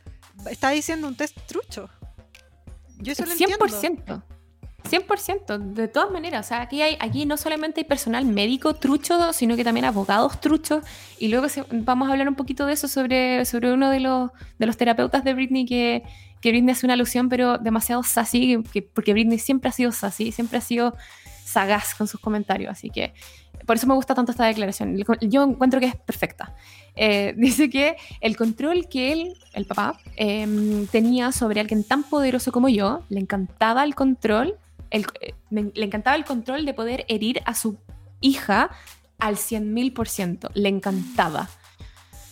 está 0.51 0.71
diciendo 0.71 1.09
un 1.09 1.17
test 1.17 1.37
trucho. 1.47 1.89
Yo 2.99 3.13
eso 3.13 3.25
lo 3.25 3.33
entiendo. 3.33 3.67
100%. 3.67 4.23
100%, 4.89 5.59
de 5.59 5.89
todas 5.89 6.11
maneras, 6.11 6.47
o 6.47 6.49
sea, 6.49 6.63
aquí, 6.63 6.83
hay, 6.83 6.97
aquí 7.01 7.27
no 7.27 7.37
solamente 7.37 7.81
hay 7.81 7.85
personal 7.85 8.25
médico 8.25 8.75
trucho, 8.75 9.33
sino 9.33 9.57
que 9.57 9.65
también 9.65 9.85
abogados 9.85 10.41
truchos, 10.41 10.85
y 11.19 11.29
luego 11.29 11.47
vamos 11.71 12.09
a 12.09 12.13
hablar 12.13 12.29
un 12.29 12.35
poquito 12.35 12.67
de 12.67 12.73
eso 12.73 12.89
sobre, 12.89 13.45
sobre 13.45 13.73
uno 13.73 13.91
de 13.91 14.01
los, 14.01 14.31
de 14.59 14.67
los 14.67 14.77
terapeutas 14.77 15.25
de 15.25 15.35
Britney 15.35 15.67
que, 15.67 16.03
que 16.41 16.51
Britney 16.51 16.73
hace 16.73 16.87
una 16.87 16.95
alusión, 16.95 17.29
pero 17.29 17.59
demasiado 17.59 18.03
sassy, 18.03 18.63
que, 18.73 18.83
porque 18.83 19.13
Britney 19.13 19.39
siempre 19.39 19.69
ha 19.69 19.73
sido 19.73 19.93
sassy, 19.93 20.33
siempre 20.33 20.59
ha 20.59 20.63
sido 20.63 20.97
sagaz 21.45 21.95
con 21.95 22.07
sus 22.07 22.21
comentarios, 22.21 22.71
así 22.71 22.91
que 22.91 23.13
por 23.67 23.77
eso 23.77 23.87
me 23.87 23.95
gusta 23.95 24.15
tanto 24.15 24.33
esta 24.33 24.47
declaración, 24.47 24.97
yo 25.21 25.43
encuentro 25.43 25.81
que 25.81 25.87
es 25.87 25.97
perfecta. 25.97 26.55
Eh, 26.97 27.35
dice 27.37 27.71
que 27.71 27.97
el 28.21 28.37
control 28.37 28.89
que 28.89 29.13
él, 29.13 29.35
el 29.53 29.67
papá, 29.67 29.99
em, 30.17 30.87
tenía 30.87 31.33
sobre 31.33 31.61
alguien 31.61 31.85
tan 31.85 32.03
poderoso 32.05 32.53
como 32.53 32.69
yo, 32.69 33.03
le 33.09 33.21
encantaba 33.21 33.85
el 33.85 33.95
control, 33.95 34.57
eh, 34.91 35.35
me- 35.51 35.73
le 35.75 35.85
encantaba 35.85 36.17
el 36.17 36.25
control 36.25 36.65
de 36.65 36.75
poder 36.75 37.05
herir 37.09 37.43
a 37.47 37.55
su 37.55 37.79
hija 38.21 38.71
al 39.19 39.37
100.000%, 39.37 40.51
le 40.55 40.69
encantaba. 40.69 41.49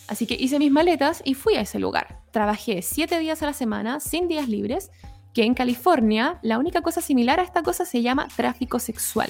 Así 0.07 0.25
que 0.25 0.33
hice 0.33 0.57
mis 0.59 0.71
maletas 0.71 1.21
y 1.23 1.35
fui 1.35 1.55
a 1.55 1.61
ese 1.61 1.77
lugar. 1.79 2.19
Trabajé 2.31 2.81
siete 2.81 3.19
días 3.19 3.43
a 3.43 3.45
la 3.45 3.53
semana, 3.53 3.99
sin 3.99 4.27
días 4.27 4.47
libres, 4.49 4.91
que 5.33 5.43
en 5.43 5.53
California 5.53 6.39
la 6.41 6.57
única 6.57 6.81
cosa 6.81 7.01
similar 7.01 7.39
a 7.39 7.43
esta 7.43 7.61
cosa 7.61 7.85
se 7.85 8.01
llama 8.01 8.27
tráfico 8.35 8.79
sexual 8.79 9.29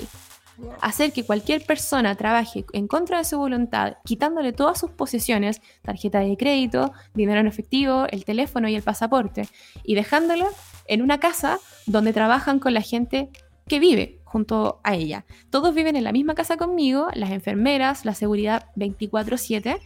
hacer 0.82 1.12
que 1.12 1.24
cualquier 1.24 1.66
persona 1.66 2.16
trabaje 2.16 2.66
en 2.74 2.88
contra 2.88 3.20
de 3.20 3.26
su 3.26 3.38
voluntad, 3.38 3.98
quitándole 4.06 4.54
todas 4.54 4.80
sus 4.80 4.92
posesiones, 4.92 5.62
tarjeta 5.82 6.20
de 6.20 6.38
crédito, 6.38 6.92
dinero 7.14 7.40
en 7.40 7.48
efectivo, 7.48 8.06
el 8.10 8.26
teléfono 8.26 8.68
y 8.68 8.76
el 8.76 8.84
pasaporte, 8.84 9.48
y 9.84 9.96
dejándolo 9.96 10.48
en 10.88 11.02
una 11.02 11.20
casa 11.20 11.60
donde 11.86 12.14
trabajan 12.14 12.60
con 12.60 12.74
la 12.74 12.82
gente 12.82 13.30
que 13.68 13.80
vive 13.80 14.20
junto 14.24 14.80
a 14.84 14.96
ella. 14.96 15.26
Todos 15.50 15.74
viven 15.74 15.96
en 15.96 16.04
la 16.04 16.12
misma 16.12 16.36
casa 16.36 16.58
conmigo, 16.58 17.08
las 17.14 17.32
enfermeras, 17.32 18.06
la 18.06 18.14
seguridad 18.14 18.68
24/7. 18.76 19.80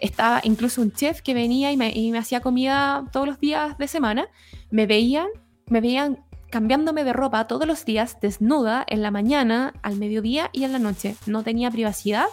Estaba 0.00 0.40
incluso 0.44 0.80
un 0.80 0.92
chef 0.92 1.20
que 1.22 1.34
venía 1.34 1.72
y 1.72 1.76
me, 1.76 1.90
y 1.90 2.10
me 2.10 2.18
hacía 2.18 2.40
comida 2.40 3.04
todos 3.12 3.26
los 3.26 3.38
días 3.38 3.76
de 3.78 3.88
semana. 3.88 4.28
Me 4.70 4.86
veían, 4.86 5.28
me 5.66 5.80
veían 5.80 6.24
cambiándome 6.50 7.04
de 7.04 7.12
ropa 7.12 7.46
todos 7.46 7.66
los 7.66 7.84
días, 7.84 8.18
desnuda, 8.20 8.84
en 8.88 9.02
la 9.02 9.10
mañana, 9.10 9.72
al 9.82 9.96
mediodía 9.96 10.50
y 10.52 10.64
en 10.64 10.72
la 10.72 10.78
noche. 10.78 11.16
No 11.26 11.42
tenía 11.42 11.70
privacidad 11.70 12.26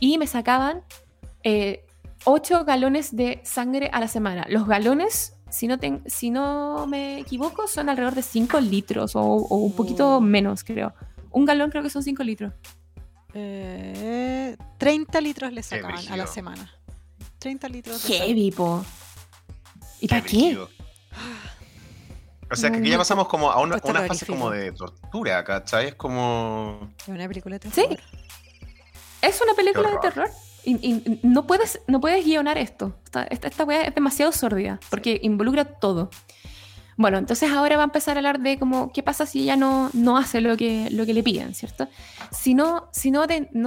y 0.00 0.16
me 0.18 0.26
sacaban 0.26 0.82
eh, 1.44 1.84
8 2.24 2.64
galones 2.64 3.14
de 3.14 3.40
sangre 3.44 3.90
a 3.92 4.00
la 4.00 4.08
semana. 4.08 4.46
Los 4.48 4.66
galones, 4.66 5.34
si 5.50 5.66
no, 5.66 5.78
ten- 5.78 6.02
si 6.06 6.30
no 6.30 6.86
me 6.86 7.18
equivoco, 7.18 7.66
son 7.68 7.88
alrededor 7.88 8.14
de 8.14 8.22
5 8.22 8.60
litros 8.60 9.14
o, 9.16 9.20
o 9.22 9.56
un 9.56 9.72
poquito 9.72 10.16
Oh. 10.16 10.20
menos, 10.20 10.64
creo. 10.64 10.92
Un 11.30 11.44
galón 11.44 11.70
creo 11.70 11.82
que 11.82 11.90
son 11.90 12.02
5 12.02 12.22
litros. 12.24 12.52
Eh, 13.34 14.56
30 14.78 15.20
litros 15.20 15.52
le 15.52 15.62
sacaban 15.62 16.06
a 16.08 16.16
la 16.16 16.26
semana. 16.26 16.70
30 17.38 17.68
litros 17.68 18.02
de. 18.06 18.14
Heavy, 18.14 18.50
po. 18.50 18.84
¿Y 20.00 20.08
para 20.08 20.22
qué? 20.22 20.58
O 22.50 22.56
sea, 22.56 22.70
que 22.70 22.78
aquí 22.78 22.88
ya 22.90 22.98
pasamos 22.98 23.28
como 23.28 23.50
a 23.50 23.60
una, 23.60 23.78
una 23.84 24.02
fase 24.06 24.24
como 24.26 24.50
de 24.50 24.72
tortura, 24.72 25.44
¿cachai? 25.44 25.88
Es 25.88 25.94
como... 25.94 26.92
Es 27.02 27.08
una 27.08 27.28
película 27.28 27.58
de 27.58 27.70
Sí. 27.70 27.82
terror. 27.82 27.98
Es 29.20 29.40
una 29.42 29.54
película 29.54 29.90
de 29.90 29.98
terror. 29.98 30.28
Y, 30.64 30.72
y 30.86 31.20
no, 31.22 31.46
puedes, 31.46 31.80
no 31.86 32.00
puedes 32.00 32.24
guionar 32.24 32.56
esto. 32.58 32.94
Esta, 33.04 33.24
esta, 33.24 33.48
esta 33.48 33.64
weá 33.64 33.82
es 33.82 33.94
demasiado 33.94 34.32
sórdida 34.32 34.80
porque 34.90 35.18
involucra 35.22 35.64
todo. 35.64 36.10
Bueno, 36.96 37.16
entonces 37.18 37.50
ahora 37.50 37.76
va 37.76 37.82
a 37.82 37.84
empezar 37.84 38.16
a 38.16 38.18
hablar 38.20 38.40
de 38.40 38.58
como 38.58 38.92
qué 38.92 39.02
pasa 39.04 39.24
si 39.24 39.42
ella 39.42 39.56
no, 39.56 39.88
no 39.92 40.16
hace 40.18 40.40
lo 40.40 40.56
que, 40.56 40.88
lo 40.90 41.06
que 41.06 41.14
le 41.14 41.22
piden, 41.22 41.54
¿cierto? 41.54 41.86
Si 42.32 42.54
no, 42.54 42.88
si, 42.92 43.10
no- 43.12 43.24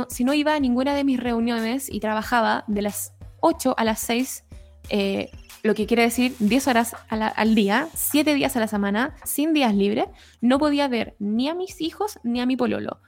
si 0.10 0.24
no 0.26 0.34
iba 0.34 0.54
a 0.56 0.60
ninguna 0.60 0.94
de 0.96 1.04
mis 1.06 1.20
reuniones 1.20 1.88
y 1.90 2.00
trabajaba 2.02 2.66
de 2.68 2.82
las 2.82 3.14
8 3.40 3.74
a 3.78 3.84
las 3.86 4.00
6, 4.02 4.44
eh, 4.90 5.32
lo 5.64 5.76
que 5.76 5.86
quiere 5.86 6.04
decir 6.04 6.36
10 6.40 6.68
horas 6.68 6.96
la- 7.10 7.28
al 7.28 7.56
día, 7.56 7.88
7 7.94 8.34
días 8.34 8.56
a 8.56 8.60
la 8.60 8.68
semana, 8.68 9.16
sin 9.24 9.54
días 9.54 9.76
libres, 9.76 10.06
no 10.42 10.58
podía 10.60 10.88
ver 10.88 11.16
ni 11.20 11.50
a 11.50 11.54
mis 11.56 11.82
hijos 11.82 12.20
ni 12.24 12.42
a 12.42 12.46
mi 12.46 12.56
pololo. 12.58 13.00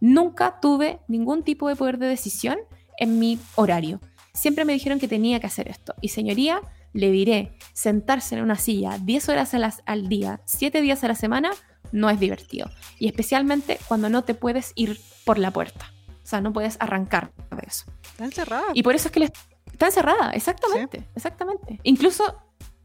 Nunca 0.00 0.60
tuve 0.60 1.00
ningún 1.08 1.42
tipo 1.42 1.68
de 1.68 1.76
poder 1.76 1.98
de 1.98 2.06
decisión 2.06 2.58
en 2.98 3.18
mi 3.18 3.38
horario. 3.54 4.00
Siempre 4.34 4.64
me 4.64 4.72
dijeron 4.74 4.98
que 4.98 5.08
tenía 5.08 5.40
que 5.40 5.46
hacer 5.46 5.68
esto. 5.68 5.94
Y 6.00 6.08
señoría, 6.08 6.60
le 6.92 7.10
diré, 7.10 7.56
sentarse 7.72 8.36
en 8.36 8.42
una 8.42 8.56
silla 8.56 8.98
10 9.02 9.28
horas 9.28 9.54
a 9.54 9.58
las- 9.58 9.82
al 9.86 10.08
día, 10.08 10.40
7 10.44 10.80
días 10.80 11.02
a 11.04 11.08
la 11.08 11.14
semana, 11.14 11.50
no 11.92 12.10
es 12.10 12.20
divertido. 12.20 12.70
Y 12.98 13.06
especialmente 13.06 13.78
cuando 13.88 14.08
no 14.10 14.22
te 14.24 14.34
puedes 14.34 14.72
ir 14.74 15.00
por 15.24 15.38
la 15.38 15.50
puerta. 15.50 15.92
O 16.22 16.26
sea, 16.28 16.40
no 16.40 16.52
puedes 16.52 16.76
arrancar 16.80 17.32
de 17.50 17.62
eso. 17.66 17.84
Está 18.04 18.24
encerrada. 18.24 18.64
Y 18.74 18.82
por 18.82 18.94
eso 18.94 19.08
es 19.08 19.12
que 19.12 19.20
les... 19.20 19.32
está 19.76 19.86
encerrada, 19.86 20.30
exactamente, 20.30 21.04
exactamente. 21.14 21.78
Incluso, 21.82 22.34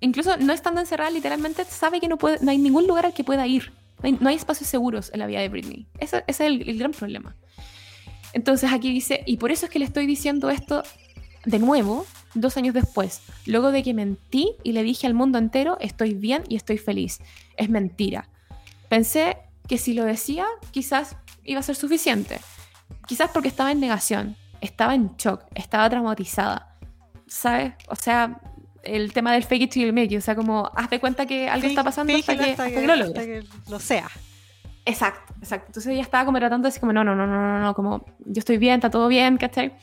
incluso 0.02 0.36
no 0.38 0.52
estando 0.52 0.82
encerrada, 0.82 1.10
literalmente 1.10 1.64
sabe 1.64 2.02
que 2.02 2.10
no, 2.10 2.18
puede, 2.18 2.38
no 2.42 2.52
hay 2.52 2.58
ningún 2.58 2.86
lugar 2.86 3.06
al 3.06 3.14
que 3.14 3.24
pueda 3.24 3.48
ir. 3.48 3.72
No 4.04 4.08
hay, 4.08 4.18
no 4.20 4.30
hay 4.30 4.36
espacios 4.36 4.68
seguros 4.68 5.10
en 5.14 5.20
la 5.20 5.28
vida 5.28 5.40
de 5.40 5.48
Britney. 5.48 5.88
Ese, 6.00 6.18
ese 6.28 6.46
es 6.46 6.52
el, 6.52 6.68
el 6.68 6.78
gran 6.78 6.92
problema. 6.92 7.36
Entonces 8.34 8.72
aquí 8.74 8.92
dice, 8.92 9.24
y 9.26 9.38
por 9.38 9.52
eso 9.52 9.68
es 9.68 9.72
que 9.72 9.80
le 9.80 9.86
estoy 9.86 10.06
diciendo 10.06 10.50
esto 10.50 10.84
de 11.46 11.60
nuevo, 11.60 12.06
dos 12.34 12.58
años 12.58 12.74
después, 12.74 13.22
luego 13.46 13.72
de 13.72 13.84
que 13.84 13.94
mentí 13.94 14.56
y 14.64 14.74
le 14.74 14.84
dije 14.84 15.08
al 15.08 15.14
mundo 15.14 15.38
entero, 15.38 15.78
estoy 15.80 16.14
bien 16.14 16.44
y 16.50 16.58
estoy 16.58 16.78
feliz. 16.78 17.20
Es 17.56 17.70
mentira. 17.70 18.28
Pensé 18.90 19.38
que 19.68 19.78
si 19.78 19.94
lo 19.94 20.04
decía, 20.04 20.46
quizás 20.72 21.16
iba 21.46 21.62
a 21.62 21.64
ser 21.64 21.76
suficiente. 21.76 22.40
Quizás 23.08 23.32
porque 23.32 23.48
estaba 23.48 23.72
en 23.72 23.80
negación, 23.80 24.36
estaba 24.60 24.94
en 24.94 25.16
shock, 25.16 25.44
estaba 25.56 25.90
traumatizada. 25.90 26.71
¿Sabes? 27.32 27.74
O 27.88 27.96
sea, 27.96 28.42
el 28.84 29.14
tema 29.14 29.32
del 29.32 29.44
fake 29.46 29.62
it 29.64 29.72
till 29.72 29.86
you 29.88 29.94
make 29.94 30.14
it, 30.14 30.18
o 30.18 30.22
sea, 30.22 30.36
como 30.36 30.70
haz 30.76 30.90
de 30.90 31.00
cuenta 31.00 31.26
que 31.26 31.48
algo 31.48 31.66
está 31.66 31.82
pasando 31.82 32.14
hasta 32.14 32.36
que, 32.36 32.42
hasta 32.52 32.64
hasta 32.66 32.76
que- 32.76 32.82
que 32.82 32.88
lo 32.88 32.94
hasta 33.06 33.22
que 33.26 33.44
lo 33.70 33.80
sea. 33.80 34.10
Exacto, 34.84 35.34
exacto. 35.40 35.68
Entonces 35.68 35.94
ella 35.94 36.02
estaba 36.02 36.26
como 36.26 36.40
tratando 36.40 36.66
de 36.66 36.70
decir 36.70 36.82
como, 36.82 36.92
no, 36.92 37.04
no, 37.06 37.16
no, 37.16 37.26
no, 37.26 37.36
no, 37.40 37.60
no, 37.62 37.74
como 37.74 38.04
yo 38.26 38.40
estoy 38.40 38.58
bien, 38.58 38.76
está 38.76 38.90
todo 38.90 39.08
bien, 39.08 39.38
¿cachai? 39.38 39.74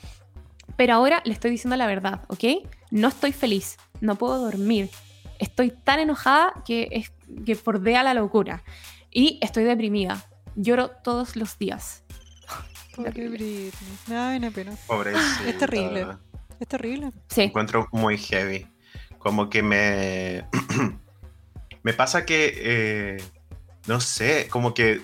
Pero 0.76 0.92
ahora 0.94 1.22
le 1.24 1.32
estoy 1.32 1.50
diciendo 1.50 1.76
la 1.76 1.86
verdad, 1.86 2.20
¿ok? 2.28 2.44
No 2.90 3.08
estoy 3.08 3.32
feliz, 3.32 3.78
no 4.00 4.16
puedo 4.16 4.38
dormir, 4.38 4.90
estoy 5.38 5.70
tan 5.70 6.00
enojada 6.00 6.52
que, 6.66 6.88
es, 6.90 7.12
que 7.46 7.54
bordea 7.54 8.02
la 8.02 8.12
locura 8.12 8.62
y 9.10 9.38
estoy 9.40 9.64
deprimida, 9.64 10.22
lloro 10.54 10.90
todos 10.90 11.34
los 11.36 11.58
días. 11.58 12.02
Pobre. 12.94 13.10
Britney. 13.28 13.70
Me 14.08 14.14
da 14.16 14.30
pena, 14.32 14.50
pena. 14.50 14.72
Pobrecita. 14.86 15.48
Es 15.48 15.58
terrible. 15.58 16.06
Es 16.60 16.66
terrible. 16.68 17.12
Sí, 17.28 17.42
encuentro 17.42 17.88
muy 17.92 18.18
heavy. 18.18 18.66
Como 19.18 19.48
que 19.50 19.62
me. 19.62 20.46
me 21.82 21.92
pasa 21.92 22.24
que. 22.26 22.52
eh, 22.56 23.22
no 23.86 24.00
sé, 24.00 24.48
como 24.50 24.74
que. 24.74 25.00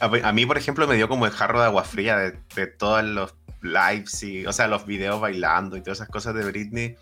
A, 0.00 0.06
a- 0.06 0.28
a 0.28 0.32
mí, 0.32 0.44
por 0.46 0.58
ejemplo, 0.58 0.86
me 0.86 0.96
dio 0.96 1.08
como 1.08 1.26
el 1.26 1.32
jarro 1.32 1.60
de 1.60 1.66
agua 1.66 1.84
fría 1.84 2.16
de, 2.16 2.38
de 2.54 2.66
todos 2.66 3.02
los 3.04 3.34
lives 3.62 4.22
y. 4.22 4.46
O 4.46 4.52
sea, 4.52 4.68
los 4.68 4.86
videos 4.86 5.20
bailando 5.20 5.76
y 5.76 5.80
todas 5.82 5.98
esas 5.98 6.08
cosas 6.08 6.34
de 6.34 6.44
Britney. 6.44 6.96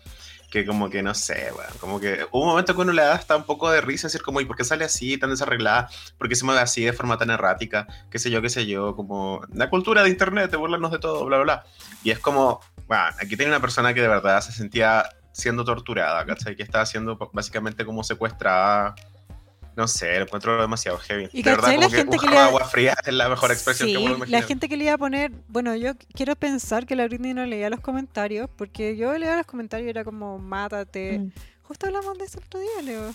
que 0.51 0.65
como 0.65 0.89
que 0.89 1.03
no 1.03 1.13
sé, 1.13 1.51
weón, 1.57 1.71
como 1.81 1.99
que 1.99 2.25
hubo 2.31 2.43
un 2.43 2.49
momento 2.49 2.73
que 2.73 2.81
uno 2.81 2.93
le 2.93 3.01
da 3.01 3.15
hasta 3.15 3.35
un 3.35 3.43
poco 3.43 3.69
de 3.69 3.81
risa, 3.81 4.07
decir 4.07 4.21
como, 4.21 4.39
¿y 4.39 4.45
por 4.45 4.55
qué 4.55 4.63
sale 4.63 4.85
así, 4.85 5.17
tan 5.17 5.29
desarreglada? 5.29 5.89
¿Por 6.17 6.29
qué 6.29 6.35
se 6.35 6.45
mueve 6.45 6.61
así 6.61 6.85
de 6.85 6.93
forma 6.93 7.17
tan 7.17 7.29
errática? 7.31 7.85
¿Qué 8.09 8.17
sé 8.17 8.31
yo, 8.31 8.41
qué 8.41 8.49
sé 8.49 8.65
yo? 8.65 8.95
Como 8.95 9.41
la 9.53 9.69
cultura 9.69 10.03
de 10.03 10.09
internet, 10.09 10.49
de 10.49 10.55
burlarnos 10.55 10.91
de 10.91 10.99
todo, 10.99 11.25
bla, 11.25 11.37
bla, 11.37 11.43
bla. 11.43 11.63
Y 12.01 12.11
es 12.11 12.19
como, 12.19 12.61
bueno, 12.87 13.03
aquí 13.19 13.35
tiene 13.35 13.47
una 13.47 13.59
persona 13.59 13.93
que 13.93 14.01
de 14.01 14.07
verdad 14.07 14.41
se 14.41 14.51
sentía 14.51 15.09
siendo 15.31 15.63
torturada, 15.63 16.25
¿cachai? 16.25 16.55
Que 16.55 16.63
estaba 16.63 16.85
siendo 16.85 17.17
básicamente 17.31 17.85
como 17.85 18.03
secuestrada. 18.03 18.95
No 19.75 19.87
sé, 19.87 20.17
lo 20.17 20.23
encuentro 20.23 20.59
demasiado 20.59 20.97
heavy. 20.97 21.29
Y 21.31 21.43
de 21.43 21.51
verdad, 21.51 21.75
La 21.77 21.87
que 21.87 21.97
gente 21.97 22.17
que 22.17 22.27
le 22.27 22.37
agua 22.37 22.65
fría 22.65 22.95
es 23.05 23.13
la 23.13 23.29
mejor 23.29 23.51
expresión 23.51 23.87
Sí, 23.87 23.95
que 23.95 24.01
puedo 24.01 24.25
la 24.25 24.41
gente 24.41 24.67
que 24.67 24.75
le 24.75 24.85
iba 24.85 24.93
a 24.93 24.97
poner, 24.97 25.31
bueno, 25.47 25.75
yo 25.75 25.91
quiero 26.15 26.35
pensar 26.35 26.87
que 26.87 26.95
la 26.95 27.05
Britney 27.05 27.35
no 27.35 27.45
leía 27.45 27.69
los 27.69 27.81
comentarios, 27.81 28.49
porque 28.57 28.97
yo 28.97 29.15
leía 29.15 29.35
los 29.35 29.45
comentarios 29.45 29.85
y 29.85 29.89
era 29.91 30.03
como, 30.03 30.39
mátate. 30.39 31.19
Mm. 31.19 31.31
Justo 31.61 31.85
hablamos 31.85 32.17
de 32.17 32.25
eso 32.25 32.39
el 32.39 32.45
otro 32.45 32.59
día, 32.59 32.81
Leo. 32.81 33.13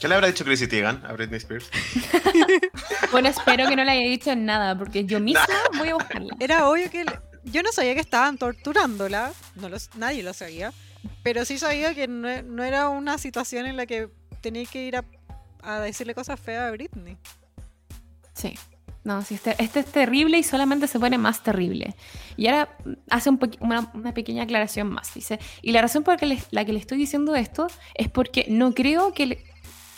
¿Qué 0.00 0.08
le 0.08 0.14
habrá 0.14 0.28
dicho 0.28 0.44
Chrissy 0.44 0.66
Teigen 0.66 1.00
a 1.04 1.12
Britney 1.12 1.38
Spears? 1.38 1.70
Bueno, 3.10 3.28
espero 3.28 3.68
que 3.68 3.76
no 3.76 3.84
le 3.84 3.92
haya 3.92 4.08
dicho 4.08 4.34
nada, 4.34 4.76
porque 4.76 5.04
yo 5.04 5.20
misma 5.20 5.46
voy 5.78 5.90
a 5.90 5.94
buscarla. 5.94 6.34
Era 6.40 6.68
obvio 6.68 6.90
que... 6.90 7.04
Yo 7.44 7.62
no 7.62 7.72
sabía 7.72 7.94
que 7.94 8.00
estaban 8.00 8.38
torturándola, 8.38 9.32
no 9.56 9.68
lo- 9.68 9.76
nadie 9.96 10.22
lo 10.22 10.32
sabía, 10.32 10.72
pero 11.22 11.44
sí 11.44 11.58
sabía 11.58 11.94
que 11.94 12.08
no, 12.08 12.42
no 12.42 12.64
era 12.64 12.88
una 12.88 13.18
situación 13.18 13.66
en 13.66 13.76
la 13.76 13.86
que 13.86 14.08
tenía 14.40 14.64
que 14.66 14.84
ir 14.86 14.96
a, 14.96 15.04
a 15.62 15.80
decirle 15.80 16.14
cosas 16.14 16.40
feas 16.40 16.68
a 16.68 16.70
Britney. 16.70 17.16
Sí. 18.34 18.54
No, 19.04 19.20
sí, 19.22 19.34
este, 19.34 19.54
este 19.62 19.80
es 19.80 19.86
terrible 19.86 20.38
y 20.38 20.42
solamente 20.42 20.86
se 20.88 20.98
pone 20.98 21.18
más 21.18 21.42
terrible. 21.42 21.94
Y 22.38 22.46
ahora 22.46 22.74
hace 23.10 23.28
un 23.28 23.38
una, 23.60 23.90
una 23.92 24.14
pequeña 24.14 24.44
aclaración 24.44 24.88
más. 24.90 25.12
Dice, 25.12 25.38
y 25.60 25.72
la 25.72 25.82
razón 25.82 26.04
por 26.04 26.14
la 26.14 26.18
que 26.18 26.24
le, 26.26 26.42
la 26.52 26.64
que 26.64 26.72
le 26.72 26.78
estoy 26.78 26.96
diciendo 26.96 27.36
esto 27.36 27.66
es 27.94 28.08
porque 28.08 28.46
no 28.48 28.72
creo 28.72 29.12
que... 29.12 29.26
le- 29.26 29.44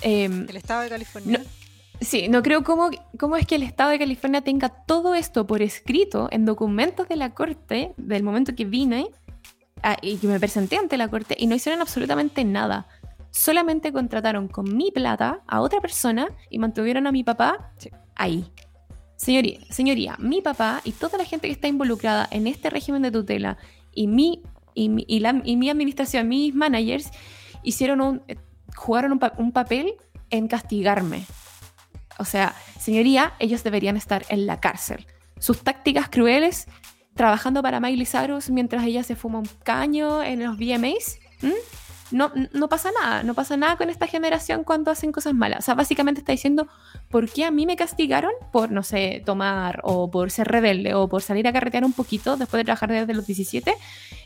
em, 0.03 0.47
El 0.49 0.57
estado 0.57 0.81
de 0.83 0.89
California. 0.89 1.39
No, 1.39 1.45
Sí, 2.01 2.29
no 2.29 2.43
creo 2.43 2.63
cómo, 2.63 2.91
cómo 3.19 3.37
es 3.37 3.47
que 3.47 3.55
el 3.57 3.63
Estado 3.63 3.91
de 3.91 3.99
California 3.99 4.43
tenga 4.43 4.69
todo 4.69 5.15
esto 5.15 5.47
por 5.47 5.63
escrito 5.63 6.29
en 6.31 6.45
documentos 6.45 7.09
de 7.09 7.17
la 7.17 7.33
Corte 7.35 7.95
del 7.97 8.23
momento 8.23 8.55
que 8.55 8.65
vine 8.67 9.09
ah, 9.83 9.97
y 10.03 10.17
que 10.19 10.27
me 10.27 10.39
presenté 10.39 10.77
ante 10.77 10.99
la 10.99 11.09
Corte 11.09 11.35
y 11.39 11.47
no 11.47 11.55
hicieron 11.55 11.81
absolutamente 11.81 12.45
nada. 12.45 12.87
Solamente 13.31 13.93
contrataron 13.93 14.47
con 14.49 14.77
mi 14.77 14.91
plata 14.93 15.41
a 15.47 15.61
otra 15.61 15.81
persona 15.81 16.29
y 16.51 16.59
mantuvieron 16.59 17.07
a 17.07 17.13
mi 17.13 17.25
papá 17.25 17.73
Sí. 17.79 17.91
ahí. 18.15 18.45
Señoría, 19.17 19.59
señoría, 19.71 20.17
mi 20.19 20.43
papá 20.43 20.83
y 20.85 20.93
toda 20.93 21.17
la 21.17 21.25
gente 21.25 21.49
que 21.49 21.53
está 21.55 21.67
involucrada 21.69 22.29
en 22.31 22.47
este 22.47 22.69
régimen 22.69 23.01
de 23.01 23.11
tutela 23.11 23.57
y 23.95 24.07
mi, 24.07 24.43
y 24.75 24.91
mi, 24.91 25.07
y 25.09 25.21
la- 25.21 25.41
y 25.43 25.57
mi 25.57 25.71
administración, 25.71 26.29
mis 26.29 26.55
managers, 26.55 27.11
hicieron 27.63 28.03
un, 28.03 28.23
eh, 28.29 28.37
jugaron 28.77 29.13
un, 29.13 29.19
pa- 29.19 29.33
un 29.39 29.53
papel 29.53 29.95
en 30.29 30.47
castigarme. 30.49 31.25
O 32.19 32.25
sea, 32.25 32.55
señoría, 32.79 33.35
ellos 33.39 33.65
deberían 33.65 33.97
estar 33.97 34.25
en 34.29 34.47
la 34.47 34.61
cárcel. 34.61 35.07
Sus 35.39 35.63
tácticas 35.63 36.09
crueles, 36.09 36.67
trabajando 37.15 37.63
para 37.63 37.81
Miley 37.81 38.07
Cyrus 38.07 38.51
mientras 38.51 38.85
ella 38.85 39.03
se 39.03 39.17
fuma 39.17 39.39
un 39.39 39.49
caño 39.65 40.23
en 40.23 40.45
los 40.45 40.57
VMAs. 40.57 41.19
No, 42.13 42.31
no 42.53 42.69
pasa 42.69 42.91
nada, 43.01 43.25
no 43.25 43.35
pasa 43.35 43.57
nada 43.57 43.77
con 43.77 43.91
esta 43.91 44.07
generación 44.07 44.63
cuando 44.63 44.93
hacen 44.93 45.11
cosas 45.11 45.35
malas. 45.35 45.61
O 45.61 45.63
sea, 45.63 45.75
básicamente 45.75 46.21
está 46.21 46.31
diciendo, 46.31 46.69
¿por 47.11 47.29
qué 47.29 47.45
a 47.45 47.51
mí 47.51 47.67
me 47.67 47.75
castigaron 47.75 48.31
por, 48.53 48.71
no 48.71 48.85
sé, 48.85 49.23
tomar 49.27 49.81
o 49.83 50.09
por 50.09 50.31
ser 50.31 50.47
rebelde 50.47 50.95
o 50.95 51.09
por 51.09 51.23
salir 51.23 51.49
a 51.49 51.53
carretear 51.53 51.85
un 51.85 51.93
poquito 51.93 52.37
después 52.37 52.61
de 52.61 52.65
trabajar 52.65 52.93
desde 52.93 53.13
los 53.13 53.27
17? 53.27 53.75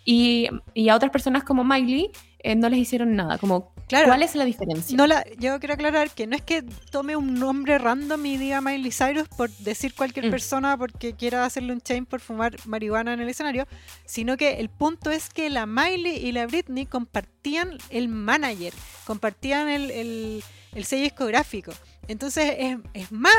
Y, 0.04 0.48
y 0.74 0.90
a 0.90 0.96
otras 0.96 1.10
personas 1.10 1.42
como 1.42 1.64
Miley 1.64 2.10
eh, 2.40 2.54
no 2.54 2.68
les 2.68 2.80
hicieron 2.80 3.16
nada. 3.16 3.38
Como, 3.38 3.72
Claro. 3.90 4.06
¿cuál 4.06 4.22
es 4.22 4.34
la 4.36 4.44
diferencia? 4.44 4.96
No 4.96 5.06
la, 5.06 5.24
yo 5.38 5.58
quiero 5.58 5.74
aclarar 5.74 6.10
que 6.12 6.26
no 6.26 6.34
es 6.36 6.42
que 6.42 6.62
tome 6.90 7.16
un 7.16 7.34
nombre 7.34 7.76
random 7.76 8.24
y 8.24 8.36
diga 8.38 8.60
Miley 8.60 8.92
Cyrus 8.92 9.28
por 9.28 9.50
decir 9.50 9.94
cualquier 9.94 10.26
Mm. 10.26 10.30
persona 10.30 10.76
porque 10.78 11.14
quiera 11.14 11.44
hacerle 11.44 11.72
un 11.72 11.80
chain 11.80 12.06
por 12.06 12.20
fumar 12.20 12.56
marihuana 12.66 13.12
en 13.12 13.20
el 13.20 13.28
escenario, 13.28 13.66
sino 14.06 14.36
que 14.36 14.60
el 14.60 14.68
punto 14.70 15.10
es 15.10 15.28
que 15.28 15.50
la 15.50 15.66
Miley 15.66 16.16
y 16.24 16.30
la 16.32 16.46
Britney 16.46 16.86
compartían 16.86 17.76
el 17.90 18.08
manager, 18.08 18.72
compartían 19.06 19.68
el, 19.68 19.90
el- 19.90 20.44
el 20.72 20.84
sello 20.84 21.02
discográfico. 21.02 21.72
Entonces 22.06 22.54
es, 22.58 22.78
es 22.94 23.10
más... 23.12 23.34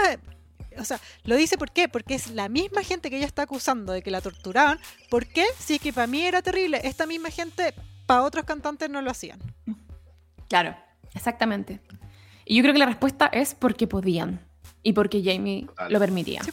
O 0.78 0.84
sea, 0.86 1.00
lo 1.24 1.36
dice 1.36 1.58
por 1.58 1.72
qué, 1.72 1.88
porque 1.90 2.16
es 2.16 2.28
la 2.32 2.48
misma 2.50 2.84
gente 2.84 3.10
que 3.10 3.18
ella 3.18 3.26
está 3.26 3.42
acusando 3.44 3.92
de 3.94 4.02
que 4.02 4.12
la 4.12 4.22
torturaban. 4.22 4.80
¿Por 5.10 5.26
qué? 5.28 5.46
Si 5.60 5.76
es 5.76 5.82
que 5.82 5.92
para 5.94 6.08
mí 6.08 6.22
era 6.22 6.42
terrible, 6.42 6.80
esta 6.84 7.06
misma 7.06 7.30
gente 7.30 7.74
para 8.06 8.24
otros 8.24 8.44
cantantes 8.46 8.90
no 8.90 9.02
lo 9.02 9.12
hacían. 9.12 9.40
Claro, 10.52 10.76
exactamente. 11.14 11.80
Y 12.44 12.58
yo 12.58 12.62
creo 12.64 12.74
que 12.74 12.80
la 12.80 12.86
respuesta 12.88 13.28
es 13.32 13.56
porque 13.56 13.88
podían 13.88 14.42
y 14.84 14.92
porque 14.92 15.24
Jamie 15.24 15.66
Total. 15.66 15.94
lo 15.94 15.98
permitía. 16.00 16.44
Sí. 16.44 16.52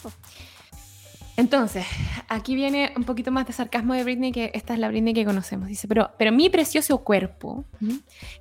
Entonces, 1.36 1.84
aquí 2.28 2.54
viene 2.56 2.92
un 2.96 3.02
poquito 3.04 3.30
más 3.32 3.46
de 3.46 3.52
sarcasmo 3.52 3.94
de 3.94 4.02
Britney, 4.04 4.30
que 4.32 4.50
esta 4.54 4.74
es 4.74 4.78
la 4.80 4.88
Britney 4.88 5.14
que 5.14 5.24
conocemos. 5.24 5.68
Dice, 5.68 5.86
pero, 5.88 6.10
pero 6.18 6.30
mi 6.32 6.48
precioso 6.50 6.98
cuerpo, 6.98 7.64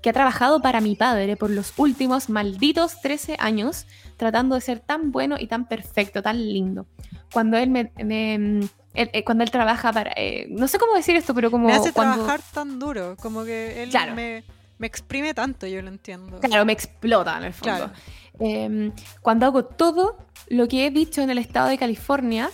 que 0.02 0.10
ha 0.10 0.14
trabajado 0.14 0.62
para 0.62 0.80
mi 0.82 0.96
padre 0.96 1.38
por 1.38 1.50
los 1.52 1.74
últimos 1.78 2.30
malditos 2.30 3.02
13 3.02 3.36
años, 3.40 3.86
tratando 4.18 4.54
de 4.56 4.62
ser 4.62 4.80
tan 4.80 5.12
bueno 5.12 5.38
y 5.40 5.46
tan 5.48 5.68
perfecto, 5.68 6.24
tan 6.24 6.38
lindo. 6.38 6.86
Cuando 7.34 7.58
él 7.58 7.70
me... 7.70 7.92
me- 8.04 8.68
él- 8.94 9.12
eh, 9.14 9.24
cuando 9.24 9.44
él 9.44 9.52
trabaja 9.52 9.94
para... 9.94 10.12
eh, 10.16 10.48
no 10.50 10.68
sé 10.68 10.80
cómo 10.80 10.96
decir 10.96 11.16
esto, 11.16 11.36
pero 11.36 11.52
como... 11.52 11.68
me 11.68 11.74
hace 11.74 11.94
cuando, 11.94 12.16
trabajar 12.16 12.42
tan 12.54 12.80
duro, 12.80 13.16
como 13.22 13.44
que 13.44 13.84
él 13.84 13.90
Claro. 13.92 14.16
me, 14.16 14.44
me 14.78 14.88
exprime 14.88 15.34
tanto, 15.34 15.68
yo 15.68 15.82
lo 15.82 15.90
entiendo. 15.90 16.40
Claro, 16.40 16.66
me 16.66 16.74
explota 16.74 17.38
en 17.38 17.44
el 17.46 17.54
fondo. 17.54 17.76
Claro. 17.76 17.92
Eh, 18.40 18.92
cuando 19.22 19.46
hago 19.48 19.66
todo 19.66 20.18
lo 20.50 20.68
que 20.68 20.86
he 20.86 20.92
dicho 20.92 21.22
en 21.22 21.30
el 21.30 21.38
estado 21.40 21.70
de 21.70 21.78
California, 21.78 22.50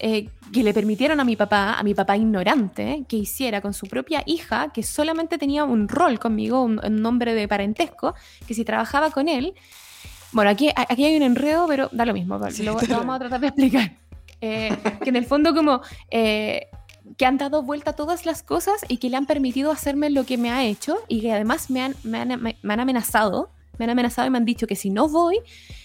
eh, 0.00 0.28
que 0.52 0.62
le 0.62 0.72
permitieron 0.74 1.18
a 1.20 1.24
mi 1.24 1.34
papá, 1.36 1.74
a 1.74 1.82
mi 1.82 1.94
papá 1.94 2.16
ignorante, 2.16 3.04
que 3.08 3.16
hiciera 3.16 3.60
con 3.60 3.72
su 3.74 3.86
propia 3.86 4.22
hija, 4.26 4.72
que 4.72 4.82
solamente 4.82 5.38
tenía 5.38 5.64
un 5.64 5.88
rol 5.88 6.18
conmigo, 6.18 6.62
un, 6.62 6.80
un 6.84 7.02
nombre 7.02 7.34
de 7.34 7.48
parentesco, 7.48 8.14
que 8.46 8.54
si 8.54 8.64
trabajaba 8.64 9.10
con 9.10 9.28
él. 9.28 9.54
Bueno, 10.32 10.50
aquí, 10.50 10.70
aquí 10.74 11.04
hay 11.04 11.16
un 11.16 11.22
enredo, 11.22 11.66
pero 11.68 11.88
da 11.92 12.04
lo 12.04 12.12
mismo, 12.12 12.38
Sí, 12.50 12.64
lo 12.64 12.74
vamos 12.74 13.16
a 13.16 13.18
tratar 13.18 13.40
de 13.40 13.46
explicar. 13.48 13.92
Eh, 14.40 14.76
que 15.02 15.10
en 15.10 15.16
el 15.16 15.24
fondo, 15.24 15.54
como. 15.54 15.80
eh, 16.10 16.66
que 17.18 17.26
han 17.26 17.36
dado 17.38 17.62
vuelta 17.62 17.90
a 17.90 17.96
todas 17.96 18.24
las 18.26 18.42
cosas 18.42 18.80
y 18.88 18.96
que 18.96 19.10
le 19.10 19.16
han 19.16 19.26
permitido 19.26 19.70
hacerme 19.70 20.10
lo 20.10 20.24
que 20.24 20.38
me 20.38 20.50
ha 20.50 20.64
hecho 20.64 20.96
y 21.08 21.20
que 21.20 21.32
además 21.32 21.70
me 21.70 21.82
han, 21.82 21.94
me 22.02 22.18
han, 22.18 22.40
me 22.42 22.56
han 22.72 22.80
amenazado, 22.80 23.50
me 23.78 23.84
han 23.84 23.90
amenazado 23.90 24.26
y 24.26 24.30
me 24.30 24.38
han 24.38 24.44
dicho 24.44 24.66
que 24.66 24.76
si 24.76 24.90
no 24.90 25.08
voy, 25.08 25.38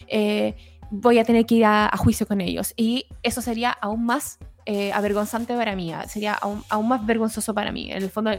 eh, 0.07 0.55
voy 0.91 1.19
a 1.19 1.23
tener 1.25 1.45
que 1.45 1.55
ir 1.55 1.65
a, 1.65 1.87
a 1.87 1.97
juicio 1.97 2.25
con 2.27 2.41
ellos. 2.41 2.73
Y 2.77 3.05
eso 3.23 3.41
sería 3.41 3.71
aún 3.71 4.05
más 4.05 4.39
eh, 4.65 4.91
avergonzante 4.93 5.55
para 5.55 5.75
mí, 5.75 5.91
ah, 5.91 6.07
sería 6.07 6.33
aún, 6.33 6.63
aún 6.69 6.87
más 6.87 7.05
vergonzoso 7.05 7.53
para 7.53 7.71
mí. 7.71 7.91
En 7.91 8.03
el 8.03 8.09
fondo, 8.09 8.31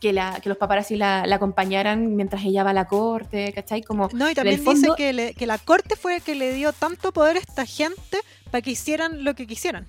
que, 0.00 0.12
la, 0.12 0.40
que 0.40 0.48
los 0.48 0.58
paparazzi 0.58 0.96
la, 0.96 1.24
la 1.26 1.36
acompañaran 1.36 2.16
mientras 2.16 2.44
ella 2.44 2.64
va 2.64 2.70
a 2.70 2.74
la 2.74 2.86
corte, 2.86 3.52
¿cachai? 3.52 3.82
Como, 3.82 4.08
No, 4.12 4.30
y 4.30 4.34
también 4.34 4.62
fondo- 4.62 4.80
dice 4.80 4.94
que, 4.96 5.12
le- 5.12 5.34
que 5.34 5.46
la 5.46 5.58
corte 5.58 5.94
fue 5.96 6.16
el 6.16 6.22
que 6.22 6.34
le 6.34 6.52
dio 6.54 6.72
tanto 6.72 7.12
poder 7.12 7.36
a 7.36 7.40
esta 7.40 7.66
gente 7.66 8.18
para 8.50 8.62
que 8.62 8.70
hicieran 8.72 9.24
lo 9.24 9.34
que 9.34 9.46
quisieran. 9.46 9.86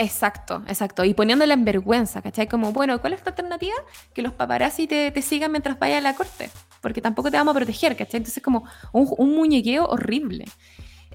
Exacto, 0.00 0.62
exacto. 0.68 1.04
Y 1.04 1.12
poniéndola 1.12 1.54
en 1.54 1.64
vergüenza, 1.64 2.22
¿cachai? 2.22 2.46
Como, 2.46 2.72
bueno, 2.72 3.00
¿cuál 3.00 3.14
es 3.14 3.22
tu 3.22 3.30
alternativa? 3.30 3.74
Que 4.14 4.22
los 4.22 4.32
paparazzi 4.32 4.86
te, 4.86 5.10
te 5.10 5.22
sigan 5.22 5.50
mientras 5.50 5.76
vayas 5.78 5.98
a 5.98 6.00
la 6.02 6.14
corte. 6.14 6.50
Porque 6.80 7.00
tampoco 7.02 7.30
te 7.32 7.36
vamos 7.36 7.52
a 7.52 7.58
proteger, 7.58 7.96
¿cachai? 7.96 8.18
Entonces, 8.18 8.40
como 8.42 8.64
un, 8.92 9.34
muñequeo 9.34 9.84
horrible. 9.86 10.44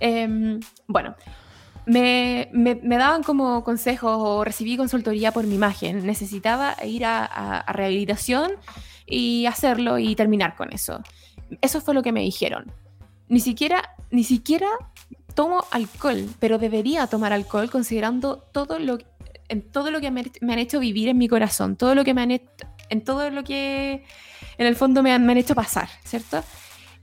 Em, 0.02 0.60
bueno, 0.88 1.16
me, 1.86 2.50
me- 2.52 2.76
daban 2.98 3.24
como 3.24 3.64
consejos 3.64 4.18
o 4.20 4.44
recibí 4.44 4.76
consultoría 4.76 5.32
por 5.32 5.46
mi 5.48 5.56
imagen. 5.56 6.06
Necesitaba 6.06 6.76
ir 6.86 7.06
a- 7.06 7.24
a 7.26 7.72
rehabilitación 7.72 8.52
y 9.06 9.46
hacerlo 9.46 9.98
y 9.98 10.14
terminar 10.16 10.56
con 10.58 10.74
eso. 10.74 11.02
Eso 11.62 11.80
fue 11.80 11.94
lo 11.94 12.04
que 12.04 12.12
me 12.12 12.20
dijeron. 12.22 12.70
Ni 13.30 13.40
siquiera, 13.40 13.96
ni 14.12 14.26
siquiera 14.26 14.68
tomo 15.34 15.66
alcohol, 15.72 16.30
pero 16.40 16.58
debería 16.58 17.08
tomar 17.08 17.34
alcohol 17.34 17.70
considerando 17.70 18.38
todo 18.38 18.80
lo, 18.80 18.98
en 19.50 19.62
todo 19.62 19.92
lo 19.92 20.02
que 20.02 20.12
me, 20.12 20.24
han 20.42 20.60
hecho 20.60 20.80
vivir 20.80 21.10
en 21.10 21.18
mi 21.18 21.28
corazón, 21.28 21.76
todo 21.76 21.96
lo 21.96 22.04
que 22.04 22.14
me 22.14 22.22
han 22.22 22.42
en 22.90 23.04
todo 23.04 23.30
lo 23.30 23.44
que 23.44 24.04
en 24.58 24.68
el 24.68 24.76
fondo 24.76 25.02
me 25.02 25.12
han, 25.12 25.26
me 25.26 25.32
han 25.32 25.38
hecho 25.38 25.56
pasar, 25.56 25.90
¿cierto? 26.04 26.44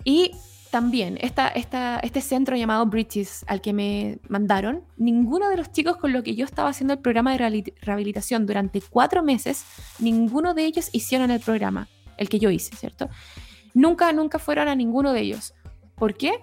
Y 0.05 0.31
también 0.70 1.19
esta, 1.20 1.48
esta, 1.48 1.98
este 1.98 2.20
centro 2.20 2.57
llamado 2.57 2.86
British 2.86 3.43
al 3.48 3.61
que 3.61 3.73
me 3.73 4.20
mandaron, 4.28 4.85
ninguno 4.97 5.48
de 5.48 5.57
los 5.57 5.73
chicos 5.73 5.97
con 5.97 6.12
los 6.12 6.23
que 6.23 6.36
yo 6.36 6.44
estaba 6.44 6.69
haciendo 6.69 6.94
el 6.94 7.01
programa 7.01 7.32
de 7.32 7.39
rehabili- 7.39 7.74
rehabilitación 7.81 8.47
durante 8.47 8.81
cuatro 8.81 9.23
meses, 9.23 9.65
ninguno 9.98 10.55
de 10.55 10.65
ellos 10.65 10.89
hicieron 10.93 11.32
el 11.32 11.40
programa, 11.40 11.89
el 12.16 12.28
que 12.28 12.39
yo 12.39 12.51
hice, 12.51 12.77
¿cierto? 12.77 13.09
Nunca, 13.74 14.12
nunca 14.12 14.39
fueron 14.39 14.69
a 14.69 14.77
ninguno 14.77 15.12
de 15.12 15.20
ellos. 15.23 15.55
¿Por 15.97 16.15
qué? 16.16 16.35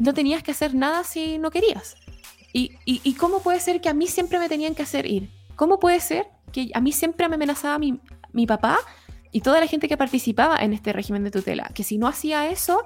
No 0.00 0.14
tenías 0.14 0.42
que 0.42 0.50
hacer 0.50 0.74
nada 0.74 1.04
si 1.04 1.38
no 1.38 1.50
querías. 1.50 1.94
¿Y, 2.52 3.14
cómo 3.14 3.42
puede 3.42 3.60
ser 3.60 3.80
que 3.80 3.88
a 3.88 3.94
mí 3.94 4.08
siempre 4.08 4.40
me 4.40 4.48
tenían 4.48 4.74
que 4.74 4.82
hacer 4.82 5.06
ir? 5.06 5.30
¿Cómo 5.54 5.78
puede 5.78 6.00
ser 6.00 6.26
que 6.52 6.70
a 6.74 6.80
mí 6.80 6.90
siempre 6.90 7.28
me 7.28 7.36
amenazaba 7.36 7.78
mi, 7.78 8.00
mi 8.32 8.46
papá 8.46 8.78
y 9.30 9.42
toda 9.42 9.60
la 9.60 9.66
gente 9.66 9.88
que 9.88 9.96
participaba 9.96 10.56
en 10.56 10.72
este 10.72 10.92
régimen 10.92 11.22
de 11.22 11.30
tutela, 11.30 11.70
que 11.74 11.84
si 11.84 11.98
no 11.98 12.08
hacía 12.08 12.48
eso, 12.48 12.82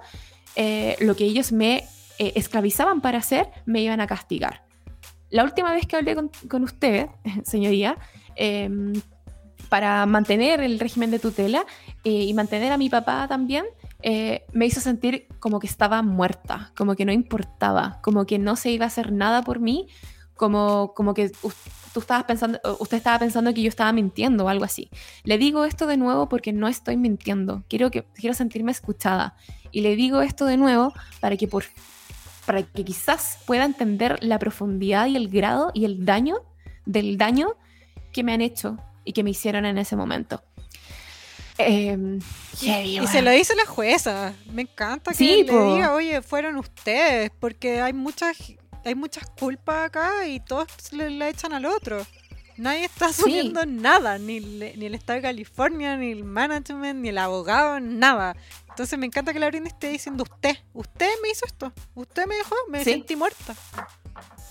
eh, 0.56 0.96
lo 1.00 1.16
que 1.16 1.24
ellos 1.24 1.52
me 1.52 1.84
eh, 2.18 2.32
esclavizaban 2.34 3.00
para 3.00 3.18
hacer, 3.18 3.48
me 3.64 3.80
iban 3.80 4.00
a 4.00 4.06
castigar. 4.06 4.64
La 5.30 5.44
última 5.44 5.72
vez 5.72 5.86
que 5.86 5.96
hablé 5.96 6.14
con, 6.14 6.30
con 6.48 6.62
usted, 6.64 7.08
señoría, 7.44 7.96
em, 8.36 8.92
para 9.68 10.04
mantener 10.06 10.60
el 10.60 10.78
régimen 10.78 11.10
de 11.10 11.18
tutela 11.18 11.64
eh, 12.04 12.10
y 12.10 12.34
mantener 12.34 12.72
a 12.72 12.78
mi 12.78 12.90
papá 12.90 13.26
también, 13.28 13.64
eh, 14.06 14.44
me 14.52 14.66
hizo 14.66 14.82
sentir 14.82 15.26
como 15.40 15.58
que 15.58 15.66
estaba 15.66 16.02
muerta, 16.02 16.72
como 16.76 16.94
que 16.94 17.06
no 17.06 17.12
importaba, 17.12 18.00
como 18.02 18.26
que 18.26 18.38
no 18.38 18.54
se 18.54 18.70
iba 18.70 18.84
a 18.84 18.88
hacer 18.88 19.12
nada 19.12 19.40
por 19.40 19.60
mí, 19.60 19.88
como, 20.36 20.92
como 20.94 21.14
que 21.14 21.32
tú 21.94 22.00
estabas 22.00 22.24
pensando, 22.24 22.60
usted 22.80 22.98
estaba 22.98 23.18
pensando 23.18 23.54
que 23.54 23.62
yo 23.62 23.68
estaba 23.70 23.94
mintiendo 23.94 24.44
o 24.44 24.48
algo 24.50 24.66
así. 24.66 24.90
Le 25.22 25.38
digo 25.38 25.64
esto 25.64 25.86
de 25.86 25.96
nuevo 25.96 26.28
porque 26.28 26.52
no 26.52 26.68
estoy 26.68 26.98
mintiendo, 26.98 27.64
quiero, 27.66 27.90
que, 27.90 28.04
quiero 28.14 28.34
sentirme 28.34 28.72
escuchada. 28.72 29.36
Y 29.72 29.80
le 29.80 29.96
digo 29.96 30.20
esto 30.20 30.44
de 30.44 30.58
nuevo 30.58 30.92
para 31.20 31.38
que, 31.38 31.48
por, 31.48 31.64
para 32.44 32.62
que 32.62 32.84
quizás 32.84 33.38
pueda 33.46 33.64
entender 33.64 34.22
la 34.22 34.38
profundidad 34.38 35.06
y 35.06 35.16
el 35.16 35.28
grado 35.28 35.70
y 35.72 35.86
el 35.86 36.04
daño 36.04 36.42
del 36.84 37.16
daño 37.16 37.54
que 38.12 38.22
me 38.22 38.34
han 38.34 38.42
hecho 38.42 38.76
y 39.02 39.14
que 39.14 39.24
me 39.24 39.30
hicieron 39.30 39.64
en 39.64 39.78
ese 39.78 39.96
momento. 39.96 40.42
Em, 41.58 42.18
y, 42.60 43.06
se 43.06 43.22
lo 43.22 43.30
dice 43.30 43.54
la 43.54 43.66
jueza. 43.66 44.34
Me 44.52 44.62
encanta 44.62 45.12
que 45.12 45.24
le 45.24 45.44
diga, 45.44 45.92
oye, 45.94 46.20
fueron 46.22 46.56
ustedes, 46.56 47.30
porque 47.38 47.80
hay 47.80 47.92
muchas, 47.92 48.36
hay 48.84 48.94
muchas 48.94 49.28
culpas 49.38 49.86
acá 49.86 50.26
y 50.26 50.40
todos 50.40 50.66
le, 50.92 51.10
la 51.10 51.28
echan 51.28 51.52
al 51.52 51.66
otro. 51.66 52.04
Nadie 52.56 52.84
está 52.84 53.06
asumiendo 53.06 53.66
nada, 53.66 54.16
ni, 54.18 54.38
ni 54.38 54.86
el 54.86 54.94
Estado 54.94 55.16
de 55.16 55.22
California, 55.22 55.96
ni 55.96 56.12
el 56.12 56.24
management, 56.24 57.00
ni 57.00 57.08
el 57.08 57.18
abogado, 57.18 57.80
nada. 57.80 58.36
Entonces 58.68 58.98
me 58.98 59.06
encanta 59.06 59.32
que 59.32 59.38
la 59.38 59.46
Britney 59.46 59.68
esté 59.68 59.88
diciendo 59.88 60.24
usted, 60.24 60.56
usted 60.72 61.08
me 61.22 61.30
hizo 61.30 61.46
esto, 61.46 61.72
usted 61.94 62.26
me 62.26 62.36
dejó, 62.36 62.54
me 62.68 62.82
sentí 62.82 63.16
muerta. 63.16 63.54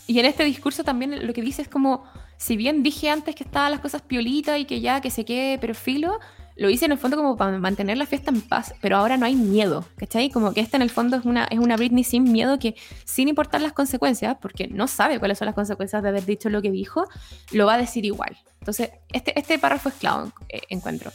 Y 0.07 0.19
en 0.19 0.25
este 0.25 0.43
discurso 0.43 0.83
también 0.83 1.25
lo 1.25 1.33
que 1.33 1.41
dice 1.41 1.61
es 1.61 1.67
como, 1.67 2.05
si 2.37 2.57
bien 2.57 2.83
dije 2.83 3.09
antes 3.09 3.35
que 3.35 3.43
estaban 3.43 3.71
las 3.71 3.79
cosas 3.79 4.01
piolitas 4.01 4.59
y 4.59 4.65
que 4.65 4.81
ya 4.81 4.99
que 5.01 5.11
se 5.11 5.23
quede 5.23 5.57
perfilo, 5.57 6.19
lo 6.55 6.69
hice 6.69 6.85
en 6.85 6.91
el 6.91 6.97
fondo 6.97 7.17
como 7.17 7.35
para 7.35 7.57
mantener 7.57 7.97
la 7.97 8.05
fiesta 8.05 8.31
en 8.31 8.41
paz, 8.41 8.75
pero 8.81 8.97
ahora 8.97 9.17
no 9.17 9.25
hay 9.25 9.35
miedo, 9.35 9.85
¿cachai? 9.97 10.29
Como 10.29 10.53
que 10.53 10.61
esta 10.61 10.77
en 10.77 10.83
el 10.83 10.89
fondo 10.89 11.17
es 11.17 11.25
una, 11.25 11.45
es 11.45 11.59
una 11.59 11.77
Britney 11.77 12.03
sin 12.03 12.31
miedo 12.31 12.59
que, 12.59 12.75
sin 13.05 13.27
importar 13.27 13.61
las 13.61 13.73
consecuencias, 13.73 14.37
porque 14.41 14.67
no 14.67 14.87
sabe 14.87 15.19
cuáles 15.19 15.37
son 15.37 15.47
las 15.47 15.55
consecuencias 15.55 16.03
de 16.03 16.09
haber 16.09 16.25
dicho 16.25 16.49
lo 16.49 16.61
que 16.61 16.71
dijo, 16.71 17.05
lo 17.51 17.65
va 17.65 17.75
a 17.75 17.77
decir 17.77 18.05
igual. 18.05 18.37
Entonces, 18.59 18.91
este, 19.11 19.37
este 19.37 19.59
párrafo 19.59 19.89
es 19.89 19.95
clave, 19.95 20.29
eh, 20.49 20.61
encuentro. 20.69 21.11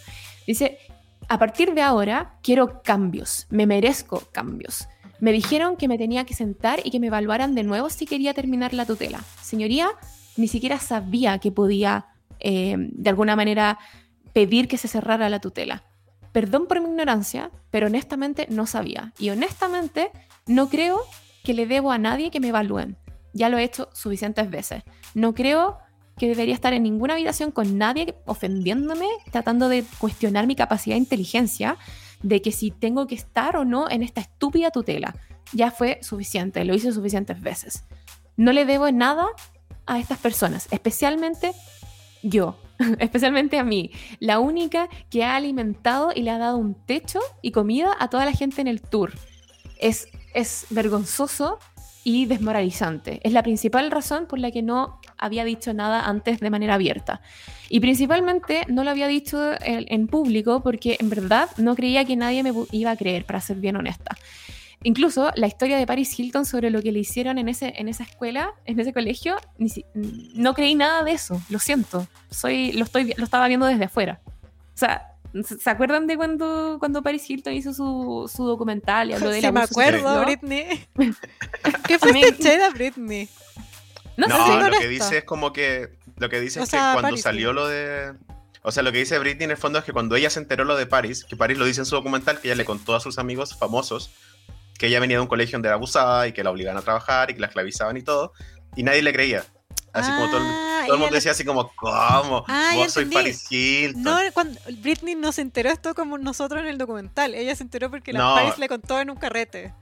Dice, 0.46 0.78
a 1.28 1.38
partir 1.38 1.74
de 1.74 1.82
ahora 1.82 2.38
quiero 2.42 2.82
cambios, 2.82 3.46
me 3.50 3.66
merezco 3.66 4.22
cambios. 4.32 4.88
Me 5.20 5.32
dijeron 5.32 5.76
que 5.76 5.88
me 5.88 5.98
tenía 5.98 6.24
que 6.24 6.34
sentar 6.34 6.80
y 6.84 6.90
que 6.90 7.00
me 7.00 7.08
evaluaran 7.08 7.54
de 7.54 7.64
nuevo 7.64 7.90
si 7.90 8.06
quería 8.06 8.34
terminar 8.34 8.72
la 8.72 8.86
tutela. 8.86 9.20
Señoría, 9.42 9.88
ni 10.36 10.46
siquiera 10.46 10.78
sabía 10.78 11.38
que 11.38 11.50
podía, 11.50 12.06
eh, 12.38 12.76
de 12.78 13.10
alguna 13.10 13.34
manera, 13.34 13.78
pedir 14.38 14.68
que 14.68 14.78
se 14.78 14.86
cerrara 14.86 15.28
la 15.28 15.40
tutela. 15.40 15.82
Perdón 16.30 16.68
por 16.68 16.80
mi 16.80 16.88
ignorancia, 16.88 17.50
pero 17.72 17.88
honestamente 17.88 18.46
no 18.48 18.66
sabía. 18.66 19.12
Y 19.18 19.30
honestamente 19.30 20.12
no 20.46 20.68
creo 20.68 21.00
que 21.42 21.54
le 21.54 21.66
debo 21.66 21.90
a 21.90 21.98
nadie 21.98 22.30
que 22.30 22.38
me 22.38 22.50
evalúen. 22.50 22.96
Ya 23.32 23.48
lo 23.48 23.58
he 23.58 23.64
hecho 23.64 23.90
suficientes 23.94 24.48
veces. 24.48 24.84
No 25.12 25.34
creo 25.34 25.78
que 26.16 26.28
debería 26.28 26.54
estar 26.54 26.72
en 26.72 26.84
ninguna 26.84 27.14
habitación 27.14 27.50
con 27.50 27.78
nadie 27.78 28.14
ofendiéndome, 28.26 29.08
tratando 29.32 29.68
de 29.68 29.84
cuestionar 29.98 30.46
mi 30.46 30.54
capacidad 30.54 30.94
de 30.94 31.00
inteligencia, 31.00 31.76
de 32.22 32.40
que 32.40 32.52
si 32.52 32.70
tengo 32.70 33.08
que 33.08 33.16
estar 33.16 33.56
o 33.56 33.64
no 33.64 33.90
en 33.90 34.04
esta 34.04 34.20
estúpida 34.20 34.70
tutela. 34.70 35.16
Ya 35.52 35.72
fue 35.72 35.98
suficiente, 36.00 36.64
lo 36.64 36.76
hice 36.76 36.92
suficientes 36.92 37.40
veces. 37.40 37.86
No 38.36 38.52
le 38.52 38.66
debo 38.66 38.88
nada 38.92 39.26
a 39.86 39.98
estas 39.98 40.18
personas, 40.18 40.68
especialmente 40.70 41.50
yo, 42.22 42.56
especialmente 42.98 43.58
a 43.58 43.64
mí, 43.64 43.90
la 44.20 44.38
única 44.38 44.88
que 45.10 45.24
ha 45.24 45.36
alimentado 45.36 46.12
y 46.14 46.22
le 46.22 46.30
ha 46.30 46.38
dado 46.38 46.58
un 46.58 46.74
techo 46.74 47.20
y 47.42 47.50
comida 47.50 47.96
a 47.98 48.08
toda 48.08 48.24
la 48.24 48.32
gente 48.32 48.60
en 48.60 48.68
el 48.68 48.80
tour. 48.80 49.12
Es, 49.78 50.08
es 50.34 50.66
vergonzoso 50.70 51.58
y 52.04 52.26
desmoralizante. 52.26 53.20
Es 53.22 53.32
la 53.32 53.42
principal 53.42 53.90
razón 53.90 54.26
por 54.26 54.38
la 54.38 54.50
que 54.50 54.62
no 54.62 55.00
había 55.18 55.44
dicho 55.44 55.74
nada 55.74 56.06
antes 56.06 56.40
de 56.40 56.50
manera 56.50 56.74
abierta. 56.74 57.20
Y 57.68 57.80
principalmente 57.80 58.64
no 58.68 58.82
lo 58.82 58.90
había 58.90 59.08
dicho 59.08 59.52
en, 59.60 59.84
en 59.88 60.06
público 60.06 60.62
porque 60.62 60.96
en 61.00 61.10
verdad 61.10 61.50
no 61.58 61.74
creía 61.74 62.04
que 62.04 62.16
nadie 62.16 62.42
me 62.42 62.52
iba 62.72 62.90
a 62.92 62.96
creer, 62.96 63.26
para 63.26 63.40
ser 63.40 63.58
bien 63.58 63.76
honesta. 63.76 64.16
Incluso 64.84 65.32
la 65.34 65.48
historia 65.48 65.76
de 65.76 65.86
Paris 65.86 66.18
Hilton 66.18 66.44
sobre 66.44 66.70
lo 66.70 66.80
que 66.82 66.92
le 66.92 67.00
hicieron 67.00 67.38
en, 67.38 67.48
ese, 67.48 67.74
en 67.76 67.88
esa 67.88 68.04
escuela, 68.04 68.52
en 68.64 68.78
ese 68.78 68.92
colegio, 68.92 69.36
no 69.94 70.54
creí 70.54 70.76
nada 70.76 71.02
de 71.02 71.12
eso, 71.12 71.40
lo 71.48 71.58
siento. 71.58 72.06
Soy, 72.30 72.72
lo, 72.72 72.84
estoy, 72.84 73.12
lo 73.16 73.24
estaba 73.24 73.48
viendo 73.48 73.66
desde 73.66 73.84
afuera. 73.84 74.20
O 74.74 74.78
sea, 74.78 75.16
¿se 75.42 75.68
acuerdan 75.68 76.06
de 76.06 76.16
cuando, 76.16 76.76
cuando 76.78 77.02
Paris 77.02 77.28
Hilton 77.28 77.54
hizo 77.54 77.74
su, 77.74 78.30
su 78.32 78.44
documental 78.44 79.10
y 79.10 79.14
habló 79.14 79.30
de 79.30 79.42
la 79.42 79.48
Sí, 79.48 79.52
me 79.52 79.60
acuerdo, 79.62 80.22
Britney. 80.24 80.86
¿Qué 81.88 81.98
fue 81.98 82.12
de 82.12 82.70
Britney? 82.72 83.28
No, 84.16 84.28
no 84.28 84.70
lo 84.70 84.78
que 84.78 84.88
dice 84.88 85.18
es 85.18 85.24
como 85.24 85.52
que. 85.52 85.96
Lo 86.16 86.28
que 86.28 86.40
dice 86.40 86.60
es 86.60 86.70
que 86.70 86.76
cuando 86.76 87.16
salió 87.16 87.52
lo 87.52 87.68
de. 87.68 88.14
O 88.62 88.72
sea, 88.72 88.82
lo 88.82 88.90
que 88.90 88.98
dice 88.98 89.18
Britney 89.18 89.44
en 89.44 89.52
el 89.52 89.56
fondo 89.56 89.78
es 89.78 89.84
que 89.84 89.92
cuando 89.92 90.16
ella 90.16 90.30
se 90.30 90.40
enteró 90.40 90.64
lo 90.64 90.76
de 90.76 90.86
Paris, 90.86 91.24
que 91.24 91.36
Paris 91.36 91.56
lo 91.58 91.64
dice 91.64 91.80
en 91.80 91.86
su 91.86 91.94
documental, 91.94 92.40
que 92.40 92.48
ella 92.48 92.56
le 92.56 92.64
contó 92.64 92.96
a 92.96 93.00
sus 93.00 93.18
amigos 93.18 93.56
famosos 93.56 94.10
que 94.78 94.86
ella 94.86 95.00
venía 95.00 95.16
de 95.16 95.22
un 95.22 95.28
colegio 95.28 95.56
donde 95.56 95.68
era 95.68 95.74
abusada 95.74 96.26
y 96.28 96.32
que 96.32 96.42
la 96.44 96.50
obligaban 96.50 96.78
a 96.78 96.82
trabajar 96.82 97.30
y 97.30 97.34
que 97.34 97.40
la 97.40 97.48
esclavizaban 97.48 97.96
y 97.96 98.02
todo, 98.02 98.32
y 98.76 98.84
nadie 98.84 99.02
le 99.02 99.12
creía. 99.12 99.44
Así 99.92 100.10
como 100.12 100.30
todo, 100.30 100.40
ah, 100.42 100.84
el 100.86 100.98
mundo 100.98 101.14
decía 101.14 101.32
así 101.32 101.44
como, 101.44 101.72
¿cómo? 101.74 102.44
Ah, 102.46 102.72
Vos 102.76 102.92
soy 102.92 103.06
Paris 103.06 103.50
Hilton. 103.50 104.02
No, 104.02 104.18
cuando 104.32 104.60
Britney 104.80 105.14
no 105.14 105.32
se 105.32 105.40
enteró 105.40 105.70
esto 105.70 105.94
como 105.94 106.18
nosotros 106.18 106.60
en 106.60 106.68
el 106.68 106.78
documental. 106.78 107.34
Ella 107.34 107.56
se 107.56 107.64
enteró 107.64 107.90
porque 107.90 108.12
la 108.12 108.34
Paris 108.34 108.58
le 108.58 108.68
contó 108.68 109.00
en 109.00 109.10
un 109.10 109.16
carrete. 109.16 109.74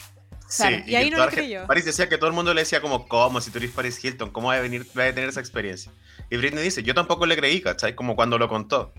Sí, 0.49 0.65
y, 0.87 0.95
ahí 0.95 1.11
no 1.11 1.23
le 1.23 1.31
creyó. 1.33 1.67
Paris 1.67 1.85
decía 1.85 2.09
que 2.09 2.17
todo 2.19 2.29
el 2.29 2.35
mundo 2.35 2.55
le 2.55 2.63
decía 2.63 2.81
como, 2.81 3.09
¿cómo? 3.09 3.41
Si 3.41 3.51
tú 3.51 3.59
eres 3.59 3.73
Paris 3.73 4.03
Hilton, 4.03 4.31
¿cómo 4.31 4.49
va 4.49 4.55
a, 4.55 4.61
venir, 4.61 4.87
va 4.97 5.05
a 5.05 5.13
tener 5.13 5.29
esa 5.29 5.41
experiencia? 5.41 5.93
Y 6.31 6.37
Britney 6.37 6.63
dice, 6.63 6.85
yo 6.85 6.95
tampoco 6.95 7.27
le 7.27 7.37
creí, 7.37 7.61
¿cachai? 7.61 7.97
Como 7.97 8.15
cuando 8.15 8.39
lo 8.39 8.49
contó 8.49 8.95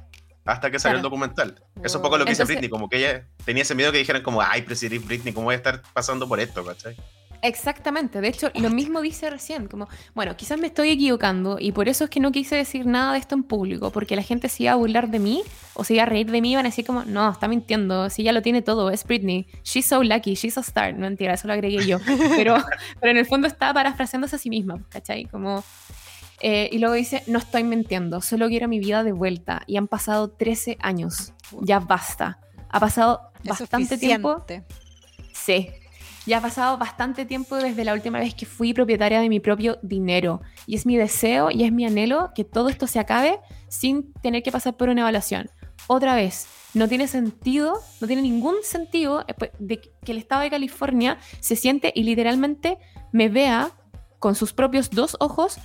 hasta 0.48 0.72
que 0.72 0.80
salió 0.80 0.98
el 0.98 1.04
documental. 1.04 1.62
Eso 1.76 1.86
es 1.86 1.96
un 1.96 2.02
poco 2.02 2.18
lo 2.18 2.26
que 2.26 2.32
dice 2.32 2.46
Britney, 2.46 2.70
como 2.70 2.90
que 2.90 2.98
ella 2.98 3.28
tenía 3.46 3.64
ese 3.64 3.76
miedo 3.76 3.92
que 3.92 3.98
dijeran 3.98 4.24
como, 4.24 4.42
ay, 4.42 4.66
si 4.74 4.88
Britney, 4.98 5.34
¿cómo 5.34 5.46
voy 5.46 5.54
a 5.54 5.58
estar 5.58 5.82
pasando 5.94 6.28
por 6.28 6.40
esto, 6.40 6.66
cachai? 6.66 6.96
Exactamente, 7.44 8.20
de 8.20 8.30
hecho, 8.30 8.50
lo 8.56 8.70
mismo 8.70 9.00
dice 9.02 9.30
recién, 9.30 9.68
como, 9.68 9.88
bueno, 10.16 10.36
quizás 10.36 10.60
me 10.60 10.68
estoy 10.68 10.90
equivocando 10.90 11.58
y 11.60 11.72
por 11.72 11.88
eso 11.88 12.06
es 12.06 12.10
que 12.10 12.20
no 12.20 12.32
quise 12.32 12.56
decir 12.56 12.88
nada 12.88 13.14
de 13.14 13.20
esto 13.20 13.36
en 13.36 13.44
público, 13.44 13.92
porque 13.92 14.16
la 14.16 14.24
gente 14.24 14.50
se 14.50 14.64
iba 14.64 14.72
a 14.72 14.76
burlar 14.76 15.10
de 15.10 15.20
mí 15.20 15.44
o 15.76 15.84
se 15.84 15.94
iba 15.94 16.04
a 16.04 16.06
reír 16.08 16.32
de 16.32 16.42
mí 16.42 16.50
y 16.50 16.52
iban 16.54 16.66
a 16.66 16.70
decir 16.70 16.86
como, 16.86 17.04
no, 17.06 17.30
está 17.30 17.48
mintiendo, 17.48 18.10
si 18.10 18.24
ya 18.24 18.32
lo 18.32 18.42
tiene 18.42 18.64
todo, 18.64 18.90
es 18.90 19.04
Britney, 19.04 19.48
she's 19.64 19.86
so 19.86 20.02
lucky, 20.02 20.34
she's 20.34 20.58
a 20.58 20.62
star, 20.62 20.94
no 20.94 21.02
mentira, 21.02 21.36
eso 21.36 21.48
lo 21.48 21.54
agregué 21.54 21.86
yo, 21.86 22.00
pero, 22.36 22.58
pero 23.00 23.12
en 23.12 23.18
el 23.18 23.26
fondo 23.28 23.48
estaba 23.48 23.74
parafraseándose 23.74 24.38
a 24.38 24.40
sí 24.40 24.50
misma, 24.50 24.82
¿cachai? 24.90 25.26
Como, 25.26 25.64
eh, 26.40 26.70
y 26.72 26.78
luego 26.80 26.96
dice, 26.96 27.24
no 27.28 27.40
estoy 27.40 27.64
mintiendo, 27.64 28.22
solo 28.22 28.48
quiero 28.48 28.68
mi 28.68 28.80
vida 28.80 29.04
de 29.04 29.12
vuelta. 29.12 29.64
Y 29.68 29.78
han 29.78 29.88
pasado 29.88 30.30
13 30.30 30.78
años. 30.82 31.34
Ya 31.62 31.80
basta. 31.80 32.40
Ha 32.70 32.80
pasado 32.80 33.22
bastante 33.44 33.98
tiempo. 33.98 34.46
Sí. 35.34 35.70
Ya 36.26 36.40
ha 36.40 36.42
pasado 36.42 36.78
bastante 36.78 37.26
tiempo 37.26 37.56
desde 37.56 37.86
la 37.86 37.94
última 37.94 38.20
vez 38.20 38.36
que 38.36 38.46
fui 38.46 38.74
propietaria 38.74 39.22
de 39.22 39.30
mi 39.30 39.40
propio 39.40 39.80
dinero. 39.82 40.42
Y 40.66 40.76
es 40.76 40.86
mi 40.86 40.98
deseo 40.98 41.50
y 41.52 41.64
es 41.64 41.72
mi 41.72 41.86
anhelo 41.86 42.32
que 42.36 42.44
todo 42.44 42.70
esto 42.70 42.86
se 42.86 43.00
acabe 43.00 43.40
sin 43.70 44.12
tener 44.14 44.44
que 44.44 44.52
pasar 44.52 44.76
por 44.76 44.90
una 44.90 45.02
evaluación. 45.02 45.50
Otra 45.88 46.16
vez, 46.16 46.48
no 46.74 46.90
tiene 46.90 47.08
sentido, 47.08 47.80
no 48.02 48.08
tiene 48.08 48.22
ningún 48.22 48.56
sentido 48.62 49.24
eh, 49.28 49.34
pues, 49.36 49.52
de 49.58 49.80
que 49.80 50.12
el 50.12 50.18
Estado 50.18 50.42
de 50.42 50.50
California 50.50 51.18
se 51.40 51.56
siente 51.56 51.94
y 51.96 52.04
literalmente 52.04 52.78
me 53.14 53.30
vea 53.30 53.72
con 54.20 54.36
sus 54.36 54.52
propios 54.52 54.90
dos 54.90 55.16
ojos 55.22 55.60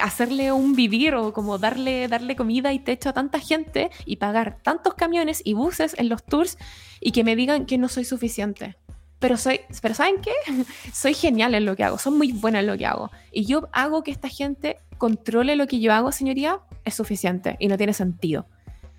hacerle 0.00 0.52
un 0.52 0.74
vivir 0.74 1.14
o 1.14 1.32
como 1.32 1.58
darle, 1.58 2.08
darle 2.08 2.36
comida 2.36 2.72
y 2.72 2.78
techo 2.78 3.08
a 3.10 3.12
tanta 3.12 3.40
gente 3.40 3.90
y 4.04 4.16
pagar 4.16 4.58
tantos 4.62 4.94
camiones 4.94 5.42
y 5.44 5.54
buses 5.54 5.94
en 5.98 6.08
los 6.08 6.24
tours 6.24 6.58
y 7.00 7.12
que 7.12 7.24
me 7.24 7.36
digan 7.36 7.66
que 7.66 7.78
no 7.78 7.88
soy 7.88 8.04
suficiente. 8.04 8.76
Pero 9.18 9.36
soy, 9.36 9.60
pero 9.82 9.94
¿saben 9.94 10.20
qué? 10.20 10.32
soy 10.92 11.14
genial 11.14 11.54
en 11.54 11.64
lo 11.64 11.74
que 11.76 11.84
hago, 11.84 11.98
soy 11.98 12.12
muy 12.12 12.32
buena 12.32 12.60
en 12.60 12.66
lo 12.66 12.76
que 12.78 12.86
hago. 12.86 13.10
Y 13.32 13.46
yo 13.46 13.68
hago 13.72 14.02
que 14.02 14.10
esta 14.10 14.28
gente 14.28 14.76
controle 14.96 15.56
lo 15.56 15.66
que 15.66 15.80
yo 15.80 15.92
hago, 15.92 16.12
señoría, 16.12 16.60
es 16.84 16.94
suficiente 16.94 17.56
y 17.58 17.68
no 17.68 17.76
tiene 17.76 17.94
sentido. 17.94 18.46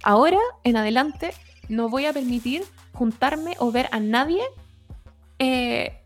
Ahora, 0.04 0.40
en 0.64 0.78
adelante, 0.78 1.32
no 1.68 1.90
voy 1.90 2.06
a 2.06 2.14
permitir 2.14 2.64
juntarme 2.94 3.56
o 3.60 3.72
ver 3.72 3.88
a 3.92 4.00
nadie 4.00 4.42
eh, 5.38 6.02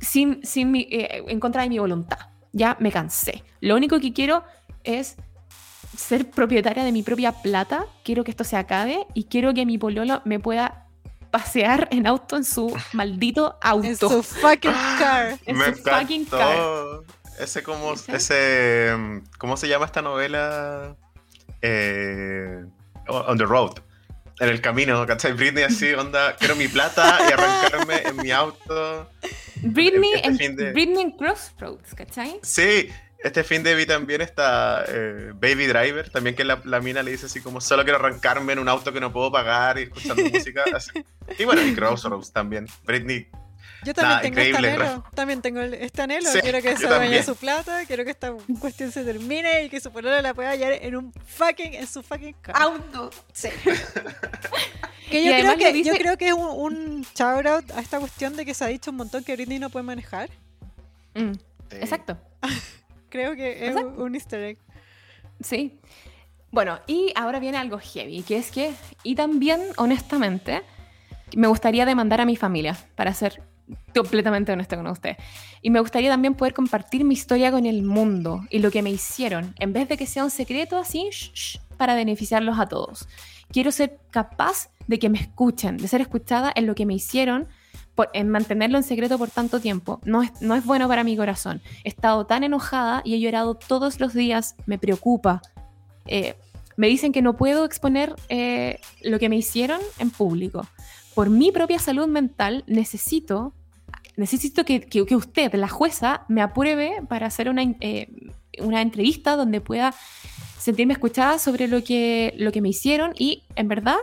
sin, 0.00 0.44
sin 0.44 0.74
eh, 0.74 1.22
en 1.26 1.40
contra 1.40 1.62
de 1.62 1.68
mi 1.68 1.78
voluntad 1.78 2.29
ya 2.52 2.76
me 2.80 2.92
cansé. 2.92 3.44
Lo 3.60 3.76
único 3.76 4.00
que 4.00 4.12
quiero 4.12 4.44
es 4.84 5.16
ser 5.96 6.30
propietaria 6.30 6.84
de 6.84 6.92
mi 6.92 7.02
propia 7.02 7.32
plata, 7.32 7.84
quiero 8.04 8.24
que 8.24 8.30
esto 8.30 8.44
se 8.44 8.56
acabe 8.56 9.06
y 9.14 9.24
quiero 9.24 9.52
que 9.54 9.66
mi 9.66 9.78
pololo 9.78 10.22
me 10.24 10.38
pueda 10.40 10.86
pasear 11.30 11.88
en 11.90 12.06
auto 12.06 12.36
en 12.36 12.44
su 12.44 12.74
maldito 12.92 13.58
auto. 13.60 13.86
En 13.86 13.96
su 13.96 14.22
fucking 14.22 14.72
car. 14.98 15.38
En 15.46 15.56
Me 15.56 15.74
su 15.74 15.82
fucking 15.82 16.22
encantó. 16.22 17.04
Ese 17.38 17.62
como, 17.62 17.94
ese, 17.94 18.94
mm, 18.96 19.18
¿cómo 19.38 19.56
se 19.56 19.66
llama 19.66 19.86
esta 19.86 20.02
novela? 20.02 20.96
Eh, 21.62 22.64
On 23.08 23.38
the 23.38 23.44
Road. 23.44 23.80
En 24.40 24.48
el 24.48 24.60
camino, 24.60 25.06
¿cachai? 25.06 25.32
Britney 25.34 25.64
así, 25.64 25.92
onda, 25.92 26.34
quiero 26.36 26.56
mi 26.56 26.66
plata 26.66 27.18
y 27.28 27.32
arrancarme 27.32 28.02
en 28.08 28.16
mi 28.16 28.30
auto. 28.32 29.10
Britney, 29.62 30.12
Este 30.14 30.26
en, 30.28 30.36
fin 30.38 30.56
de- 30.56 30.72
Britney 30.72 31.02
en 31.02 31.10
Crossroads, 31.12 31.94
¿cachai? 31.94 32.40
Sí, 32.42 32.88
este 33.22 33.44
fin 33.44 33.62
de 33.62 33.74
vi 33.74 33.84
también 33.84 34.22
esta 34.22 34.82
eh, 34.88 35.32
Baby 35.34 35.66
Driver, 35.66 36.08
también 36.10 36.34
que 36.34 36.44
la, 36.44 36.58
la 36.64 36.80
mina 36.80 37.02
le 37.02 37.10
dice 37.10 37.26
así 37.26 37.42
como, 37.42 37.60
solo 37.60 37.84
quiero 37.84 37.98
arrancarme 37.98 38.54
en 38.54 38.58
un 38.60 38.68
auto 38.70 38.92
que 38.94 39.00
no 39.00 39.12
puedo 39.12 39.30
pagar 39.30 39.78
y 39.78 39.82
escuchando 39.82 40.22
música. 40.32 40.64
así. 40.74 40.90
Y 41.38 41.44
bueno, 41.44 41.60
y 41.62 41.74
Crossroads 41.74 42.32
también. 42.32 42.66
Britney, 42.84 43.28
Yo 43.84 43.94
también 43.94 44.16
Nah, 44.16 44.20
tengo 44.22 44.40
este 44.40 44.56
anhelo. 44.58 45.04
También 45.14 45.40
tengo 45.42 45.60
el- 45.60 45.74
este 45.74 46.02
anhelo. 46.02 46.30
Sí, 46.30 46.40
quiero 46.40 46.60
que 46.60 46.76
se 46.76 46.86
también. 46.86 47.24
su 47.24 47.34
plata. 47.36 47.84
Quiero 47.86 48.04
que 48.04 48.10
esta 48.10 48.32
cuestión 48.60 48.92
se 48.92 49.04
termine 49.04 49.64
y 49.64 49.68
que 49.70 49.80
su 49.80 49.90
pololo 49.90 50.20
la 50.20 50.34
pueda 50.34 50.50
hallar 50.50 50.72
en 50.72 50.96
un 50.96 51.12
fucking, 51.12 51.74
en 51.74 51.86
su 51.86 52.02
fucking 52.02 52.34
car. 52.42 52.54
Auto. 52.60 53.10
Sí. 53.32 53.48
que 55.10 55.24
yo, 55.24 55.32
creo 55.32 55.56
que, 55.56 55.72
dice- 55.72 55.90
yo 55.90 55.96
creo 55.96 56.16
que 56.16 56.28
es 56.28 56.32
un, 56.34 56.42
un 56.46 57.02
shout 57.14 57.46
out 57.46 57.70
a 57.72 57.80
esta 57.80 57.98
cuestión 57.98 58.36
de 58.36 58.44
que 58.44 58.54
se 58.54 58.64
ha 58.64 58.68
dicho 58.68 58.90
un 58.90 58.98
montón 58.98 59.24
que 59.24 59.34
Britney 59.34 59.58
no 59.58 59.70
puede 59.70 59.84
manejar. 59.84 60.30
Mm, 61.14 61.32
Sí. 61.70 61.76
exacto. 61.80 62.18
Creo 63.10 63.34
que 63.34 63.66
es 63.66 63.72
un, 63.74 63.78
Exacto. 63.78 64.04
un 64.04 64.14
easter 64.14 64.40
egg. 64.40 64.58
Sí. 65.42 65.80
Bueno, 66.52 66.80
y 66.86 67.12
ahora 67.16 67.40
viene 67.40 67.58
algo 67.58 67.78
heavy, 67.80 68.22
que 68.22 68.36
es 68.36 68.50
que, 68.52 68.72
y 69.02 69.14
también, 69.16 69.60
honestamente, 69.76 70.62
me 71.36 71.48
gustaría 71.48 71.84
demandar 71.86 72.20
a 72.20 72.24
mi 72.24 72.36
familia, 72.36 72.76
para 72.94 73.12
ser 73.14 73.42
completamente 73.94 74.52
honesta 74.52 74.76
con 74.76 74.86
usted. 74.86 75.16
Y 75.62 75.70
me 75.70 75.80
gustaría 75.80 76.10
también 76.10 76.34
poder 76.34 76.54
compartir 76.54 77.04
mi 77.04 77.14
historia 77.14 77.50
con 77.50 77.66
el 77.66 77.82
mundo 77.82 78.42
y 78.50 78.58
lo 78.60 78.70
que 78.70 78.82
me 78.82 78.90
hicieron, 78.90 79.54
en 79.58 79.72
vez 79.72 79.88
de 79.88 79.96
que 79.96 80.06
sea 80.06 80.24
un 80.24 80.30
secreto 80.30 80.78
así, 80.78 81.08
para 81.76 81.94
beneficiarlos 81.94 82.58
a 82.58 82.66
todos. 82.66 83.08
Quiero 83.50 83.72
ser 83.72 83.98
capaz 84.10 84.70
de 84.86 84.98
que 84.98 85.08
me 85.08 85.18
escuchen, 85.18 85.76
de 85.76 85.88
ser 85.88 86.00
escuchada 86.00 86.52
en 86.54 86.66
lo 86.66 86.74
que 86.74 86.86
me 86.86 86.94
hicieron, 86.94 87.48
por- 87.94 88.10
en 88.12 88.28
mantenerlo 88.28 88.76
en 88.78 88.84
secreto 88.84 89.18
por 89.18 89.30
tanto 89.30 89.60
tiempo. 89.60 90.00
No 90.04 90.22
es, 90.22 90.30
no 90.40 90.54
es 90.54 90.64
bueno 90.64 90.88
para 90.88 91.04
mi 91.04 91.16
corazón. 91.16 91.60
He 91.84 91.88
estado 91.88 92.26
tan 92.26 92.44
enojada 92.44 93.02
y 93.04 93.14
he 93.14 93.20
llorado 93.20 93.54
todos 93.54 93.98
los 94.00 94.14
días, 94.14 94.56
me 94.66 94.78
preocupa. 94.78 95.42
Eh, 96.06 96.34
me 96.76 96.86
dicen 96.86 97.12
que 97.12 97.22
no 97.22 97.36
puedo 97.36 97.64
exponer 97.64 98.14
eh, 98.28 98.80
lo 99.02 99.18
que 99.18 99.28
me 99.28 99.36
hicieron 99.36 99.80
en 99.98 100.10
público. 100.10 100.66
Por 101.14 101.28
mi 101.28 101.50
propia 101.52 101.78
salud 101.78 102.06
mental 102.06 102.64
necesito, 102.66 103.52
necesito 104.16 104.64
que, 104.64 104.80
que- 104.80 105.04
que 105.06 105.16
usted, 105.16 105.52
la 105.54 105.68
jueza, 105.68 106.24
me 106.28 106.42
apruebe 106.42 107.02
para 107.08 107.26
hacer 107.26 107.48
una, 107.48 107.62
eh, 107.80 108.08
una 108.58 108.82
entrevista 108.82 109.36
donde 109.36 109.60
pueda 109.60 109.94
sentirme 110.58 110.92
escuchada 110.92 111.38
sobre 111.38 111.68
lo 111.68 111.82
que, 111.82 112.34
lo 112.36 112.52
que 112.52 112.60
me 112.60 112.68
hicieron 112.68 113.12
y, 113.18 113.44
en 113.56 113.68
verdad, 113.68 113.96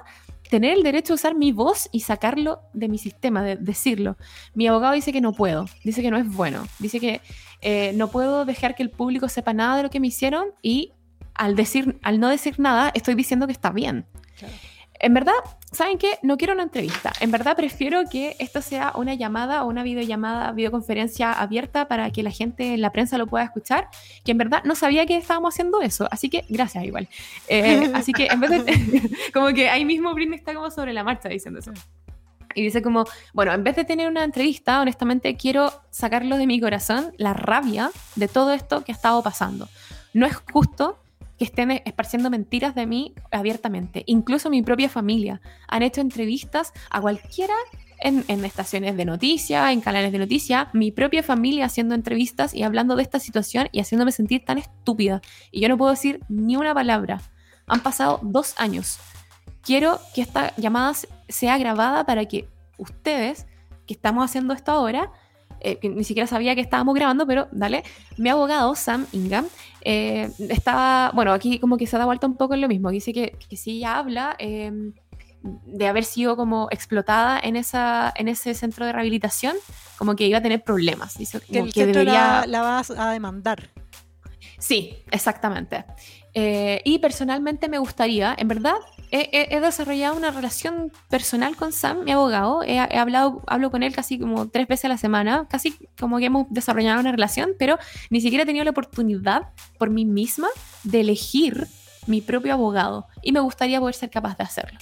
tener 0.50 0.78
el 0.78 0.84
derecho 0.84 1.14
a 1.14 1.16
usar 1.16 1.36
mi 1.36 1.52
voz 1.52 1.90
y 1.92 2.00
sacarlo 2.00 2.62
de 2.74 2.88
mi 2.88 2.98
sistema, 2.98 3.44
de 3.44 3.58
decirlo. 3.58 4.18
Mi 4.56 4.66
abogado 4.68 4.94
dice 4.94 5.12
que 5.12 5.22
no 5.22 5.34
puedo, 5.34 5.66
dice 5.84 6.02
que 6.02 6.10
no 6.10 6.18
es 6.18 6.28
bueno, 6.28 6.66
dice 6.80 7.00
que 7.00 7.22
eh, 7.62 7.92
no 7.96 8.10
puedo 8.10 8.46
dejar 8.46 8.74
que 8.76 8.84
el 8.84 8.90
público 8.90 9.28
sepa 9.30 9.54
nada 9.54 9.78
de 9.78 9.84
lo 9.84 9.90
que 9.90 10.00
me 10.00 10.08
hicieron 10.08 10.48
y 10.62 10.94
al, 11.36 11.56
decir, 11.56 12.00
al 12.02 12.20
no 12.20 12.30
decir 12.30 12.60
nada 12.60 12.92
estoy 12.96 13.14
diciendo 13.16 13.46
que 13.46 13.52
está 13.54 13.72
bien. 13.72 14.06
Claro. 14.40 14.54
En 15.00 15.14
verdad, 15.14 15.34
¿saben 15.78 16.00
qué? 16.00 16.18
No 16.24 16.38
quiero 16.38 16.54
una 16.54 16.64
entrevista. 16.64 17.14
En 17.20 17.30
verdad 17.30 17.56
prefiero 17.56 18.04
que 18.10 18.36
esto 18.40 18.64
sea 18.64 18.94
una 18.96 19.14
llamada 19.14 19.64
o 19.64 19.68
una 19.68 19.84
videollamada, 19.84 20.52
videoconferencia 20.52 21.32
abierta 21.32 21.88
para 21.88 22.10
que 22.12 22.24
la 22.24 22.32
gente 22.32 22.74
en 22.74 22.82
la 22.82 22.92
prensa 22.92 23.20
lo 23.20 23.28
pueda 23.28 23.46
escuchar, 23.46 23.88
que 24.26 24.32
en 24.32 24.40
verdad 24.40 24.64
no 24.64 24.74
sabía 24.74 25.06
que 25.06 25.16
estábamos 25.16 25.54
haciendo 25.54 25.82
eso, 25.82 26.08
así 26.10 26.30
que 26.30 26.46
gracias 26.50 26.84
igual. 26.84 27.08
Eh, 27.48 27.92
así 27.94 28.12
que 28.12 28.26
en 28.26 28.40
vez 28.40 28.50
de, 28.50 29.12
como 29.34 29.50
que 29.50 29.70
ahí 29.70 29.86
mismo 29.86 30.14
Britney 30.16 30.40
está 30.40 30.56
como 30.56 30.72
sobre 30.72 30.94
la 30.94 31.04
marcha 31.04 31.30
diciendo 31.30 31.60
eso. 31.60 31.72
Y 32.56 32.64
dice 32.64 32.82
como, 32.82 33.06
bueno, 33.34 33.54
en 33.54 33.64
vez 33.64 33.76
de 33.76 33.86
tener 33.86 34.10
una 34.10 34.24
entrevista, 34.24 34.82
honestamente 34.82 35.38
quiero 35.38 35.72
sacarlo 35.92 36.38
de 36.38 36.48
mi 36.48 36.60
corazón, 36.60 37.14
la 37.18 37.34
rabia 37.34 37.92
de 38.16 38.28
todo 38.28 38.52
esto 38.52 38.84
que 38.84 38.94
ha 38.94 38.96
estado 38.96 39.22
pasando. 39.22 39.70
No 40.14 40.26
es 40.26 40.36
justo 40.52 40.98
que 41.38 41.46
estén 41.46 41.72
esparciendo 41.72 42.30
mentiras 42.30 42.76
de 42.76 42.86
mí 42.86 43.14
abiertamente. 43.32 44.04
Incluso 44.08 44.50
mi 44.50 44.62
propia 44.62 44.90
familia 44.90 45.42
han 45.68 45.84
hecho 45.84 46.02
entrevistas 46.02 46.74
a 46.90 47.00
cualquiera 47.02 47.54
en, 48.00 48.24
estaciones 48.46 48.96
de 48.96 49.06
noticias, 49.06 49.72
en 49.72 49.82
canales 49.82 50.12
de 50.12 50.20
noticias, 50.20 50.68
mi 50.74 50.92
propia 50.92 51.24
familia 51.24 51.66
haciendo 51.66 51.96
entrevistas 51.96 52.54
y 52.54 52.64
hablando 52.64 52.96
de 52.96 53.04
esta 53.04 53.20
situación 53.20 53.70
y 53.72 53.80
haciéndome 53.80 54.12
sentir 54.12 54.46
tan 54.46 54.58
estúpida. 54.58 55.22
Y 55.52 55.62
yo 55.62 55.70
no 55.70 55.78
puedo 55.78 55.92
decir 55.92 56.20
ni 56.30 56.56
una 56.56 56.74
palabra. 56.74 57.22
Han 57.66 57.82
pasado 57.82 58.20
dos 58.22 58.54
años. 58.58 59.00
Quiero 59.62 60.00
que 60.14 60.22
esta 60.22 60.56
llamada 60.58 60.94
se- 60.94 61.10
sea 61.28 61.58
grabada 61.58 62.06
para 62.06 62.26
que 62.26 62.48
ustedes, 62.78 63.48
que 63.88 63.94
estamos 63.94 64.24
haciendo 64.24 64.54
esto 64.54 64.72
ahora, 64.72 65.12
eh, 65.62 65.78
que 65.78 65.90
ni 65.90 66.04
siquiera 66.04 66.28
sabía 66.28 66.56
que 66.56 66.62
estábamos 66.62 66.96
grabando, 66.96 67.26
pero 67.26 67.48
dale, 67.52 67.84
mi 68.18 68.30
abogado, 68.30 68.76
Sam 68.76 69.06
Ingham, 69.12 69.46
eh, 69.82 70.30
estaba, 70.50 71.12
bueno, 71.14 71.34
aquí 71.34 71.60
como 71.60 71.78
que 71.78 71.88
se 71.88 71.98
da 71.98 72.06
vuelta 72.06 72.28
un 72.28 72.38
poco 72.38 72.54
en 72.54 72.62
lo 72.62 72.68
mismo, 72.68 72.90
dice 72.90 73.14
que, 73.14 73.38
que 73.50 73.58
si 73.58 73.78
ella 73.78 73.98
habla 73.98 74.36
eh, 74.40 74.72
de 75.42 75.88
haber 75.88 76.04
sido 76.04 76.36
como 76.36 76.68
explotada 76.72 77.40
en, 77.40 77.56
esa, 77.56 78.14
en 78.16 78.28
ese 78.28 78.54
centro 78.54 78.86
de 78.86 78.94
rehabilitación, 78.94 79.56
como 79.98 80.16
que 80.16 80.28
iba 80.28 80.40
a 80.40 80.42
tener 80.42 80.64
problemas, 80.64 81.18
dice 81.18 81.40
Que 81.40 81.48
como 81.48 81.66
el 81.66 81.74
que 81.74 81.82
centro 81.82 82.00
debería... 82.02 82.42
la, 82.42 82.48
la 82.48 82.62
vas 82.62 82.92
a 82.92 83.12
demandar. 83.12 83.70
Sí, 84.60 85.04
exactamente. 85.12 85.86
Eh, 86.40 86.84
y 86.86 87.00
personalmente 87.00 87.68
me 87.68 87.80
gustaría, 87.80 88.36
en 88.38 88.48
verdad, 88.48 88.76
he, 89.10 89.60
desarrollado 89.60 90.16
una 90.16 90.30
relación 90.30 90.92
personal 91.10 91.56
con 91.56 91.74
Sam, 91.74 92.04
mi 92.04 92.12
abogado. 92.12 92.62
He, 92.62 92.76
he 92.76 93.00
hablado, 93.00 93.42
hablo 93.48 93.72
con 93.72 93.82
él 93.82 93.92
casi 93.92 94.20
como 94.20 94.48
tres 94.48 94.68
veces 94.68 94.86
a 94.86 94.90
la 94.90 95.00
semana, 95.00 95.48
casi 95.50 95.74
como 96.00 96.20
que 96.20 96.26
hemos 96.26 96.46
desarrollado 96.52 97.00
una 97.00 97.12
relación, 97.12 97.54
pero 97.58 97.80
ni 98.12 98.22
siquiera 98.22 98.44
he 98.44 98.46
tenido 98.46 98.64
la 98.66 98.70
oportunidad 98.70 99.50
por 99.80 99.90
mí 99.90 100.06
misma 100.06 100.48
de 100.84 101.00
elegir 101.00 101.66
mi 102.06 102.22
propio 102.22 102.54
abogado 102.54 103.08
y 103.24 103.32
me 103.32 103.40
gustaría 103.40 103.80
poder 103.80 103.96
ser 103.96 104.12
capaz 104.12 104.38
de 104.38 104.44
hacerlo. 104.44 104.78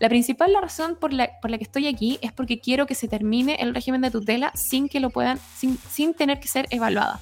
La 0.00 0.08
principal 0.08 0.52
razón 0.60 0.96
por 0.96 1.12
la, 1.12 1.38
por 1.40 1.52
la 1.52 1.58
que 1.58 1.64
estoy 1.64 1.86
aquí 1.86 2.18
es 2.20 2.32
porque 2.32 2.58
quiero 2.58 2.86
que 2.86 2.96
se 2.96 3.06
termine 3.06 3.54
el 3.60 3.76
régimen 3.76 4.00
de 4.00 4.10
tutela 4.10 4.50
sin 4.56 4.88
que 4.88 4.98
lo 4.98 5.10
puedan, 5.10 5.38
sin, 5.56 5.78
sin 5.88 6.14
tener 6.14 6.40
que 6.40 6.48
ser 6.48 6.66
evaluada. 6.70 7.20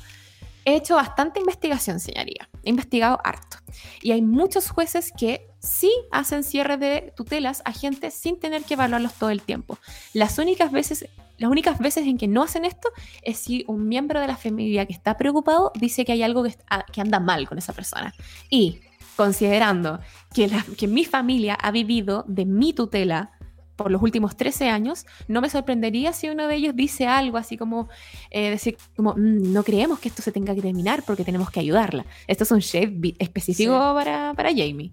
He 0.65 0.75
hecho 0.75 0.97
bastante 0.97 1.39
investigación, 1.39 2.01
señoría. 2.01 2.49
He 2.65 2.71
investigado 2.71 3.19
harto. 3.25 3.59
Y 4.03 4.13
hay 4.13 4.23
muchos 4.23 4.71
jueces 4.71 5.13
que 5.17 5.47
sí 5.61 5.91
hacen 6.13 6.45
cierre 6.45 6.77
de 6.77 7.13
tutelas 7.17 7.63
a 7.65 7.73
gente 7.73 8.11
sin 8.11 8.39
tener 8.39 8.63
que 8.65 8.75
evaluarlos 8.75 9.15
todo 9.15 9.31
el 9.31 9.43
tiempo. 9.43 9.79
Las 10.13 10.39
únicas 10.39 10.71
veces, 10.73 11.09
las 11.39 11.51
únicas 11.51 11.79
veces 11.79 12.07
en 12.07 12.19
que 12.19 12.29
no 12.29 12.43
hacen 12.43 12.65
esto 12.65 12.89
es 13.23 13.39
si 13.39 13.65
un 13.67 13.89
miembro 13.89 14.21
de 14.21 14.27
la 14.27 14.37
familia 14.37 14.87
que 14.87 14.93
está 14.93 15.17
preocupado 15.17 15.73
dice 15.75 16.05
que 16.05 16.13
hay 16.13 16.23
algo 16.23 16.43
que, 16.43 16.55
que 16.93 17.01
anda 17.01 17.19
mal 17.21 17.49
con 17.49 17.59
esa 17.59 17.73
persona. 17.73 18.15
Y 18.51 18.81
considerando 19.17 20.01
que, 20.35 20.49
la- 20.49 20.65
que 20.77 20.89
mi 20.89 21.05
familia 21.05 21.55
ha 21.55 21.71
vivido 21.71 22.25
de 22.29 22.45
mi 22.45 22.73
tutela 22.73 23.31
por 23.77 23.91
los 23.91 24.03
últimos 24.03 24.37
13 24.37 24.69
años, 24.69 25.05
no 25.29 25.41
me 25.41 25.51
sorprendería 25.51 26.13
si 26.13 26.29
uno 26.29 26.47
de 26.49 26.55
ellos 26.57 26.77
dice 26.77 27.07
algo 27.07 27.37
así 27.39 27.57
como, 27.57 27.89
eh, 28.31 28.51
decir 28.51 28.77
como, 28.97 29.15
"Mm, 29.15 29.53
no 29.53 29.65
creemos 29.65 29.99
que 29.99 30.09
esto 30.09 30.23
se 30.23 30.31
tenga 30.33 30.55
que 30.55 30.63
terminar 30.63 31.03
porque 31.07 31.25
tenemos 31.25 31.51
que 31.51 31.61
ayudarla. 31.61 32.05
Esto 32.27 32.45
es 32.45 32.51
un 32.51 32.61
shade 32.61 32.87
bi- 32.95 33.17
específico 33.19 33.73
Sí. 33.73 33.95
para, 34.05 34.33
para 34.35 34.51
Jamie. 34.51 34.93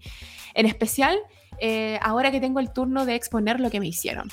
En 0.53 0.65
especial, 0.65 1.17
eh, 1.59 1.99
ahora 2.01 2.31
que 2.31 2.39
tengo 2.41 2.59
el 2.59 2.71
turno 2.73 3.05
de 3.05 3.15
exponer 3.15 3.59
lo 3.59 3.69
que 3.69 3.79
me 3.79 3.87
hicieron. 3.87 4.29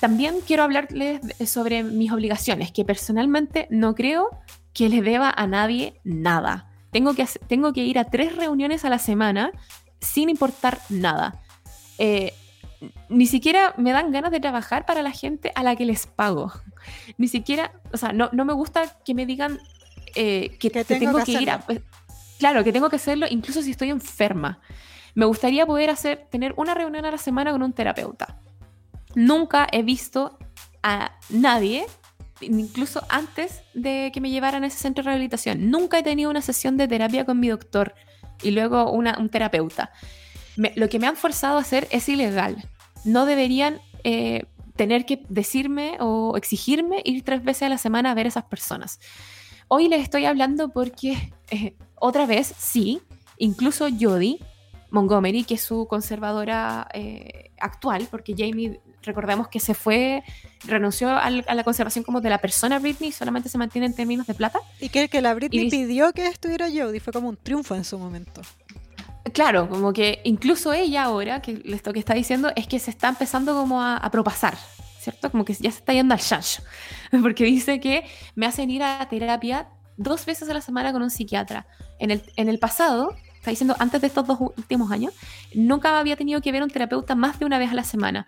También 0.00 0.36
quiero 0.46 0.62
hablarles 0.62 1.20
sobre 1.48 1.82
mis 1.82 2.12
obligaciones, 2.12 2.70
que 2.72 2.84
personalmente 2.84 3.66
no 3.70 3.94
creo 3.94 4.28
que 4.72 4.88
le 4.88 5.02
deba 5.02 5.30
a 5.36 5.46
nadie 5.46 6.00
nada. 6.04 6.70
Tengo 6.92 7.14
que, 7.14 7.26
tengo 7.48 7.72
que 7.72 7.84
ir 7.84 7.98
a 7.98 8.04
tres 8.04 8.36
reuniones 8.36 8.84
a 8.84 8.90
la 8.90 8.98
semana 8.98 9.50
sin 10.00 10.30
importar 10.30 10.78
nada. 10.88 11.40
Eh, 11.98 12.32
ni 13.08 13.26
siquiera 13.26 13.74
me 13.76 13.92
dan 13.92 14.12
ganas 14.12 14.30
de 14.30 14.40
trabajar 14.40 14.86
para 14.86 15.02
la 15.02 15.10
gente 15.10 15.52
a 15.54 15.62
la 15.62 15.74
que 15.76 15.84
les 15.84 16.06
pago. 16.06 16.52
Ni 17.16 17.28
siquiera, 17.28 17.72
o 17.92 17.96
sea, 17.96 18.12
no, 18.12 18.28
no 18.32 18.44
me 18.44 18.52
gusta 18.52 18.96
que 19.04 19.14
me 19.14 19.26
digan 19.26 19.58
eh, 20.14 20.56
que, 20.60 20.70
Que 20.70 20.84
te 20.84 20.98
tengo 20.98 21.18
que 21.18 21.24
que, 21.24 21.42
ir 21.42 21.50
a... 21.50 21.64
Claro, 22.38 22.62
que 22.64 22.72
tengo 22.72 22.88
que 22.88 22.96
hacerlo 22.96 23.26
incluso 23.28 23.62
si 23.62 23.72
estoy 23.72 23.90
enferma. 23.90 24.60
Me 25.14 25.26
gustaría 25.26 25.66
poder 25.66 25.90
hacer, 25.90 26.26
tener 26.30 26.54
una 26.56 26.74
reunión 26.74 27.04
a 27.04 27.10
la 27.10 27.18
semana 27.18 27.50
con 27.50 27.62
un 27.62 27.72
terapeuta. 27.72 28.38
Nunca 29.14 29.66
he 29.72 29.82
visto 29.82 30.38
a 30.82 31.12
nadie, 31.30 31.86
incluso 32.40 33.02
antes 33.08 33.62
de 33.74 34.10
que 34.14 34.20
me 34.20 34.30
llevaran 34.30 34.62
a 34.62 34.68
ese 34.68 34.78
centro 34.78 35.02
de 35.02 35.06
rehabilitación, 35.10 35.70
nunca 35.70 35.98
he 35.98 36.02
tenido 36.04 36.30
una 36.30 36.42
sesión 36.42 36.76
de 36.76 36.86
terapia 36.86 37.24
con 37.24 37.40
mi 37.40 37.48
doctor. 37.48 37.94
y 38.40 38.52
luego 38.52 38.92
una- 38.92 39.18
un 39.18 39.30
terapeuta. 39.30 39.90
Me- 40.58 40.72
lo 40.76 40.88
que 40.90 40.98
me 40.98 41.06
han 41.06 41.16
forzado 41.16 41.56
a 41.56 41.60
hacer 41.62 41.88
es 41.90 42.08
ilegal. 42.08 42.68
No 43.04 43.24
deberían 43.24 43.80
eh, 44.04 44.44
tener 44.76 45.06
que 45.06 45.22
decirme 45.28 45.96
o 46.00 46.36
exigirme 46.36 47.00
ir 47.04 47.22
tres 47.24 47.42
veces 47.42 47.62
a 47.62 47.68
la 47.70 47.78
semana 47.78 48.10
a 48.10 48.14
ver 48.14 48.26
a 48.26 48.28
esas 48.28 48.44
personas. 48.44 49.00
Hoy 49.68 49.88
les 49.88 50.02
estoy 50.02 50.24
hablando 50.26 50.68
porque 50.70 51.32
eh, 51.50 51.74
otra 51.94 52.26
vez, 52.26 52.52
sí, 52.58 53.00
incluso 53.38 53.86
Jodie 53.98 54.38
Montgomery, 54.90 55.44
que 55.44 55.54
es 55.54 55.62
su 55.62 55.86
conservadora 55.86 56.88
eh, 56.94 57.50
actual, 57.60 58.08
porque 58.10 58.34
Jamie, 58.36 58.80
recordemos 59.02 59.48
que 59.48 59.60
se 59.60 59.74
fue, 59.74 60.22
renunció 60.64 61.10
al- 61.10 61.44
a 61.46 61.54
la 61.54 61.62
conservación 61.64 62.04
como 62.04 62.20
de 62.22 62.30
la 62.30 62.38
persona 62.38 62.78
Britney, 62.78 63.12
solamente 63.12 63.48
se 63.50 63.58
mantiene 63.58 63.86
en 63.86 63.94
términos 63.94 64.26
de 64.26 64.32
plata. 64.34 64.60
Y 64.80 64.88
que, 64.88 65.08
que 65.08 65.20
la 65.20 65.34
Britney 65.34 65.68
pidió 65.70 66.12
que 66.12 66.26
estuviera 66.26 66.68
Jodie 66.70 67.00
fue 67.00 67.12
como 67.12 67.28
un 67.28 67.36
triunfo 67.36 67.74
en 67.74 67.84
su 67.84 67.98
momento. 67.98 68.40
Claro, 69.32 69.68
como 69.68 69.92
que 69.92 70.20
incluso 70.24 70.72
ella 70.72 71.04
ahora, 71.04 71.42
que 71.42 71.62
esto 71.64 71.92
que 71.92 71.98
está 71.98 72.14
diciendo 72.14 72.50
es 72.56 72.66
que 72.66 72.78
se 72.78 72.90
está 72.90 73.08
empezando 73.08 73.54
como 73.54 73.82
a, 73.82 73.96
a 73.96 74.10
propasar, 74.10 74.56
¿cierto? 75.00 75.30
Como 75.30 75.44
que 75.44 75.54
ya 75.54 75.70
se 75.70 75.78
está 75.78 75.92
yendo 75.92 76.14
al 76.14 76.20
chancho, 76.20 76.62
porque 77.22 77.44
dice 77.44 77.80
que 77.80 78.04
me 78.34 78.46
hacen 78.46 78.70
ir 78.70 78.82
a 78.82 79.08
terapia 79.08 79.68
dos 79.96 80.24
veces 80.24 80.48
a 80.48 80.54
la 80.54 80.60
semana 80.60 80.92
con 80.92 81.02
un 81.02 81.10
psiquiatra. 81.10 81.66
En 81.98 82.10
el, 82.10 82.22
en 82.36 82.48
el 82.48 82.58
pasado, 82.58 83.14
está 83.34 83.50
diciendo 83.50 83.76
antes 83.78 84.00
de 84.00 84.06
estos 84.06 84.26
dos 84.26 84.38
últimos 84.40 84.90
años, 84.90 85.12
nunca 85.54 85.98
había 85.98 86.16
tenido 86.16 86.40
que 86.40 86.52
ver 86.52 86.62
a 86.62 86.64
un 86.64 86.70
terapeuta 86.70 87.14
más 87.14 87.38
de 87.38 87.44
una 87.44 87.58
vez 87.58 87.70
a 87.70 87.74
la 87.74 87.84
semana. 87.84 88.26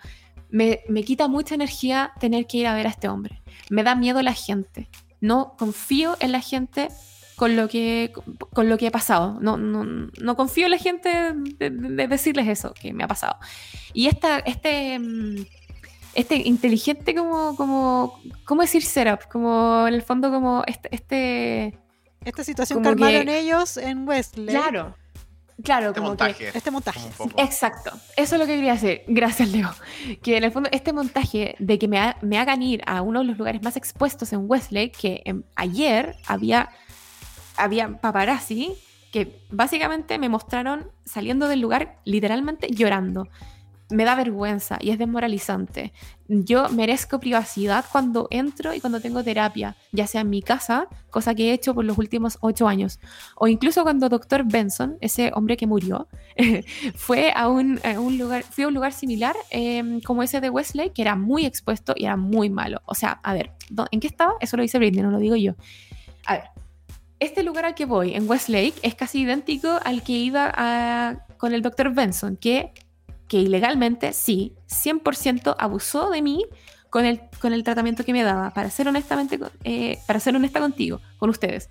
Me, 0.50 0.80
me 0.88 1.04
quita 1.04 1.28
mucha 1.28 1.54
energía 1.54 2.12
tener 2.18 2.46
que 2.46 2.58
ir 2.58 2.66
a 2.66 2.74
ver 2.74 2.86
a 2.86 2.90
este 2.90 3.08
hombre. 3.08 3.40
Me 3.70 3.84
da 3.84 3.94
miedo 3.94 4.20
la 4.20 4.34
gente. 4.34 4.88
No 5.20 5.54
confío 5.56 6.16
en 6.20 6.32
la 6.32 6.40
gente 6.40 6.88
con 7.40 7.56
lo 7.56 7.68
que, 7.68 8.12
con 8.52 8.68
lo 8.68 8.76
que 8.76 8.88
he 8.88 8.90
pasado. 8.90 9.38
No, 9.40 9.56
no, 9.56 9.82
no 10.20 10.36
confío 10.36 10.66
en 10.66 10.72
la 10.72 10.78
gente 10.78 11.08
de, 11.08 11.70
de- 11.70 11.70
de 11.70 12.06
decirles 12.06 12.46
eso 12.48 12.74
que 12.74 12.92
me 12.92 13.02
ha 13.02 13.08
pasado. 13.08 13.36
Y 13.94 14.08
esta, 14.08 14.40
este, 14.40 14.98
mm, 14.98 15.46
este 16.14 16.36
inteligente 16.36 17.14
como, 17.14 17.56
como, 17.56 18.20
¿cómo 18.44 18.60
decir 18.60 18.82
setup? 18.82 19.26
Como 19.32 19.86
en 19.88 19.94
el 19.94 20.02
fondo 20.02 20.30
como 20.30 20.64
este, 20.66 20.88
este 20.94 21.78
Esta 22.26 22.44
situación 22.44 22.82
Como 22.82 22.94
que 22.94 23.04
armaron 23.04 23.26
que- 23.26 23.38
ellos 23.40 23.78
en 23.78 24.06
Westlake. 24.06 24.50
claro, 24.58 24.94
claro, 25.64 25.86
Este 25.88 26.00
como 26.00 26.16
que 26.16 26.24
montaje. 26.24 26.50
Este 26.58 26.70
montaje. 26.70 27.00
Exacto, 27.38 27.90
eso 28.16 28.34
es 28.34 28.38
lo 28.38 28.46
que 28.46 28.56
quería 28.56 28.74
decir. 28.74 29.00
Gracias, 29.08 29.48
Leo. 29.48 29.70
Que 30.22 30.36
en 30.36 30.44
el 30.44 30.52
fondo 30.52 30.68
este 30.72 30.92
montaje 30.92 31.54
de 31.58 31.78
que 31.78 31.88
me, 31.88 31.98
ha- 31.98 32.16
me 32.20 32.36
hagan 32.38 32.62
ir 32.62 32.82
a 32.86 33.00
uno 33.00 33.20
de 33.20 33.24
los 33.24 33.38
lugares 33.38 33.62
más 33.62 33.76
expuestos 33.78 34.30
en 34.34 34.40
Westlake, 34.46 34.92
que 34.92 35.22
em, 35.24 35.42
ayer 35.56 36.16
había, 36.26 36.68
había 37.62 38.00
paparazzi 38.00 38.72
que 39.12 39.40
básicamente 39.50 40.18
me 40.18 40.28
mostraron 40.28 40.88
saliendo 41.04 41.48
del 41.48 41.60
lugar 41.60 41.98
literalmente 42.04 42.68
llorando. 42.70 43.26
Me 43.92 44.04
da 44.04 44.14
vergüenza 44.14 44.78
y 44.80 44.90
es 44.90 44.98
desmoralizante. 45.00 45.92
Yo 46.28 46.68
merezco 46.68 47.18
privacidad 47.18 47.84
cuando 47.90 48.28
entro 48.30 48.72
y 48.72 48.78
cuando 48.80 49.00
tengo 49.00 49.24
terapia, 49.24 49.74
ya 49.90 50.06
sea 50.06 50.20
en 50.20 50.30
mi 50.30 50.42
casa, 50.42 50.86
cosa 51.10 51.34
que 51.34 51.50
he 51.50 51.52
hecho 51.54 51.74
por 51.74 51.84
los 51.84 51.98
últimos 51.98 52.38
ocho 52.40 52.68
años, 52.68 53.00
o 53.34 53.48
incluso 53.48 53.82
cuando 53.82 54.08
Dr. 54.08 54.44
Benson, 54.44 54.96
ese 55.00 55.32
hombre 55.34 55.56
que 55.56 55.66
murió, 55.66 56.06
fue 56.94 57.32
a 57.34 57.48
un, 57.48 57.80
lugar, 58.16 58.44
fui 58.44 58.62
a 58.62 58.68
un 58.68 58.74
lugar 58.74 58.92
similar 58.92 59.34
eh, 59.50 60.00
como 60.04 60.22
ese 60.22 60.40
de 60.40 60.50
Westlake, 60.50 60.92
que 60.92 61.02
era 61.02 61.16
muy 61.16 61.44
expuesto 61.44 61.92
y 61.96 62.04
era 62.04 62.16
muy 62.16 62.48
malo. 62.48 62.82
O 62.86 62.94
sea, 62.94 63.18
a 63.24 63.34
ver, 63.34 63.50
¿dó- 63.70 63.88
¿en 63.90 63.98
qué 63.98 64.06
estaba? 64.06 64.34
Eso 64.40 64.56
lo 64.56 64.62
dice 64.62 64.78
Britney, 64.78 65.02
no 65.02 65.10
lo 65.10 65.18
digo 65.18 65.34
yo. 65.34 65.54
A 66.26 66.34
ver, 66.34 66.44
este 67.20 67.42
lugar 67.42 67.64
al 67.66 67.74
que 67.74 67.84
voy, 67.86 68.14
en 68.14 68.28
Westlake, 68.28 68.74
es 68.82 68.94
casi 68.94 69.20
idéntico 69.20 69.78
al 69.84 70.02
que 70.02 70.12
iba 70.12 70.52
a- 70.54 71.26
con 71.36 71.54
el 71.54 71.62
Dr. 71.62 71.92
Benson, 71.94 72.36
que, 72.36 72.72
que 73.28 73.38
ilegalmente, 73.38 74.12
sí, 74.12 74.54
100% 74.68 75.54
abusó 75.58 76.10
de 76.10 76.22
mí 76.22 76.44
con 76.90 77.04
el, 77.04 77.20
con 77.40 77.52
el 77.52 77.62
tratamiento 77.62 78.04
que 78.04 78.12
me 78.12 78.22
daba, 78.24 78.50
para 78.50 78.68
ser, 78.70 78.88
honestamente, 78.88 79.38
eh, 79.64 79.98
para 80.06 80.18
ser 80.18 80.34
honesta 80.34 80.58
contigo, 80.60 81.00
con 81.18 81.30
ustedes 81.30 81.68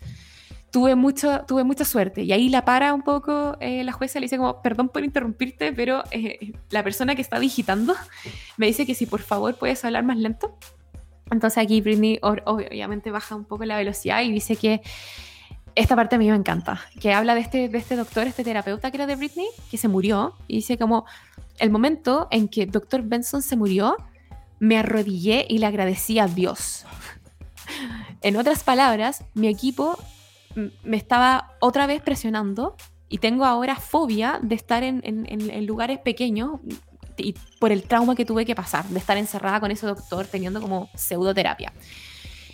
tuve, 0.71 0.93
mucho, 0.93 1.41
tuve 1.47 1.63
mucha 1.63 1.83
suerte. 1.83 2.21
Y 2.21 2.31
ahí 2.31 2.47
la 2.47 2.63
para 2.63 2.93
un 2.93 3.01
poco 3.01 3.57
eh, 3.59 3.83
la 3.83 3.91
jueza, 3.91 4.19
le 4.19 4.25
dice 4.25 4.37
como, 4.37 4.61
perdón 4.61 4.89
por 4.89 5.03
interrumpirte, 5.03 5.73
pero 5.73 6.03
eh, 6.11 6.53
la 6.69 6.83
persona 6.83 7.15
que 7.15 7.23
está 7.23 7.39
digitando 7.39 7.95
me 8.55 8.67
dice 8.67 8.85
que 8.85 8.93
si 8.93 9.07
por 9.07 9.21
favor 9.21 9.55
puedes 9.55 9.83
hablar 9.83 10.03
más 10.03 10.17
lento. 10.17 10.55
Entonces 11.31 11.57
aquí 11.63 11.81
Britney 11.81 12.19
ob- 12.21 12.43
obviamente 12.45 13.09
baja 13.09 13.35
un 13.35 13.45
poco 13.45 13.65
la 13.65 13.77
velocidad 13.77 14.21
y 14.21 14.31
dice 14.31 14.55
que 14.57 14.81
esta 15.75 15.95
parte 15.95 16.15
a 16.15 16.19
mí 16.19 16.29
me 16.29 16.35
encanta, 16.35 16.81
que 16.99 17.13
habla 17.13 17.35
de 17.35 17.41
este, 17.41 17.69
de 17.69 17.77
este 17.77 17.95
doctor, 17.95 18.27
este 18.27 18.43
terapeuta 18.43 18.91
que 18.91 18.97
era 18.97 19.05
de 19.07 19.15
Britney, 19.15 19.47
que 19.69 19.77
se 19.77 19.87
murió, 19.87 20.35
y 20.47 20.57
dice 20.57 20.77
como, 20.77 21.05
el 21.57 21.69
momento 21.69 22.27
en 22.31 22.47
que 22.47 22.65
Dr. 22.65 23.01
Benson 23.03 23.41
se 23.41 23.55
murió, 23.55 23.95
me 24.59 24.77
arrodillé 24.77 25.45
y 25.49 25.57
le 25.59 25.65
agradecí 25.65 26.19
a 26.19 26.27
Dios. 26.27 26.85
En 28.21 28.35
otras 28.35 28.63
palabras, 28.65 29.23
mi 29.33 29.47
equipo 29.47 29.97
me 30.83 30.97
estaba 30.97 31.55
otra 31.61 31.87
vez 31.87 32.01
presionando 32.01 32.75
y 33.07 33.19
tengo 33.19 33.45
ahora 33.45 33.75
fobia 33.77 34.39
de 34.41 34.55
estar 34.55 34.83
en- 34.83 35.01
en- 35.05 35.25
en 35.29 35.65
lugares 35.65 35.99
pequeños 35.99 36.59
y 37.15 37.35
por 37.59 37.71
el 37.71 37.83
trauma 37.83 38.15
que 38.15 38.25
tuve 38.25 38.45
que 38.45 38.55
pasar, 38.55 38.85
de 38.85 38.99
estar 38.99 39.15
encerrada 39.17 39.59
con 39.61 39.71
ese 39.71 39.85
doctor 39.87 40.25
teniendo 40.27 40.59
como 40.61 40.89
pseudoterapia. 40.95 41.71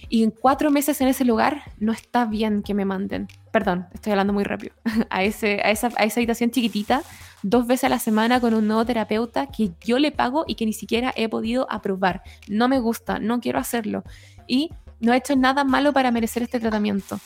Y 0.10 0.24
en 0.24 0.32
cuatro 0.32 0.72
meses 0.72 1.02
en 1.02 1.08
ese 1.08 1.26
lugar 1.26 1.64
no 1.80 1.92
está 1.92 2.26
bien 2.26 2.64
que 2.64 2.74
me 2.74 2.86
manden, 2.86 3.28
perdón, 3.52 3.88
estoy 3.94 4.12
hablando 4.12 4.34
muy 4.34 4.44
rápido, 4.44 4.74
a, 5.10 5.24
ese, 5.24 5.62
a, 5.64 5.72
esa, 5.72 5.90
a 5.98 6.04
esa 6.04 6.20
habitación 6.20 6.52
chiquitita 6.52 7.04
dos 7.44 7.68
veces 7.68 7.86
a 7.86 7.90
la 7.90 8.00
semana 8.00 8.40
con 8.40 8.56
un 8.56 8.68
nuevo 8.68 8.86
terapeuta 8.86 9.48
que 9.48 9.72
yo 9.82 10.00
le 10.00 10.12
pago 10.12 10.46
y 10.48 10.56
que 10.56 10.66
ni 10.66 10.74
siquiera 10.74 11.14
he 11.16 11.30
podido 11.30 11.68
aprobar. 11.70 12.24
No 12.48 12.68
me 12.68 12.80
gusta, 12.80 13.20
no 13.20 13.40
quiero 13.40 13.60
hacerlo. 13.60 14.04
Y 14.48 14.72
no 15.00 15.14
he 15.14 15.18
hecho 15.18 15.36
nada 15.36 15.64
malo 15.64 15.94
para 15.94 16.10
merecer 16.10 16.42
este 16.42 16.60
tratamiento. 16.60 17.20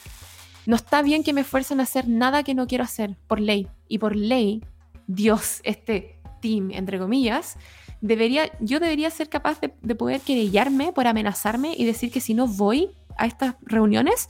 No 0.66 0.76
está 0.76 1.02
bien 1.02 1.24
que 1.24 1.32
me 1.32 1.42
esfuercen 1.42 1.80
a 1.80 1.84
hacer 1.84 2.10
nada 2.10 2.44
que 2.44 2.54
no 2.54 2.68
quiero 2.68 2.84
hacer, 2.84 3.16
por 3.28 3.40
ley. 3.40 3.70
Y 3.88 4.00
por 4.00 4.16
ley, 4.16 4.62
Dios, 5.08 5.62
este 5.64 6.20
team, 6.42 6.72
entre 6.72 7.00
comillas, 7.00 7.58
debería, 8.02 8.52
yo 8.60 8.80
debería 8.80 9.10
ser 9.10 9.30
capaz 9.30 9.60
de, 9.62 9.74
de 9.82 9.96
poder 9.96 10.22
querellarme 10.22 10.94
por 10.94 11.08
amenazarme 11.08 11.74
y 11.78 11.86
decir 11.86 12.12
que 12.12 12.22
si 12.22 12.34
no 12.34 12.48
voy 12.48 12.92
a 13.20 13.26
estas 13.26 13.56
reuniones, 13.62 14.30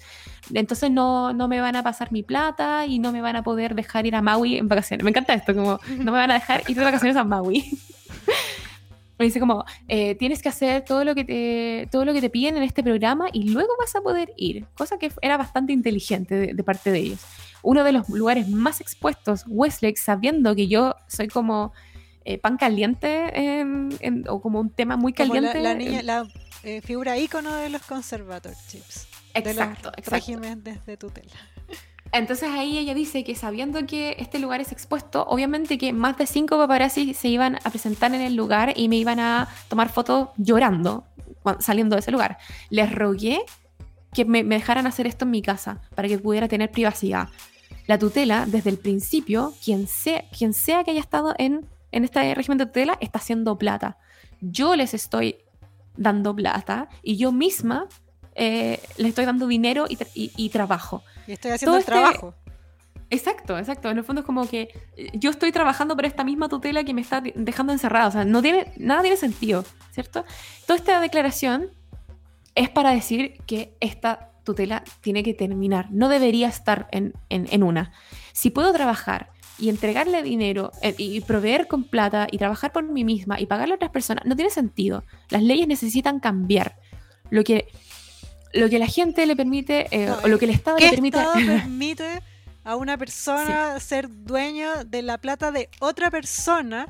entonces 0.53 0.91
no, 0.91 1.31
no 1.33 1.47
me 1.47 1.61
van 1.61 1.75
a 1.75 1.83
pasar 1.83 2.11
mi 2.11 2.23
plata 2.23 2.85
y 2.85 2.99
no 2.99 3.11
me 3.11 3.21
van 3.21 3.35
a 3.35 3.43
poder 3.43 3.75
dejar 3.75 4.05
ir 4.05 4.15
a 4.15 4.21
Maui 4.21 4.57
en 4.57 4.67
vacaciones. 4.67 5.03
Me 5.03 5.11
encanta 5.11 5.33
esto, 5.33 5.53
como 5.53 5.79
no 5.97 6.11
me 6.11 6.17
van 6.17 6.31
a 6.31 6.35
dejar 6.35 6.63
ir 6.67 6.75
de 6.75 6.83
vacaciones 6.83 7.15
a 7.15 7.23
Maui. 7.23 7.65
Me 9.19 9.25
dice 9.25 9.41
como, 9.41 9.65
eh, 9.89 10.15
tienes 10.15 10.41
que 10.41 10.47
hacer 10.47 10.85
todo 10.85 11.03
lo, 11.03 11.13
que 11.13 11.25
te, 11.25 11.89
todo 11.91 12.05
lo 12.05 12.13
que 12.13 12.21
te 12.21 12.29
piden 12.29 12.55
en 12.55 12.63
este 12.63 12.81
programa 12.81 13.25
y 13.33 13.49
luego 13.49 13.67
vas 13.77 13.93
a 13.97 13.99
poder 13.99 14.31
ir. 14.37 14.65
Cosa 14.75 14.97
que 14.97 15.11
era 15.21 15.35
bastante 15.35 15.73
inteligente 15.73 16.35
de, 16.35 16.53
de 16.53 16.63
parte 16.63 16.89
de 16.89 16.99
ellos. 16.99 17.19
Uno 17.61 17.83
de 17.83 17.91
los 17.91 18.07
lugares 18.07 18.47
más 18.47 18.79
expuestos, 18.79 19.43
Westlake, 19.45 19.97
sabiendo 19.97 20.55
que 20.55 20.69
yo 20.69 20.95
soy 21.09 21.27
como 21.27 21.73
eh, 22.29 22.37
pan 22.37 22.57
caliente 22.57 23.31
en- 23.59 23.89
en- 24.01 24.25
o 24.29 24.39
como 24.41 24.59
un 24.59 24.69
tema 24.69 24.95
muy 24.97 25.13
Como 25.13 25.33
caliente. 25.33 25.59
la 25.61 25.73
niña, 25.73 26.03
la 26.03 26.27
eh, 26.63 26.81
figura 26.81 27.17
ícono 27.17 27.53
de 27.55 27.69
los 27.69 27.81
conservatorships. 27.83 29.07
de 29.33 29.41
los 29.41 29.47
Exacto, 29.53 29.89
exacto. 29.89 30.11
regímenes 30.11 30.85
de 30.85 30.97
tutela. 30.97 31.31
Entonces 32.11 32.49
ahí 32.51 32.77
ella 32.79 32.93
dice 32.95 33.23
que 33.23 33.35
sabiendo 33.35 33.85
que 33.85 34.15
este 34.19 34.39
lugar 34.39 34.59
es 34.61 34.71
expuesto, 34.71 35.23
obviamente 35.27 35.77
que 35.77 35.93
más 35.93 36.17
de 36.17 36.25
cinco 36.25 36.57
paparazzi 36.57 37.13
se 37.13 37.27
iban 37.27 37.57
a 37.63 37.69
presentar 37.69 38.13
en 38.15 38.21
el 38.21 38.35
lugar 38.35 38.73
y 38.75 38.89
me 38.89 38.95
iban 38.95 39.19
a 39.19 39.47
tomar 39.69 39.89
fotos 39.89 40.29
llorando 40.37 41.03
saliendo 41.59 41.95
de 41.95 41.99
ese 42.01 42.11
lugar. 42.11 42.37
Les 42.69 42.91
rogué 42.91 43.41
que 44.13 44.25
me, 44.25 44.43
me 44.43 44.55
dejaran 44.55 44.87
hacer 44.87 45.05
esto 45.07 45.25
en 45.25 45.31
mi 45.31 45.41
casa 45.43 45.81
para 45.95 46.07
que 46.07 46.17
pudiera 46.17 46.47
tener 46.47 46.69
privacidad. 46.71 47.29
La 47.87 47.97
tutela, 47.99 48.45
desde 48.47 48.71
el 48.71 48.77
principio, 48.77 49.53
quien 49.63 49.87
sea, 49.87 50.23
quien 50.35 50.53
sea 50.53 50.83
que 50.83 50.91
haya 50.91 50.99
estado 50.99 51.33
en, 51.37 51.65
en 51.91 52.03
este 52.03 52.33
régimen 52.35 52.57
de 52.57 52.65
tutela, 52.65 52.97
está 53.01 53.19
haciendo 53.19 53.57
plata. 53.57 53.97
Yo 54.41 54.75
les 54.75 54.93
estoy 54.93 55.37
dando 55.97 56.35
plata 56.35 56.87
y 57.03 57.17
yo 57.17 57.31
misma 57.31 57.87
eh, 58.35 58.79
les 58.97 59.07
estoy 59.09 59.25
dando 59.25 59.47
dinero 59.47 59.85
y, 59.89 59.97
tra- 59.97 60.07
y- 60.13 60.31
y 60.37 60.49
trabajo. 60.49 61.03
Y 61.27 61.33
estoy 61.33 61.51
haciendo 61.51 61.71
Todo 61.71 61.75
el 61.77 61.81
este- 61.81 61.91
trabajo. 61.91 62.35
Exacto, 63.11 63.57
exacto. 63.57 63.89
En 63.89 63.97
el 63.97 64.03
fondo 64.03 64.19
es 64.21 64.25
como 64.25 64.47
que 64.47 64.69
eh, 64.95 65.09
yo 65.13 65.31
estoy 65.31 65.51
trabajando 65.51 65.95
por 65.95 66.05
esta 66.05 66.23
misma 66.23 66.47
tutela 66.47 66.83
que 66.83 66.93
me 66.93 67.01
está 67.01 67.21
de- 67.21 67.33
dejando 67.35 67.73
encerrada. 67.73 68.07
O 68.07 68.11
sea, 68.11 68.23
no 68.25 68.41
tiene, 68.41 68.71
nada 68.77 69.01
tiene 69.01 69.17
sentido, 69.17 69.65
¿cierto? 69.91 70.25
Toda 70.67 70.77
esta 70.77 70.99
declaración 71.01 71.71
es 72.55 72.69
para 72.69 72.91
decir 72.91 73.39
que 73.47 73.75
esta 73.79 74.31
tutela 74.43 74.83
tiene 75.01 75.23
que 75.23 75.33
terminar. 75.33 75.87
No 75.91 76.07
debería 76.07 76.47
estar 76.47 76.87
en, 76.91 77.13
en- 77.29 77.47
en 77.51 77.63
una. 77.63 77.91
Si 78.31 78.51
puedo 78.51 78.71
trabajar 78.73 79.31
y 79.59 79.69
entregarle 79.69 80.23
dinero 80.23 80.71
eh, 80.81 80.95
y 80.97 81.21
proveer 81.21 81.67
con 81.67 81.83
plata 81.83 82.27
y 82.31 82.37
trabajar 82.37 82.71
por 82.71 82.83
mí 82.83 83.03
misma 83.03 83.39
y 83.39 83.45
pagarle 83.45 83.73
a 83.73 83.75
otras 83.75 83.91
personas, 83.91 84.25
no 84.25 84.35
tiene 84.35 84.51
sentido. 84.51 85.03
Las 85.29 85.43
leyes 85.43 85.67
necesitan 85.67 86.19
cambiar. 86.19 86.77
Lo 87.29 87.43
que, 87.43 87.67
lo 88.53 88.69
que 88.69 88.79
la 88.79 88.87
gente 88.87 89.25
le 89.25 89.35
permite, 89.35 89.87
eh, 89.91 90.07
No, 90.07 90.17
o 90.23 90.27
lo 90.27 90.39
que 90.39 90.45
el 90.45 90.51
Estado 90.51 90.77
¿Qué 90.77 90.85
le 90.85 90.91
permite... 90.91 91.17
Estado 91.17 91.35
permite 91.45 92.21
a 92.63 92.75
una 92.75 92.97
persona 92.97 93.79
ser 93.79 94.09
dueño 94.09 94.83
de 94.85 95.01
la 95.01 95.17
plata 95.17 95.51
de 95.51 95.69
otra 95.79 96.11
persona 96.11 96.87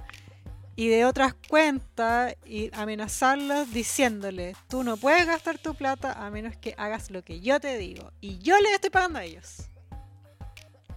y 0.75 0.87
de 0.87 1.05
otras 1.05 1.33
cuentas 1.49 2.35
y 2.45 2.69
amenazarlos 2.73 3.73
diciéndole, 3.73 4.55
tú 4.69 4.83
no 4.83 4.95
puedes 4.95 5.25
gastar 5.25 5.57
tu 5.57 5.75
plata 5.75 6.13
a 6.13 6.29
menos 6.31 6.55
que 6.55 6.73
hagas 6.77 7.11
lo 7.11 7.21
que 7.21 7.41
yo 7.41 7.59
te 7.59 7.77
digo. 7.77 8.13
Y 8.21 8.39
yo 8.39 8.57
les 8.61 8.73
estoy 8.73 8.89
pagando 8.89 9.19
a 9.19 9.25
ellos. 9.25 9.68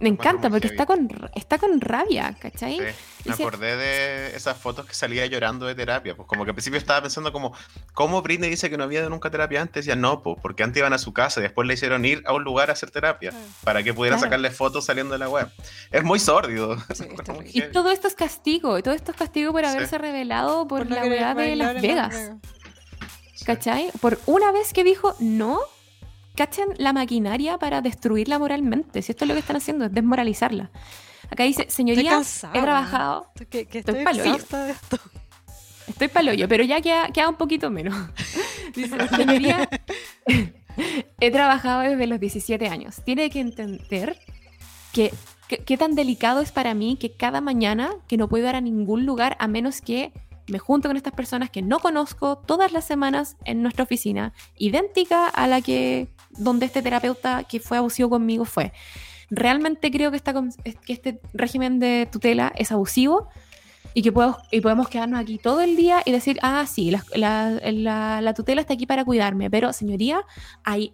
Me 0.03 0.09
encanta 0.09 0.49
porque 0.49 0.67
heavy. 0.67 0.75
está 0.75 0.85
con, 0.85 1.09
está 1.35 1.57
con 1.57 1.81
rabia, 1.81 2.35
¿cachai? 2.39 2.73
Sí, 2.73 2.79
me 2.81 2.93
Dice- 3.31 3.43
acordé 3.43 3.75
de 3.77 4.35
esas 4.35 4.57
fotos 4.57 4.85
que 4.85 4.93
salía 4.93 5.25
llorando 5.25 5.65
de 5.65 5.75
terapia. 5.75 6.15
Pues 6.15 6.27
como 6.27 6.43
que 6.43 6.51
al 6.51 6.55
principio 6.55 6.77
estaba 6.77 7.01
pensando 7.01 7.31
como, 7.31 7.53
¿cómo 7.93 8.21
Britney 8.21 8.49
dice 8.49 8.69
que 8.69 8.77
no 8.77 8.83
había 8.83 8.99
ido 8.99 9.09
nunca 9.09 9.29
a 9.29 9.31
terapia 9.31 9.61
antes? 9.61 9.85
Decía, 9.85 9.95
no, 9.95 10.21
pues 10.21 10.37
porque 10.41 10.63
antes 10.63 10.79
iban 10.79 10.93
a 10.93 10.97
su 10.97 11.13
casa 11.13 11.39
y 11.39 11.43
después 11.43 11.67
le 11.67 11.73
hicieron 11.73 12.03
ir 12.05 12.21
a 12.25 12.33
un 12.33 12.43
lugar 12.43 12.69
a 12.69 12.73
hacer 12.73 12.91
terapia 12.91 13.31
Ah. 13.33 13.39
para 13.63 13.81
que 13.83 13.93
pudiera 13.93 14.17
Claro. 14.17 14.27
sacarle 14.27 14.51
fotos 14.51 14.85
saliendo 14.85 15.13
de 15.13 15.19
la 15.19 15.29
web. 15.29 15.49
Es 15.91 16.03
muy 16.03 16.19
sórdido. 16.19 16.77
Sí. 16.93 17.05
Y 17.53 17.61
todo 17.71 17.89
esto 17.91 18.07
es 18.07 18.15
castigo, 18.15 18.77
y 18.77 18.83
todo 18.83 18.93
esto 18.93 19.11
es 19.11 19.17
castigo 19.17 19.51
por 19.53 19.61
Sí. 19.63 19.67
haberse 19.71 19.97
revelado 19.97 20.67
por, 20.67 20.89
la 20.89 21.03
weá 21.05 21.33
de 21.33 21.55
Las 21.55 21.81
Vegas. 21.81 22.31
¿Cachai? 23.45 23.89
Por 23.99 24.19
una 24.25 24.51
vez 24.51 24.71
que 24.73 24.83
dijo 24.83 25.15
no, 25.19 25.59
cachen 26.35 26.67
la 26.77 26.93
maquinaria 26.93 27.57
para 27.57 27.81
destruirla 27.81 28.39
moralmente. 28.39 29.01
Si 29.01 29.11
esto 29.11 29.25
es 29.25 29.27
lo 29.29 29.33
que 29.35 29.39
están 29.41 29.55
haciendo, 29.57 29.85
es 29.85 29.93
desmoralizarla. 29.93 30.71
Acá 31.29 31.43
dice, 31.43 31.65
señoría, 31.69 32.21
he 32.53 32.61
trabajado, 32.61 33.27
Estoy- 33.35 33.45
Que, 33.47 33.65
que 33.65 33.79
Estoy 33.79 33.95
estoy 33.95 34.17
de 34.19 34.71
esto. 34.71 34.97
estoy 35.87 36.07
paloyo, 36.09 36.47
pero 36.47 36.63
ya 36.63 36.81
queda, 36.81 37.07
queda 37.09 37.29
un 37.29 37.35
poquito 37.35 37.69
menos. 37.69 37.95
Dice, 38.75 38.95
señoría, 39.09 39.67
he 41.19 41.31
trabajado 41.31 41.81
desde 41.81 42.07
los 42.07 42.19
17 42.19 42.67
años. 42.67 43.01
Tiene 43.05 43.29
que 43.29 43.39
entender 43.39 44.17
que- 44.91 45.13
qué 45.47 45.77
tan 45.77 45.93
delicado 45.95 46.41
es 46.41 46.51
para 46.51 46.73
mí 46.73 46.97
que 46.99 47.11
cada 47.11 47.39
mañana 47.41 47.91
que 48.07 48.17
no 48.17 48.27
puedo 48.27 48.47
ir 48.49 48.55
a 48.55 48.61
ningún 48.61 49.05
lugar 49.05 49.35
a 49.39 49.47
menos 49.47 49.81
que 49.81 50.11
me 50.47 50.57
junto 50.59 50.89
con 50.89 50.97
estas 50.97 51.13
personas 51.13 51.49
que 51.51 51.61
no 51.61 51.79
conozco 51.79 52.37
todas 52.39 52.71
las 52.73 52.85
semanas 52.85 53.37
en 53.45 53.61
nuestra 53.61 53.83
oficina, 53.83 54.33
idéntica 54.57 55.27
a 55.27 55.47
la 55.47 55.61
que 55.61 56.07
donde 56.37 56.65
este 56.65 56.81
terapeuta 56.81 57.43
que 57.43 57.59
fue 57.59 57.77
abusivo 57.77 58.09
conmigo 58.09 58.45
fue. 58.45 58.73
Realmente 59.29 59.89
creo 59.91 60.11
que, 60.11 60.21
este 60.87 61.19
régimen 61.33 61.79
de 61.79 62.07
tutela 62.11 62.51
es 62.55 62.71
abusivo 62.71 63.29
y 63.93 64.01
que 64.01 64.11
puedo, 64.11 64.37
y 64.51 64.61
podemos 64.61 64.89
quedarnos 64.89 65.19
aquí 65.19 65.37
todo 65.37 65.61
el 65.61 65.75
día 65.75 66.01
y 66.05 66.11
decir, 66.11 66.39
ah, 66.41 66.65
sí, 66.67 66.91
la- 67.15 68.21
la 68.21 68.33
tutela 68.33 68.61
está 68.61 68.73
aquí 68.73 68.85
para 68.85 69.05
cuidarme, 69.05 69.49
pero 69.49 69.71
señoría, 69.73 70.21
hay, 70.63 70.93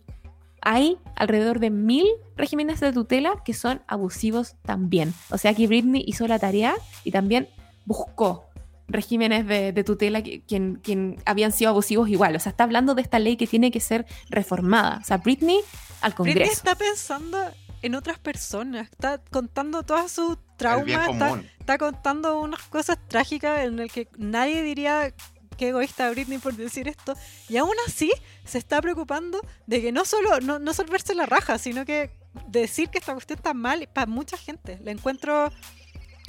hay 0.61 0.97
alrededor 1.15 1.59
de 1.59 1.69
mil 1.69 2.05
regímenes 2.35 2.79
de 2.79 2.91
tutela 2.93 3.41
que 3.45 3.53
son 3.53 3.81
abusivos 3.87 4.55
también. 4.63 5.13
O 5.31 5.37
sea 5.37 5.53
que 5.53 5.67
Britney 5.67 6.03
hizo 6.05 6.27
la 6.27 6.39
tarea 6.39 6.75
y 7.03 7.11
también 7.11 7.47
buscó 7.85 8.48
regímenes 8.89 9.47
de, 9.47 9.71
de 9.71 9.83
tutela 9.83 10.21
que 10.21 10.41
quien, 10.41 10.75
quien 10.75 11.21
habían 11.25 11.51
sido 11.51 11.69
abusivos 11.69 12.09
igual. 12.09 12.35
O 12.35 12.39
sea, 12.39 12.51
está 12.51 12.63
hablando 12.63 12.95
de 12.95 13.01
esta 13.01 13.19
ley 13.19 13.37
que 13.37 13.47
tiene 13.47 13.71
que 13.71 13.79
ser 13.79 14.05
reformada. 14.29 14.99
O 15.01 15.05
sea, 15.05 15.17
Britney 15.17 15.59
al 16.01 16.13
Britney 16.13 16.33
Congreso. 16.33 16.51
está 16.53 16.75
pensando 16.75 17.37
en 17.81 17.95
otras 17.95 18.19
personas, 18.19 18.89
está 18.89 19.19
contando 19.31 19.83
todas 19.83 20.11
sus 20.11 20.37
traumas, 20.57 21.09
está, 21.09 21.41
está 21.59 21.77
contando 21.77 22.39
unas 22.39 22.61
cosas 22.63 22.97
trágicas 23.07 23.63
en 23.63 23.79
el 23.79 23.91
que 23.91 24.07
nadie 24.17 24.63
diría 24.63 25.13
qué 25.57 25.69
egoísta 25.69 26.09
Britney 26.11 26.37
por 26.39 26.55
decir 26.55 26.87
esto, 26.87 27.15
y 27.47 27.57
aún 27.57 27.75
así 27.87 28.11
se 28.45 28.57
está 28.57 28.81
preocupando 28.81 29.39
de 29.67 29.81
que 29.81 29.91
no 29.91 30.05
solo 30.05 30.39
no, 30.41 30.59
no 30.59 30.73
solo 30.73 30.91
verse 30.91 31.15
la 31.15 31.25
raja, 31.25 31.57
sino 31.57 31.85
que 31.85 32.11
decir 32.47 32.89
que 32.89 32.99
esta 32.99 33.13
cuestión 33.13 33.37
está 33.37 33.53
mal 33.53 33.87
para 33.93 34.07
mucha 34.07 34.37
gente. 34.37 34.79
Le 34.83 34.91
encuentro, 34.91 35.51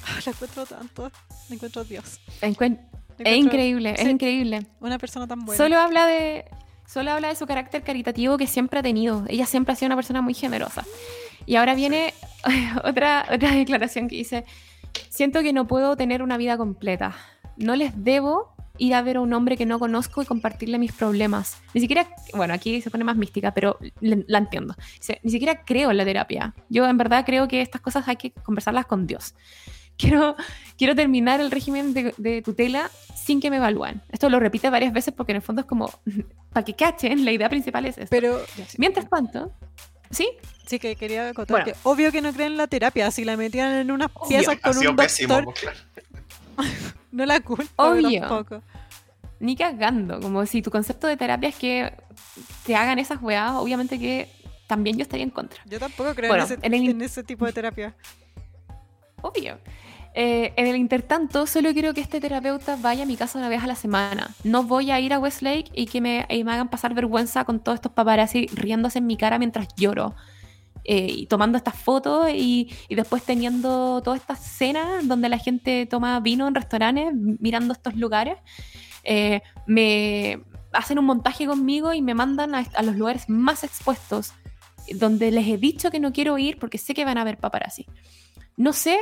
la 0.25 0.31
encuentro 0.31 0.65
tanto, 0.65 1.11
le 1.49 1.55
encuentro 1.55 1.83
Dios. 1.83 2.19
Encuen- 2.41 2.79
Le 3.17 3.31
Es 3.31 3.37
increíble, 3.37 3.91
es 3.91 4.01
sí. 4.01 4.09
increíble. 4.09 4.65
Una 4.79 4.97
persona 4.97 5.27
tan 5.27 5.41
buena. 5.45 5.57
Solo 5.57 5.77
habla 5.79 6.05
de 6.07 6.45
solo 6.87 7.11
habla 7.11 7.29
de 7.29 7.35
su 7.35 7.45
carácter 7.45 7.83
caritativo 7.83 8.37
que 8.37 8.47
siempre 8.47 8.79
ha 8.79 8.83
tenido. 8.83 9.23
Ella 9.29 9.45
siempre 9.45 9.73
ha 9.73 9.75
sido 9.75 9.87
una 9.87 9.95
persona 9.95 10.21
muy 10.21 10.33
generosa. 10.33 10.83
Y 11.45 11.55
ahora 11.55 11.73
viene 11.75 12.13
otra, 12.83 13.25
otra 13.31 13.51
declaración 13.51 14.07
que 14.07 14.15
dice, 14.17 14.45
siento 15.09 15.41
que 15.41 15.53
no 15.53 15.67
puedo 15.67 15.95
tener 15.95 16.21
una 16.23 16.37
vida 16.37 16.57
completa. 16.57 17.15
No 17.57 17.75
les 17.75 18.03
debo 18.03 18.53
ir 18.77 18.95
a 18.95 19.01
ver 19.03 19.17
a 19.17 19.21
un 19.21 19.31
hombre 19.33 19.55
que 19.57 19.65
no 19.67 19.77
conozco 19.77 20.21
y 20.23 20.25
compartirle 20.25 20.79
mis 20.79 20.91
problemas. 20.91 21.57
Ni 21.73 21.81
siquiera, 21.81 22.07
bueno, 22.33 22.53
aquí 22.53 22.81
se 22.81 22.89
pone 22.89 23.03
más 23.03 23.15
mística, 23.15 23.53
pero 23.53 23.77
le- 23.99 24.25
la 24.27 24.39
entiendo. 24.39 24.75
Dice, 24.99 25.19
ni 25.23 25.29
siquiera 25.31 25.63
creo 25.63 25.91
en 25.91 25.97
la 25.97 26.05
terapia. 26.05 26.55
Yo 26.69 26.87
en 26.87 26.97
verdad 26.97 27.23
creo 27.25 27.47
que 27.47 27.61
estas 27.61 27.81
cosas 27.81 28.07
hay 28.07 28.15
que 28.15 28.31
conversarlas 28.31 28.85
con 28.87 29.05
Dios. 29.05 29.35
Quiero, 30.01 30.35
quiero 30.77 30.95
terminar 30.95 31.39
el 31.41 31.51
régimen 31.51 31.93
de, 31.93 32.13
de 32.17 32.41
tutela 32.41 32.89
sin 33.15 33.39
que 33.39 33.49
me 33.51 33.57
evalúen. 33.57 34.01
Esto 34.11 34.29
lo 34.29 34.39
repite 34.39 34.69
varias 34.71 34.91
veces 34.93 35.13
porque 35.15 35.31
en 35.31 35.35
el 35.37 35.41
fondo 35.41 35.61
es 35.61 35.67
como, 35.67 35.91
para 36.53 36.65
que 36.65 36.73
cachen, 36.75 37.23
la 37.23 37.31
idea 37.31 37.47
principal 37.49 37.85
es 37.85 37.97
esto. 37.97 38.07
Pero 38.09 38.41
Mientras 38.77 39.07
tanto, 39.09 39.51
¿sí? 40.09 40.27
sí 40.65 40.79
que 40.79 40.95
quería 40.95 41.29
acotar 41.29 41.53
Bueno. 41.63 41.65
que 41.65 41.75
obvio 41.83 42.11
que 42.11 42.21
no 42.21 42.33
creen 42.33 42.53
en 42.53 42.57
la 42.57 42.67
terapia, 42.67 43.11
si 43.11 43.23
la 43.25 43.37
metían 43.37 43.73
en 43.73 43.91
unas 43.91 44.09
piezas 44.27 44.57
con 44.59 44.75
un 44.77 44.95
doctor, 44.95 45.53
claro. 45.53 45.77
no 47.11 47.25
la 47.25 47.39
culpo 47.41 47.65
Obvio. 47.75 48.21
tampoco. 48.21 48.61
Ni 49.39 49.55
cagando. 49.55 50.19
Como 50.19 50.45
si 50.45 50.61
tu 50.61 50.71
concepto 50.71 51.07
de 51.07 51.17
terapia 51.17 51.49
es 51.49 51.55
que 51.55 51.93
te 52.65 52.75
hagan 52.75 52.97
esas 52.99 53.21
weas, 53.21 53.51
obviamente 53.53 53.99
que 53.99 54.29
también 54.67 54.97
yo 54.97 55.03
estaría 55.03 55.23
en 55.25 55.31
contra. 55.31 55.61
Yo 55.65 55.79
tampoco 55.79 56.13
creo 56.15 56.29
Bueno, 56.29 56.45
en, 56.45 56.51
ese, 56.53 56.59
en 56.65 56.73
el- 56.73 56.89
en 56.89 57.01
ese 57.01 57.23
tipo 57.23 57.45
de 57.45 57.53
terapia. 57.53 57.95
Obvio. 59.21 59.59
Eh, 60.13 60.53
en 60.57 60.67
el 60.67 60.75
intertanto, 60.75 61.47
solo 61.47 61.71
quiero 61.73 61.93
que 61.93 62.01
este 62.01 62.19
terapeuta 62.19 62.75
vaya 62.75 63.03
a 63.03 63.05
mi 63.05 63.15
casa 63.15 63.39
una 63.39 63.49
vez 63.49 63.63
a 63.63 63.67
la 63.67 63.75
semana. 63.75 64.29
No 64.43 64.63
voy 64.63 64.91
a 64.91 64.99
ir 64.99 65.13
a 65.13 65.19
Westlake 65.19 65.71
y 65.73 65.85
que 65.85 66.01
me, 66.01 66.25
y 66.29 66.43
me 66.43 66.51
hagan 66.51 66.69
pasar 66.69 66.93
vergüenza 66.93 67.45
con 67.45 67.59
todos 67.59 67.75
estos 67.75 67.91
paparazzi 67.93 68.47
riéndose 68.47 68.99
en 68.99 69.07
mi 69.07 69.15
cara 69.17 69.39
mientras 69.39 69.67
lloro. 69.75 70.15
Eh, 70.83 71.07
y 71.09 71.25
tomando 71.27 71.57
estas 71.57 71.75
fotos 71.75 72.29
y, 72.33 72.69
y 72.89 72.95
después 72.95 73.23
teniendo 73.23 74.01
toda 74.01 74.17
esta 74.17 74.33
escena 74.33 75.01
donde 75.03 75.29
la 75.29 75.37
gente 75.37 75.85
toma 75.85 76.19
vino 76.19 76.47
en 76.47 76.55
restaurantes, 76.55 77.13
mirando 77.13 77.73
estos 77.73 77.95
lugares. 77.95 78.37
Eh, 79.03 79.41
me 79.67 80.41
hacen 80.73 80.99
un 80.99 81.05
montaje 81.05 81.45
conmigo 81.45 81.93
y 81.93 82.01
me 82.01 82.15
mandan 82.15 82.55
a, 82.55 82.65
a 82.75 82.83
los 82.83 82.95
lugares 82.95 83.29
más 83.29 83.63
expuestos, 83.63 84.33
donde 84.95 85.31
les 85.31 85.47
he 85.47 85.57
dicho 85.57 85.91
que 85.91 85.99
no 85.99 86.11
quiero 86.11 86.37
ir 86.37 86.57
porque 86.59 86.77
sé 86.77 86.93
que 86.93 87.05
van 87.05 87.17
a 87.17 87.21
haber 87.21 87.37
paparazzi. 87.37 87.85
No 88.57 88.73
sé 88.73 88.99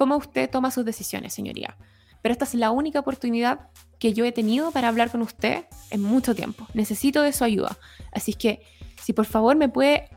cómo 0.00 0.16
usted 0.16 0.48
toma 0.48 0.70
sus 0.70 0.86
decisiones, 0.86 1.34
señoría, 1.34 1.76
pero 2.22 2.32
esta 2.32 2.46
es 2.46 2.54
la 2.54 2.70
única 2.70 2.98
oportunidad 3.00 3.68
que 3.98 4.14
yo 4.14 4.24
he 4.24 4.32
tenido 4.32 4.70
para 4.70 4.88
hablar 4.88 5.10
con 5.10 5.20
usted 5.20 5.64
en 5.90 6.00
mucho 6.02 6.34
tiempo. 6.34 6.66
Necesito 6.72 7.20
de 7.20 7.34
su 7.34 7.44
ayuda. 7.44 7.76
Así 8.12 8.32
que, 8.32 8.62
si 9.04 9.12
por 9.12 9.26
favor 9.26 9.56
me 9.56 9.68
puede 9.68 10.08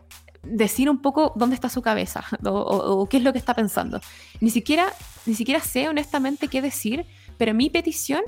decir 0.42 0.90
un 0.90 1.02
poco 1.02 1.34
dónde 1.36 1.56
está 1.56 1.68
su 1.68 1.82
cabeza 1.82 2.24
o, 2.46 2.50
o- 2.50 3.02
o 3.02 3.10
qué 3.10 3.18
es 3.18 3.24
lo 3.24 3.34
que 3.34 3.40
está 3.40 3.54
pensando. 3.54 4.00
Ni 4.40 4.50
siquiera, 4.52 4.86
ni 5.26 5.34
siquiera 5.36 5.60
sé 5.60 5.90
honestamente 5.90 6.48
qué 6.48 6.62
decir, 6.62 7.06
pero 7.38 7.54
mi 7.54 7.70
petición, 7.70 8.22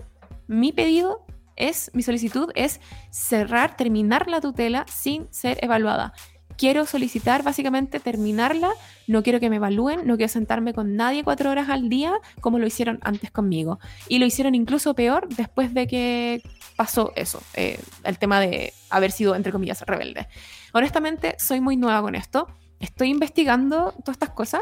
mi 0.48 0.74
pedido 0.74 1.26
es, 1.56 1.90
mi 1.94 2.04
solicitud 2.04 2.50
es 2.54 2.82
cerrar, 3.12 3.78
terminar 3.78 4.28
la 4.28 4.42
tutela 4.42 4.86
sin 4.92 5.28
ser 5.32 5.58
evaluada. 5.64 6.12
Quiero 6.58 6.86
solicitar 6.86 7.44
básicamente 7.44 8.00
terminarla, 8.00 8.72
no 9.08 9.24
quiero 9.24 9.40
que 9.40 9.50
me 9.50 9.58
evalúen, 9.58 10.08
no 10.08 10.16
quiero 10.16 10.32
sentarme 10.32 10.74
con 10.74 10.96
nadie 10.96 11.24
cuatro 11.24 11.52
horas 11.52 11.70
al 11.70 11.90
día 11.90 12.14
como 12.40 12.60
lo 12.60 12.68
hicieron 12.68 13.00
antes 13.02 13.30
conmigo. 13.32 13.80
Y 14.08 14.20
lo 14.20 14.26
hicieron 14.26 14.56
incluso 14.56 14.94
peor 14.94 15.28
después 15.30 15.74
de 15.74 15.88
que 15.88 16.42
pasó 16.76 17.12
eso, 17.16 17.42
eh, 17.56 17.80
el 18.04 18.18
tema 18.18 18.40
de 18.40 18.74
haber 18.90 19.12
sido, 19.12 19.36
entre 19.36 19.52
comillas, 19.52 19.82
rebelde. 19.82 20.28
Honestamente, 20.74 21.36
soy 21.40 21.62
muy 21.62 21.78
nueva 21.78 22.02
con 22.02 22.16
esto, 22.16 22.48
estoy 22.80 23.10
investigando 23.10 23.94
todas 24.04 24.16
estas 24.16 24.30
cosas, 24.30 24.62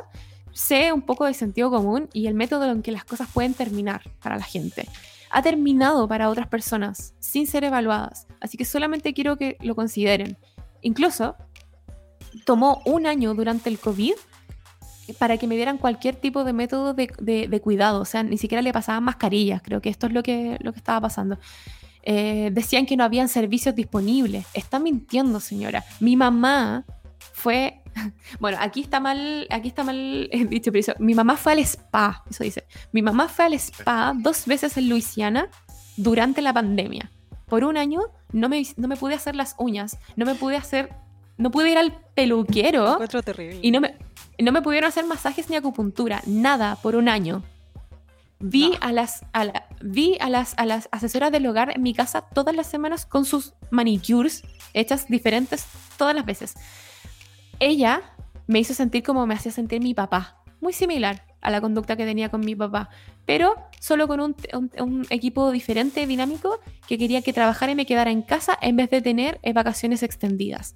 sé 0.51 0.93
un 0.93 1.01
poco 1.01 1.25
de 1.25 1.33
sentido 1.33 1.69
común 1.69 2.09
y 2.13 2.27
el 2.27 2.33
método 2.33 2.71
en 2.71 2.81
que 2.81 2.91
las 2.91 3.05
cosas 3.05 3.27
pueden 3.33 3.53
terminar 3.53 4.01
para 4.21 4.37
la 4.37 4.43
gente. 4.43 4.87
Ha 5.29 5.41
terminado 5.41 6.07
para 6.07 6.29
otras 6.29 6.47
personas 6.47 7.15
sin 7.19 7.47
ser 7.47 7.63
evaluadas, 7.63 8.27
así 8.39 8.57
que 8.57 8.65
solamente 8.65 9.13
quiero 9.13 9.37
que 9.37 9.57
lo 9.61 9.75
consideren. 9.75 10.37
Incluso 10.81 11.35
tomó 12.45 12.81
un 12.85 13.05
año 13.07 13.33
durante 13.33 13.69
el 13.69 13.79
COVID 13.79 14.13
para 15.19 15.37
que 15.37 15.47
me 15.47 15.55
dieran 15.55 15.77
cualquier 15.77 16.15
tipo 16.15 16.43
de 16.43 16.53
método 16.53 16.93
de, 16.93 17.11
de- 17.19 17.61
cuidado. 17.61 17.99
O 18.01 18.05
sea, 18.05 18.23
ni 18.23 18.37
siquiera 18.37 18.61
le 18.61 18.71
pasaban 18.71 19.03
mascarillas. 19.03 19.61
Creo 19.61 19.81
que 19.81 19.89
esto 19.89 20.07
es 20.07 20.13
lo 20.13 20.23
que, 20.23 20.57
lo 20.61 20.71
que 20.71 20.79
estaba 20.79 21.01
pasando. 21.01 21.37
Eh, 22.03 22.49
decían 22.53 22.85
que 22.85 22.95
no 22.97 23.03
habían 23.03 23.29
servicios 23.29 23.75
disponibles. 23.75 24.45
Está 24.53 24.79
mintiendo, 24.79 25.39
señora. 25.39 25.83
Mi 25.99 26.15
mamá 26.15 26.85
fue. 27.33 27.79
Bueno, 28.39 28.57
aquí 28.59 28.81
está 28.81 28.99
mal, 28.99 29.45
aquí 29.51 29.67
está 29.67 29.83
mal 29.83 30.27
eh, 30.31 30.45
dicho, 30.45 30.71
pero 30.71 30.79
eso, 30.79 30.93
mi 30.97 31.13
mamá 31.13 31.37
fue 31.37 31.51
al 31.51 31.59
spa, 31.59 32.23
eso 32.29 32.43
dice. 32.43 32.65
Mi 32.91 33.01
mamá 33.03 33.27
fue 33.29 33.45
al 33.45 33.53
spa 33.53 34.13
dos 34.17 34.45
veces 34.47 34.75
en 34.77 34.89
Luisiana 34.89 35.47
durante 35.95 36.41
la 36.41 36.51
pandemia. 36.53 37.11
Por 37.45 37.63
un 37.63 37.77
año 37.77 38.01
no 38.31 38.49
me, 38.49 38.63
no 38.77 38.87
me 38.87 38.97
pude 38.97 39.13
hacer 39.13 39.35
las 39.35 39.53
uñas, 39.59 39.97
no 40.15 40.25
me 40.25 40.33
pude 40.33 40.55
hacer, 40.57 40.89
no 41.37 41.51
pude 41.51 41.71
ir 41.71 41.77
al 41.77 41.93
peluquero 42.15 42.97
terrible. 43.23 43.59
y 43.61 43.71
no 43.71 43.81
me, 43.81 43.95
No 44.39 44.51
me 44.51 44.61
pudieron 44.61 44.87
hacer 44.87 45.05
masajes 45.05 45.49
ni 45.49 45.55
acupuntura, 45.55 46.21
nada, 46.25 46.75
por 46.81 46.95
un 46.95 47.07
año. 47.09 47.43
Vi, 48.39 48.71
No. 48.71 48.77
a, 48.81 48.91
las, 48.91 49.23
a, 49.31 49.45
la- 49.45 49.67
vi 49.81 50.17
a, 50.19 50.29
las, 50.29 50.53
a 50.57 50.65
las 50.65 50.89
asesoras 50.91 51.31
del 51.31 51.45
hogar 51.47 51.71
en 51.75 51.81
mi 51.81 51.93
casa 51.93 52.21
todas 52.21 52.53
las 52.55 52.67
semanas 52.67 53.05
con 53.05 53.23
sus 53.25 53.53
manicures 53.71 54.43
hechas 54.73 55.07
diferentes 55.07 55.65
todas 55.97 56.13
las 56.15 56.25
veces. 56.25 56.55
Ella 57.59 58.01
me 58.47 58.59
hizo 58.59 58.73
sentir 58.73 59.03
como 59.03 59.25
me 59.25 59.35
hacía 59.35 59.51
sentir 59.51 59.81
mi 59.81 59.93
papá, 59.93 60.37
muy 60.59 60.73
similar 60.73 61.25
a 61.41 61.51
la 61.51 61.61
conducta 61.61 61.95
que 61.95 62.05
tenía 62.05 62.29
con 62.29 62.41
mi 62.41 62.55
papá, 62.55 62.89
pero 63.25 63.55
solo 63.79 64.07
con 64.07 64.19
un, 64.19 64.35
un- 64.53 64.71
un 64.79 65.05
equipo 65.09 65.51
diferente, 65.51 66.05
dinámico, 66.07 66.59
que 66.87 66.97
quería 66.97 67.21
que 67.21 67.33
trabajara 67.33 67.71
y 67.71 67.75
me 67.75 67.85
quedara 67.85 68.11
en 68.11 68.21
casa 68.21 68.57
en 68.61 68.75
vez 68.77 68.89
de 68.89 69.01
tener 69.01 69.39
vacaciones 69.53 70.03
extendidas. 70.03 70.75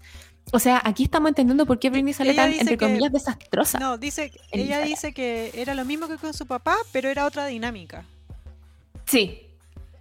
O 0.52 0.60
sea, 0.60 0.82
aquí 0.84 1.04
estamos 1.04 1.30
entendiendo 1.30 1.66
por 1.66 1.78
qué 1.80 1.90
Britney 1.90 2.14
sale 2.14 2.32
Ella 2.32 2.44
tan, 2.44 2.54
entre 2.54 2.78
que- 2.78 2.86
comillas, 2.86 3.12
desastrosa. 3.12 3.80
No, 3.80 3.98
dice, 3.98 4.32
ella 4.52 4.64
Instagram. 4.64 4.88
dice 4.88 5.14
que 5.14 5.52
era 5.56 5.74
lo 5.76 5.84
mismo 5.86 6.08
que 6.08 6.18
con 6.18 6.34
su 6.34 6.46
papá, 6.46 6.76
pero 6.92 7.10
era 7.10 7.26
otra 7.26 7.46
dinámica. 7.48 8.06
Sí, 9.06 9.42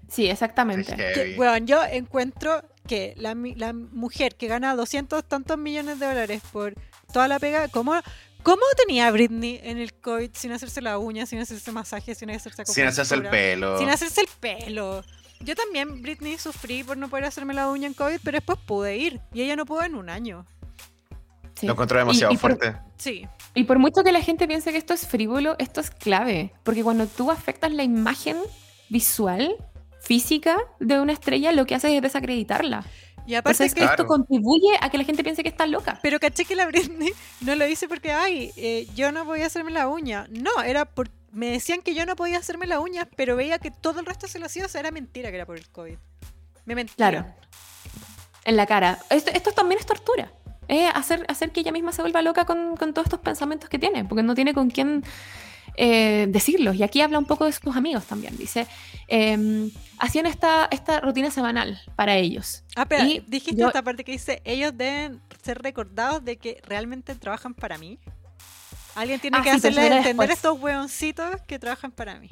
sí, 0.09 0.27
exactamente. 0.29 0.95
Que, 0.95 1.35
weón, 1.39 1.67
yo 1.67 1.83
encuentro 1.85 2.63
que 2.87 3.15
la, 3.17 3.35
mujer 3.35 4.37
que 4.37 4.47
gana 4.47 4.77
200 4.77 5.25
tantos 5.25 5.59
millones 5.59 5.99
de 5.99 6.07
dólares 6.07 6.43
por 6.53 6.75
toda 7.13 7.27
la 7.29 7.39
pega, 7.41 7.69
¿cómo, 7.69 7.95
¿cómo 8.43 8.63
tenía 8.77 9.09
a 9.09 9.11
Britney 9.11 9.61
en 9.63 9.79
el 9.79 9.95
COVID 9.95 10.31
sin 10.33 10.53
hacerse 10.53 10.81
la 10.81 10.99
uña, 10.99 11.27
sin 11.27 11.41
hacerse 11.41 11.73
masaje, 11.73 12.15
sin 12.15 12.31
hacerse 12.31 12.65
Sin 12.67 12.87
hacerse 12.87 13.15
el 13.17 13.29
pelo. 13.29 13.79
Sin 13.79 13.91
hacerse 13.91 14.21
el 14.21 14.29
pelo. 14.41 15.03
Yo 15.41 15.55
también, 15.55 16.03
Britney, 16.03 16.39
sufrí 16.39 16.83
por 16.85 16.97
no 16.97 17.09
poder 17.09 17.25
hacerme 17.27 17.55
la 17.55 17.69
uña 17.69 17.87
en 17.87 17.95
COVID, 17.95 18.19
pero 18.25 18.37
después 18.37 18.59
pude 18.67 18.97
ir. 18.97 19.21
Y 19.33 19.43
ella 19.43 19.57
no 19.57 19.67
pudo 19.67 19.83
en 19.83 19.95
un 19.95 20.09
año. 20.09 20.47
Sí. 21.55 21.67
Lo 21.67 21.73
encontré 21.73 21.99
demasiado 21.99 22.33
Y- 22.33 22.37
y 22.37 22.39
por- 22.39 22.59
fuerte. 22.59 22.79
Sí. 22.99 23.27
Y 23.55 23.65
por 23.65 23.79
mucho 23.79 24.03
que 24.05 24.13
la 24.13 24.21
gente 24.21 24.47
piense 24.47 24.73
que 24.73 24.79
esto 24.79 24.93
es 24.95 25.07
frívolo, 25.07 25.57
esto 25.59 25.81
es 25.81 25.91
clave. 25.91 26.53
Porque 26.65 26.83
cuando 26.83 27.07
tú 27.07 27.31
afectas 27.31 27.73
la 27.73 27.83
imagen 27.83 28.37
visual, 28.89 29.57
física 30.03 30.57
de 30.81 31.01
una 31.01 31.13
estrella, 31.13 31.53
lo 31.53 31.67
que 31.67 31.75
haces 31.75 31.93
es 31.93 32.03
desacreditarla. 32.03 32.85
Y 33.27 33.35
aparte 33.35 33.65
Entonces, 33.65 33.75
que... 33.75 33.81
Claro. 33.81 33.93
esto 33.95 34.07
contribuye 34.07 34.77
a 34.81 34.89
que 34.91 34.99
la 34.99 35.05
gente 35.05 35.25
piense 35.25 35.43
que 35.43 35.49
está 35.49 35.67
loca. 35.67 35.99
Pero 36.03 36.21
caché 36.21 36.45
que 36.45 36.55
la 36.55 36.67
Britney 36.67 37.11
no 37.41 37.55
lo 37.57 37.67
hice 37.67 37.89
porque, 37.89 38.13
ay, 38.13 38.53
eh, 38.57 38.87
yo 38.95 39.11
no 39.11 39.25
voy 39.25 39.43
a 39.43 39.47
hacerme 39.47 39.71
la 39.73 39.89
uña. 39.89 40.27
No, 40.31 40.63
era 40.63 40.85
por... 40.85 41.09
Me 41.33 41.51
decían 41.51 41.83
que 41.83 41.95
yo 41.95 42.07
no 42.07 42.17
podía 42.17 42.39
hacerme 42.39 42.67
la 42.67 42.81
uña, 42.81 43.09
pero 43.17 43.37
veía 43.37 43.59
que 43.59 43.71
todo 43.71 44.01
el 44.01 44.07
resto 44.07 44.27
se 44.29 44.39
lo 44.39 44.47
hacía. 44.47 44.65
O 44.65 44.69
sea, 44.69 44.81
era 44.81 44.91
mentira 44.91 45.31
que 45.31 45.37
era 45.37 45.47
por 45.47 45.57
el 45.57 45.69
COVID. 45.69 45.97
Me 46.65 46.75
mentira. 46.75 47.11
Claro. 47.11 47.35
En 48.45 48.57
la 48.57 48.67
cara. 48.67 48.99
Esto, 49.11 49.31
esto 49.33 49.53
también 49.53 49.79
es 49.81 49.87
tortura. 49.87 50.33
Es 50.69 50.91
hacer, 50.95 51.25
hacer 51.29 51.51
que 51.53 51.61
ella 51.61 51.73
misma 51.73 51.93
se 51.93 52.03
vuelva 52.03 52.23
loca 52.23 52.45
con, 52.45 52.77
con 52.77 52.93
todos 52.95 53.07
estos 53.07 53.21
pensamientos 53.21 53.69
que 53.69 53.79
tiene, 53.79 54.05
porque 54.05 54.23
no 54.23 54.35
tiene 54.35 54.53
con 54.55 54.71
quién 54.71 55.05
eh, 55.77 56.27
decirlos. 56.29 56.75
Y 56.77 56.83
aquí 56.83 57.01
habla 57.03 57.19
un 57.19 57.27
poco 57.27 57.45
de 57.45 57.53
sus 57.53 57.77
amigos 57.77 58.05
también. 58.07 58.37
Dice, 58.37 58.67
eh, 59.09 59.71
hacían 59.99 60.27
esta, 60.27 60.69
esta 60.71 61.01
rutina 61.01 61.31
semanal 61.31 61.81
para 61.97 62.17
ellos. 62.17 62.65
Ah, 62.77 62.87
pero 62.87 63.05
Y 63.05 63.23
dijiste 63.27 63.61
yo- 63.61 63.67
esta 63.69 63.83
parte 63.83 64.05
que 64.05 64.13
dice, 64.13 64.41
ellos 64.45 64.73
deben 64.77 65.21
ser 65.43 65.61
recordados 65.63 66.25
de 66.25 66.37
que 66.37 66.61
realmente 66.67 67.15
trabajan 67.15 67.55
para 67.55 67.79
mí. 67.79 67.99
Alguien 68.97 69.21
tiene 69.21 69.37
Ah, 69.39 69.43
que 69.43 69.51
sí, 69.51 69.57
hacerle 69.57 69.87
entender 69.87 70.31
a 70.31 70.33
estos 70.33 70.59
hueoncitos 70.59 71.37
que 71.47 71.59
trabajan 71.59 71.93
para 71.93 72.19
mí. 72.19 72.31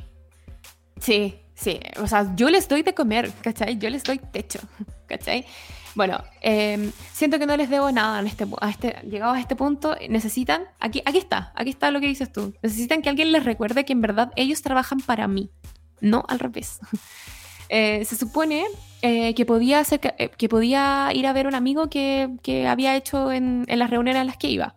Sí, 0.98 1.38
sí. 1.54 1.78
O 1.98 2.06
sea, 2.06 2.34
yo 2.34 2.48
les 2.48 2.66
doy 2.68 2.82
de 2.82 2.94
comer, 2.94 3.30
¿cachai? 3.42 3.76
Yo 3.78 3.90
les 3.90 4.02
doy 4.02 4.18
techo, 4.18 4.60
¿cachai? 5.06 5.44
Bueno, 5.94 6.24
eh, 6.40 6.90
siento 7.12 7.38
que 7.38 7.46
no 7.46 7.56
les 7.56 7.68
debo 7.68 7.92
nada 7.92 8.18
en 8.18 8.26
este, 8.26 8.46
a 8.60 8.70
este, 8.70 8.96
llegados 9.08 9.36
a 9.36 9.40
este 9.40 9.54
punto. 9.54 9.94
Necesitan, 10.08 10.62
aquí, 10.80 11.02
aquí 11.04 11.18
está, 11.18 11.52
aquí 11.54 11.70
está 11.70 11.90
lo 11.90 12.00
que 12.00 12.08
dices 12.08 12.32
tú. 12.32 12.54
Necesitan 12.62 13.02
que 13.02 13.10
alguien 13.10 13.30
les 13.30 13.44
recuerde 13.44 13.84
que 13.84 13.92
en 13.92 14.00
verdad 14.00 14.32
ellos 14.34 14.62
trabajan 14.62 15.00
para 15.00 15.28
mí, 15.28 15.50
no 16.00 16.24
al 16.28 16.38
revés. 16.40 16.80
Eh, 17.70 18.04
se 18.04 18.14
supone 18.14 18.62
eh, 19.00 19.34
que, 19.34 19.46
podía 19.46 19.80
hacer, 19.80 19.98
que, 19.98 20.14
eh, 20.18 20.28
que 20.28 20.50
podía 20.50 21.10
ir 21.14 21.26
a 21.26 21.32
ver 21.32 21.46
un 21.46 21.54
amigo 21.54 21.88
que, 21.88 22.28
que 22.42 22.68
había 22.68 22.94
hecho 22.94 23.32
en, 23.32 23.64
en 23.68 23.78
las 23.78 23.88
reuniones 23.88 24.20
a 24.20 24.24
las 24.24 24.36
que 24.36 24.48
iba. 24.48 24.74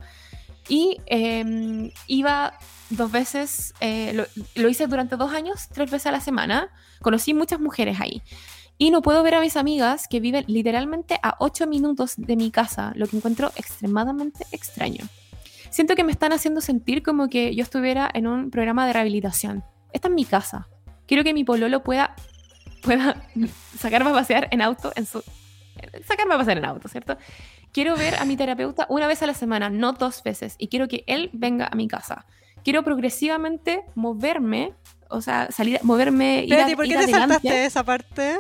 Y 0.70 0.98
eh, 1.06 1.92
iba 2.08 2.54
dos 2.90 3.12
veces, 3.12 3.74
eh, 3.80 4.14
lo, 4.14 4.26
lo 4.56 4.70
hice 4.70 4.88
durante 4.88 5.16
dos 5.16 5.34
años, 5.34 5.68
tres 5.74 5.92
veces 5.92 6.08
a 6.08 6.12
la 6.12 6.22
semana. 6.22 6.70
Conocí 7.02 7.34
muchas 7.34 7.60
mujeres 7.60 8.00
ahí. 8.00 8.22
Y 8.78 8.92
no 8.92 9.02
puedo 9.02 9.24
ver 9.24 9.36
a 9.36 9.42
mis 9.42 9.58
amigas 9.58 10.08
que 10.08 10.20
viven 10.20 10.46
literalmente 10.48 11.20
a 11.24 11.36
ocho 11.40 11.66
minutos 11.66 12.14
de 12.18 12.36
mi 12.36 12.52
casa, 12.52 12.94
lo 12.96 13.08
que 13.08 13.18
encuentro 13.18 13.52
extremadamente 13.56 14.46
extraño. 14.52 15.08
Siento 15.72 15.96
que 15.96 16.04
me 16.04 16.12
están 16.12 16.32
haciendo 16.32 16.62
sentir 16.62 17.02
como 17.02 17.28
que 17.28 17.56
yo 17.56 17.64
estuviera 17.64 18.10
en 18.14 18.28
un 18.28 18.52
programa 18.52 18.86
de 18.86 18.94
rehabilitación. 18.94 19.64
Esta 19.94 20.10
es 20.10 20.14
mi 20.14 20.26
casa. 20.26 20.68
Quiero 21.08 21.24
que 21.24 21.34
mi 21.34 21.44
pololo 21.44 21.84
pueda, 21.84 22.16
pueda 22.84 23.24
sacarme 23.78 24.12
a 24.12 24.14
pasear 24.14 24.48
en 24.52 24.62
auto, 24.62 24.92
en 24.96 25.08
su, 25.08 25.24
sacarme 26.08 26.36
a 26.36 26.38
pasear 26.38 26.60
en 26.60 26.66
auto, 26.66 26.88
¿cierto? 26.88 27.18
Quiero 27.78 27.96
ver 27.96 28.16
a 28.16 28.26
mi 28.26 28.36
terapeuta 28.36 28.88
una 28.90 29.06
vez 29.06 29.22
a 29.22 29.28
la 29.28 29.36
semana, 29.36 29.70
no 29.70 29.94
dos 29.94 30.24
veces, 30.24 30.56
y 30.58 30.68
quiero 30.68 30.88
que 30.88 31.04
él 31.06 31.30
venga 31.32 31.70
a 31.72 31.76
mi 31.76 31.88
casa. 31.88 32.26
Quiero 32.64 32.82
progresivamente 32.84 33.84
moverme, 33.94 34.74
o 35.10 35.22
sea, 35.22 35.52
salir, 35.52 35.80
moverme, 35.84 36.44
ir, 36.46 36.54
a- 36.54 36.58
Espérate, 36.58 36.76
¿por 36.76 36.86
qué 36.86 36.90
ir 36.94 36.98
te 36.98 37.04
adelante. 37.04 37.34
saltaste 37.36 37.66
esa 37.66 37.84
parte? 37.84 38.40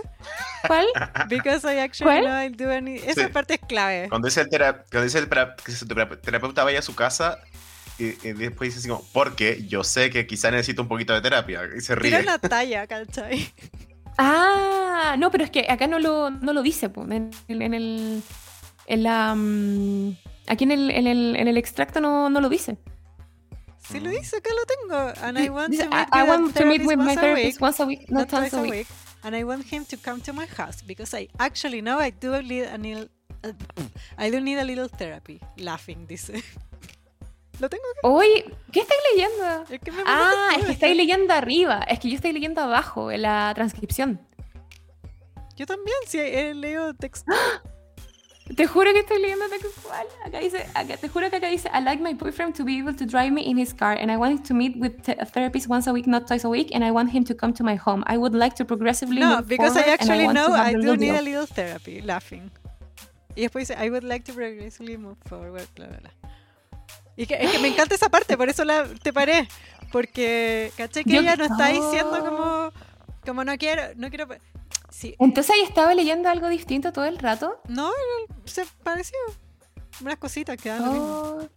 ¿Cuál? 0.65 0.88
Because 1.30 1.72
I 1.72 1.77
actually 1.81 2.19
¿Cuál? 2.19 2.26
know 2.26 2.41
I 2.41 2.49
do 2.49 2.72
any... 2.76 2.95
Esa 2.95 3.27
Sí. 3.27 3.31
parte 3.31 3.53
es 3.53 3.59
clave. 3.68 4.09
Cuando 4.09 4.27
dice 4.27 4.41
el, 4.41 4.49
tera- 4.49 4.84
cuando 4.89 5.03
dice 5.03 5.19
el 5.19 5.30
que 5.64 5.72
su 5.72 5.85
tera- 5.88 6.09
terapeuta 6.19 6.64
vaya 6.64 6.80
a 6.80 6.81
su 6.81 6.95
casa 6.95 7.38
y, 7.99 8.05
y 8.27 8.34
después 8.34 8.69
dice 8.69 8.80
así 8.80 8.89
como, 8.89 9.03
porque 9.14 9.64
yo 9.68 9.84
sé 9.84 10.09
que 10.09 10.26
quizá 10.26 10.49
necesito 10.49 10.81
un 10.81 10.88
poquito 10.88 11.14
de 11.14 11.22
terapia. 11.22 11.61
Y 11.77 11.81
se 11.81 11.93
ríe. 11.93 12.09
Tira 12.09 12.23
una 12.23 12.39
talla, 12.39 12.88
¿cachai? 12.88 13.53
Ah, 14.19 15.15
no, 15.19 15.30
pero 15.30 15.43
es 15.43 15.51
que 15.51 15.68
acá 15.69 15.85
no 15.85 15.99
lo, 15.99 16.31
no 16.31 16.51
lo 16.51 16.64
dice, 16.64 16.89
en, 17.11 17.30
en 17.49 17.73
el. 17.76 18.23
En 18.88 19.03
la, 19.03 19.35
mm, 19.35 20.18
aquí 20.47 20.64
en 20.64 20.72
el, 20.72 20.91
en, 20.91 21.07
el, 21.07 21.35
en 21.35 21.47
el 21.47 21.57
extracto 21.57 22.01
no, 22.01 22.30
no 22.30 22.41
lo 22.41 22.49
dice. 22.49 22.77
Sí 23.89 23.99
lo 23.99 24.09
dice, 24.09 24.38
acá 24.38 24.49
lo 24.53 24.65
tengo. 24.65 25.14
And 25.22 25.38
I 25.38 25.49
want 25.49 25.69
Dice, 25.72 25.84
to 25.84 25.89
meet 25.89 26.07
I, 26.11 26.22
I 26.22 26.30
want 26.30 26.55
to 26.55 26.65
meet 26.65 26.85
with 26.85 26.97
my 26.97 27.15
therapist 27.15 27.55
week, 27.55 27.61
once 27.61 27.80
a 27.80 27.85
week, 27.85 28.11
not 28.11 28.31
not 28.31 28.34
once 28.34 28.49
twice 28.49 28.68
a 28.68 28.69
week. 28.69 28.88
And 29.23 29.35
I 29.35 29.43
want 29.43 29.65
him 29.65 29.85
to 29.85 29.97
come 29.97 30.22
to 30.22 30.34
my 30.34 30.45
house 30.45 30.81
because 30.81 31.14
I 31.14 31.30
actually 31.39 31.81
know 31.81 31.97
I 31.99 32.11
do 32.11 32.41
need 32.41 32.65
a 32.65 32.77
little, 32.77 33.07
I 34.18 34.30
do 34.30 34.41
need 34.41 34.57
a 34.57 34.64
little 34.65 34.89
therapy. 34.89 35.39
Laughing, 35.57 36.05
dice. 36.05 36.34
Lo 37.59 37.69
tengo. 37.69 37.84
Uy, 38.03 38.43
¿qué 38.72 38.81
estáis 38.81 39.01
leyendo? 39.14 39.65
Es 39.69 39.80
que 39.80 39.91
me 39.91 40.03
Ah, 40.05 40.51
es 40.59 40.65
que 40.65 40.72
estáis 40.73 40.95
leyendo 40.95 41.34
arriba. 41.34 41.80
Es 41.88 41.99
que 41.99 42.09
yo 42.09 42.15
estoy 42.15 42.31
leyendo 42.31 42.61
abajo, 42.61 43.09
en 43.11 43.23
la 43.23 43.51
transcripción. 43.55 44.22
Yo 45.55 45.65
también, 45.65 45.97
sí, 46.05 46.19
he 46.19 46.53
leído 46.53 46.93
texto. 46.93 47.31
Te 48.56 48.65
juro 48.65 48.91
que 48.94 48.99
estoy 48.99 49.22
leyendo 49.22 49.45
textual. 49.49 50.06
Acá 50.26 50.40
dice, 50.40 50.65
acá, 50.74 50.98
te 50.98 51.10
juro 51.10 51.30
que 51.30 51.36
acá 51.38 51.48
dice, 51.49 51.69
I 51.74 51.82
like 51.84 52.02
my 52.02 52.14
boyfriend 52.14 52.56
to 52.56 52.64
be 52.64 52.80
able 52.80 52.94
to 52.95 53.06
drive 53.06 53.32
me 53.32 53.41
in 53.44 53.57
his 53.57 53.74
car, 53.74 53.98
and 53.99 54.10
I 54.11 54.15
want 54.18 54.32
him 54.32 54.44
to 54.44 54.53
meet 54.53 54.76
with 54.78 55.02
th- 55.03 55.18
a 55.19 55.26
therapist 55.26 55.68
once 55.68 55.88
a 55.88 55.91
week, 55.94 56.07
not 56.07 56.28
twice 56.28 56.45
a 56.45 56.49
week, 56.49 56.72
and 56.74 56.84
I 56.84 56.91
want 56.91 57.11
him 57.14 57.24
to 57.26 57.36
come 57.36 57.53
to 57.53 57.64
my 57.64 57.76
home. 57.76 58.03
I 58.07 58.18
would 58.18 58.34
like 58.34 58.56
to 58.56 58.65
progressively 58.65 59.19
No, 59.19 59.38
move 59.38 59.48
because 59.48 59.76
I 59.78 59.82
actually 59.91 60.28
to 60.28 60.34
know 60.34 60.53
I 60.53 60.74
do 60.74 60.95
need 60.95 61.11
deal." 61.11 61.15
a 61.19 61.22
little 61.22 61.45
therapy. 61.48 62.02
Laughing. 62.02 62.49
Y 63.36 63.41
después 63.41 63.68
dice, 63.68 63.76
I 63.80 63.90
would 63.90 64.03
like 64.03 64.24
to 64.26 64.34
progressively 64.34 64.98
move 64.98 65.18
forward, 65.26 65.68
bla, 65.76 65.88
bla, 65.88 65.98
bla. 65.99 66.11
Y 67.18 67.26
que, 67.26 67.36
es 67.40 67.52
que 67.52 67.60
me 67.60 67.68
encanta 67.68 67.95
esa 67.95 68.10
parte, 68.10 68.38
por 68.38 68.48
eso 68.49 68.64
la, 68.64 68.86
te 69.02 69.11
paré. 69.11 69.48
Porque, 69.91 70.72
caché 70.78 71.03
que 71.03 71.11
Yo- 71.14 71.19
ella 71.22 71.36
no 71.36 71.45
está 71.45 71.68
diciendo 71.68 72.19
como, 72.26 72.72
como 73.26 73.44
no 73.44 73.57
quiero, 73.57 73.84
no 73.95 74.10
quiero... 74.10 74.28
Sí, 74.89 75.15
Entonces 75.19 75.51
ahí 75.53 75.61
estaba 75.61 75.93
leyendo 75.93 76.30
algo 76.30 76.47
distinto 76.47 76.91
todo 76.93 77.05
el 77.05 77.18
rato. 77.19 77.61
no, 77.68 77.91
se 78.45 78.65
pareció. 78.84 79.18
Unas 80.01 80.18
cositas 80.18 80.57
que. 80.57 80.72
Oh, 80.72 81.47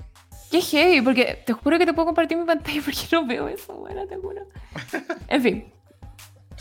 qué 0.51 0.61
heavy, 0.61 1.01
porque 1.03 1.43
te 1.47 1.53
juro 1.53 1.79
que 1.79 1.87
te 1.87 1.93
puedo 1.93 2.07
compartir 2.07 2.37
mi 2.39 2.45
pantalla 2.45 2.81
porque 2.85 3.01
no 3.13 3.27
veo 3.27 3.49
eso, 3.49 3.75
bueno, 3.75 4.07
te 4.07 4.17
juro. 4.17 4.47
En 5.29 5.43
fin. 5.43 5.73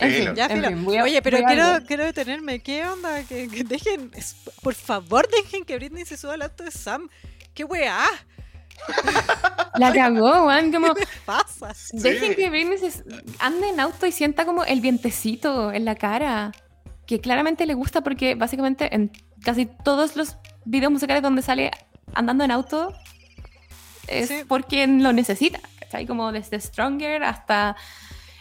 En 0.01 0.11
fin, 0.13 0.35
Ya, 0.35 0.45
en 0.45 0.63
fin, 0.63 0.97
a- 0.97 1.03
Oye, 1.03 1.21
pero 1.21 1.39
quiero, 1.45 1.63
quiero 1.85 2.05
detenerme. 2.05 2.59
¿Qué 2.61 2.85
onda? 2.85 3.21
Que, 3.23 3.49
que 3.49 3.63
dejen, 3.65 4.11
por 4.61 4.73
favor, 4.73 5.27
dejen 5.29 5.65
que 5.65 5.75
Britney 5.75 6.05
se 6.05 6.15
suba 6.15 6.35
al 6.35 6.41
auto 6.43 6.63
de 6.63 6.71
Sam. 6.71 7.09
¿Qué 7.53 7.65
weá? 7.65 8.05
La 9.75 9.93
cagó, 9.93 10.45
man, 10.45 10.71
como... 10.71 10.93
¿Qué 10.93 11.05
pasa? 11.25 11.73
Dejen 11.93 12.35
que 12.35 12.49
Britney 12.49 12.77
se 12.77 13.03
ande 13.39 13.69
en 13.69 13.79
auto 13.79 14.05
y 14.05 14.11
sienta 14.11 14.45
como 14.45 14.63
el 14.65 14.81
vientecito 14.81 15.71
en 15.71 15.85
la 15.85 15.95
cara. 15.95 16.51
Que 17.05 17.21
claramente 17.21 17.65
le 17.65 17.73
gusta 17.73 18.01
porque 18.01 18.35
básicamente 18.35 18.93
en 18.93 19.11
casi 19.43 19.65
todos 19.65 20.15
los 20.15 20.37
videos 20.65 20.91
musicales 20.91 21.23
donde 21.23 21.41
sale 21.41 21.71
andando 22.13 22.43
en 22.43 22.51
auto 22.51 22.93
es 24.07 24.27
Sí. 24.27 24.41
porque 24.47 24.85
lo 24.85 25.13
necesita. 25.13 25.59
¿Cachai? 25.79 26.05
Como 26.05 26.31
desde 26.31 26.59
Stronger 26.59 27.23
hasta 27.23 27.75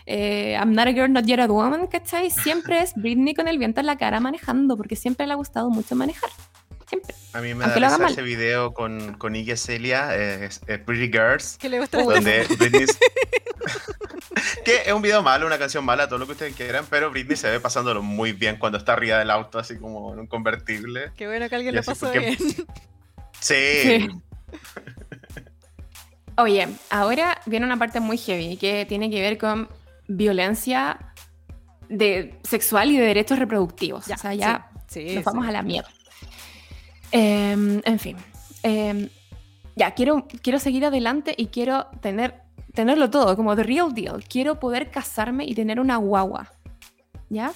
eh, 0.07 0.57
I'm 0.59 0.73
not 0.73 0.87
a 0.89 0.93
girl, 0.93 1.13
not 1.13 1.25
yet 1.25 1.39
a 1.41 1.47
woman, 1.47 1.87
¿cachai? 1.87 2.31
Siempre 2.31 2.81
es 2.81 2.95
Britney 2.95 3.35
con 3.35 3.47
el 3.49 3.59
viento 3.59 3.81
en 3.81 3.87
la 3.87 3.97
cara 3.97 4.21
manejando 4.21 4.77
porque 4.77 4.97
siempre 4.97 5.27
le 5.27 5.35
ha 5.35 5.37
gustado 5.37 5.71
mucho 5.71 5.95
manejar. 5.95 6.31
Siempre. 6.89 7.15
A 7.33 7.41
mí 7.41 7.55
me 7.55 7.65
Aunque 7.65 7.81
da 7.81 7.89
risa 7.89 7.99
mal. 7.99 8.13
ese 8.13 8.23
video 8.23 8.73
con, 8.73 9.15
con 9.15 9.37
Iggy 9.37 9.57
Celia, 9.57 10.17
eh, 10.17 10.49
eh, 10.67 10.79
Pretty 10.79 11.09
Girls, 11.13 11.59
Que 11.59 11.69
le 11.69 11.81
gusta 11.81 11.99
la 11.99 12.05
donde 12.05 12.47
Britney... 12.59 12.87
que 14.65 14.83
es 14.87 14.93
un 14.93 15.03
video 15.03 15.23
malo, 15.23 15.47
una 15.47 15.59
canción 15.59 15.85
mala, 15.85 16.09
todo 16.09 16.19
lo 16.19 16.27
que 16.27 16.33
ustedes 16.33 16.55
quieran, 16.55 16.87
pero 16.89 17.11
Britney 17.11 17.37
se 17.37 17.51
ve 17.51 17.61
pasándolo 17.61 18.03
muy 18.03 18.33
bien 18.33 18.57
cuando 18.57 18.79
está 18.79 18.95
arriba 18.95 19.19
del 19.19 19.31
auto, 19.31 19.59
así 19.59 19.77
como 19.77 20.13
en 20.13 20.21
un 20.21 20.27
convertible. 20.27 21.13
Qué 21.17 21.27
bueno 21.27 21.49
que 21.49 21.55
alguien 21.57 21.75
Y 21.75 21.79
lo 21.79 21.83
pasó 21.83 22.07
porque- 22.07 22.21
bien. 22.21 22.37
Sí. 23.41 23.55
Sí. 23.83 24.09
Oye, 26.39 26.69
ahora 26.91 27.41
viene 27.47 27.67
una 27.67 27.77
parte 27.77 27.99
muy 27.99 28.17
heavy 28.17 28.57
que 28.57 28.87
tiene 28.87 29.11
que 29.11 29.21
ver 29.21 29.39
con 29.39 29.69
violencia 30.07 31.13
de, 31.89 32.39
sexual 32.45 32.91
y 32.93 32.97
de 32.97 33.07
derechos 33.07 33.39
reproductivos. 33.39 34.09
o 34.09 34.17
sea, 34.17 34.35
ya 34.35 34.71
sí, 34.87 35.09
sí, 35.09 35.15
nos 35.17 35.25
vamos 35.25 35.45
sí. 35.45 35.51
a 35.51 35.53
la 35.53 35.63
mierda. 35.63 35.91
Em, 37.13 37.81
en 37.85 37.99
fin. 37.99 38.17
Em, 38.63 39.09
ya, 39.77 39.93
quiero, 39.93 40.27
quiero 40.43 40.59
seguir 40.59 40.85
adelante 40.85 41.35
y 41.37 41.47
quiero 41.47 41.87
tener, 42.01 42.43
tenerlo 42.75 43.11
todo, 43.11 43.37
como 43.37 43.57
the 43.57 43.63
real 43.63 43.95
deal. 43.95 44.23
Quiero 44.25 44.59
poder 44.61 44.91
casarme 44.91 45.45
y 45.45 45.55
tener 45.55 45.81
una 45.81 45.97
guagua. 45.97 46.51
¿Ya? 47.31 47.53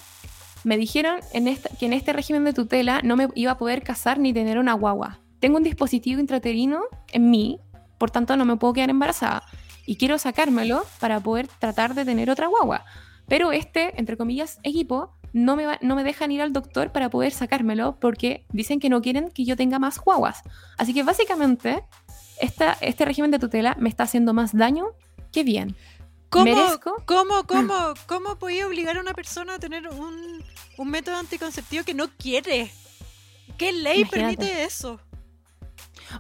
Me 0.65 0.77
dijeron 0.77 1.21
en 1.33 1.49
esta- 1.49 1.71
que 1.77 1.87
en 1.87 1.93
este 1.93 2.13
régimen 2.13 2.45
de 2.45 2.53
tutela 2.53 3.01
no 3.03 3.17
me 3.17 3.29
iba 3.35 3.53
a 3.53 3.59
poder 3.59 3.83
casar 3.83 4.19
ni 4.19 4.33
tener 4.33 4.59
una 4.59 4.75
guagua. 4.75 5.19
Tengo 5.41 5.57
un 5.57 5.65
dispositivo 5.65 6.21
intrauterino 6.21 6.83
en 7.13 7.31
mí, 7.31 7.59
por 7.99 8.11
tanto 8.11 8.37
no 8.37 8.45
me 8.45 8.57
puedo 8.57 8.75
quedar 8.75 8.91
embarazada. 8.91 9.43
Y 9.87 9.97
quiero 9.97 10.19
sacármelo 10.19 10.85
para 11.01 11.19
poder 11.19 11.49
tratar 11.49 11.95
de 11.95 12.05
tener 12.05 12.31
otra 12.31 12.47
guagua. 12.47 12.85
Pero 13.27 13.51
este, 13.51 13.99
entre 13.99 14.17
comillas, 14.17 14.61
equipo 14.63 15.17
no 15.33 15.57
me, 15.57 15.67
va- 15.67 15.79
no 15.83 15.97
me 15.97 16.05
dejan 16.05 16.31
ir 16.33 16.43
al 16.43 16.53
doctor 16.53 16.93
para 16.93 17.09
poder 17.11 17.33
sacármelo 17.33 17.99
porque 18.01 18.45
dicen 18.53 18.81
que 18.81 18.89
no 18.89 19.01
quieren 19.03 19.31
que 19.31 19.45
yo 19.45 19.57
tenga 19.57 19.79
más 19.79 19.99
guaguas. 19.99 20.43
Así 20.79 20.93
que 20.95 21.03
básicamente 21.03 21.85
esta, 22.41 22.77
este 22.81 23.05
régimen 23.05 23.31
de 23.31 23.39
tutela 23.39 23.77
me 23.79 23.89
está 23.89 24.05
haciendo 24.05 24.35
más 24.35 24.55
daño 24.57 24.87
que 25.33 25.43
bien. 25.45 25.75
¿Cómo, 26.29 26.45
merezco- 26.47 27.03
¿Cómo, 27.07 27.45
cómo, 27.47 27.75
cómo 28.07 28.37
podía 28.39 28.67
obligar 28.67 28.97
a 28.97 29.01
una 29.01 29.15
persona 29.15 29.55
a 29.55 29.59
tener 29.59 29.89
un, 29.89 30.43
un 30.79 30.91
método 30.91 31.17
anticonceptivo 31.17 31.85
que 31.85 31.95
no 31.95 32.09
quiere? 32.19 32.71
¿Qué 33.59 33.73
ley 33.73 34.01
Imagínate. 34.03 34.37
permite 34.37 34.65
eso? 34.65 35.01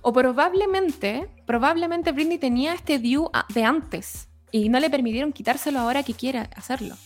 O 0.01 0.13
probablemente, 0.13 1.29
probablemente 1.47 2.13
Britney 2.13 2.39
tenía 2.39 2.73
este 2.75 2.99
DIU 2.99 3.31
a- 3.33 3.47
de 3.53 3.65
antes 3.65 4.29
y 4.51 4.69
no 4.69 4.81
le 4.81 4.89
permitieron 4.91 5.33
quitárselo 5.33 5.81
ahora 5.81 6.03
que 6.03 6.15
quiera 6.15 6.49
hacerlo. 6.57 6.97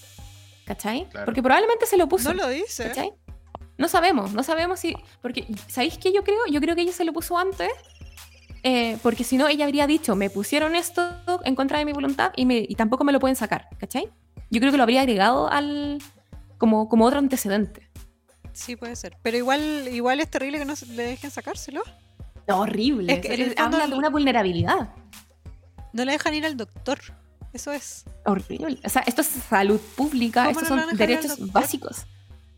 ¿Cachai? 0.67 1.09
Claro. 1.09 1.25
Porque 1.25 1.43
probablemente 1.43 1.87
se 1.87 1.97
lo 1.97 2.09
puso. 2.09 2.35
No 2.35 2.43
lo 2.43 2.49
dice. 2.51 2.89
¿Cachai? 2.89 3.13
No 3.79 3.89
sabemos, 3.89 4.33
no 4.33 4.43
sabemos 4.43 4.81
si. 4.81 4.95
Porque, 5.23 5.47
¿sabéis 5.69 5.97
qué 5.99 6.13
yo 6.13 6.23
creo? 6.25 6.41
Yo 6.51 6.61
creo 6.61 6.75
que 6.75 6.83
ella 6.83 6.93
se 6.93 7.05
lo 7.05 7.13
puso 7.13 7.39
antes. 7.39 7.71
eh, 8.63 8.99
porque 9.03 9.23
si 9.23 9.37
no, 9.37 9.47
ella 9.47 9.65
habría 9.67 9.87
dicho, 9.87 10.17
me 10.17 10.29
pusieron 10.29 10.75
esto 10.75 11.09
en 11.45 11.55
contra 11.55 11.79
de 11.79 11.85
mi 11.85 11.93
voluntad 11.93 12.33
y, 12.37 12.47
me- 12.47 12.67
y 12.69 12.75
tampoco 12.75 13.05
me 13.05 13.13
lo 13.13 13.21
pueden 13.21 13.37
sacar, 13.37 13.69
¿cachai? 13.79 14.11
Yo 14.51 14.61
creo 14.61 14.73
que 14.73 14.77
lo 14.77 14.83
habría 14.83 15.03
agregado 15.03 15.49
al 15.49 15.99
como, 16.59 16.89
como 16.89 17.05
otro 17.05 17.19
antecedente. 17.21 17.89
Sí, 18.53 18.75
puede 18.75 18.97
ser. 18.97 19.17
Pero 19.23 19.37
igual, 19.37 19.87
igual 19.93 20.19
es 20.21 20.29
terrible 20.31 20.59
que 20.59 20.65
no 20.65 20.75
le 20.95 21.03
dejen 21.05 21.31
sacárselo. 21.31 21.83
horrible. 22.49 23.13
Es 23.13 23.21
que 23.21 23.35
Es- 23.35 23.55
habla 23.59 23.87
de 23.87 23.95
una 23.95 24.09
vulnerabilidad. 24.09 24.89
No 25.93 26.05
le 26.05 26.13
dejan 26.13 26.35
ir 26.35 26.45
al 26.47 26.57
doctor. 26.57 26.99
Eso 27.57 27.73
es. 27.73 28.05
Horrible. 28.27 28.79
O 28.85 28.89
sea, 28.89 29.03
esto 29.07 29.23
es 29.23 29.29
salud 29.29 29.81
pública, 29.97 30.45
¿Cómo 30.45 30.61
estos 30.61 30.77
no 30.77 30.87
son 30.89 30.97
derechos 30.97 31.53
básicos. 31.53 32.07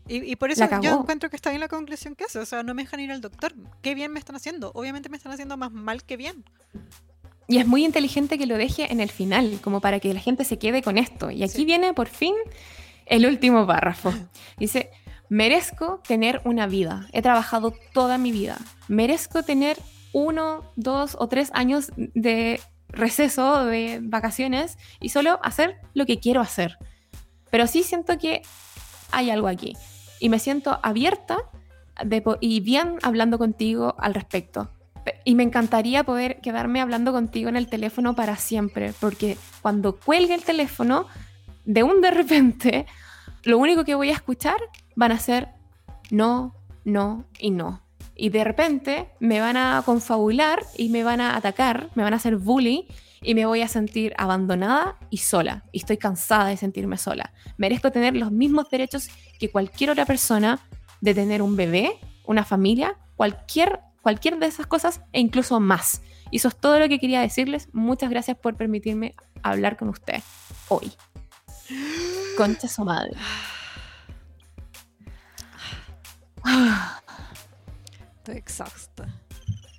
Y, 0.07 0.31
y 0.31 0.35
por 0.35 0.51
eso 0.51 0.67
yo 0.81 0.99
encuentro 0.99 1.29
que 1.29 1.35
está 1.37 1.51
bien 1.51 1.61
la 1.61 1.67
conclusión 1.69 2.15
que 2.15 2.25
hace. 2.25 2.39
O 2.39 2.45
sea, 2.45 2.63
no 2.63 2.73
me 2.73 2.83
dejan 2.83 2.99
ir 2.99 3.11
al 3.11 3.21
doctor. 3.21 3.53
Qué 3.81 3.95
bien 3.95 4.11
me 4.11 4.19
están 4.19 4.35
haciendo. 4.35 4.71
Obviamente 4.73 5.07
me 5.07 5.15
están 5.15 5.31
haciendo 5.31 5.55
más 5.55 5.71
mal 5.71 6.03
que 6.03 6.17
bien. 6.17 6.43
Y 7.47 7.59
es 7.59 7.65
muy 7.65 7.85
inteligente 7.85 8.37
que 8.37 8.45
lo 8.45 8.57
deje 8.57 8.91
en 8.91 8.99
el 8.99 9.09
final, 9.09 9.59
como 9.63 9.79
para 9.81 9.99
que 9.99 10.13
la 10.13 10.19
gente 10.19 10.43
se 10.43 10.59
quede 10.59 10.83
con 10.83 10.97
esto. 10.97 11.31
Y 11.31 11.43
aquí 11.43 11.59
Sí. 11.59 11.65
viene 11.65 11.93
por 11.93 12.07
fin 12.07 12.35
el 13.05 13.25
último 13.25 13.65
párrafo. 13.65 14.11
Dice, 14.59 14.91
merezco 15.29 16.01
tener 16.07 16.41
una 16.43 16.67
vida. 16.67 17.07
He 17.13 17.21
trabajado 17.21 17.73
toda 17.93 18.17
mi 18.17 18.31
vida. 18.31 18.57
Merezco 18.87 19.43
tener 19.43 19.77
uno, 20.11 20.63
dos 20.75 21.15
o 21.19 21.27
tres 21.27 21.51
años 21.53 21.91
de 21.95 22.59
receso, 22.89 23.65
de 23.65 23.99
vacaciones, 24.01 24.77
y 24.99 25.09
solo 25.09 25.39
hacer 25.43 25.77
lo 25.93 26.05
que 26.05 26.19
quiero 26.19 26.41
hacer. 26.41 26.77
Pero 27.51 27.67
sí 27.67 27.83
siento 27.83 28.17
que 28.17 28.41
hay 29.11 29.29
algo 29.29 29.47
aquí. 29.47 29.75
Y 30.19 30.29
me 30.29 30.39
siento 30.39 30.79
abierta 30.83 31.37
y 32.39 32.59
bien 32.61 32.97
hablando 33.01 33.37
contigo 33.37 33.95
al 33.97 34.13
respecto. 34.13 34.69
Pe- 35.03 35.19
Y 35.25 35.35
me 35.35 35.43
encantaría 35.43 36.03
poder 36.03 36.39
quedarme 36.41 36.81
hablando 36.81 37.11
contigo 37.11 37.49
en 37.49 37.55
el 37.57 37.67
teléfono 37.67 38.15
para 38.15 38.35
siempre, 38.35 38.93
porque 38.99 39.37
cuando 39.61 39.95
cuelgue 39.97 40.33
el 40.33 40.43
teléfono, 40.43 41.07
de 41.65 41.83
un 41.83 42.01
de 42.01 42.11
repente, 42.11 42.85
lo 43.43 43.57
único 43.57 43.83
que 43.85 43.95
voy 43.95 44.09
a 44.09 44.13
escuchar 44.13 44.57
van 44.95 45.11
a 45.11 45.19
ser 45.19 45.49
no, 46.11 46.55
no 46.83 47.25
y 47.39 47.51
no. 47.51 47.81
Y 48.19 48.29
de 48.29 48.43
repente 48.43 49.09
me 49.21 49.39
van 49.39 49.55
a 49.55 49.81
confabular 49.85 50.65
y 50.75 50.89
me 50.89 51.05
van 51.05 51.21
a 51.21 51.37
atacar, 51.37 51.89
me 51.95 52.03
van 52.03 52.11
a 52.11 52.17
hacer 52.17 52.35
bully 52.35 52.85
y 53.21 53.33
me 53.33 53.45
voy 53.45 53.61
a 53.61 53.69
sentir 53.69 54.13
abandonada 54.17 54.97
y 55.09 55.19
sola. 55.19 55.63
Y 55.71 55.79
estoy 55.79 55.95
cansada 55.95 56.47
de 56.47 56.57
sentirme 56.57 56.97
sola. 56.97 57.31
Merezco 57.55 57.91
tener 57.91 58.17
los 58.17 58.29
mismos 58.29 58.69
derechos 58.69 59.07
que 59.39 59.49
cualquier 59.49 59.91
otra 59.91 60.05
persona 60.05 60.59
de 60.99 61.13
tener 61.13 61.41
un 61.41 61.55
bebé, 61.55 61.93
una 62.25 62.43
familia, 62.43 62.97
cualquier, 63.15 63.79
cualquier 64.01 64.37
de 64.37 64.47
esas 64.47 64.67
cosas 64.67 64.99
e 65.13 65.21
incluso 65.21 65.61
más. 65.61 66.01
Y 66.29 66.37
eso 66.37 66.49
es 66.49 66.57
todo 66.57 66.77
lo 66.77 66.89
que 66.89 66.99
quería 66.99 67.21
decirles. 67.21 67.69
Muchas 67.71 68.09
gracias 68.09 68.37
por 68.37 68.57
permitirme 68.57 69.15
hablar 69.43 69.77
con 69.77 69.87
usted 69.87 70.21
hoy. 70.67 70.91
Concha 72.35 72.67
su 72.67 72.83
madre. 72.83 73.15
Estoy 78.29 78.37
exhausta. 78.37 79.07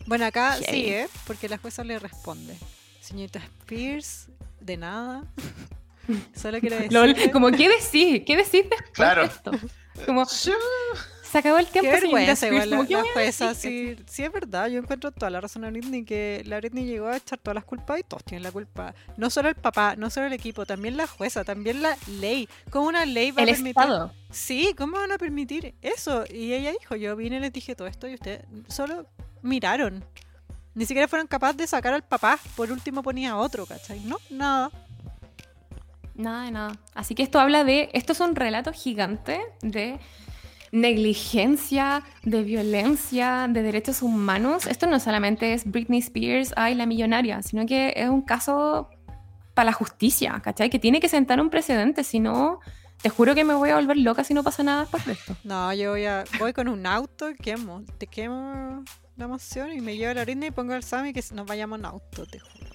Bueno, 0.07 0.25
acá 0.27 0.53
Heavy. 0.55 0.67
sigue, 0.83 1.09
porque 1.27 1.49
la 1.49 1.59
jueza 1.59 1.85
le 1.85 1.99
responde. 1.99 2.57
Señorita 3.01 3.39
Spears, 3.39 4.27
de 4.61 4.77
nada. 4.77 5.25
Solo 6.35 6.59
quiero 6.61 6.77
decir. 6.77 6.93
Lol, 6.93 7.15
como, 7.33 7.51
¿qué 7.53 7.69
decís? 7.69 8.23
¿Qué 8.27 8.37
decís 8.37 8.65
después 8.69 8.91
Claro. 8.93 9.23
de 9.23 9.29
esto? 9.29 9.53
Como, 10.07 10.25
se 11.31 11.39
acabó 11.39 11.59
el 11.59 11.67
Qué 11.67 11.81
tiempo, 11.81 11.91
señorita 11.91 12.17
vergüenza 12.17 12.47
igual 12.49 12.71
la, 12.71 12.87
¿qué 12.87 12.95
la 12.95 13.05
jueza. 13.13 13.55
Sí, 13.55 13.97
sí, 14.07 14.25
es 14.25 14.33
verdad. 14.33 14.69
Yo 14.69 14.81
encuentro 14.81 15.13
toda 15.13 15.31
la 15.31 15.41
razón 15.41 15.65
a 15.65 15.71
Britney 15.71 16.05
que 16.05 16.43
la 16.45 16.57
Britney 16.57 16.85
llegó 16.85 17.07
a 17.07 17.17
echar 17.17 17.39
todas 17.39 17.55
las 17.55 17.65
culpas 17.65 18.01
y 18.01 18.03
todos 18.03 18.25
tienen 18.25 18.43
la 18.43 18.51
culpa. 18.51 18.95
No 19.17 19.31
solo 19.31 19.49
el 19.49 19.55
papá, 19.55 19.95
no 19.97 20.11
solo 20.11 20.27
el 20.27 20.33
equipo, 20.33 20.67
también 20.67 20.97
la 20.97 21.07
jueza, 21.07 21.45
también 21.45 21.83
la 21.83 21.97
ley. 22.09 22.49
¿Cómo 22.71 22.89
una 22.89 23.07
ley 23.07 23.31
va 23.31 23.43
El 23.43 23.51
a 23.51 23.53
permitir? 23.53 23.81
Estado. 23.81 24.13
Sí, 24.31 24.75
¿cómo 24.77 24.97
van 24.97 25.13
a 25.13 25.19
permitir 25.19 25.75
eso? 25.83 26.25
Y 26.29 26.53
ella 26.53 26.73
dijo, 26.73 26.97
yo 26.97 27.15
vine 27.15 27.37
y 27.37 27.41
les 27.41 27.53
dije 27.53 27.77
todo 27.77 27.87
esto 27.87 28.09
y 28.09 28.15
ustedes 28.15 28.43
solo 28.69 29.07
miraron. 29.43 30.05
Ni 30.75 30.85
siquiera 30.85 31.07
fueron 31.07 31.29
capaces 31.29 31.57
de 31.59 31.67
sacar 31.69 31.95
al 31.95 32.03
papá. 32.03 32.41
Por 32.57 32.73
último 32.73 33.03
ponía 33.05 33.37
otro, 33.37 33.67
¿cachai? 33.67 34.01
No, 34.01 34.17
nada. 34.31 34.71
Nada 36.15 36.45
de 36.45 36.51
nada. 36.51 36.77
Así 36.95 37.15
que 37.15 37.23
esto 37.23 37.39
habla 37.39 37.63
de. 37.63 37.91
Esto 37.93 38.13
es 38.13 38.21
un 38.21 38.35
relato 38.35 38.73
gigante 38.73 39.41
de 39.63 39.99
negligencia, 40.73 42.03
de 42.23 42.43
violencia, 42.43 43.47
de 43.49 43.63
derechos 43.63 44.03
humanos. 44.03 44.67
Esto 44.67 44.87
no 44.87 45.01
solamente 45.01 45.53
es 45.53 45.71
Britney 45.71 45.99
Spears, 46.01 46.53
ay, 46.57 46.75
la 46.75 46.87
millonaria, 46.87 47.43
sino 47.43 47.67
que 47.67 47.93
es 47.97 48.09
un 48.09 48.23
caso 48.23 48.89
para 49.55 49.67
la 49.67 49.73
justicia, 49.73 50.41
¿cachai? 50.43 50.71
Que 50.71 50.79
tiene 50.79 51.01
que 51.01 51.09
sentar 51.09 51.41
un 51.41 51.51
precedente, 51.51 52.05
si 52.05 52.21
no. 52.21 52.61
Te 53.03 53.09
juro 53.09 53.35
que 53.35 53.45
me 53.45 53.55
voy 53.55 53.71
a 53.71 53.77
volver 53.77 53.97
loca 53.97 54.25
si 54.25 54.35
no 54.35 54.43
pasa 54.43 54.63
nada 54.63 54.83
después 54.83 55.07
de 55.07 55.13
esto. 55.13 55.35
No, 55.43 55.73
yo 55.73 55.91
voy 55.91 56.05
a 56.05 56.25
voy 56.39 56.53
con 56.53 56.69
un 56.69 56.87
auto, 56.87 57.31
quemo, 57.43 57.83
te 57.99 58.07
quemo 58.07 58.85
la 59.17 59.25
emoción 59.25 59.73
y 59.73 59.81
me 59.81 59.97
llevo 59.97 60.11
a 60.11 60.15
la 60.15 60.25
Britney 60.25 60.49
y 60.49 60.51
pongo 60.51 60.75
al 60.75 60.83
Sammy 60.83 61.13
que 61.13 61.25
nos 61.33 61.47
vayamos 61.47 61.79
en 61.79 61.87
auto, 61.87 62.27
te 62.27 62.39
juro. 62.39 62.71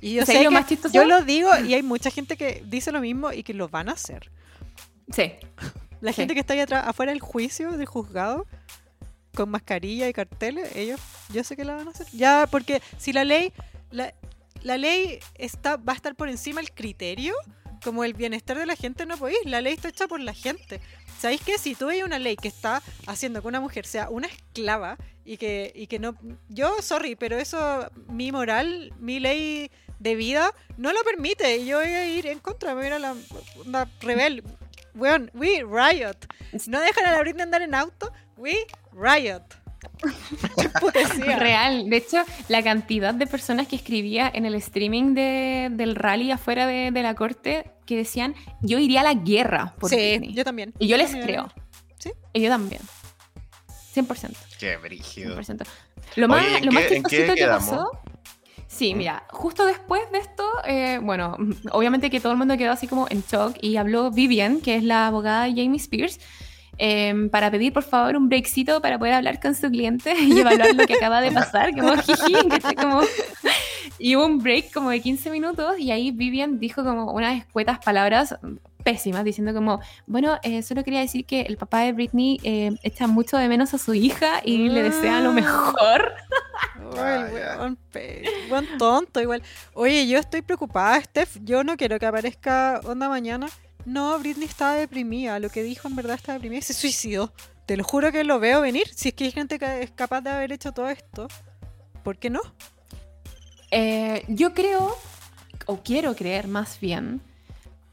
Y 0.00 0.14
yo 0.14 0.20
¿En 0.20 0.26
sé 0.26 0.40
que 0.40 0.50
más 0.50 0.66
yo 0.92 1.04
lo 1.04 1.22
digo 1.22 1.50
y 1.66 1.74
hay 1.74 1.82
mucha 1.82 2.10
gente 2.10 2.36
que 2.36 2.62
dice 2.66 2.92
lo 2.92 3.00
mismo 3.00 3.32
y 3.32 3.42
que 3.42 3.54
lo 3.54 3.68
van 3.68 3.88
a 3.88 3.92
hacer. 3.92 4.30
Sí. 5.10 5.32
La 6.00 6.12
Sí. 6.12 6.16
gente 6.22 6.34
que 6.34 6.40
está 6.40 6.54
ahí 6.54 6.60
atrás, 6.60 6.84
afuera 6.86 7.12
del 7.12 7.20
juicio, 7.20 7.72
del 7.72 7.86
juzgado, 7.86 8.46
con 9.34 9.50
mascarilla 9.50 10.08
y 10.08 10.12
carteles, 10.12 10.74
ellos, 10.76 11.00
yo 11.32 11.44
sé 11.44 11.56
que 11.56 11.64
la 11.64 11.76
van 11.76 11.88
a 11.88 11.90
hacer. 11.90 12.06
Ya, 12.12 12.46
porque 12.50 12.82
si 12.98 13.12
la 13.12 13.24
ley, 13.24 13.52
la, 13.90 14.12
la 14.62 14.76
ley 14.78 15.20
está, 15.36 15.76
va 15.76 15.92
a 15.92 15.96
estar 15.96 16.14
por 16.14 16.28
encima 16.28 16.60
del 16.60 16.72
criterio, 16.72 17.34
como 17.84 18.02
el 18.04 18.14
bienestar 18.14 18.58
de 18.58 18.66
la 18.66 18.74
gente, 18.74 19.06
no 19.06 19.16
podéis. 19.16 19.38
La 19.44 19.60
ley 19.60 19.74
está 19.74 19.88
hecha 19.88 20.08
por 20.08 20.18
la 20.20 20.34
gente. 20.34 20.80
¿Sabéis 21.20 21.40
que 21.42 21.58
si 21.58 21.74
tú 21.76 21.86
veis 21.86 22.02
una 22.02 22.18
ley 22.18 22.36
que 22.36 22.48
está 22.48 22.82
haciendo 23.06 23.40
que 23.40 23.48
una 23.48 23.60
mujer 23.60 23.86
sea 23.86 24.08
una 24.08 24.26
esclava 24.26 24.96
y 25.24 25.36
que, 25.36 25.72
y 25.74 25.86
que 25.86 25.98
no... 26.00 26.16
Yo, 26.48 26.80
sorry, 26.82 27.14
pero 27.14 27.38
eso, 27.38 27.88
mi 28.08 28.32
moral, 28.32 28.92
mi 28.98 29.20
ley 29.20 29.70
de 30.00 30.14
vida, 30.16 30.52
no 30.76 30.92
lo 30.92 31.02
permite. 31.04 31.56
Y 31.58 31.66
yo 31.66 31.78
voy 31.78 31.88
a 31.88 32.06
ir 32.08 32.26
en 32.26 32.40
contra, 32.40 32.70
me 32.70 32.76
voy 32.76 32.84
a 32.84 32.88
ir 32.88 32.92
a 32.94 32.98
la, 32.98 33.14
la 33.66 33.88
rebel. 34.00 34.42
Weón, 34.98 35.30
we 35.34 35.62
riot. 35.64 36.16
No 36.66 36.80
dejan 36.80 37.06
a 37.06 37.12
la 37.12 37.20
Britney 37.20 37.42
andar 37.42 37.62
en 37.62 37.74
auto, 37.74 38.12
we 38.36 38.54
riot. 38.92 39.42
Real. 41.38 41.88
De 41.88 41.96
hecho, 41.96 42.22
la 42.48 42.62
cantidad 42.62 43.14
de 43.14 43.26
personas 43.26 43.68
que 43.68 43.76
escribía 43.76 44.30
en 44.32 44.44
el 44.44 44.54
streaming 44.56 45.14
de- 45.14 45.68
del 45.70 45.94
rally 45.94 46.30
afuera 46.30 46.66
de, 46.66 46.90
de 46.90 47.02
la 47.02 47.14
corte 47.14 47.70
que 47.86 47.96
decían, 47.96 48.34
yo 48.60 48.78
iría 48.78 49.00
a 49.00 49.04
la 49.04 49.14
guerra 49.14 49.74
por 49.78 49.90
Sí, 49.90 49.96
Britney". 49.96 50.34
yo 50.34 50.44
también. 50.44 50.74
Y 50.78 50.88
yo 50.88 50.96
les 50.96 51.10
también. 51.12 51.26
creo. 51.26 51.52
Sí. 51.98 52.10
Y 52.32 52.40
yo 52.42 52.48
también. 52.50 52.82
100%. 53.94 54.36
Qué 54.58 54.76
brígido. 54.76 55.36
100%. 55.40 55.66
Lo 56.16 56.28
más, 56.28 56.44
Oye, 56.44 56.58
¿en 56.58 56.66
lo 56.66 56.72
más 56.72 56.84
qué- 56.84 56.96
en 56.96 57.02
qué 57.02 57.08
chistosito 57.08 57.34
que 57.34 57.40
quedamos? 57.40 57.68
pasó. 57.70 57.90
Sí, 58.78 58.94
mira, 58.94 59.24
justo 59.30 59.66
después 59.66 60.00
de 60.12 60.18
esto, 60.18 60.44
eh, 60.64 61.00
bueno, 61.02 61.36
obviamente 61.72 62.10
que 62.10 62.20
todo 62.20 62.30
el 62.32 62.38
mundo 62.38 62.56
quedó 62.56 62.70
así 62.72 62.86
como 62.86 63.06
en 63.10 63.22
shock 63.22 63.56
y 63.60 63.76
habló 63.76 64.10
Vivian, 64.12 64.60
que 64.60 64.76
es 64.76 64.84
la 64.84 65.08
abogada 65.08 65.44
de 65.44 65.50
Jamie 65.50 65.76
Spears, 65.78 66.20
eh, 66.80 67.28
para 67.32 67.50
pedir 67.50 67.72
por 67.72 67.82
favor 67.82 68.14
un 68.16 68.28
breakcito 68.28 68.80
para 68.80 68.98
poder 69.00 69.14
hablar 69.14 69.40
con 69.40 69.56
su 69.56 69.68
cliente 69.68 70.14
y 70.20 70.38
evaluar 70.38 70.74
lo 70.76 70.86
que 70.86 70.94
acaba 70.94 71.20
de 71.20 71.32
pasar, 71.32 71.74
como 71.74 71.92
jiji, 72.02 72.74
como... 72.76 73.00
Y 74.00 74.14
hubo 74.14 74.26
un 74.26 74.38
break 74.38 74.72
como 74.72 74.90
de 74.90 75.00
15 75.00 75.28
minutos 75.32 75.76
y 75.80 75.90
ahí 75.90 76.12
Vivian 76.12 76.60
dijo 76.60 76.84
como 76.84 77.10
unas 77.12 77.36
escuetas 77.36 77.80
palabras 77.80 78.36
pésimas, 78.84 79.24
diciendo 79.24 79.52
como, 79.52 79.80
bueno, 80.06 80.38
eh, 80.44 80.62
solo 80.62 80.84
quería 80.84 81.00
decir 81.00 81.24
que 81.26 81.40
el 81.40 81.56
papá 81.56 81.80
de 81.80 81.92
Britney 81.92 82.38
eh, 82.44 82.70
echa 82.84 83.08
mucho 83.08 83.36
de 83.38 83.48
menos 83.48 83.74
a 83.74 83.78
su 83.78 83.94
hija 83.94 84.40
y 84.44 84.68
le 84.68 84.84
desea 84.84 85.18
lo 85.18 85.30
Ah. 85.30 85.32
mejor. 85.32 86.12
Weón 88.50 88.66
tonto 88.78 89.20
igual. 89.20 89.42
Oye, 89.74 90.06
yo 90.06 90.18
estoy 90.18 90.42
preocupada, 90.42 91.00
Steph. 91.00 91.38
Yo 91.44 91.64
no 91.64 91.76
quiero 91.76 91.98
que 91.98 92.06
aparezca 92.06 92.80
onda 92.84 93.08
mañana. 93.08 93.48
No, 93.84 94.18
Britney 94.18 94.46
está 94.46 94.74
deprimida. 94.74 95.38
Lo 95.38 95.48
que 95.50 95.62
dijo 95.62 95.88
en 95.88 95.96
verdad 95.96 96.16
está 96.16 96.34
deprimida. 96.34 96.62
Se 96.62 96.74
suicidó. 96.74 97.32
Te 97.66 97.76
lo 97.76 97.84
juro 97.84 98.12
que 98.12 98.24
lo 98.24 98.40
veo 98.40 98.60
venir. 98.60 98.88
Si 98.94 99.08
es 99.08 99.14
que 99.14 99.24
hay 99.24 99.32
gente 99.32 99.58
que 99.58 99.82
es 99.82 99.90
capaz 99.90 100.22
de 100.22 100.30
haber 100.30 100.52
hecho 100.52 100.72
todo 100.72 100.88
esto, 100.88 101.28
¿por 102.02 102.18
qué 102.18 102.30
no? 102.30 102.40
Eh, 103.70 104.24
yo 104.28 104.54
creo, 104.54 104.96
o 105.66 105.82
quiero 105.82 106.14
creer 106.16 106.48
más 106.48 106.80
bien, 106.80 107.20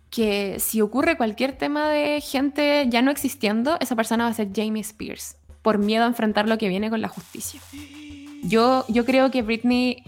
que 0.10 0.60
si 0.60 0.80
ocurre 0.80 1.18
cualquier 1.18 1.58
tema 1.58 1.90
de 1.90 2.22
gente 2.22 2.86
ya 2.90 3.02
no 3.02 3.12
existiendo, 3.12 3.78
esa 3.82 3.98
persona 3.98 4.24
va 4.24 4.30
a 4.30 4.34
ser 4.34 4.50
Jamie 4.56 4.82
Spears, 4.82 5.36
por 5.62 5.78
miedo 5.78 6.06
a 6.06 6.08
enfrentar 6.08 6.48
lo 6.48 6.58
que 6.58 6.70
viene 6.70 6.90
con 6.90 7.02
la 7.02 7.10
justicia. 7.10 7.60
Yo, 8.44 8.86
yo 8.88 9.06
creo 9.06 9.32
que 9.32 9.42
Britney... 9.42 10.04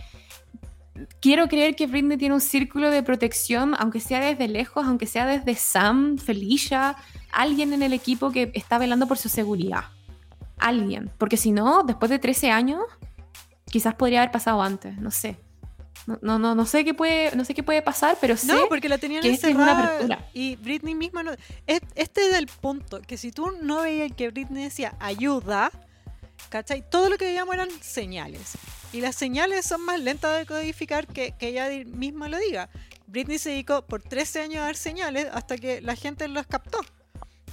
Quiero 1.22 1.48
creer 1.48 1.76
que 1.76 1.88
Britney 1.88 2.18
tiene 2.18 2.36
un 2.36 2.42
círculo 2.42 2.90
de 2.90 3.04
protección, 3.04 3.76
aunque 3.78 4.00
sea 4.00 4.20
desde 4.20 4.48
lejos, 4.48 4.86
aunque 4.86 5.06
sea 5.06 5.26
desde 5.26 5.56
Sam, 5.56 6.18
Felicia, 6.18 6.96
alguien 7.32 7.74
en 7.74 7.84
el 7.84 7.94
equipo 7.94 8.32
que 8.32 8.52
está 8.56 8.78
velando 8.78 9.08
por 9.08 9.18
su 9.18 9.30
seguridad. 9.30 9.86
Alguien. 10.58 11.12
Porque 11.18 11.38
si 11.38 11.52
no, 11.52 11.84
después 11.84 12.10
de 12.10 12.20
13 12.20 12.50
años, 12.52 12.82
quizás 13.70 13.94
podría 13.96 14.22
haber 14.22 14.32
pasado 14.32 14.62
antes, 14.62 14.98
no 14.98 15.12
sé. 15.12 15.38
No, 16.08 16.18
no, 16.22 16.40
no, 16.40 16.56
no 16.56 16.66
sé 16.66 16.86
qué 16.86 16.94
puede, 16.94 17.36
no 17.36 17.44
sé 17.44 17.54
qué 17.54 17.64
puede 17.64 17.82
pasar, 17.82 18.18
pero 18.22 18.38
sé 18.38 18.48
No, 18.48 18.68
porque 18.70 18.88
la 18.88 18.98
tenían 18.98 19.22
que 19.22 19.30
es 19.30 19.44
una 19.44 19.50
encerrada 19.52 19.84
apertura. 19.88 20.26
y 20.34 20.56
Britney 20.56 20.96
misma 20.96 21.22
no... 21.22 21.32
es- 21.68 21.82
Este 21.96 22.30
es 22.30 22.36
el 22.38 22.48
punto, 22.48 23.02
que 23.02 23.18
si 23.18 23.32
tú 23.32 23.52
no 23.62 23.82
veías 23.82 24.12
que 24.16 24.30
Britney 24.30 24.64
decía 24.64 24.96
ayuda, 25.00 25.70
¿cachai? 26.50 26.90
Todo 26.90 27.10
lo 27.10 27.18
que 27.18 27.26
veíamos 27.26 27.54
eran 27.54 27.70
señales. 27.82 28.54
Y 28.94 29.02
las 29.02 29.16
señales 29.16 29.66
son 29.66 29.82
más 29.82 30.00
lentas 30.00 30.38
de 30.38 30.46
codificar 30.46 31.08
que, 31.08 31.34
que 31.38 31.50
ella 31.50 31.70
misma 31.86 32.30
lo 32.30 32.38
diga. 32.38 32.70
Britney 33.08 33.40
se 33.40 33.52
dedicó 33.52 33.86
por 33.86 34.02
13 34.02 34.42
años 34.42 34.58
a 34.58 34.66
dar 34.66 34.76
señales 34.76 35.28
hasta 35.32 35.58
que 35.58 35.82
la 35.82 35.96
gente 35.96 36.28
los 36.28 36.46
captó. 36.48 36.80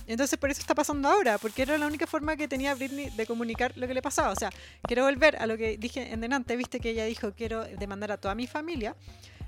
Entonces 0.06 0.39
por 0.39 0.51
eso 0.51 0.61
está 0.61 0.74
pasando 0.74 1.09
ahora, 1.09 1.39
porque 1.39 1.62
era 1.62 1.78
la 1.78 1.86
única 1.86 2.06
forma 2.06 2.36
que 2.36 2.47
tenía 2.47 2.74
Britney 2.74 3.11
de 3.11 3.27
comunicar 3.27 3.73
lo 3.77 3.86
que 3.86 3.94
le 3.94 4.02
pasaba. 4.02 4.31
O 4.31 4.36
sea, 4.36 4.51
quiero 4.82 5.05
volver 5.05 5.36
a 5.36 5.47
lo 5.47 5.56
que 5.56 5.78
dije 5.78 6.12
en 6.12 6.20
delante, 6.20 6.56
viste 6.56 6.78
que 6.78 6.90
ella 6.90 7.05
dijo 7.06 7.32
quiero 7.35 7.65
demandar 7.65 8.12
a 8.12 8.19
toda 8.19 8.35
mi 8.35 8.47
familia. 8.47 8.94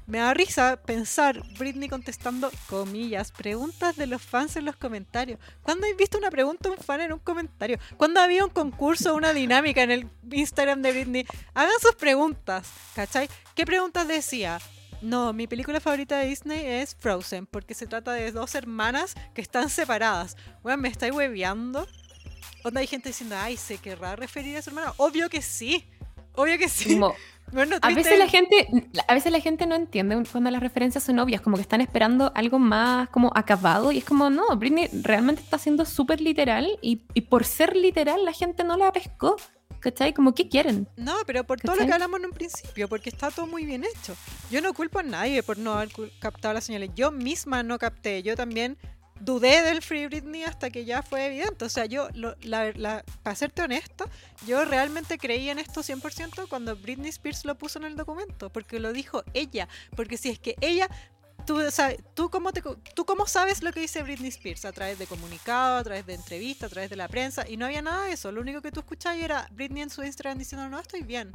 Me 0.06 0.18
da 0.18 0.32
risa 0.34 0.76
pensar 0.76 1.42
Britney 1.58 1.88
contestando, 1.88 2.50
comillas, 2.68 3.32
preguntas 3.32 3.96
de 3.96 4.06
los 4.06 4.22
fans 4.22 4.54
en 4.54 4.64
los 4.64 4.76
comentarios. 4.76 5.40
¿Cuándo 5.62 5.86
has 5.86 5.96
visto 5.96 6.16
una 6.16 6.30
pregunta 6.30 6.68
de 6.68 6.76
un 6.76 6.82
fan 6.82 7.00
en 7.00 7.12
un 7.12 7.18
comentario? 7.18 7.78
¿Cuándo 7.96 8.20
había 8.20 8.44
un 8.44 8.50
concurso, 8.50 9.16
una 9.16 9.32
dinámica 9.32 9.82
en 9.82 9.90
el 9.90 10.08
Instagram 10.30 10.80
de 10.82 10.92
Britney? 10.92 11.26
Hagan 11.54 11.80
sus 11.80 11.96
preguntas, 11.96 12.68
¿cachai? 12.94 13.28
¿Qué 13.56 13.66
preguntas 13.66 14.06
decía? 14.06 14.60
No, 15.02 15.32
mi 15.32 15.48
película 15.48 15.80
favorita 15.80 16.18
de 16.18 16.28
Disney 16.28 16.64
es 16.64 16.94
Frozen, 16.94 17.46
porque 17.46 17.74
se 17.74 17.86
trata 17.86 18.12
de 18.12 18.30
dos 18.30 18.54
hermanas 18.54 19.14
que 19.34 19.42
están 19.42 19.70
separadas. 19.70 20.36
Bueno, 20.62 20.82
¿me 20.82 20.88
estáis 20.88 21.12
hueveando? 21.12 21.86
Onda 22.62 22.80
hay 22.80 22.86
gente 22.86 23.08
diciendo, 23.08 23.36
ay, 23.38 23.56
¿se 23.56 23.78
querrá 23.78 24.14
referir 24.16 24.56
a 24.56 24.62
su 24.62 24.70
hermana? 24.70 24.94
Obvio 24.98 25.28
que 25.28 25.42
sí. 25.42 25.84
Obvio 26.34 26.58
que 26.58 26.68
sí. 26.68 27.00
Bueno, 27.52 27.76
a 27.80 27.94
veces 27.94 28.18
la 28.18 28.28
gente, 28.28 28.68
a 29.06 29.14
veces 29.14 29.32
la 29.32 29.40
gente 29.40 29.66
no 29.66 29.74
entiende 29.74 30.20
cuando 30.30 30.50
las 30.50 30.60
referencias 30.60 31.04
son 31.04 31.18
obvias, 31.18 31.40
como 31.40 31.56
que 31.56 31.62
están 31.62 31.80
esperando 31.80 32.32
algo 32.34 32.58
más 32.58 33.08
como 33.10 33.30
acabado 33.34 33.92
y 33.92 33.98
es 33.98 34.04
como, 34.04 34.30
no, 34.30 34.44
Britney 34.56 34.88
realmente 35.02 35.42
está 35.42 35.58
siendo 35.58 35.84
súper 35.84 36.20
literal 36.20 36.66
y, 36.82 37.02
y 37.14 37.22
por 37.22 37.44
ser 37.44 37.76
literal 37.76 38.24
la 38.24 38.32
gente 38.32 38.64
no 38.64 38.76
la 38.76 38.92
pescó, 38.92 39.36
¿cachai? 39.80 40.12
Como, 40.12 40.34
¿qué 40.34 40.48
quieren? 40.48 40.88
No, 40.96 41.14
pero 41.26 41.44
por 41.44 41.60
todo 41.60 41.72
lo 41.72 41.78
¿Cachai? 41.78 41.86
que 41.86 41.92
hablamos 41.94 42.20
en 42.20 42.26
un 42.26 42.32
principio, 42.32 42.88
porque 42.88 43.10
está 43.10 43.30
todo 43.30 43.46
muy 43.46 43.64
bien 43.64 43.84
hecho. 43.84 44.16
Yo 44.50 44.60
no 44.60 44.74
culpo 44.74 44.98
a 44.98 45.02
nadie 45.02 45.42
por 45.42 45.58
no 45.58 45.74
haber 45.74 45.90
captado 46.18 46.54
las 46.54 46.64
señales. 46.64 46.90
Yo 46.94 47.12
misma 47.12 47.62
no 47.62 47.78
capté. 47.78 48.22
Yo 48.22 48.34
también 48.34 48.76
dudé 49.20 49.62
del 49.62 49.82
Free 49.82 50.06
Britney 50.06 50.44
hasta 50.44 50.70
que 50.70 50.84
ya 50.84 51.02
fue 51.02 51.26
evidente. 51.26 51.64
O 51.64 51.68
sea, 51.68 51.86
yo, 51.86 52.08
lo- 52.14 52.36
la, 52.42 53.04
para 53.22 53.36
serte 53.36 53.62
honesta, 53.62 54.06
yo 54.46 54.64
realmente 54.64 55.18
creí 55.18 55.48
en 55.50 55.58
esto 55.58 55.82
100% 55.82 56.48
cuando 56.48 56.76
Britney 56.76 57.10
Spears 57.10 57.44
lo 57.44 57.56
puso 57.56 57.78
en 57.78 57.84
el 57.86 57.96
documento, 57.96 58.50
porque 58.50 58.78
lo 58.80 58.92
dijo 58.92 59.22
ella. 59.34 59.68
Porque 59.94 60.16
si 60.16 60.30
es 60.30 60.38
que 60.38 60.56
ella... 60.60 60.88
Tú, 61.46 61.60
sea, 61.70 61.94
¿tú, 62.14 62.28
cómo 62.28 62.52
te, 62.52 62.60
¿Tú 62.94 63.04
cómo 63.04 63.26
sabes 63.28 63.62
lo 63.62 63.70
que 63.72 63.78
dice 63.78 64.02
Britney 64.02 64.30
Spears? 64.30 64.64
A 64.64 64.72
través 64.72 64.98
de 64.98 65.06
comunicado, 65.06 65.76
a 65.76 65.84
través 65.84 66.04
de 66.04 66.14
entrevista, 66.14 66.66
a 66.66 66.68
través 66.68 66.90
de 66.90 66.96
la 66.96 67.06
prensa. 67.06 67.48
Y 67.48 67.56
no 67.56 67.66
había 67.66 67.82
nada 67.82 68.06
de 68.06 68.12
eso. 68.14 68.32
Lo 68.32 68.40
único 68.40 68.60
que 68.62 68.72
tú 68.72 68.80
escuchabas 68.80 69.18
era 69.18 69.48
Britney 69.52 69.82
en 69.82 69.90
su 69.90 70.02
Instagram 70.02 70.38
diciendo, 70.38 70.68
no, 70.68 70.80
estoy 70.80 71.02
bien. 71.02 71.30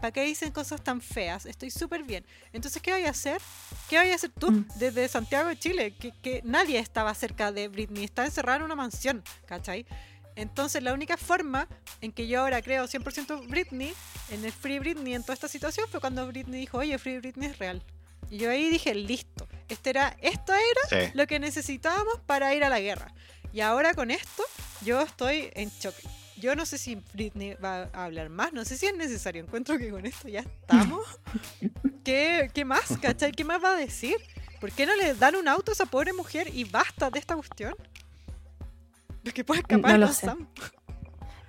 ¿Para 0.00 0.12
qué 0.12 0.24
dicen 0.24 0.50
cosas 0.50 0.82
tan 0.82 1.00
feas? 1.00 1.44
Estoy 1.46 1.70
súper 1.70 2.02
bien. 2.04 2.24
Entonces, 2.52 2.80
¿qué 2.80 2.92
voy 2.92 3.04
a 3.04 3.10
hacer? 3.10 3.40
¿Qué 3.88 3.98
voy 3.98 4.10
a 4.10 4.14
hacer 4.14 4.30
tú 4.30 4.50
Mm. 4.50 4.66
desde 4.76 5.08
Santiago 5.08 5.48
de 5.48 5.58
Chile? 5.58 5.94
Que, 5.98 6.12
que 6.22 6.40
nadie 6.44 6.78
estaba 6.78 7.14
cerca 7.14 7.52
de 7.52 7.68
Britney. 7.68 8.04
Está 8.04 8.24
encerrada 8.24 8.58
en 8.58 8.62
una 8.64 8.74
mansión, 8.76 9.22
¿cachai? 9.46 9.84
Entonces, 10.36 10.82
la 10.82 10.94
única 10.94 11.16
forma 11.18 11.68
en 12.00 12.12
que 12.12 12.26
yo 12.26 12.40
ahora 12.40 12.62
creo 12.62 12.86
100% 12.86 13.46
Britney, 13.48 13.92
en 14.30 14.44
el 14.44 14.52
Free 14.52 14.78
Britney, 14.78 15.14
en 15.14 15.22
toda 15.22 15.34
esta 15.34 15.48
situación, 15.48 15.86
fue 15.90 16.00
cuando 16.00 16.26
Britney 16.26 16.60
dijo, 16.60 16.78
oye, 16.78 16.96
Free 16.98 17.18
Britney 17.18 17.50
es 17.50 17.58
real. 17.58 17.82
Y 18.30 18.38
yo 18.38 18.50
ahí 18.50 18.70
dije, 18.70 18.94
listo. 18.94 19.48
Este 19.68 19.90
era, 19.90 20.16
esto 20.22 20.52
era 20.54 21.06
Sí. 21.06 21.10
lo 21.14 21.26
que 21.26 21.38
necesitábamos 21.40 22.20
para 22.26 22.54
ir 22.54 22.64
a 22.64 22.68
la 22.68 22.80
guerra. 22.80 23.12
Y 23.52 23.60
ahora 23.60 23.92
con 23.94 24.10
esto, 24.10 24.44
yo 24.82 25.02
estoy 25.02 25.50
en 25.54 25.70
choque. 25.78 26.02
Yo 26.40 26.56
no 26.56 26.66
sé 26.66 26.78
si 26.78 26.96
Britney 27.12 27.54
va 27.54 27.90
a 27.92 28.04
hablar 28.04 28.30
más, 28.30 28.52
no 28.52 28.64
sé 28.64 28.76
si 28.76 28.86
es 28.86 28.96
necesario. 28.96 29.42
Encuentro 29.42 29.78
que 29.78 29.90
con 29.90 30.06
esto 30.06 30.28
ya 30.28 30.40
estamos. 30.40 31.06
¿Qué, 32.04 32.50
qué 32.54 32.64
más, 32.64 32.96
cachai? 33.00 33.32
¿Qué 33.32 33.44
más 33.44 33.62
va 33.62 33.72
a 33.72 33.76
decir? 33.76 34.16
¿Por 34.60 34.72
qué 34.72 34.86
no 34.86 34.96
le 34.96 35.14
dan 35.14 35.36
un 35.36 35.48
auto 35.48 35.72
a 35.72 35.74
esa 35.74 35.86
pobre 35.86 36.12
mujer 36.12 36.50
y 36.52 36.64
basta 36.64 37.10
de 37.10 37.18
esta 37.18 37.34
cuestión? 37.34 37.74
Porque 39.22 39.44
puede 39.44 39.60
escapar 39.60 39.92
No 39.92 40.06
lo 40.06 40.12
sé. 40.12 40.26
Sam. 40.26 40.48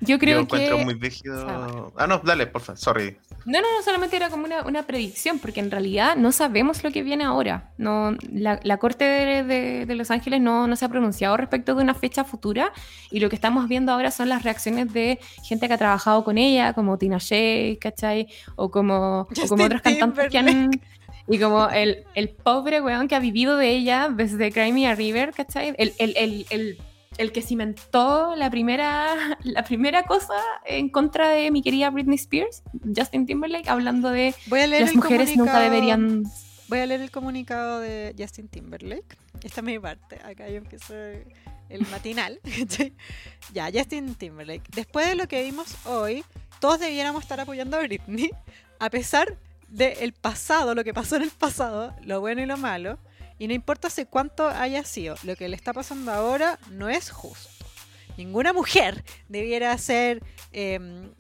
Yo 0.03 0.17
creo 0.19 0.37
Yo 0.37 0.41
encuentro 0.41 0.77
que... 0.77 0.83
muy 0.85 0.93
Ah, 0.95 0.97
rígido. 0.99 1.45
bueno. 1.45 1.93
Ah, 1.95 2.07
no, 2.07 2.19
dale, 2.23 2.47
por 2.47 2.61
favor, 2.61 2.77
sorry. 2.79 3.17
No, 3.45 3.61
no, 3.61 3.67
no, 3.77 3.83
solamente 3.83 4.15
era 4.15 4.29
como 4.29 4.45
una, 4.45 4.63
una 4.65 4.83
predicción, 4.83 5.37
porque 5.39 5.59
en 5.59 5.69
realidad 5.71 6.15
no 6.15 6.31
sabemos 6.31 6.83
lo 6.83 6.91
que 6.91 7.03
viene 7.03 7.23
ahora. 7.23 7.69
No, 7.77 8.15
la, 8.31 8.59
la 8.63 8.77
Corte 8.77 9.03
de, 9.05 9.43
de- 9.43 9.85
de 9.85 9.95
Los 9.95 10.09
Ángeles 10.11 10.41
no, 10.41 10.67
no 10.67 10.75
se 10.75 10.85
ha 10.85 10.89
pronunciado 10.89 11.37
respecto 11.37 11.75
de 11.75 11.83
una 11.83 11.93
fecha 11.93 12.23
futura 12.23 12.71
y 13.11 13.19
lo 13.19 13.29
que 13.29 13.35
estamos 13.35 13.67
viendo 13.67 13.91
ahora 13.91 14.09
son 14.11 14.27
las 14.29 14.43
reacciones 14.43 14.91
de 14.91 15.19
gente 15.43 15.67
que 15.67 15.73
ha 15.73 15.77
trabajado 15.77 16.23
con 16.23 16.37
ella, 16.37 16.73
como 16.73 16.97
Tina 16.97 17.17
Shea, 17.19 17.77
¿cachai? 17.79 18.27
O 18.55 18.69
como, 18.71 19.21
o 19.43 19.47
como 19.47 19.63
otros 19.65 19.81
cantantes 19.81 20.29
que 20.29 20.37
han... 20.37 20.71
Y 21.27 21.37
como 21.37 21.69
el, 21.69 22.03
el 22.15 22.29
pobre 22.29 22.81
weón 22.81 23.07
que 23.07 23.15
ha 23.15 23.19
vivido 23.19 23.55
de 23.55 23.69
ella 23.69 24.09
desde 24.11 24.51
Cry 24.51 24.71
Me 24.73 24.87
a 24.87 24.95
River, 24.95 25.31
¿cachai? 25.31 25.73
El, 25.77 25.93
el, 25.99 26.45
el, 26.49 26.77
el, 27.17 27.31
que 27.31 27.41
cimentó 27.41 28.35
la 28.35 28.49
primera, 28.49 29.37
la 29.43 29.63
primera 29.63 30.03
cosa 30.03 30.35
en 30.65 30.89
contra 30.89 31.29
de 31.29 31.51
mi 31.51 31.61
querida 31.61 31.89
Britney 31.89 32.15
Spears, 32.15 32.63
Justin 32.95 33.25
Timberlake, 33.25 33.69
hablando 33.69 34.09
de 34.09 34.33
Voy 34.47 34.61
a 34.61 34.67
leer 34.67 34.83
las 34.83 34.95
mujeres 34.95 35.35
nunca 35.35 35.59
deberían... 35.59 36.23
Voy 36.67 36.79
a 36.79 36.85
leer 36.85 37.01
el 37.01 37.11
comunicado 37.11 37.81
de 37.81 38.15
Justin 38.17 38.47
Timberlake. 38.47 39.17
Esta 39.43 39.59
es 39.59 39.63
mi 39.65 39.77
parte. 39.77 40.19
Acá 40.23 40.47
yo 40.47 40.55
empiezo 40.55 40.93
el 41.71 41.87
matinal. 41.89 42.39
ya, 43.53 43.69
Justin 43.73 44.15
Timberlake. 44.15 44.63
Después 44.73 45.07
de 45.07 45.15
lo 45.15 45.27
que 45.27 45.43
vimos 45.43 45.75
hoy, 45.85 46.23
todos 46.59 46.79
debiéramos 46.79 47.23
estar 47.23 47.39
apoyando 47.39 47.75
a 47.75 47.81
Britney, 47.81 48.31
a 48.79 48.89
pesar 48.89 49.37
del 49.67 50.13
pasado, 50.13 50.75
lo 50.75 50.83
que 50.83 50.93
pasó 50.93 51.15
en 51.15 51.23
el 51.23 51.31
pasado, 51.31 51.95
lo 52.03 52.19
bueno 52.19 52.41
y 52.41 52.45
lo 52.45 52.57
malo. 52.57 52.99
Y 53.41 53.47
no 53.47 53.55
importa 53.55 53.87
hace 53.87 54.05
cuánto 54.05 54.47
haya 54.47 54.83
sido, 54.83 55.15
lo 55.23 55.35
que 55.35 55.49
le 55.49 55.55
está 55.55 55.73
pasando 55.73 56.11
ahora 56.11 56.59
no 56.69 56.89
es 56.89 57.09
justo. 57.09 57.49
Ninguna 58.15 58.53
mujer 58.53 59.03
debiera 59.29 59.75
ser 59.79 60.21
em, 60.51 61.11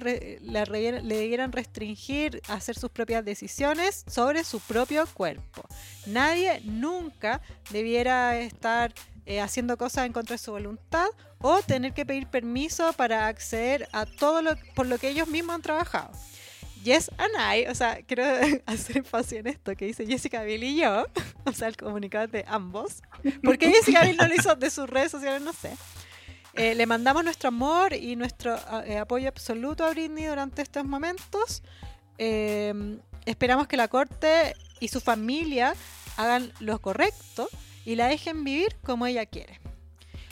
re- 0.00 0.38
le 0.42 1.16
debieran 1.16 1.52
restringir 1.52 2.42
hacer 2.48 2.76
sus 2.78 2.90
propias 2.90 3.24
decisiones 3.24 4.04
sobre 4.06 4.44
su 4.44 4.60
propio 4.60 5.06
cuerpo. 5.14 5.66
Nadie 6.04 6.60
nunca 6.64 7.40
debiera 7.70 8.38
estar 8.38 8.92
eh, 9.24 9.40
haciendo 9.40 9.78
cosas 9.78 10.04
en 10.04 10.12
contra 10.12 10.34
de 10.34 10.38
su 10.38 10.52
voluntad 10.52 11.06
o 11.38 11.62
tener 11.62 11.94
que 11.94 12.04
pedir 12.04 12.26
permiso 12.26 12.92
para 12.92 13.28
acceder 13.28 13.88
a 13.92 14.04
todo 14.04 14.42
lo 14.42 14.56
por 14.74 14.86
lo 14.86 14.98
que 14.98 15.08
ellos 15.08 15.26
mismos 15.28 15.54
han 15.54 15.62
trabajado. 15.62 16.10
Yes 16.84 17.10
and 17.18 17.32
I, 17.36 17.66
o 17.66 17.74
sea, 17.74 18.00
quiero 18.06 18.24
hacer 18.66 18.98
énfasis 18.98 19.40
en 19.40 19.46
esto 19.48 19.74
que 19.74 19.86
dice 19.86 20.06
Jessica 20.06 20.42
Biel 20.42 20.64
y 20.64 20.76
yo, 20.76 21.06
o 21.44 21.52
sea, 21.52 21.68
el 21.68 21.76
comunicado 21.76 22.26
de 22.26 22.44
ambos, 22.46 23.02
porque 23.42 23.70
Jessica 23.72 24.02
Biel 24.02 24.16
no 24.16 24.26
lo 24.26 24.34
hizo 24.34 24.54
de 24.54 24.70
sus 24.70 24.88
redes 24.88 25.10
sociales, 25.10 25.42
no 25.42 25.52
sé. 25.52 25.72
Eh, 26.54 26.74
le 26.74 26.86
mandamos 26.86 27.22
nuestro 27.22 27.48
amor 27.48 27.92
y 27.92 28.16
nuestro 28.16 28.56
eh, 28.86 28.96
apoyo 28.96 29.28
absoluto 29.28 29.84
a 29.84 29.90
Britney 29.90 30.24
durante 30.24 30.62
estos 30.62 30.86
momentos. 30.86 31.62
Eh, 32.16 32.98
esperamos 33.26 33.66
que 33.66 33.76
la 33.76 33.88
corte 33.88 34.54
y 34.80 34.88
su 34.88 35.02
familia 35.02 35.74
hagan 36.16 36.50
lo 36.60 36.80
correcto 36.80 37.48
y 37.84 37.96
la 37.96 38.08
dejen 38.08 38.42
vivir 38.42 38.74
como 38.82 39.06
ella 39.06 39.26
quiere. 39.26 39.60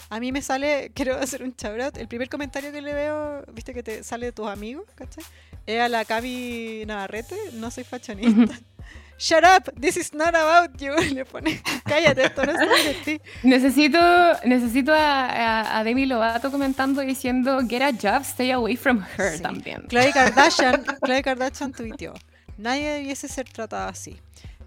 A 0.08 0.20
mí 0.20 0.32
me 0.32 0.40
sale, 0.40 0.92
quiero 0.94 1.16
hacer 1.16 1.42
un 1.42 1.54
chabrot, 1.54 1.96
el 1.98 2.08
primer 2.08 2.28
comentario 2.28 2.72
que 2.72 2.80
le 2.80 2.94
veo, 2.94 3.44
viste 3.52 3.74
que 3.74 3.82
te 3.82 4.02
sale 4.02 4.26
de 4.26 4.32
tus 4.32 4.48
amigos, 4.48 4.86
¿cachai? 4.94 5.24
Es 5.66 5.80
a 5.80 5.88
la 5.88 6.04
Cami 6.04 6.84
Navarrete, 6.86 7.36
no 7.54 7.70
soy 7.70 7.84
fashionista. 7.84 8.54
Shut 9.16 9.44
up, 9.44 9.72
this 9.80 9.96
is 9.96 10.12
not 10.12 10.34
about 10.34 10.76
you. 10.80 10.92
Le 11.14 11.24
pone, 11.24 11.62
cállate, 11.84 12.24
esto 12.26 12.44
no 12.44 12.52
es 12.52 12.58
sobre 12.58 12.94
ti. 13.04 13.20
Necesito, 13.44 13.98
necesito 14.44 14.92
a, 14.92 15.26
a, 15.28 15.78
a 15.78 15.84
Demi 15.84 16.04
Lovato 16.04 16.50
comentando 16.50 17.00
diciendo 17.00 17.60
Get 17.68 17.80
a 17.82 17.92
job, 17.92 18.22
stay 18.24 18.50
away 18.50 18.76
from 18.76 19.02
her 19.16 19.36
Sí. 19.36 19.42
también. 19.42 19.82
Khloe 19.88 20.12
Kardashian, 20.12 20.84
Khloe 21.00 21.22
Kardashian 21.22 21.72
tuiteó, 21.72 22.12
nadie 22.58 22.90
debiese 22.94 23.28
ser 23.28 23.48
tratado 23.48 23.88
así. 23.88 24.20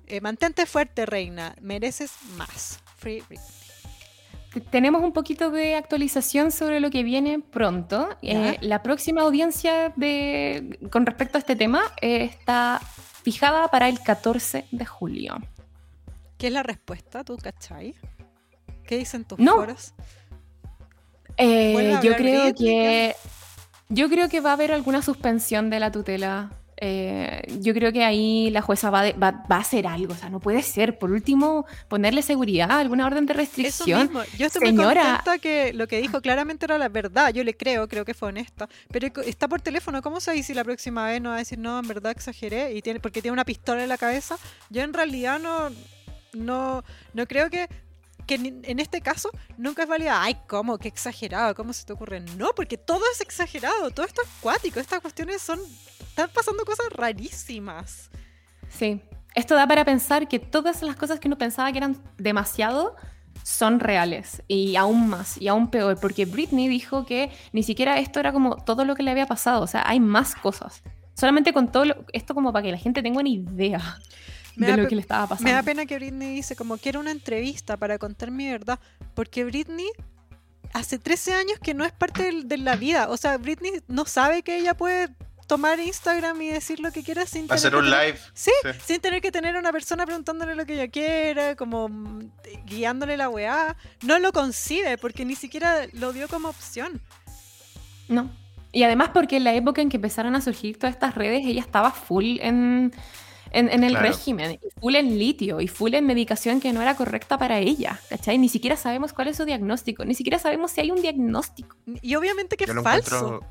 Eh, 0.08 0.22
mantente 0.22 0.66
fuerte, 0.66 1.06
reina, 1.06 1.54
mereces 1.62 2.12
más. 2.38 2.80
Free 2.98 3.22
Britney. 3.28 3.67
Tenemos 4.62 5.04
un 5.04 5.12
poquito 5.14 5.50
de 5.52 5.76
actualización 5.76 6.52
sobre 6.52 6.80
lo 6.80 6.90
que 6.90 7.04
viene 7.04 7.40
pronto. 7.40 8.10
Eh, 8.22 8.58
la 8.62 8.84
próxima 8.84 9.22
audiencia 9.22 9.94
de, 9.96 10.80
con 10.92 11.06
respecto 11.06 11.38
a 11.38 11.40
este 11.40 11.56
tema 11.56 11.82
eh, 12.02 12.24
está 12.24 12.80
fijada 13.24 13.68
para 13.70 13.90
el 13.90 14.00
14 14.02 14.66
de 14.72 14.86
julio. 14.86 15.38
¿Qué 16.38 16.48
es 16.48 16.54
la 16.54 16.64
respuesta, 16.64 17.24
tú, 17.24 17.38
cachai? 17.38 17.96
¿Qué 18.86 18.98
dicen 18.98 19.26
tus 19.26 19.40
No. 19.40 19.56
foros? 19.56 19.94
Eh, 21.38 21.74
¿Vuelve 21.74 21.96
a 21.96 22.02
yo 22.02 22.16
creo 22.16 22.54
que 22.54 23.16
yo 23.90 24.10
creo 24.10 24.28
que 24.30 24.40
va 24.42 24.52
a 24.52 24.54
haber 24.54 24.72
alguna 24.72 25.02
suspensión 25.02 25.70
de 25.70 25.80
la 25.80 25.92
tutela. 25.92 26.52
Eh, 26.80 27.42
yo 27.60 27.74
creo 27.74 27.92
que 27.92 28.04
ahí 28.04 28.50
la 28.52 28.62
jueza 28.62 28.90
va, 28.90 29.02
de- 29.02 29.14
va, 29.14 29.44
va 29.52 29.56
a 29.58 29.60
hacer 29.60 29.88
algo. 29.88 30.14
O 30.14 30.16
sea, 30.16 30.30
no 30.30 30.40
puede 30.40 30.62
ser. 30.62 31.00
Por 31.00 31.12
último, 31.12 31.66
ponerle 31.88 32.22
seguridad, 32.22 32.70
alguna 32.72 33.06
orden 33.08 33.26
de 33.26 33.34
Eso 33.34 33.40
restricción. 33.42 34.02
mismo. 34.04 34.22
Yo 34.38 34.46
estoy 34.46 34.62
muy 34.62 34.70
Señora. 34.70 35.02
contenta 35.04 35.38
que 35.40 35.74
lo 35.74 35.88
que 35.88 36.00
dijo 36.02 36.22
claramente 36.22 36.66
era 36.66 36.78
la 36.78 36.90
verdad. 36.90 37.34
Yo 37.34 37.44
le 37.44 37.56
creo, 37.58 37.88
creo 37.88 38.06
que 38.06 38.14
fue 38.14 38.30
honesta. 38.30 38.70
Pero 38.92 39.08
está 39.24 39.48
por 39.48 39.60
teléfono. 39.62 40.02
¿Cómo 40.02 40.20
se 40.20 40.32
dice 40.34 40.48
si 40.48 40.54
la 40.54 40.64
próxima 40.64 41.08
vez 41.08 41.22
no 41.22 41.30
va 41.30 41.36
a 41.36 41.40
decir, 41.40 41.58
no, 41.58 41.80
en 41.80 41.88
verdad 41.88 42.12
exageré? 42.12 42.74
y 42.74 42.82
tiene 42.82 43.00
Porque 43.00 43.22
tiene 43.22 43.34
una 43.34 43.44
pistola 43.46 43.82
en 43.84 43.90
la 43.90 43.98
cabeza. 43.98 44.38
Yo 44.70 44.82
en 44.84 44.94
realidad 44.94 45.40
no, 45.40 45.70
no, 46.34 46.84
no 47.14 47.26
creo 47.28 47.50
que, 47.50 47.68
que 48.28 48.36
en, 48.36 48.80
este 48.80 49.02
caso 49.02 49.32
nunca 49.58 49.84
es 49.84 49.90
válida. 49.90 50.22
Ay, 50.22 50.38
¿cómo? 50.48 50.78
Qué 50.78 50.88
exagerado. 50.88 51.56
¿Cómo 51.56 51.74
se 51.74 51.86
te 51.86 51.94
ocurre? 51.94 52.20
No, 52.20 52.50
porque 52.56 52.78
todo 52.78 53.02
es 53.14 53.22
exagerado. 53.22 53.90
Todo 53.92 54.06
esto 54.06 54.22
es 54.22 54.30
cuático. 54.42 54.80
Estas 54.80 55.00
cuestiones 55.00 55.42
son... 55.42 55.60
Están 56.02 56.30
pasando 56.34 56.64
cosas 56.66 56.88
rarísimas. 56.92 58.10
Sí. 58.70 59.02
Esto 59.34 59.56
da 59.56 59.68
para 59.68 59.86
pensar 59.86 60.28
que 60.28 60.40
todas 60.40 60.82
las 60.84 60.96
cosas 60.96 61.20
que 61.20 61.28
uno 61.28 61.38
pensaba 61.38 61.72
que 61.72 61.78
eran 61.78 61.98
demasiado 62.18 62.96
son 63.44 63.80
reales. 63.80 64.44
Y 64.48 64.76
aún 64.76 65.08
más, 65.10 65.42
y 65.42 65.48
aún 65.48 65.70
peor. 65.70 66.00
Porque 66.00 66.26
Britney 66.26 66.68
dijo 66.68 67.06
que 67.06 67.32
ni 67.54 67.64
siquiera 67.64 67.98
esto 68.00 68.20
era 68.20 68.34
como 68.34 68.58
todo 68.58 68.84
lo 68.84 68.96
que 68.96 69.04
le 69.04 69.12
había 69.12 69.26
pasado. 69.26 69.62
O 69.62 69.68
sea, 69.68 69.84
hay 69.86 70.00
más 70.00 70.36
cosas. 70.36 70.84
Solamente 71.14 71.54
con 71.54 71.72
todo 71.72 71.86
lo- 71.86 72.06
esto 72.14 72.36
como 72.36 72.52
para 72.52 72.64
que 72.64 72.72
la 72.72 72.78
gente 72.78 73.02
tenga 73.02 73.20
una 73.20 73.30
idea 73.30 74.00
Me 74.58 74.68
de 74.68 74.72
da 74.76 74.78
lo 74.84 74.88
que 74.90 74.96
le 74.96 75.02
estaba 75.02 75.28
pasando. 75.28 75.44
Me 75.50 75.54
da 75.54 75.64
pena 75.64 75.86
que 75.86 75.96
Britney 75.96 76.36
dice 76.36 76.56
como 76.56 76.78
quiero 76.78 77.00
una 77.00 77.12
entrevista 77.12 77.78
para 77.78 77.98
contar 77.98 78.32
mi 78.32 78.50
verdad, 78.50 78.80
porque 79.16 79.46
Britney 79.46 79.88
hace 80.74 81.00
13 81.00 81.34
años 81.34 81.60
que 81.60 81.74
no 81.74 81.86
es 81.86 81.92
parte 81.94 82.32
de 82.44 82.58
la 82.58 82.76
vida, 82.76 83.10
o 83.10 83.18
sea, 83.18 83.38
Britney 83.38 83.72
no 83.88 84.06
sabe 84.06 84.44
que 84.44 84.58
ella 84.58 84.76
puede 84.76 85.10
tomar 85.48 85.80
Instagram 85.80 86.42
y 86.42 86.50
decir 86.50 86.82
lo 86.82 86.92
que 86.92 87.04
quiera 87.04 87.26
sin 87.26 87.44
tener 87.44 87.54
Hacer 87.54 87.72
que 87.72 87.78
un 87.78 87.86
tener- 87.86 88.06
live. 88.08 88.20
Sí, 88.34 88.52
Sí. 88.64 88.70
sin 88.86 89.00
tener 89.00 89.22
que 89.22 89.32
tener 89.32 89.56
una 89.56 89.72
persona 89.72 90.06
preguntándole 90.06 90.56
lo 90.56 90.66
que 90.66 90.74
ella 90.74 90.90
quiera, 90.90 91.56
como 91.56 91.88
mm, 91.88 92.32
guiándole 92.66 93.16
la 93.16 93.30
weá. 93.30 93.78
No 94.02 94.20
lo 94.20 94.34
concibe 94.34 94.98
porque 94.98 95.24
ni 95.24 95.36
siquiera 95.36 95.88
lo 95.94 96.12
dio 96.12 96.28
como 96.28 96.50
opción. 96.50 97.00
No. 98.10 98.30
Y 98.74 98.84
además 98.84 99.12
porque 99.14 99.38
en 99.38 99.46
la 99.46 99.54
época 99.54 99.82
en 99.82 99.88
que 99.90 99.96
empezaron 99.96 100.36
a 100.36 100.42
surgir 100.42 100.78
todas 100.78 100.94
estas 100.94 101.16
redes, 101.16 101.46
ella 101.46 101.62
estaba 101.62 101.92
full 101.92 102.40
en, 102.42 102.94
en, 103.52 103.70
en 103.70 103.84
el 103.84 103.92
Claro. 103.92 104.08
régimen, 104.08 104.52
y 104.54 104.80
full 104.80 104.96
en 104.96 105.18
litio 105.18 105.62
y 105.62 105.68
full 105.68 105.94
en 105.94 106.06
medicación 106.06 106.60
que 106.60 106.74
no 106.74 106.82
era 106.82 106.96
correcta 106.96 107.38
para 107.38 107.60
ella, 107.60 108.00
¿cachai? 108.10 108.38
Ni 108.38 108.50
siquiera 108.50 108.76
sabemos 108.78 109.14
cuál 109.14 109.28
es 109.30 109.38
su 109.38 109.46
diagnóstico, 109.46 110.06
ni 110.06 110.14
siquiera 110.16 110.40
sabemos 110.40 110.72
si 110.72 110.82
hay 110.82 110.92
un 110.92 111.02
diagnóstico. 111.02 111.76
Y 112.02 112.16
obviamente 112.16 112.58
que 112.58 112.66
Yo 112.66 112.74
es 112.74 112.84
falso. 112.84 113.42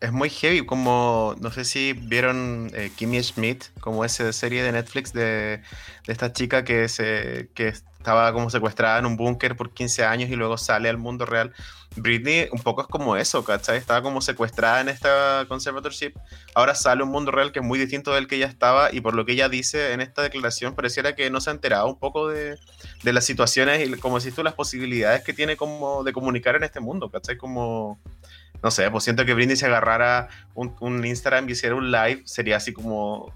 Es 0.00 0.10
muy 0.10 0.30
heavy, 0.30 0.66
como 0.66 1.36
no 1.40 1.52
sé 1.52 1.64
si 1.64 1.92
vieron 1.92 2.70
eh, 2.74 2.90
Kimmy 2.96 3.22
Schmidt, 3.22 3.66
como 3.80 4.04
esa 4.04 4.32
serie 4.32 4.62
de 4.64 4.72
Netflix 4.72 5.12
de, 5.12 5.60
de 6.06 6.12
esta 6.12 6.32
chica 6.32 6.64
que 6.64 6.88
se 6.88 7.50
que 7.54 7.68
estaba 7.68 8.32
como 8.32 8.50
secuestrada 8.50 8.98
en 8.98 9.06
un 9.06 9.16
búnker 9.16 9.54
por 9.54 9.70
15 9.72 10.04
años 10.04 10.28
y 10.28 10.34
luego 10.34 10.58
sale 10.58 10.88
al 10.88 10.98
mundo 10.98 11.24
real. 11.24 11.52
Britney 11.96 12.48
un 12.52 12.60
poco 12.60 12.80
es 12.82 12.86
como 12.88 13.16
eso, 13.16 13.44
¿cachai? 13.44 13.76
Estaba 13.78 14.02
como 14.02 14.20
secuestrada 14.20 14.80
en 14.80 14.88
esta 14.88 15.44
conservatorship. 15.48 16.12
Ahora 16.54 16.74
sale 16.74 17.02
un 17.02 17.10
mundo 17.10 17.30
real 17.30 17.52
que 17.52 17.58
es 17.60 17.64
muy 17.64 17.78
distinto 17.78 18.12
del 18.14 18.26
que 18.26 18.36
ella 18.36 18.46
estaba 18.46 18.92
y 18.92 19.00
por 19.00 19.14
lo 19.14 19.24
que 19.24 19.32
ella 19.32 19.48
dice 19.48 19.92
en 19.92 20.00
esta 20.00 20.22
declaración 20.22 20.74
pareciera 20.74 21.14
que 21.14 21.30
no 21.30 21.40
se 21.40 21.50
ha 21.50 21.52
enterado 21.52 21.86
un 21.86 21.98
poco 21.98 22.28
de, 22.28 22.56
de 23.02 23.12
las 23.12 23.24
situaciones 23.24 23.86
y 23.86 23.92
como 23.98 24.20
si 24.20 24.32
tú 24.32 24.42
las 24.42 24.54
posibilidades 24.54 25.22
que 25.22 25.32
tiene 25.32 25.56
como 25.56 26.02
de 26.04 26.12
comunicar 26.12 26.56
en 26.56 26.64
este 26.64 26.80
mundo, 26.80 27.10
¿cachai? 27.10 27.36
Como 27.36 27.98
no 28.62 28.70
sé, 28.70 28.88
pues 28.90 29.02
siento 29.04 29.24
que 29.24 29.34
Britney 29.34 29.56
se 29.56 29.66
agarrara 29.66 30.28
un, 30.54 30.74
un 30.80 31.04
Instagram 31.04 31.48
y 31.48 31.52
hiciera 31.52 31.74
un 31.74 31.90
live, 31.90 32.22
sería 32.24 32.56
así 32.58 32.72
como 32.72 33.34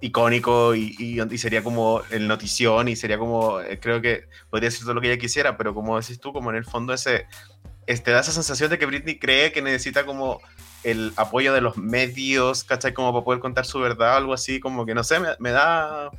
icónico 0.00 0.74
y, 0.74 0.94
y- 0.98 1.20
y 1.20 1.38
sería 1.38 1.62
como 1.64 2.02
el 2.10 2.28
notición 2.28 2.86
y 2.88 2.94
sería 2.94 3.18
como, 3.18 3.60
eh, 3.60 3.80
creo 3.80 4.00
que 4.00 4.28
podría 4.50 4.70
ser 4.70 4.82
todo 4.82 4.94
lo 4.94 5.00
que 5.00 5.10
ella 5.10 5.20
quisiera, 5.20 5.56
pero 5.56 5.74
como 5.74 5.98
decís 5.98 6.20
tú, 6.20 6.32
como 6.32 6.50
en 6.50 6.56
el 6.56 6.64
fondo 6.64 6.92
ese, 6.92 7.26
este, 7.88 8.12
da 8.12 8.20
esa 8.20 8.32
sensación 8.32 8.70
de 8.70 8.78
que 8.78 8.86
Britney 8.86 9.18
cree 9.18 9.50
que 9.50 9.60
necesita 9.62 10.06
como 10.06 10.40
el 10.84 11.12
apoyo 11.16 11.52
de 11.52 11.60
los 11.60 11.76
medios, 11.76 12.62
¿cachai? 12.62 12.94
Como 12.94 13.12
para 13.12 13.24
poder 13.24 13.40
contar 13.40 13.66
su 13.66 13.80
verdad 13.80 14.14
o 14.14 14.16
algo 14.18 14.32
así, 14.32 14.60
como 14.60 14.86
que 14.86 14.94
no 14.94 15.02
sé, 15.02 15.18
me, 15.18 15.28
me 15.40 15.50
da... 15.50 16.10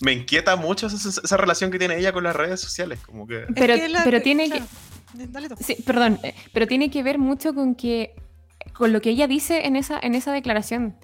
Me 0.00 0.12
inquieta 0.12 0.56
mucho 0.56 0.88
esa, 0.88 0.96
esa 1.08 1.36
relación 1.36 1.70
que 1.70 1.78
tiene 1.78 1.96
ella 1.96 2.12
con 2.12 2.24
las 2.24 2.34
redes 2.34 2.60
sociales, 2.60 2.98
como 3.06 3.24
que... 3.28 3.42
Es 3.42 3.46
Pero, 3.54 3.74
que 3.76 3.88
la- 3.88 4.02
pero 4.02 4.20
tiene 4.20 4.46
claro. 4.50 4.64
que... 5.14 5.26
Dale 5.28 5.48
tú. 5.48 5.54
Sí, 5.60 5.76
perdón, 5.86 6.18
eh, 6.24 6.34
pero 6.52 6.66
tiene 6.66 6.90
que 6.90 7.04
ver 7.04 7.18
mucho 7.18 7.54
con 7.54 7.76
que, 7.76 8.16
con 8.74 8.92
lo 8.92 9.00
que 9.00 9.10
ella 9.10 9.28
dice 9.28 9.64
en 9.66 9.76
esa, 9.76 10.00
en 10.02 10.16
esa 10.16 10.32
declaración. 10.32 10.96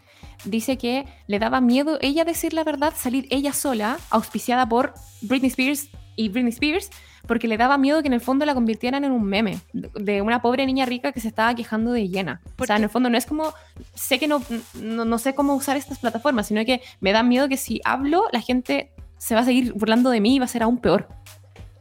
Dice 0.44 0.78
que 0.78 1.04
le 1.28 1.38
daba 1.38 1.60
miedo 1.60 1.98
ella 2.00 2.24
decir 2.24 2.52
la 2.54 2.64
verdad, 2.64 2.92
salir 2.96 3.28
ella 3.30 3.52
sola, 3.52 3.98
auspiciada 4.10 4.68
por 4.68 4.94
Britney 5.20 5.50
Spears 5.50 5.90
y 6.16 6.28
Britney 6.30 6.52
Spears, 6.52 6.90
porque 7.28 7.46
le 7.46 7.56
daba 7.56 7.78
miedo 7.78 8.00
que 8.02 8.08
en 8.08 8.14
el 8.14 8.20
fondo 8.20 8.44
la 8.44 8.54
convirtieran 8.54 9.04
en 9.04 9.12
un 9.12 9.22
meme 9.22 9.60
de- 9.72 10.22
una 10.22 10.42
pobre 10.42 10.66
niña 10.66 10.84
rica 10.86 11.12
que 11.12 11.20
se 11.20 11.28
estaba 11.28 11.54
quejando 11.54 11.92
de 11.92 12.08
llena. 12.08 12.40
O 12.58 12.64
sea, 12.66 12.76
en 12.76 12.82
el 12.82 12.90
fondo 12.90 13.08
no 13.10 13.16
es 13.16 13.26
como, 13.26 13.52
sé 13.94 14.18
que 14.18 14.26
no, 14.26 14.42
no, 14.74 15.04
no 15.04 15.18
sé 15.18 15.34
cómo 15.36 15.54
usar 15.54 15.76
estas 15.76 16.00
plataformas, 16.00 16.48
sino 16.48 16.64
que 16.64 16.82
me 17.00 17.12
da 17.12 17.22
miedo 17.22 17.48
que 17.48 17.56
si 17.56 17.80
hablo, 17.84 18.24
la 18.32 18.40
gente 18.40 18.90
se 19.18 19.34
va 19.36 19.42
a 19.42 19.44
seguir 19.44 19.72
burlando 19.74 20.10
de 20.10 20.20
mí 20.20 20.34
y 20.36 20.38
va 20.40 20.46
a 20.46 20.48
ser 20.48 20.62
aún 20.64 20.78
peor. 20.78 21.06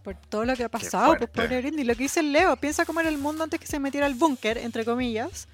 Por 0.03 0.15
todo 0.15 0.45
lo 0.45 0.55
que 0.55 0.63
ha 0.63 0.69
pasado, 0.69 1.15
pues 1.17 1.29
pobre 1.29 1.59
Britney. 1.61 1.83
Lo 1.83 1.93
que 1.95 2.03
dice 2.03 2.21
el 2.21 2.31
Leo, 2.31 2.55
piensa 2.55 2.85
cómo 2.85 2.99
era 3.01 3.09
el 3.09 3.17
mundo 3.17 3.43
antes 3.43 3.59
que 3.59 3.67
se 3.67 3.77
metiera 3.79 4.05
al 4.05 4.13
búnker, 4.15 4.57
entre 4.57 4.85
comillas. 4.85 5.47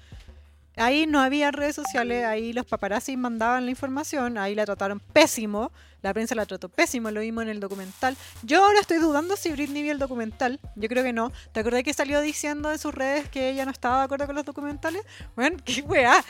Ahí 0.76 1.06
no 1.06 1.20
había 1.20 1.52
redes 1.52 1.76
sociales, 1.76 2.24
ahí 2.24 2.52
los 2.52 2.66
paparazzi 2.66 3.16
mandaban 3.16 3.64
la 3.64 3.70
información, 3.70 4.38
ahí 4.38 4.56
la 4.56 4.64
trataron 4.64 4.98
pésimo, 4.98 5.70
la 6.02 6.12
prensa 6.12 6.34
la 6.34 6.46
trató 6.46 6.68
pésimo, 6.68 7.10
lo 7.12 7.20
vimos 7.20 7.44
en 7.44 7.50
el 7.50 7.60
documental. 7.60 8.16
Yo 8.42 8.64
ahora 8.64 8.80
estoy 8.80 8.98
dudando 8.98 9.36
si 9.36 9.50
Britney 9.52 9.82
vio 9.82 9.92
el 9.92 10.00
documental, 10.00 10.58
yo 10.74 10.88
creo 10.88 11.04
que 11.04 11.12
no. 11.12 11.32
¿Te 11.52 11.60
acordás 11.60 11.84
que 11.84 11.94
salió 11.94 12.20
diciendo 12.20 12.72
en 12.72 12.78
sus 12.78 12.92
redes 12.92 13.28
que 13.28 13.50
ella 13.50 13.64
no 13.64 13.70
estaba 13.70 13.98
de 13.98 14.04
acuerdo 14.04 14.26
con 14.26 14.34
los 14.34 14.44
documentales? 14.44 15.02
Bueno, 15.36 15.58
qué 15.64 15.82
weá. 15.82 16.24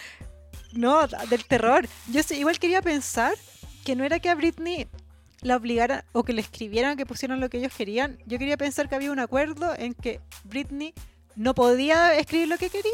No, 0.73 1.07
del 1.07 1.45
terror. 1.47 1.87
Yo 2.11 2.21
igual 2.31 2.59
quería 2.59 2.83
pensar 2.83 3.33
que 3.85 3.97
no 3.97 4.05
era 4.05 4.19
que 4.19 4.29
a 4.29 4.35
Britney 4.35 4.89
la 5.41 5.57
obligaran 5.57 6.05
o 6.13 6.23
que 6.25 6.33
le 6.33 6.41
escribieran 6.41 6.97
que 6.97 7.07
pusieran 7.07 7.41
lo 7.41 7.49
que 7.49 7.59
ellos 7.59 7.73
querían. 7.75 8.19
Yo 8.27 8.39
quería 8.39 8.57
pensar 8.57 8.89
que 8.89 8.95
había 8.95 9.13
un 9.13 9.21
acuerdo 9.21 9.75
en 9.77 9.95
que 9.95 10.21
Britney 10.45 10.93
no 11.37 11.55
podía 11.55 12.15
escribir 12.17 12.49
lo 12.49 12.59
que 12.59 12.71
quería 12.71 12.93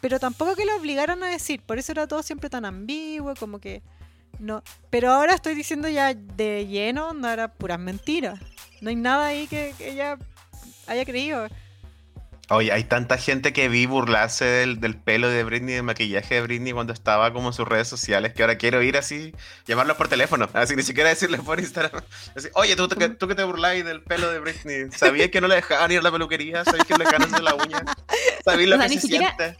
pero 0.00 0.18
tampoco 0.20 0.54
que 0.54 0.64
la 0.64 0.76
obligaran 0.76 1.22
a 1.22 1.28
decir, 1.28 1.62
por 1.62 1.78
eso 1.78 1.92
era 1.92 2.06
todo 2.06 2.22
siempre 2.22 2.50
tan 2.50 2.64
ambiguo, 2.64 3.34
como 3.34 3.58
que 3.58 3.82
no. 4.38 4.62
Pero 4.90 5.10
ahora 5.10 5.34
estoy 5.34 5.54
diciendo 5.54 5.88
ya 5.88 6.14
de 6.14 6.66
lleno, 6.66 7.14
no 7.14 7.28
era 7.28 7.48
puras 7.48 7.78
mentiras. 7.78 8.38
No 8.80 8.90
hay 8.90 8.96
nada 8.96 9.26
ahí 9.26 9.46
que, 9.46 9.74
que 9.78 9.92
ella 9.92 10.18
haya 10.86 11.04
creído. 11.04 11.48
Oye, 12.48 12.70
hay 12.70 12.84
tanta 12.84 13.18
gente 13.18 13.52
que 13.52 13.68
vi 13.68 13.86
burlarse 13.86 14.44
del, 14.44 14.78
del 14.78 14.96
pelo 14.96 15.28
de 15.28 15.42
Britney, 15.42 15.74
del 15.74 15.82
maquillaje 15.82 16.36
de 16.36 16.42
Britney 16.42 16.72
cuando 16.72 16.92
estaba 16.92 17.32
como 17.32 17.48
en 17.48 17.52
sus 17.52 17.66
redes 17.66 17.88
sociales, 17.88 18.34
que 18.34 18.42
ahora 18.44 18.56
quiero 18.56 18.80
ir 18.84 18.96
así, 18.96 19.32
llamarlos 19.66 19.96
por 19.96 20.06
teléfono, 20.06 20.48
así 20.52 20.76
ni 20.76 20.84
siquiera 20.84 21.08
decirles 21.08 21.40
por 21.40 21.58
Instagram. 21.58 22.02
Así, 22.36 22.48
Oye, 22.54 22.76
tú, 22.76 22.86
tú, 22.86 22.94
que- 22.96 23.08
tú 23.08 23.26
que 23.26 23.34
te 23.34 23.42
burláis 23.42 23.84
del 23.84 24.00
pelo 24.00 24.30
de 24.30 24.38
Britney, 24.38 24.92
¿sabías 24.92 25.30
que 25.30 25.40
no 25.40 25.48
le 25.48 25.56
dejaban 25.56 25.90
ir 25.90 25.98
a 25.98 26.02
la 26.02 26.12
peluquería? 26.12 26.64
¿Sabías 26.64 26.86
que 26.86 26.94
le 26.94 27.04
dejaban 27.04 27.22
hacer 27.24 27.42
la 27.42 27.54
uña? 27.56 27.84
¿Sabías 28.44 28.68
lo 28.70 28.76
O 28.76 28.78
sea, 28.78 28.88
que 28.88 28.94
ni 28.94 29.00
se 29.00 29.08
siquiera- 29.08 29.34
siente? 29.36 29.58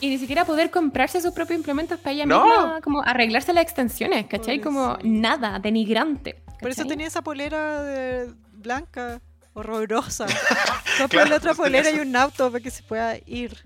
Y 0.00 0.08
ni 0.08 0.18
siquiera 0.18 0.44
poder 0.46 0.70
comprarse 0.70 1.20
sus 1.20 1.32
propios 1.32 1.58
implementos 1.58 2.00
para 2.00 2.12
ella 2.12 2.24
No. 2.26 2.44
misma, 2.46 2.80
como 2.82 3.02
arreglarse 3.04 3.52
las 3.52 3.62
extensiones, 3.62 4.26
¿cachai? 4.26 4.58
Como 4.60 4.96
nada, 5.04 5.58
denigrante. 5.58 6.42
Por 6.60 6.70
eso 6.70 6.84
tenía 6.86 7.06
esa 7.08 7.22
polera 7.22 7.82
de 7.82 8.32
blanca, 8.52 9.20
horrorosa. 9.54 10.26
Compra 10.98 11.22
Claro, 11.22 11.36
otra 11.36 11.54
polera 11.54 11.90
y 11.90 12.00
un 12.00 12.14
auto 12.16 12.50
para 12.50 12.62
que 12.62 12.70
se 12.70 12.82
pueda 12.82 13.16
ir. 13.26 13.56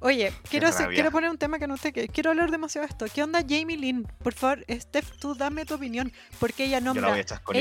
Oye, 0.00 0.32
quiero, 0.50 0.66
hacer- 0.66 0.86
quiero 0.94 1.10
poner 1.12 1.30
un 1.30 1.38
tema 1.38 1.58
que 1.60 1.68
no 1.68 1.76
qué. 1.76 2.08
Quiero 2.08 2.30
hablar 2.30 2.50
demasiado 2.50 2.86
de 2.86 2.90
esto. 2.90 3.06
¿Qué 3.12 3.22
onda 3.22 3.40
Jamie 3.48 3.76
Lynn? 3.76 4.04
Por 4.22 4.34
favor, 4.34 4.64
Steph, 4.68 5.12
tú 5.20 5.34
dame 5.36 5.64
tu 5.64 5.74
opinión. 5.74 6.12
Porque 6.40 6.64
ella 6.64 6.80
la 6.80 6.84
nombra. 6.86 7.08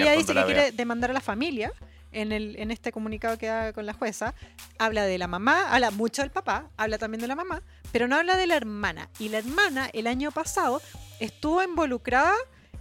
Ella 0.01 0.13
dice 0.17 0.33
la 0.33 0.41
que 0.41 0.53
quiere 0.53 0.71
demandar 0.71 1.11
a 1.11 1.13
la 1.13 1.21
familia. 1.21 1.71
En, 2.13 2.33
el, 2.33 2.57
en 2.59 2.71
este 2.71 2.91
comunicado 2.91 3.37
que 3.37 3.45
da 3.47 3.71
con 3.71 3.85
la 3.85 3.93
jueza, 3.93 4.33
habla 4.77 5.05
de 5.05 5.17
la 5.17 5.27
mamá, 5.27 5.71
habla 5.73 5.91
mucho 5.91 6.21
del 6.21 6.29
papá, 6.29 6.69
habla 6.75 6.97
también 6.97 7.21
de 7.21 7.27
la 7.27 7.35
mamá, 7.35 7.61
pero 7.93 8.09
no 8.09 8.17
habla 8.17 8.35
de 8.35 8.47
la 8.47 8.57
hermana. 8.57 9.07
Y 9.17 9.29
la 9.29 9.37
hermana, 9.37 9.89
el 9.93 10.07
año 10.07 10.29
pasado, 10.31 10.81
estuvo 11.21 11.63
involucrada 11.63 12.33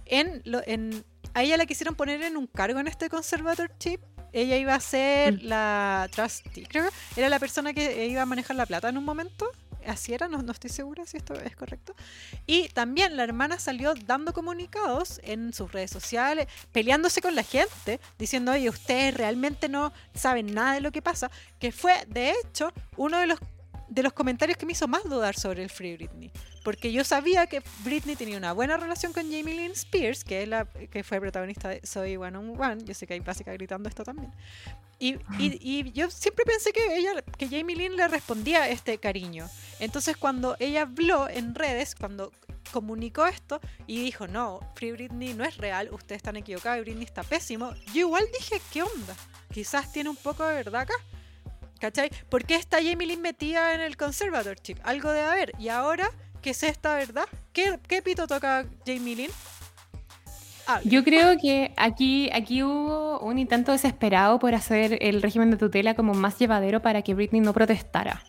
en, 0.05 0.41
lo- 0.43 0.61
en 0.65 1.05
a 1.33 1.43
ella 1.43 1.55
la 1.55 1.65
quisieron 1.65 1.95
poner 1.95 2.21
en 2.23 2.35
un 2.35 2.45
cargo 2.45 2.81
en 2.81 2.87
este 2.87 3.07
conservatorship. 3.09 4.01
Ella 4.33 4.57
iba 4.57 4.75
a 4.75 4.79
ser 4.79 5.33
Mm. 5.33 5.39
la 5.43 6.09
trustee, 6.11 6.65
creo 6.67 6.85
que 6.85 7.19
era 7.19 7.29
la 7.29 7.39
persona 7.39 7.73
que 7.73 8.07
iba 8.07 8.21
a 8.21 8.25
manejar 8.25 8.55
la 8.55 8.65
plata 8.65 8.89
en 8.89 8.97
un 8.97 9.05
momento. 9.05 9.49
Así 9.87 10.13
era, 10.13 10.27
no, 10.27 10.43
no 10.43 10.51
estoy 10.51 10.69
segura 10.69 11.07
si 11.07 11.17
esto 11.17 11.33
es 11.33 11.55
correcto. 11.55 11.95
Y 12.45 12.69
también 12.69 13.17
la 13.17 13.23
hermana 13.23 13.57
salió 13.57 13.95
dando 13.95 14.31
comunicados 14.31 15.19
en 15.23 15.53
sus 15.53 15.71
redes 15.71 15.89
sociales, 15.89 16.47
peleándose 16.71 17.19
con 17.19 17.33
la 17.33 17.41
gente, 17.43 17.99
diciendo, 18.19 18.51
oye, 18.51 18.69
ustedes 18.69 19.15
realmente 19.15 19.69
no 19.69 19.91
saben 20.13 20.53
nada 20.53 20.73
de 20.75 20.81
lo 20.81 20.91
que 20.91 21.01
pasa, 21.01 21.31
que 21.59 21.71
fue, 21.71 21.93
de 22.07 22.29
hecho, 22.31 22.71
uno 22.95 23.17
de 23.19 23.25
los, 23.25 23.39
de 23.91 24.03
los 24.03 24.13
comentarios 24.13 24.57
que 24.57 24.65
me 24.65 24.71
hizo 24.71 24.87
más 24.87 25.03
dudar 25.03 25.37
sobre 25.37 25.61
el 25.63 25.69
Free 25.69 25.95
Britney. 25.97 26.31
Porque 26.63 26.93
yo 26.93 27.03
sabía 27.03 27.45
que 27.47 27.61
Britney 27.83 28.15
tenía 28.15 28.37
una 28.37 28.53
buena 28.53 28.77
relación 28.77 29.11
con 29.11 29.23
Jamie 29.23 29.53
Lynn 29.53 29.71
Spears, 29.73 30.23
que, 30.23 30.43
es 30.43 30.47
la, 30.47 30.65
que 30.65 31.03
fue 31.03 31.19
protagonista 31.19 31.67
de 31.69 31.81
Soy 31.85 32.15
One 32.15 32.37
on 32.37 32.59
One. 32.61 32.83
Yo 32.85 32.93
sé 32.93 33.05
que 33.05 33.15
hay 33.15 33.19
básica 33.19 33.51
gritando 33.51 33.89
esto 33.89 34.03
también. 34.05 34.31
Y, 34.97 35.15
y- 35.37 35.59
y 35.61 35.91
yo 35.91 36.09
siempre 36.09 36.45
pensé 36.45 36.71
que 36.71 36.95
ella, 36.95 37.21
que 37.37 37.49
Jamie 37.49 37.75
Lynn 37.75 37.97
le 37.97 38.07
respondía 38.07 38.69
este 38.69 38.97
cariño. 38.97 39.49
Entonces 39.79 40.15
cuando 40.15 40.55
ella 40.59 40.83
habló 40.83 41.27
en 41.27 41.53
redes, 41.53 41.93
cuando 41.93 42.31
comunicó 42.71 43.25
esto 43.27 43.59
y 43.87 44.01
dijo, 44.01 44.25
no, 44.27 44.61
Free 44.75 44.93
Britney 44.93 45.33
no 45.33 45.43
es 45.43 45.57
real, 45.57 45.89
ustedes 45.91 46.19
están 46.19 46.37
equivocados 46.37 46.77
y 46.77 46.81
Britney 46.81 47.03
está 47.03 47.23
pésimo, 47.23 47.73
yo 47.93 48.01
igual 48.07 48.23
dije, 48.39 48.61
¿qué 48.71 48.83
onda? 48.83 49.15
Quizás 49.51 49.91
tiene 49.91 50.09
un 50.09 50.15
poco 50.15 50.45
de 50.47 50.55
verdad 50.55 50.81
acá. 50.83 50.93
¿Cachai? 51.81 52.11
¿Por 52.29 52.45
qué 52.45 52.55
está 52.55 52.77
Jamie 52.77 53.07
Lynn 53.07 53.21
metida 53.21 53.73
en 53.73 53.81
el 53.81 53.97
conservatorship? 53.97 54.77
Algo 54.83 55.11
debe 55.11 55.25
haber. 55.25 55.53
Y 55.57 55.69
ahora, 55.69 56.11
¿qué 56.43 56.51
es 56.51 56.61
esta 56.61 56.93
verdad? 56.93 57.25
¿Qué, 57.53 57.79
pito 58.03 58.27
toca 58.27 58.65
Jamie 58.85 59.15
Lynn? 59.15 59.31
Hable. 60.67 60.87
Yo 60.87 61.03
creo 61.03 61.39
que 61.41 61.73
aquí, 61.77 62.29
aquí 62.33 62.61
hubo 62.61 63.19
un 63.21 63.39
intento 63.39 63.71
desesperado 63.71 64.37
por 64.37 64.53
hacer 64.53 64.99
el 65.01 65.23
régimen 65.23 65.49
de 65.49 65.57
tutela 65.57 65.95
como 65.95 66.13
más 66.13 66.37
llevadero 66.37 66.83
para 66.83 67.01
que 67.01 67.15
Britney 67.15 67.41
no 67.41 67.51
protestara. 67.51 68.21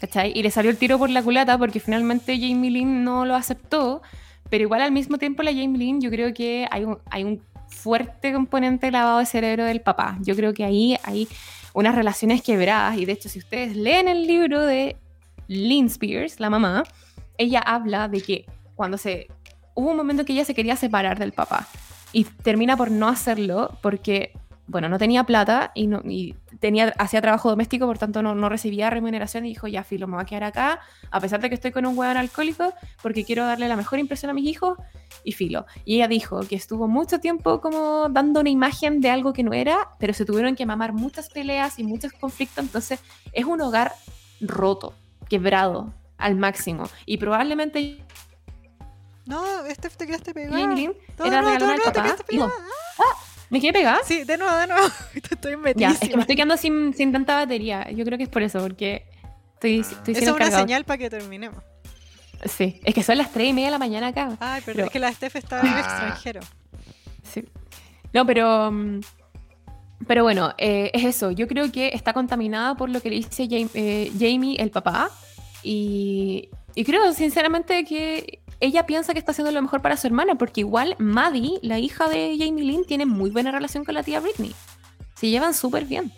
¿Cachai? 0.00 0.32
Y 0.34 0.42
le 0.42 0.50
salió 0.50 0.70
el 0.70 0.78
tiro 0.78 0.98
por 0.98 1.10
la 1.10 1.22
culata 1.22 1.58
porque 1.58 1.80
finalmente 1.80 2.38
Jamie 2.40 2.70
Lynn 2.70 3.04
no 3.04 3.26
lo 3.26 3.34
aceptó, 3.34 4.00
pero 4.48 4.62
igual 4.62 4.80
al 4.80 4.92
mismo 4.92 5.18
tiempo 5.18 5.42
la 5.42 5.50
Jamie 5.50 5.76
Lynn 5.76 6.00
yo 6.00 6.08
creo 6.08 6.32
que 6.32 6.66
hay 6.70 6.84
un, 6.84 6.98
hay 7.10 7.24
un 7.24 7.42
fuerte 7.68 8.32
componente 8.32 8.90
lavado 8.90 9.18
de 9.18 9.26
cerebro 9.26 9.66
del 9.66 9.82
papá. 9.82 10.16
Yo 10.22 10.34
creo 10.34 10.54
que 10.54 10.64
ahí 10.64 10.96
hay 11.02 11.28
unas 11.76 11.94
relaciones 11.94 12.40
quebradas 12.40 12.96
y 12.96 13.04
de 13.04 13.12
hecho 13.12 13.28
si 13.28 13.38
ustedes 13.38 13.76
leen 13.76 14.08
el 14.08 14.26
libro 14.26 14.62
de 14.62 14.96
Lynn 15.46 15.88
Spears, 15.88 16.40
la 16.40 16.48
mamá, 16.48 16.84
ella 17.36 17.60
habla 17.60 18.08
de 18.08 18.22
que 18.22 18.46
cuando 18.74 18.96
se 18.96 19.26
hubo 19.74 19.90
un 19.90 19.96
momento 19.98 20.24
que 20.24 20.32
ella 20.32 20.46
se 20.46 20.54
quería 20.54 20.74
separar 20.74 21.18
del 21.18 21.32
papá 21.32 21.68
y 22.12 22.24
termina 22.24 22.78
por 22.78 22.90
no 22.90 23.08
hacerlo 23.08 23.76
porque, 23.82 24.32
bueno, 24.66 24.88
no 24.88 24.96
tenía 24.96 25.24
plata 25.24 25.72
y, 25.74 25.86
no, 25.86 26.00
tenía, 26.60 26.94
hacía 26.98 27.20
trabajo 27.20 27.50
doméstico, 27.50 27.86
por 27.86 27.98
tanto 27.98 28.22
no, 28.22 28.34
no 28.34 28.48
recibía 28.48 28.90
remuneración 28.90 29.44
y 29.44 29.50
dijo, 29.50 29.66
ya, 29.66 29.84
filo, 29.84 30.06
me 30.06 30.14
voy 30.14 30.22
a 30.22 30.26
quedar 30.26 30.44
acá, 30.44 30.80
a 31.10 31.20
pesar 31.20 31.40
de 31.40 31.48
que 31.48 31.54
estoy 31.54 31.72
con 31.72 31.86
un 31.86 31.96
hueón 31.96 32.16
alcohólico, 32.16 32.72
porque 33.02 33.24
quiero 33.24 33.44
darle 33.44 33.68
la 33.68 33.76
mejor 33.76 33.98
impresión 33.98 34.30
a 34.30 34.34
mis 34.34 34.46
hijos 34.46 34.78
y 35.24 35.32
filo. 35.32 35.66
Y 35.84 35.96
ella 35.96 36.08
dijo 36.08 36.40
que 36.40 36.56
estuvo 36.56 36.88
mucho 36.88 37.20
tiempo 37.20 37.60
como 37.60 38.08
dando 38.08 38.40
una 38.40 38.50
imagen 38.50 39.00
de 39.00 39.10
algo 39.10 39.32
que 39.32 39.42
no 39.42 39.52
era, 39.52 39.90
pero 39.98 40.12
se 40.12 40.24
tuvieron 40.24 40.56
que 40.56 40.66
mamar 40.66 40.92
muchas 40.92 41.28
peleas 41.28 41.78
y 41.78 41.84
muchos 41.84 42.12
conflictos, 42.12 42.64
entonces 42.64 43.00
es 43.32 43.44
un 43.44 43.60
hogar 43.60 43.92
roto, 44.40 44.94
quebrado 45.28 45.92
al 46.18 46.36
máximo. 46.36 46.88
Y 47.04 47.18
probablemente 47.18 47.98
No, 49.26 49.42
Steph, 49.70 49.96
te 49.96 50.06
quedaste 50.06 50.32
pegada. 50.32 50.56
Lynn 50.56 50.94
No, 51.18 51.24
era 51.24 51.42
no, 51.42 51.58
te 51.58 52.36
y. 52.36 52.40
¡Ah! 52.40 52.50
¿Me 53.50 53.60
quedé 53.60 53.72
pegada? 53.72 53.98
Sí, 54.04 54.24
de 54.24 54.36
nuevo, 54.38 54.56
de 54.56 54.66
nuevo. 54.66 54.86
Estoy 55.14 55.52
Ya, 55.52 55.56
metidísima. 55.58 55.92
es 56.02 56.08
que 56.10 56.16
me 56.16 56.20
estoy 56.22 56.36
quedando 56.36 56.56
sin, 56.56 56.94
sin 56.94 57.12
tanta 57.12 57.36
batería. 57.36 57.88
Yo 57.90 58.04
creo 58.04 58.18
que 58.18 58.24
es 58.24 58.30
por 58.30 58.42
eso, 58.42 58.60
porque 58.60 59.06
estoy, 59.54 59.80
estoy 59.80 60.14
sin 60.14 60.24
es 60.24 60.30
una 60.30 60.50
señal 60.50 60.84
para 60.84 60.98
que 60.98 61.10
terminemos. 61.10 61.62
Sí, 62.44 62.80
es 62.84 62.94
que 62.94 63.02
son 63.02 63.16
las 63.18 63.32
3 63.32 63.48
y 63.48 63.52
media 63.52 63.68
de 63.68 63.72
la 63.72 63.78
mañana 63.78 64.08
acá. 64.08 64.36
Ay, 64.40 64.62
pero, 64.64 64.76
Pero- 64.76 64.86
es 64.86 64.92
que 64.92 64.98
la 64.98 65.12
Steph 65.12 65.36
está 65.36 65.60
en 65.60 65.66
el 65.68 65.72
Ah. 65.74 65.80
extranjero. 65.80 66.40
Sí. 67.22 67.44
No, 68.12 68.26
pero. 68.26 68.70
mm, 68.72 69.00
Pero 70.06 70.22
bueno, 70.24 70.52
eh, 70.58 70.90
es 70.92 71.04
eso. 71.04 71.30
Yo 71.30 71.48
creo 71.48 71.72
que 71.72 71.88
está 71.94 72.12
contaminada 72.12 72.74
por 72.76 72.90
lo 72.90 73.00
que 73.00 73.08
le 73.08 73.16
dice 73.16 73.48
Jam- 73.48 73.70
eh, 73.72 74.12
Jamie, 74.20 74.56
el 74.60 74.70
papá. 74.70 75.10
Y, 75.62 76.50
y 76.74 76.84
creo, 76.84 77.12
sinceramente, 77.14 77.82
que 77.84 78.40
ella 78.60 78.86
piensa 78.86 79.12
que 79.12 79.18
está 79.18 79.32
haciendo 79.32 79.52
lo 79.52 79.60
mejor 79.62 79.82
para 79.82 79.96
su 79.96 80.06
hermana, 80.06 80.36
porque 80.36 80.60
igual 80.60 80.94
Maddie, 80.98 81.58
la 81.62 81.78
hija 81.78 82.08
de 82.08 82.36
Jamie 82.38 82.64
Lynn, 82.64 82.84
tiene 82.84 83.06
muy 83.06 83.30
buena 83.30 83.50
relación 83.50 83.84
con 83.84 83.94
la 83.94 84.02
tía 84.02 84.20
Britney. 84.20 84.54
Se 85.14 85.28
llevan 85.28 85.54
súper 85.54 85.84
bien. 85.84 86.12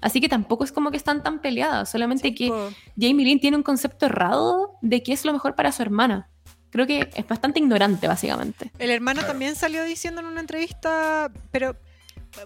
Así 0.00 0.20
que 0.20 0.28
tampoco 0.28 0.62
es 0.64 0.72
como 0.72 0.90
que 0.90 0.96
están 0.96 1.22
tan 1.22 1.40
peleadas, 1.40 1.90
solamente 1.90 2.34
que 2.34 2.48
Po. 2.48 2.68
Jamie 3.00 3.24
Lynn 3.26 3.40
tiene 3.40 3.56
un 3.56 3.62
concepto 3.62 4.06
errado 4.06 4.76
de 4.82 5.02
qué 5.02 5.12
es 5.12 5.24
lo 5.24 5.32
mejor 5.32 5.54
para 5.54 5.72
su 5.72 5.82
hermana. 5.82 6.28
Creo 6.70 6.86
que 6.86 7.08
es 7.14 7.26
bastante 7.26 7.58
ignorante, 7.60 8.06
básicamente. 8.06 8.70
El 8.78 8.90
hermano 8.90 9.20
Claro. 9.20 9.32
también 9.32 9.56
salió 9.56 9.82
diciendo 9.84 10.20
en 10.20 10.26
una 10.26 10.40
entrevista, 10.40 11.32
pero 11.50 11.76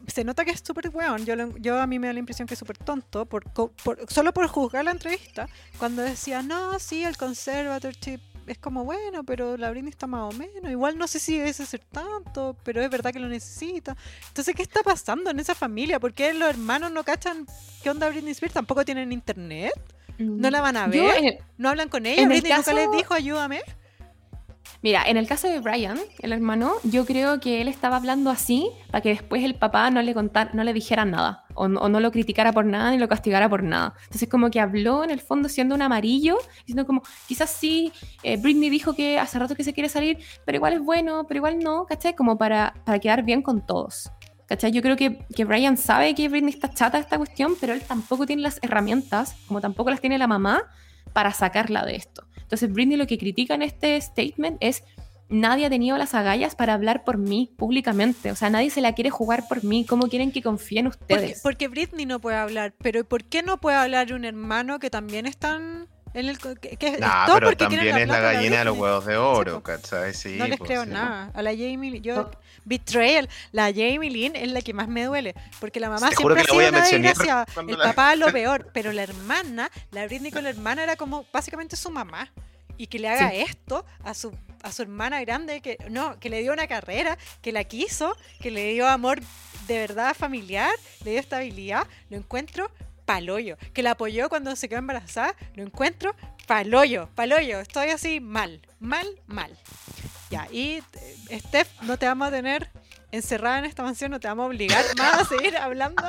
se 0.07 0.23
nota 0.23 0.45
que 0.45 0.53
es 0.53 0.63
súper 0.65 0.91
weón. 0.91 1.25
Yo, 1.27 1.35
lo- 1.35 1.57
yo 1.59 1.81
a 1.81 1.87
mí 1.87 1.99
me 1.99 2.07
da 2.07 2.13
la 2.13 2.21
impresión 2.21 2.47
que 2.47 2.55
es 2.55 2.59
súper 2.61 2.79
tonto, 2.79 3.27
por, 3.27 3.51
co- 3.53 3.73
por- 3.83 3.99
solo 4.09 4.33
por 4.33 4.47
juzgar 4.47 4.85
la 4.85 4.93
entrevista, 4.93 5.49
cuando 5.79 6.03
decía, 6.03 6.43
no, 6.43 6.79
sí, 6.79 7.03
el 7.03 7.17
conservatorship 7.17 8.21
es 8.47 8.59
como 8.59 8.85
bueno, 8.85 9.25
pero 9.25 9.57
la 9.57 9.71
Britney 9.71 9.91
está 9.91 10.07
más 10.07 10.35
o 10.35 10.37
menos. 10.37 10.71
Igual 10.71 10.99
no 10.99 11.07
sé 11.07 11.19
si 11.19 11.39
debe 11.39 11.53
ser 11.53 11.81
tanto, 11.91 12.57
pero 12.65 12.83
es 12.83 12.91
verdad 12.91 13.13
que 13.13 13.19
lo 13.21 13.29
necesita. 13.29 13.97
Entonces, 14.29 14.55
¿qué 14.55 14.63
está 14.63 14.83
pasando 14.83 15.31
en 15.31 15.39
esa 15.41 15.55
familia? 15.55 16.01
¿Por 16.01 16.13
qué 16.15 16.35
los 16.35 16.49
hermanos 16.51 16.91
no 16.93 17.05
cachan 17.05 17.47
qué 17.83 17.91
onda 17.91 18.09
Britney 18.09 18.33
Spears? 18.33 18.55
¿Tampoco 18.55 18.85
tienen 18.85 19.13
internet? 19.13 19.73
¿No 20.19 20.51
la 20.51 20.61
van 20.61 20.77
a 20.77 20.91
Yo, 20.91 21.05
ver? 21.05 21.25
eh, 21.25 21.39
¿No 21.57 21.71
hablan 21.71 21.89
con 21.89 22.05
ella? 22.05 22.23
El 22.23 22.29
¿Britney 22.29 22.53
nunca 22.53 22.73
les 22.75 22.91
dijo 22.93 23.15
ayúdame? 23.15 23.63
Mira, 24.83 25.03
en 25.07 25.17
el 25.19 25.27
caso 25.27 25.47
de 25.49 25.61
Brian, 25.61 25.99
el 26.21 26.33
hermano, 26.33 26.73
yo 26.85 27.05
creo 27.05 27.39
que 27.39 27.61
él 27.61 27.69
estaba 27.69 27.97
hablando 27.97 28.31
así 28.31 28.71
para 28.91 29.03
que 29.03 29.11
después 29.11 29.45
el 29.45 29.55
papá 29.55 29.91
no 29.91 30.01
le 30.01 30.15
contara, 30.15 30.51
no 30.55 30.65
le 30.65 30.73
dijera 30.73 31.05
nada, 31.05 31.45
o, 31.55 31.69
no- 31.69 32.01
lo 32.01 32.11
criticara 32.11 32.53
por 32.53 32.65
nada 32.65 32.91
ni 32.91 32.97
lo 32.99 33.07
castigara 33.09 33.49
por 33.49 33.63
nada. 33.63 33.95
Entonces 34.05 34.29
como 34.29 34.51
que 34.51 34.59
habló 34.59 35.05
en 35.05 35.11
el 35.11 35.21
fondo 35.21 35.49
siendo 35.51 35.75
un 35.75 35.83
amarillo, 35.83 36.39
diciendo 36.61 36.87
como, 36.87 37.03
quizás 37.29 37.51
sí, 37.51 37.93
eh, 38.23 38.39
Britney 38.39 38.71
dijo 38.71 38.95
que 38.95 39.19
hace 39.19 39.39
rato 39.39 39.55
que 39.55 39.65
se 39.65 39.75
quiere 39.75 39.89
salir, 39.91 40.19
pero 40.47 40.57
igual 40.57 40.73
es 40.73 40.81
bueno, 40.81 41.27
pero 41.29 41.39
igual 41.39 41.59
no, 41.59 41.85
¿cachai? 41.85 42.15
Como 42.17 42.39
para, 42.39 42.73
para 42.87 42.99
quedar 42.99 43.23
bien 43.23 43.43
con 43.43 43.67
todos. 43.67 44.11
¿Cachai? 44.47 44.73
Yo 44.73 44.83
creo 44.83 44.97
que, 44.97 45.25
que 45.37 45.45
Brian 45.45 45.77
sabe 45.77 46.15
que 46.15 46.29
Britney 46.29 46.53
está 46.55 46.73
chata 46.73 46.99
esta 46.99 47.19
cuestión, 47.19 47.55
pero 47.61 47.73
él 47.73 47.83
tampoco 47.83 48.27
tiene 48.27 48.43
las 48.43 48.59
herramientas, 48.63 49.37
como 49.47 49.61
tampoco 49.61 49.91
las 49.91 50.01
tiene 50.01 50.19
la 50.19 50.27
mamá, 50.27 50.63
para 51.13 51.33
sacarla 51.33 51.85
de 51.85 51.97
esto. 51.97 52.25
Entonces 52.51 52.73
Britney 52.73 52.97
lo 52.97 53.07
que 53.07 53.17
critica 53.17 53.55
en 53.55 53.63
este 53.63 54.01
statement 54.01 54.57
es 54.59 54.83
nadie 55.29 55.67
ha 55.67 55.71
tenido 55.71 55.97
las 55.97 56.15
agallas 56.15 56.57
para 56.57 56.75
hablar 56.75 57.05
por 57.05 57.17
mí 57.17 57.55
públicamente. 57.57 58.33
O 58.33 58.35
sea, 58.35 58.51
nadie 58.51 58.71
se 58.71 58.81
la 58.81 58.93
quiere 58.95 59.11
jugar 59.11 59.47
por 59.47 59.63
mí. 59.63 59.87
¿Cómo 59.87 60.09
quieren 60.09 60.33
que 60.33 60.43
confíen 60.43 60.87
Porque, 60.87 61.15
ustedes? 61.15 61.41
porque 61.43 61.69
Britney 61.69 62.07
no 62.07 62.19
puede 62.19 62.37
hablar, 62.37 62.75
pero 62.83 63.05
¿por 63.05 63.23
qué 63.23 63.45
no 63.45 63.61
puede 63.61 63.77
hablar 63.77 64.13
un 64.13 64.25
hermano 64.25 64.81
que 64.81 64.91
también 64.91 65.27
es 65.27 65.37
tan 65.37 65.89
En 66.13 66.29
el, 66.29 66.39
que, 66.39 66.77
que- 66.77 66.99
Nah, 66.99 67.27
todo 67.27 67.37
pero 67.37 67.47
porque 67.49 67.57
también 67.65 67.97
es 67.97 68.09
la 68.09 68.19
gallina 68.21 68.59
de 68.59 68.65
los 68.65 68.77
huevos 68.77 69.07
de 69.07 69.17
oro, 69.17 69.55
po. 69.57 69.63
¿cachai? 69.63 70.13
Sí, 70.13 70.37
no 70.37 70.47
les 70.49 70.59
pues, 70.59 70.69
creo 70.69 70.85
sí. 70.85 70.91
nada. 70.91 71.31
A 71.35 71.43
la 71.43 71.51
Jamie 71.53 71.91
Lynn, 71.93 72.03
yo. 72.03 72.31
Betrayal. 72.65 73.29
La 73.53 73.67
Jamie 73.67 74.11
Lynn 74.11 74.35
es 74.37 74.51
la 74.51 74.61
que 74.61 74.75
más 74.75 74.89
me 74.89 75.05
duele. 75.05 75.35
Porque 75.61 75.79
la 75.81 75.89
mamá 75.89 76.11
Te 76.11 76.17
siempre 76.17 76.41
ha 76.41 76.45
sido 76.45 76.59
una 76.59 77.47
cuando 77.55 77.73
El 77.73 77.79
la- 77.79 77.85
papá 77.85 78.17
lo 78.17 78.27
peor. 78.33 78.71
Pero 78.73 78.93
la 78.93 79.03
hermana, 79.05 79.71
la 79.93 80.05
Britney 80.07 80.31
con 80.33 80.43
la 80.45 80.51
hermana 80.51 80.83
era 80.83 80.97
como 80.97 81.25
básicamente 81.33 81.77
su 81.77 81.91
mamá. 81.91 82.31
Y 82.77 82.87
que 82.87 82.99
le 82.99 83.09
haga 83.09 83.31
Sí. 83.31 83.37
esto 83.41 83.85
a 84.05 84.15
su, 84.15 84.33
a 84.63 84.73
su 84.73 84.83
hermana 84.83 85.21
grande, 85.21 85.61
que 85.61 85.77
no, 85.91 86.19
que 86.19 86.31
le 86.31 86.41
dio 86.41 86.53
una 86.53 86.67
carrera, 86.67 87.19
que 87.43 87.53
la 87.53 87.65
quiso, 87.65 88.17
que 88.41 88.51
le 88.51 88.73
dio 88.73 88.89
amor 88.89 89.21
de 89.69 89.79
verdad 89.79 90.15
familiar, 90.17 90.71
le 91.05 91.11
dio 91.13 91.21
estabilidad, 91.21 91.87
lo 92.09 92.17
encuentro 92.17 92.71
paloyo. 93.11 93.57
Que 93.75 93.83
la 93.83 93.93
apoyó 93.93 94.29
cuando 94.29 94.55
se 94.55 94.69
quedó 94.69 94.79
embarazada, 94.79 95.35
lo 95.57 95.65
encuentro 95.65 96.15
paloyo, 96.47 97.09
paloyo. 97.17 97.59
Estoy 97.59 97.89
así 97.89 98.21
mal, 98.21 98.61
mal, 98.79 99.05
mal. 99.27 99.51
Ya, 100.31 100.47
y 100.53 100.81
eh, 101.29 101.41
Steph, 101.41 101.69
no 101.83 101.99
te 101.99 102.07
vamos 102.07 102.29
a 102.29 102.31
tener 102.31 102.71
encerrada 103.11 103.59
en 103.59 103.65
esta 103.65 103.83
mansión, 103.83 104.13
no 104.13 104.21
te 104.21 104.29
vamos 104.29 104.45
a 104.45 104.47
obligar 104.47 104.85
más 104.97 105.23
a 105.23 105.25
seguir 105.25 105.57
hablando. 105.57 106.05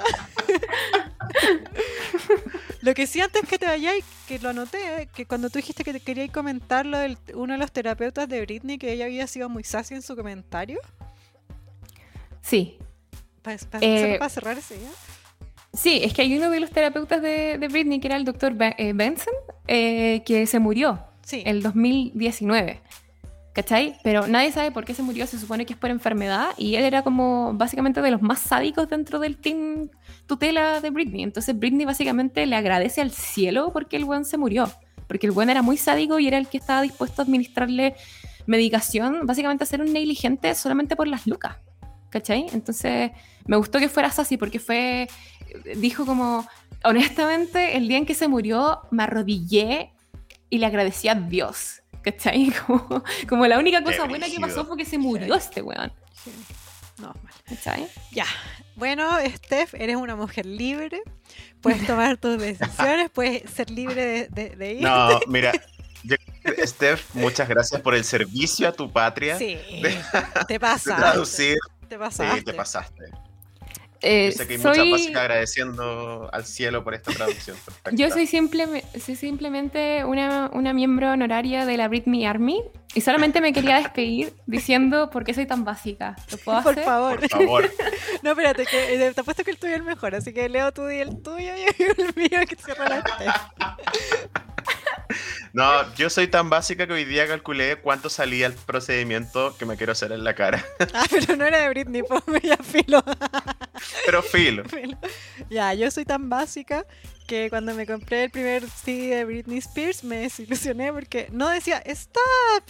lo 2.82 2.94
que 2.94 3.08
sí 3.08 3.20
antes 3.20 3.48
que 3.50 3.58
te 3.58 3.66
vayáis, 3.66 4.06
que 4.28 4.38
lo 4.38 4.50
anoté, 4.50 5.10
que 5.16 5.26
cuando 5.26 5.50
tú 5.50 5.58
dijiste 5.58 5.84
que 5.84 5.94
te 5.94 6.02
queríais 6.02 6.30
comentar 6.32 6.86
lo 6.86 7.00
del 7.00 7.18
uno 7.34 7.54
de 7.54 7.60
los 7.60 7.72
terapeutas 7.72 8.30
de 8.30 8.42
Britney, 8.42 8.78
que 8.78 8.94
ella 8.94 9.06
había 9.06 9.26
sido 9.26 9.50
muy 9.50 9.64
sassy 9.64 9.96
en 9.96 10.04
su 10.04 10.16
comentario, 10.16 10.80
Sí. 12.44 12.78
para 13.42 13.58
Eh, 13.82 14.20
cerrar 14.30 14.60
ese 14.60 14.78
día. 14.78 14.90
Sí, 15.74 16.02
es 16.04 16.14
que 16.14 16.24
hay 16.24 16.38
uno 16.38 16.50
de 16.50 16.60
los 16.60 16.70
terapeutas 16.70 17.22
de, 17.22 17.58
de 17.58 17.68
Britney, 17.68 18.00
que 18.00 18.08
era 18.08 18.18
el 18.18 18.26
doctor 18.26 18.54
Benson, 18.54 19.34
eh, 19.68 20.22
que 20.26 20.46
se 20.46 20.60
murió 20.60 21.00
Sí. 21.24 21.44
el 21.46 21.62
2019. 21.64 22.82
¿Cachai? 23.54 23.98
Pero 24.02 24.28
nadie 24.28 24.52
sabe 24.54 24.72
por 24.72 24.86
qué 24.86 24.94
se 24.94 25.04
murió, 25.04 25.28
se 25.28 25.38
supone 25.38 25.66
que 25.66 25.74
es 25.74 25.80
por 25.80 25.90
enfermedad 25.90 26.50
y 26.58 26.76
él 26.76 26.86
era 26.86 27.02
como 27.02 27.54
básicamente 27.54 28.02
de 28.02 28.10
los 28.10 28.22
más 28.22 28.40
sádicos 28.40 28.88
dentro 28.90 29.20
del 29.20 29.36
team 29.38 29.90
tutela 30.26 30.80
de 30.80 30.90
Britney. 30.90 31.24
Entonces 31.24 31.58
Britney 31.58 31.86
básicamente 31.86 32.46
le 32.46 32.56
agradece 32.56 33.02
al 33.02 33.12
cielo 33.12 33.72
porque 33.74 33.98
el 33.98 34.06
buen 34.06 34.24
se 34.24 34.38
murió. 34.38 34.72
Porque 35.08 35.26
el 35.28 35.34
buen 35.34 35.50
era 35.50 35.62
muy 35.62 35.76
sádico 35.76 36.18
y 36.20 36.28
era 36.30 36.38
el 36.38 36.48
que 36.48 36.58
estaba 36.58 36.82
dispuesto 36.82 37.22
a 37.22 37.26
administrarle 37.26 37.96
medicación, 38.46 39.26
básicamente 39.26 39.66
a 39.66 39.68
ser 39.68 39.82
un 39.82 39.92
negligente 39.92 40.56
solamente 40.56 40.96
por 40.96 41.10
las 41.10 41.28
lucas. 41.28 41.58
¿Cachai? 42.10 42.46
Entonces 42.54 43.12
me 43.48 43.58
gustó 43.58 43.80
que 43.80 43.90
fuera 43.90 44.08
así 44.10 44.38
porque 44.38 44.60
fue, 44.60 45.10
dijo 45.76 46.06
como, 46.06 46.48
honestamente, 46.84 47.78
el 47.78 47.88
día 47.88 47.98
en 47.98 48.06
que 48.06 48.14
se 48.16 48.28
murió 48.28 48.82
me 48.92 49.04
arrodillé 49.04 49.92
y 50.50 50.58
le 50.58 50.66
agradecí 50.66 51.08
a 51.08 51.16
Dios. 51.16 51.78
¿Cachai? 52.04 52.52
Como, 52.66 53.04
como 53.30 53.46
la 53.46 53.60
única 53.60 53.84
cosa 53.84 54.06
buena 54.06 54.26
que 54.28 54.40
pasó 54.40 54.66
fue 54.66 54.76
que 54.76 54.86
se 54.86 54.98
murió 54.98 55.36
este 55.36 55.62
weón. 55.62 55.94
No, 56.98 57.10
mal. 57.24 57.34
¿Cachai? 57.48 57.88
Ya. 58.12 58.26
Bueno, 58.76 59.08
Steph, 59.36 59.76
eres 59.76 59.98
una 59.98 60.16
mujer 60.16 60.48
libre. 60.48 61.04
Puedes 61.62 61.86
tomar 61.86 62.18
tus 62.18 62.40
decisiones, 62.40 63.10
puedes 63.14 63.48
ser 63.52 63.70
libre 63.70 64.04
de, 64.04 64.28
de- 64.30 64.56
de 64.56 64.74
ir. 64.74 64.82
No, 64.82 65.20
mira, 65.28 65.52
yo- 66.04 66.16
Steph, 66.66 67.14
muchas 67.14 67.48
gracias 67.48 67.80
por 67.82 67.94
el 67.94 68.04
servicio 68.04 68.68
a 68.68 68.72
tu 68.72 68.92
patria. 68.92 69.38
Sí, 69.38 69.54
de- 69.84 69.96
te 70.48 70.58
traducir. 70.84 71.58
Te 71.88 71.96
Sí, 71.96 72.00
pasaste. 72.00 72.42
te 72.42 72.54
pasaste. 72.54 73.04
Eh, 74.04 74.32
Yo 74.32 74.38
sé 74.38 74.48
que 74.48 74.54
hay 74.54 74.58
muchas 74.60 74.76
soy- 74.78 74.92
básicas 74.92 75.22
agradeciendo 75.22 76.30
al 76.34 76.46
cielo 76.46 76.84
por 76.84 76.94
esta 76.96 77.12
traducción. 77.12 77.56
perfecta. 77.64 77.92
Yo 77.94 78.10
soy, 78.10 78.26
simple, 78.28 78.84
soy 79.00 79.16
simplemente 79.16 80.04
una, 80.06 80.50
una 80.54 80.74
miembro 80.74 81.12
honoraria 81.12 81.66
de 81.66 81.78
la 81.78 81.88
Britney 81.88 82.26
Army 82.26 82.64
y 82.96 83.02
solamente 83.02 83.42
me 83.42 83.54
quería 83.54 83.78
despedir 83.78 84.34
diciendo 84.48 85.10
por 85.12 85.24
qué 85.24 85.34
soy 85.34 85.46
tan 85.46 85.64
básica. 85.64 86.16
¿Lo 86.32 86.38
puedo 86.38 86.62
Por 86.64 86.72
hacer? 86.74 86.84
favor. 86.84 87.20
Por 87.20 87.30
favor. 87.30 87.72
No, 88.24 88.32
espérate, 88.32 88.66
que 88.68 88.94
eh, 89.08 89.14
te 89.14 89.22
apuesto 89.22 89.44
que 89.44 89.52
el 89.52 89.58
tuyo 89.58 89.74
es 89.74 89.80
el 89.80 89.84
mejor, 89.86 90.14
así 90.14 90.32
que 90.34 90.48
leo 90.50 90.72
tú 90.72 90.88
y 90.90 90.98
el 90.98 91.22
tuyo 91.24 91.52
y 91.56 91.84
el 91.84 92.14
mío 92.16 92.40
que 92.48 92.56
cierra 92.56 92.88
la. 92.90 93.04
No, 95.54 95.94
yo 95.96 96.10
soy 96.10 96.28
tan 96.28 96.50
básica 96.50 96.88
que 96.88 96.94
hoy 96.94 97.06
día 97.06 97.28
calculé 97.28 97.78
cuánto 97.78 98.10
salía 98.10 98.48
el 98.48 98.54
procedimiento 98.54 99.56
que 99.58 99.66
me 99.66 99.78
quiero 99.78 99.92
hacer 99.92 100.12
en 100.12 100.24
la 100.24 100.34
cara. 100.36 100.66
Ah, 100.94 101.06
pero 101.10 101.36
no 101.36 101.46
era 101.46 101.60
de 101.60 101.70
Britney, 101.70 102.04
pues 102.04 102.24
ya 102.44 102.58
filo. 102.58 103.04
Pero 104.06 104.22
filo. 104.22 104.64
filo. 104.66 104.98
Ya, 105.50 105.74
yo 105.74 105.90
soy 105.90 106.06
tan 106.06 106.30
básica 106.30 106.86
que 107.28 107.50
cuando 107.50 107.74
me 107.74 107.86
compré 107.86 108.26
el 108.26 108.30
primer 108.30 108.70
CD 108.70 109.16
de 109.16 109.26
Britney 109.26 109.60
Spears 109.60 110.04
me 110.04 110.18
desilusioné 110.18 110.92
porque 110.92 111.30
no 111.32 111.50
decía 111.50 111.82
stop. 111.86 112.64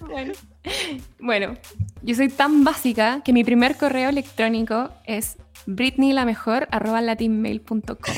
Bueno. 0.00 0.32
Bueno, 1.18 1.56
yo 2.02 2.14
soy 2.14 2.28
tan 2.28 2.64
básica 2.64 3.22
que 3.24 3.32
mi 3.32 3.44
primer 3.44 3.76
correo 3.76 4.08
electrónico 4.08 4.90
es 5.06 5.36
britneylamejor.latinmail.com 5.66 8.14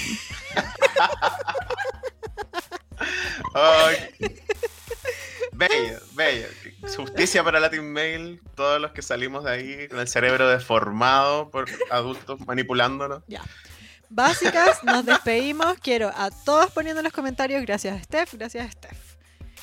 Ay. 3.55 3.97
Bello, 5.53 6.01
bello. 6.15 6.47
Justicia 6.97 7.45
para 7.45 7.61
Latin 7.61 7.93
Mail, 7.93 8.41
todos 8.57 8.81
los 8.81 8.91
que 8.93 9.03
salimos 9.03 9.45
de 9.45 9.51
ahí 9.53 9.89
con 9.89 10.01
el 10.01 10.09
cerebro 10.09 10.49
deformado 10.49 11.51
por 11.51 11.67
adultos 11.91 12.41
manipulándolo. 12.47 13.23
Ya. 13.29 13.43
Básicas, 14.11 14.83
nos 14.85 15.05
despedimos. 15.07 15.77
Quiero 15.79 16.09
a 16.15 16.31
todos 16.45 16.71
poniendo 16.73 17.01
en 17.01 17.05
los 17.05 17.13
comentarios. 17.13 17.63
Gracias, 17.63 18.03
Steph. 18.05 18.35
Gracias, 18.35 18.73
Steph. 18.73 18.99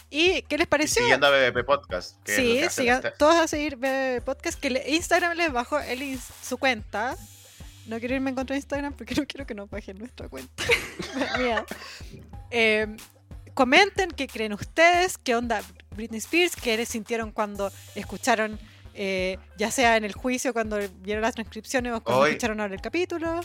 ¿Y 0.10 0.42
qué 0.44 0.58
les 0.58 0.68
Y 0.68 0.70
pareció? 0.70 1.02
siguiendo 1.02 1.28
a 1.28 1.30
BBP 1.30 1.66
Podcast. 1.66 2.22
Que 2.24 2.36
Sí, 2.36 2.62
sigan 2.70 3.02
todos 3.18 3.36
a 3.36 3.48
seguir 3.48 3.76
BBB 3.78 4.22
Podcast. 4.24 4.60
Que 4.60 4.70
le- 4.70 4.90
Instagram 4.92 5.36
les 5.38 5.52
bajo 5.52 5.80
el 5.80 6.18
su 6.44 6.58
cuenta. 6.58 7.16
No 7.88 8.00
quiero 8.00 8.16
irme 8.16 8.30
en 8.30 8.36
contra 8.36 8.54
de 8.54 8.60
Instagram 8.60 8.94
porque 8.94 9.16
no 9.16 9.26
quiero 9.26 9.46
que 9.46 9.54
nos 9.54 9.70
bajen 9.70 9.98
nuestra 9.98 10.30
cuenta. 10.30 10.64
Eh, 12.54 12.86
comenten 13.54 14.12
qué 14.12 14.28
creen 14.28 14.52
ustedes, 14.52 15.18
qué 15.18 15.36
onda 15.36 15.62
Britney 15.96 16.18
Spears, 16.20 16.54
qué 16.56 16.76
les 16.76 16.90
sintieron 16.90 17.32
cuando 17.32 17.72
escucharon, 17.96 18.60
eh, 18.94 19.38
ya 19.58 19.72
sea 19.72 19.96
en 19.96 20.04
el 20.04 20.12
juicio, 20.12 20.52
cuando 20.52 20.78
vieron 21.00 21.22
las 21.22 21.34
transcripciones 21.36 21.94
o 21.94 22.02
cuando 22.02 22.24
Hoy- 22.24 22.32
escucharon 22.32 22.60
ahora 22.60 22.74
el 22.76 22.82
capítulo. 22.82 23.40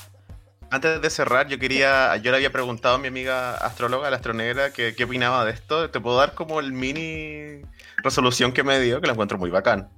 Antes 0.71 1.01
de 1.01 1.11
cerrar, 1.11 1.47
yo 1.47 1.57
quería, 1.61 2.17
yo 2.17 2.33
le 2.33 2.39
había 2.39 2.51
preguntado 2.51 2.97
a 2.97 2.99
mi 2.99 3.07
amiga 3.07 3.55
astróloga, 3.55 4.11
la 4.11 4.17
astronegra, 4.17 4.73
que, 4.73 4.97
qué 4.97 5.05
opinaba 5.05 5.45
de 5.45 5.53
esto. 5.53 5.89
Te 5.91 6.01
puedo 6.01 6.17
dar 6.17 6.35
como 6.35 6.59
el 6.59 6.73
mini 6.73 7.63
resolución 7.99 8.51
que 8.53 8.65
me 8.65 8.81
dio, 8.81 9.01
que 9.01 9.07
la 9.07 9.13
encuentro 9.13 9.39
muy 9.39 9.51
bacán. 9.51 9.89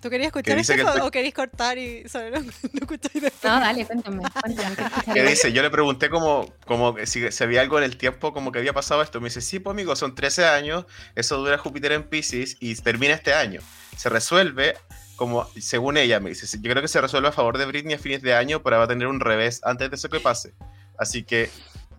¿Tú 0.00 0.10
querías 0.10 0.26
escuchar 0.26 0.56
que 0.64 0.72
el- 0.72 1.00
o 1.02 1.10
queréis 1.10 1.34
cortar 1.34 1.78
y 1.78 2.08
solo 2.08 2.30
lo, 2.30 2.40
lo 2.40 2.48
escucháis 2.50 3.22
después? 3.22 3.44
No, 3.52 3.60
dale, 3.60 3.86
cuéntame. 3.86 4.22
cuéntame 4.42 4.76
algo. 5.16 5.30
dice, 5.30 5.52
yo 5.52 5.62
le 5.62 5.70
pregunté 5.70 6.08
como, 6.10 6.52
como 6.66 6.96
si 7.04 7.30
se 7.32 7.44
había 7.44 7.60
algo 7.62 7.78
en 7.78 7.84
el 7.84 7.96
tiempo 7.96 8.32
como 8.32 8.52
que 8.52 8.58
había 8.58 8.72
pasado 8.72 9.02
esto. 9.02 9.20
Me 9.20 9.28
dice, 9.28 9.40
sí, 9.40 9.58
pues 9.58 9.72
amigo, 9.72 9.96
son 9.96 10.14
13 10.14 10.44
años, 10.46 10.84
eso 11.14 11.36
dura 11.38 11.58
Júpiter 11.58 11.92
en 11.92 12.04
Pisces 12.04 12.56
y 12.60 12.74
termina 12.76 13.14
este 13.14 13.32
año. 13.34 13.60
Se 13.96 14.08
resuelve 14.08 14.76
como, 15.16 15.48
según 15.58 15.96
ella, 15.96 16.20
me 16.20 16.28
dice, 16.30 16.46
yo 16.60 16.70
creo 16.70 16.82
que 16.82 16.88
se 16.88 17.00
resuelve 17.00 17.28
a 17.28 17.32
favor 17.32 17.56
de 17.56 17.64
Britney 17.64 17.94
a 17.94 17.98
fines 17.98 18.20
de 18.22 18.34
año, 18.34 18.62
pero 18.62 18.76
va 18.78 18.84
a 18.84 18.88
tener 18.88 19.06
un 19.06 19.20
revés 19.20 19.60
antes 19.64 19.88
de 19.90 19.96
eso 19.96 20.08
que 20.10 20.20
pase. 20.20 20.52
Así 20.98 21.22
que, 21.22 21.48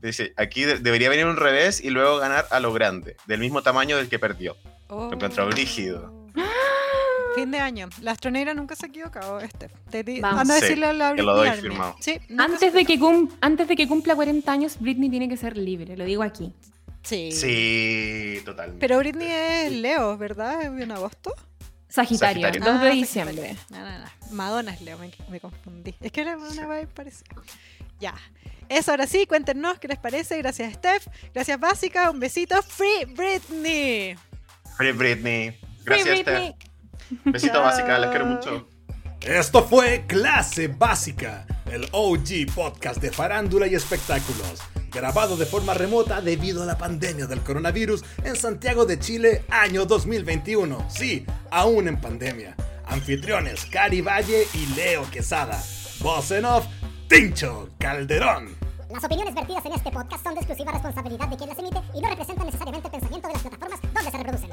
dice, 0.03 0.33
aquí 0.37 0.63
de- 0.65 0.77
debería 0.77 1.09
venir 1.09 1.25
un 1.25 1.37
revés 1.37 1.81
y 1.83 1.89
luego 1.89 2.17
ganar 2.19 2.45
a 2.51 2.59
lo 2.59 2.71
grande, 2.73 3.17
del 3.25 3.39
mismo 3.39 3.63
tamaño 3.63 3.97
del 3.97 4.07
que 4.09 4.19
perdió. 4.19 4.55
Oh. 4.89 5.11
encuentro 5.11 5.45
brígido. 5.47 6.26
Fin 7.41 7.51
de 7.51 7.59
año. 7.59 7.89
La 8.01 8.11
astronegra 8.11 8.53
nunca 8.53 8.75
se 8.75 8.85
ha 8.85 8.89
equivocado, 8.89 9.39
Steph. 9.41 9.71
Te 9.89 10.03
di- 10.03 10.19
Vamos. 10.21 10.41
anda 10.41 10.55
a 10.55 10.57
Sí, 10.57 10.63
decirle 10.63 10.85
a 10.87 10.93
la 10.93 11.15
te 11.15 11.23
lo 11.23 11.35
doy 11.35 11.49
firmado. 11.51 11.95
Sí, 11.99 12.19
Antes 12.37 12.73
de, 12.73 12.85
que 12.85 12.99
cum- 12.99 13.29
antes 13.41 13.67
de 13.67 13.75
que 13.75 13.87
cumpla 13.87 14.15
40 14.15 14.51
años, 14.51 14.77
Britney 14.79 15.09
tiene 15.09 15.29
que 15.29 15.37
ser 15.37 15.57
libre, 15.57 15.95
lo 15.97 16.05
digo 16.05 16.23
aquí. 16.23 16.53
Sí. 17.03 17.31
Sí, 17.31 18.41
totalmente. 18.43 18.79
Pero 18.85 18.97
Britney 18.99 19.29
es 19.29 19.71
Leo, 19.71 20.17
¿verdad? 20.17 20.63
¿En 20.81 20.91
agosto? 20.91 21.33
Sagitario, 21.89 22.41
Sagitario. 22.47 22.73
2 22.73 22.81
de 22.81 22.87
Ah, 22.89 22.91
diciembre. 22.91 23.35
Sagitario. 23.55 23.85
No, 23.85 23.91
no, 23.91 24.05
no. 24.05 24.33
Madonna 24.35 24.73
es 24.73 24.81
Leo, 24.81 24.97
me, 24.97 25.11
me 25.29 25.39
confundí. 25.39 25.95
Es 26.01 26.11
que 26.11 26.21
era 26.21 26.35
una 26.37 26.49
vibe 26.67 26.87
parecida. 26.87 27.29
Ya. 27.99 28.13
Eso 28.69 28.91
ahora 28.91 29.07
sí, 29.07 29.25
cuéntenos 29.25 29.79
qué 29.79 29.87
les 29.87 29.97
parece. 29.97 30.37
Gracias, 30.39 30.73
Steph. 30.73 31.07
Gracias, 31.33 31.57
Básica. 31.59 32.11
Un 32.11 32.19
besito. 32.19 32.61
Free 32.61 33.05
Britney. 33.05 34.15
Free 34.75 34.91
Britney. 34.91 35.51
Free 35.51 35.59
Gracias, 35.85 36.05
Britney. 36.25 36.49
Steph. 36.49 36.66
Besito 37.25 37.53
Chao. 37.53 37.63
básica, 37.63 37.99
les 37.99 38.09
quiero 38.09 38.25
mucho. 38.25 38.67
Esto 39.21 39.63
fue 39.63 40.05
Clase 40.07 40.67
Básica, 40.67 41.45
el 41.71 41.87
OG 41.91 42.53
podcast 42.53 43.01
de 43.01 43.11
farándula 43.11 43.67
y 43.67 43.75
espectáculos, 43.75 44.61
grabado 44.91 45.35
de 45.35 45.45
forma 45.45 45.73
remota 45.73 46.21
debido 46.21 46.63
a 46.63 46.65
la 46.65 46.77
pandemia 46.77 47.25
del 47.25 47.41
coronavirus 47.41 48.03
en 48.23 48.35
Santiago 48.35 48.85
de 48.85 48.99
Chile, 48.99 49.43
año 49.49 49.85
2021. 49.85 50.85
Sí, 50.89 51.25
aún 51.51 51.87
en 51.87 51.99
pandemia. 51.99 52.55
Anfitriones 52.85 53.65
Cari 53.65 54.01
Valle 54.01 54.47
y 54.53 54.65
Leo 54.75 55.09
Quesada. 55.11 55.61
Voz 55.99 56.31
en 56.31 56.45
off, 56.45 56.65
Tincho 57.09 57.69
Calderón. 57.79 58.55
Las 58.89 59.03
opiniones 59.03 59.35
vertidas 59.35 59.65
en 59.65 59.73
este 59.73 59.91
podcast 59.91 60.23
son 60.23 60.33
de 60.35 60.39
exclusiva 60.39 60.71
responsabilidad 60.71 61.27
de 61.27 61.35
quien 61.35 61.49
las 61.49 61.59
emite 61.59 61.79
y 61.93 62.01
no 62.01 62.09
representan 62.09 62.45
necesariamente 62.45 62.87
el 62.87 62.91
pensamiento 62.91 63.27
de 63.27 63.33
las 63.33 63.41
plataformas 63.43 63.81
donde 63.81 64.11
se 64.11 64.17
reproducen. 64.17 64.49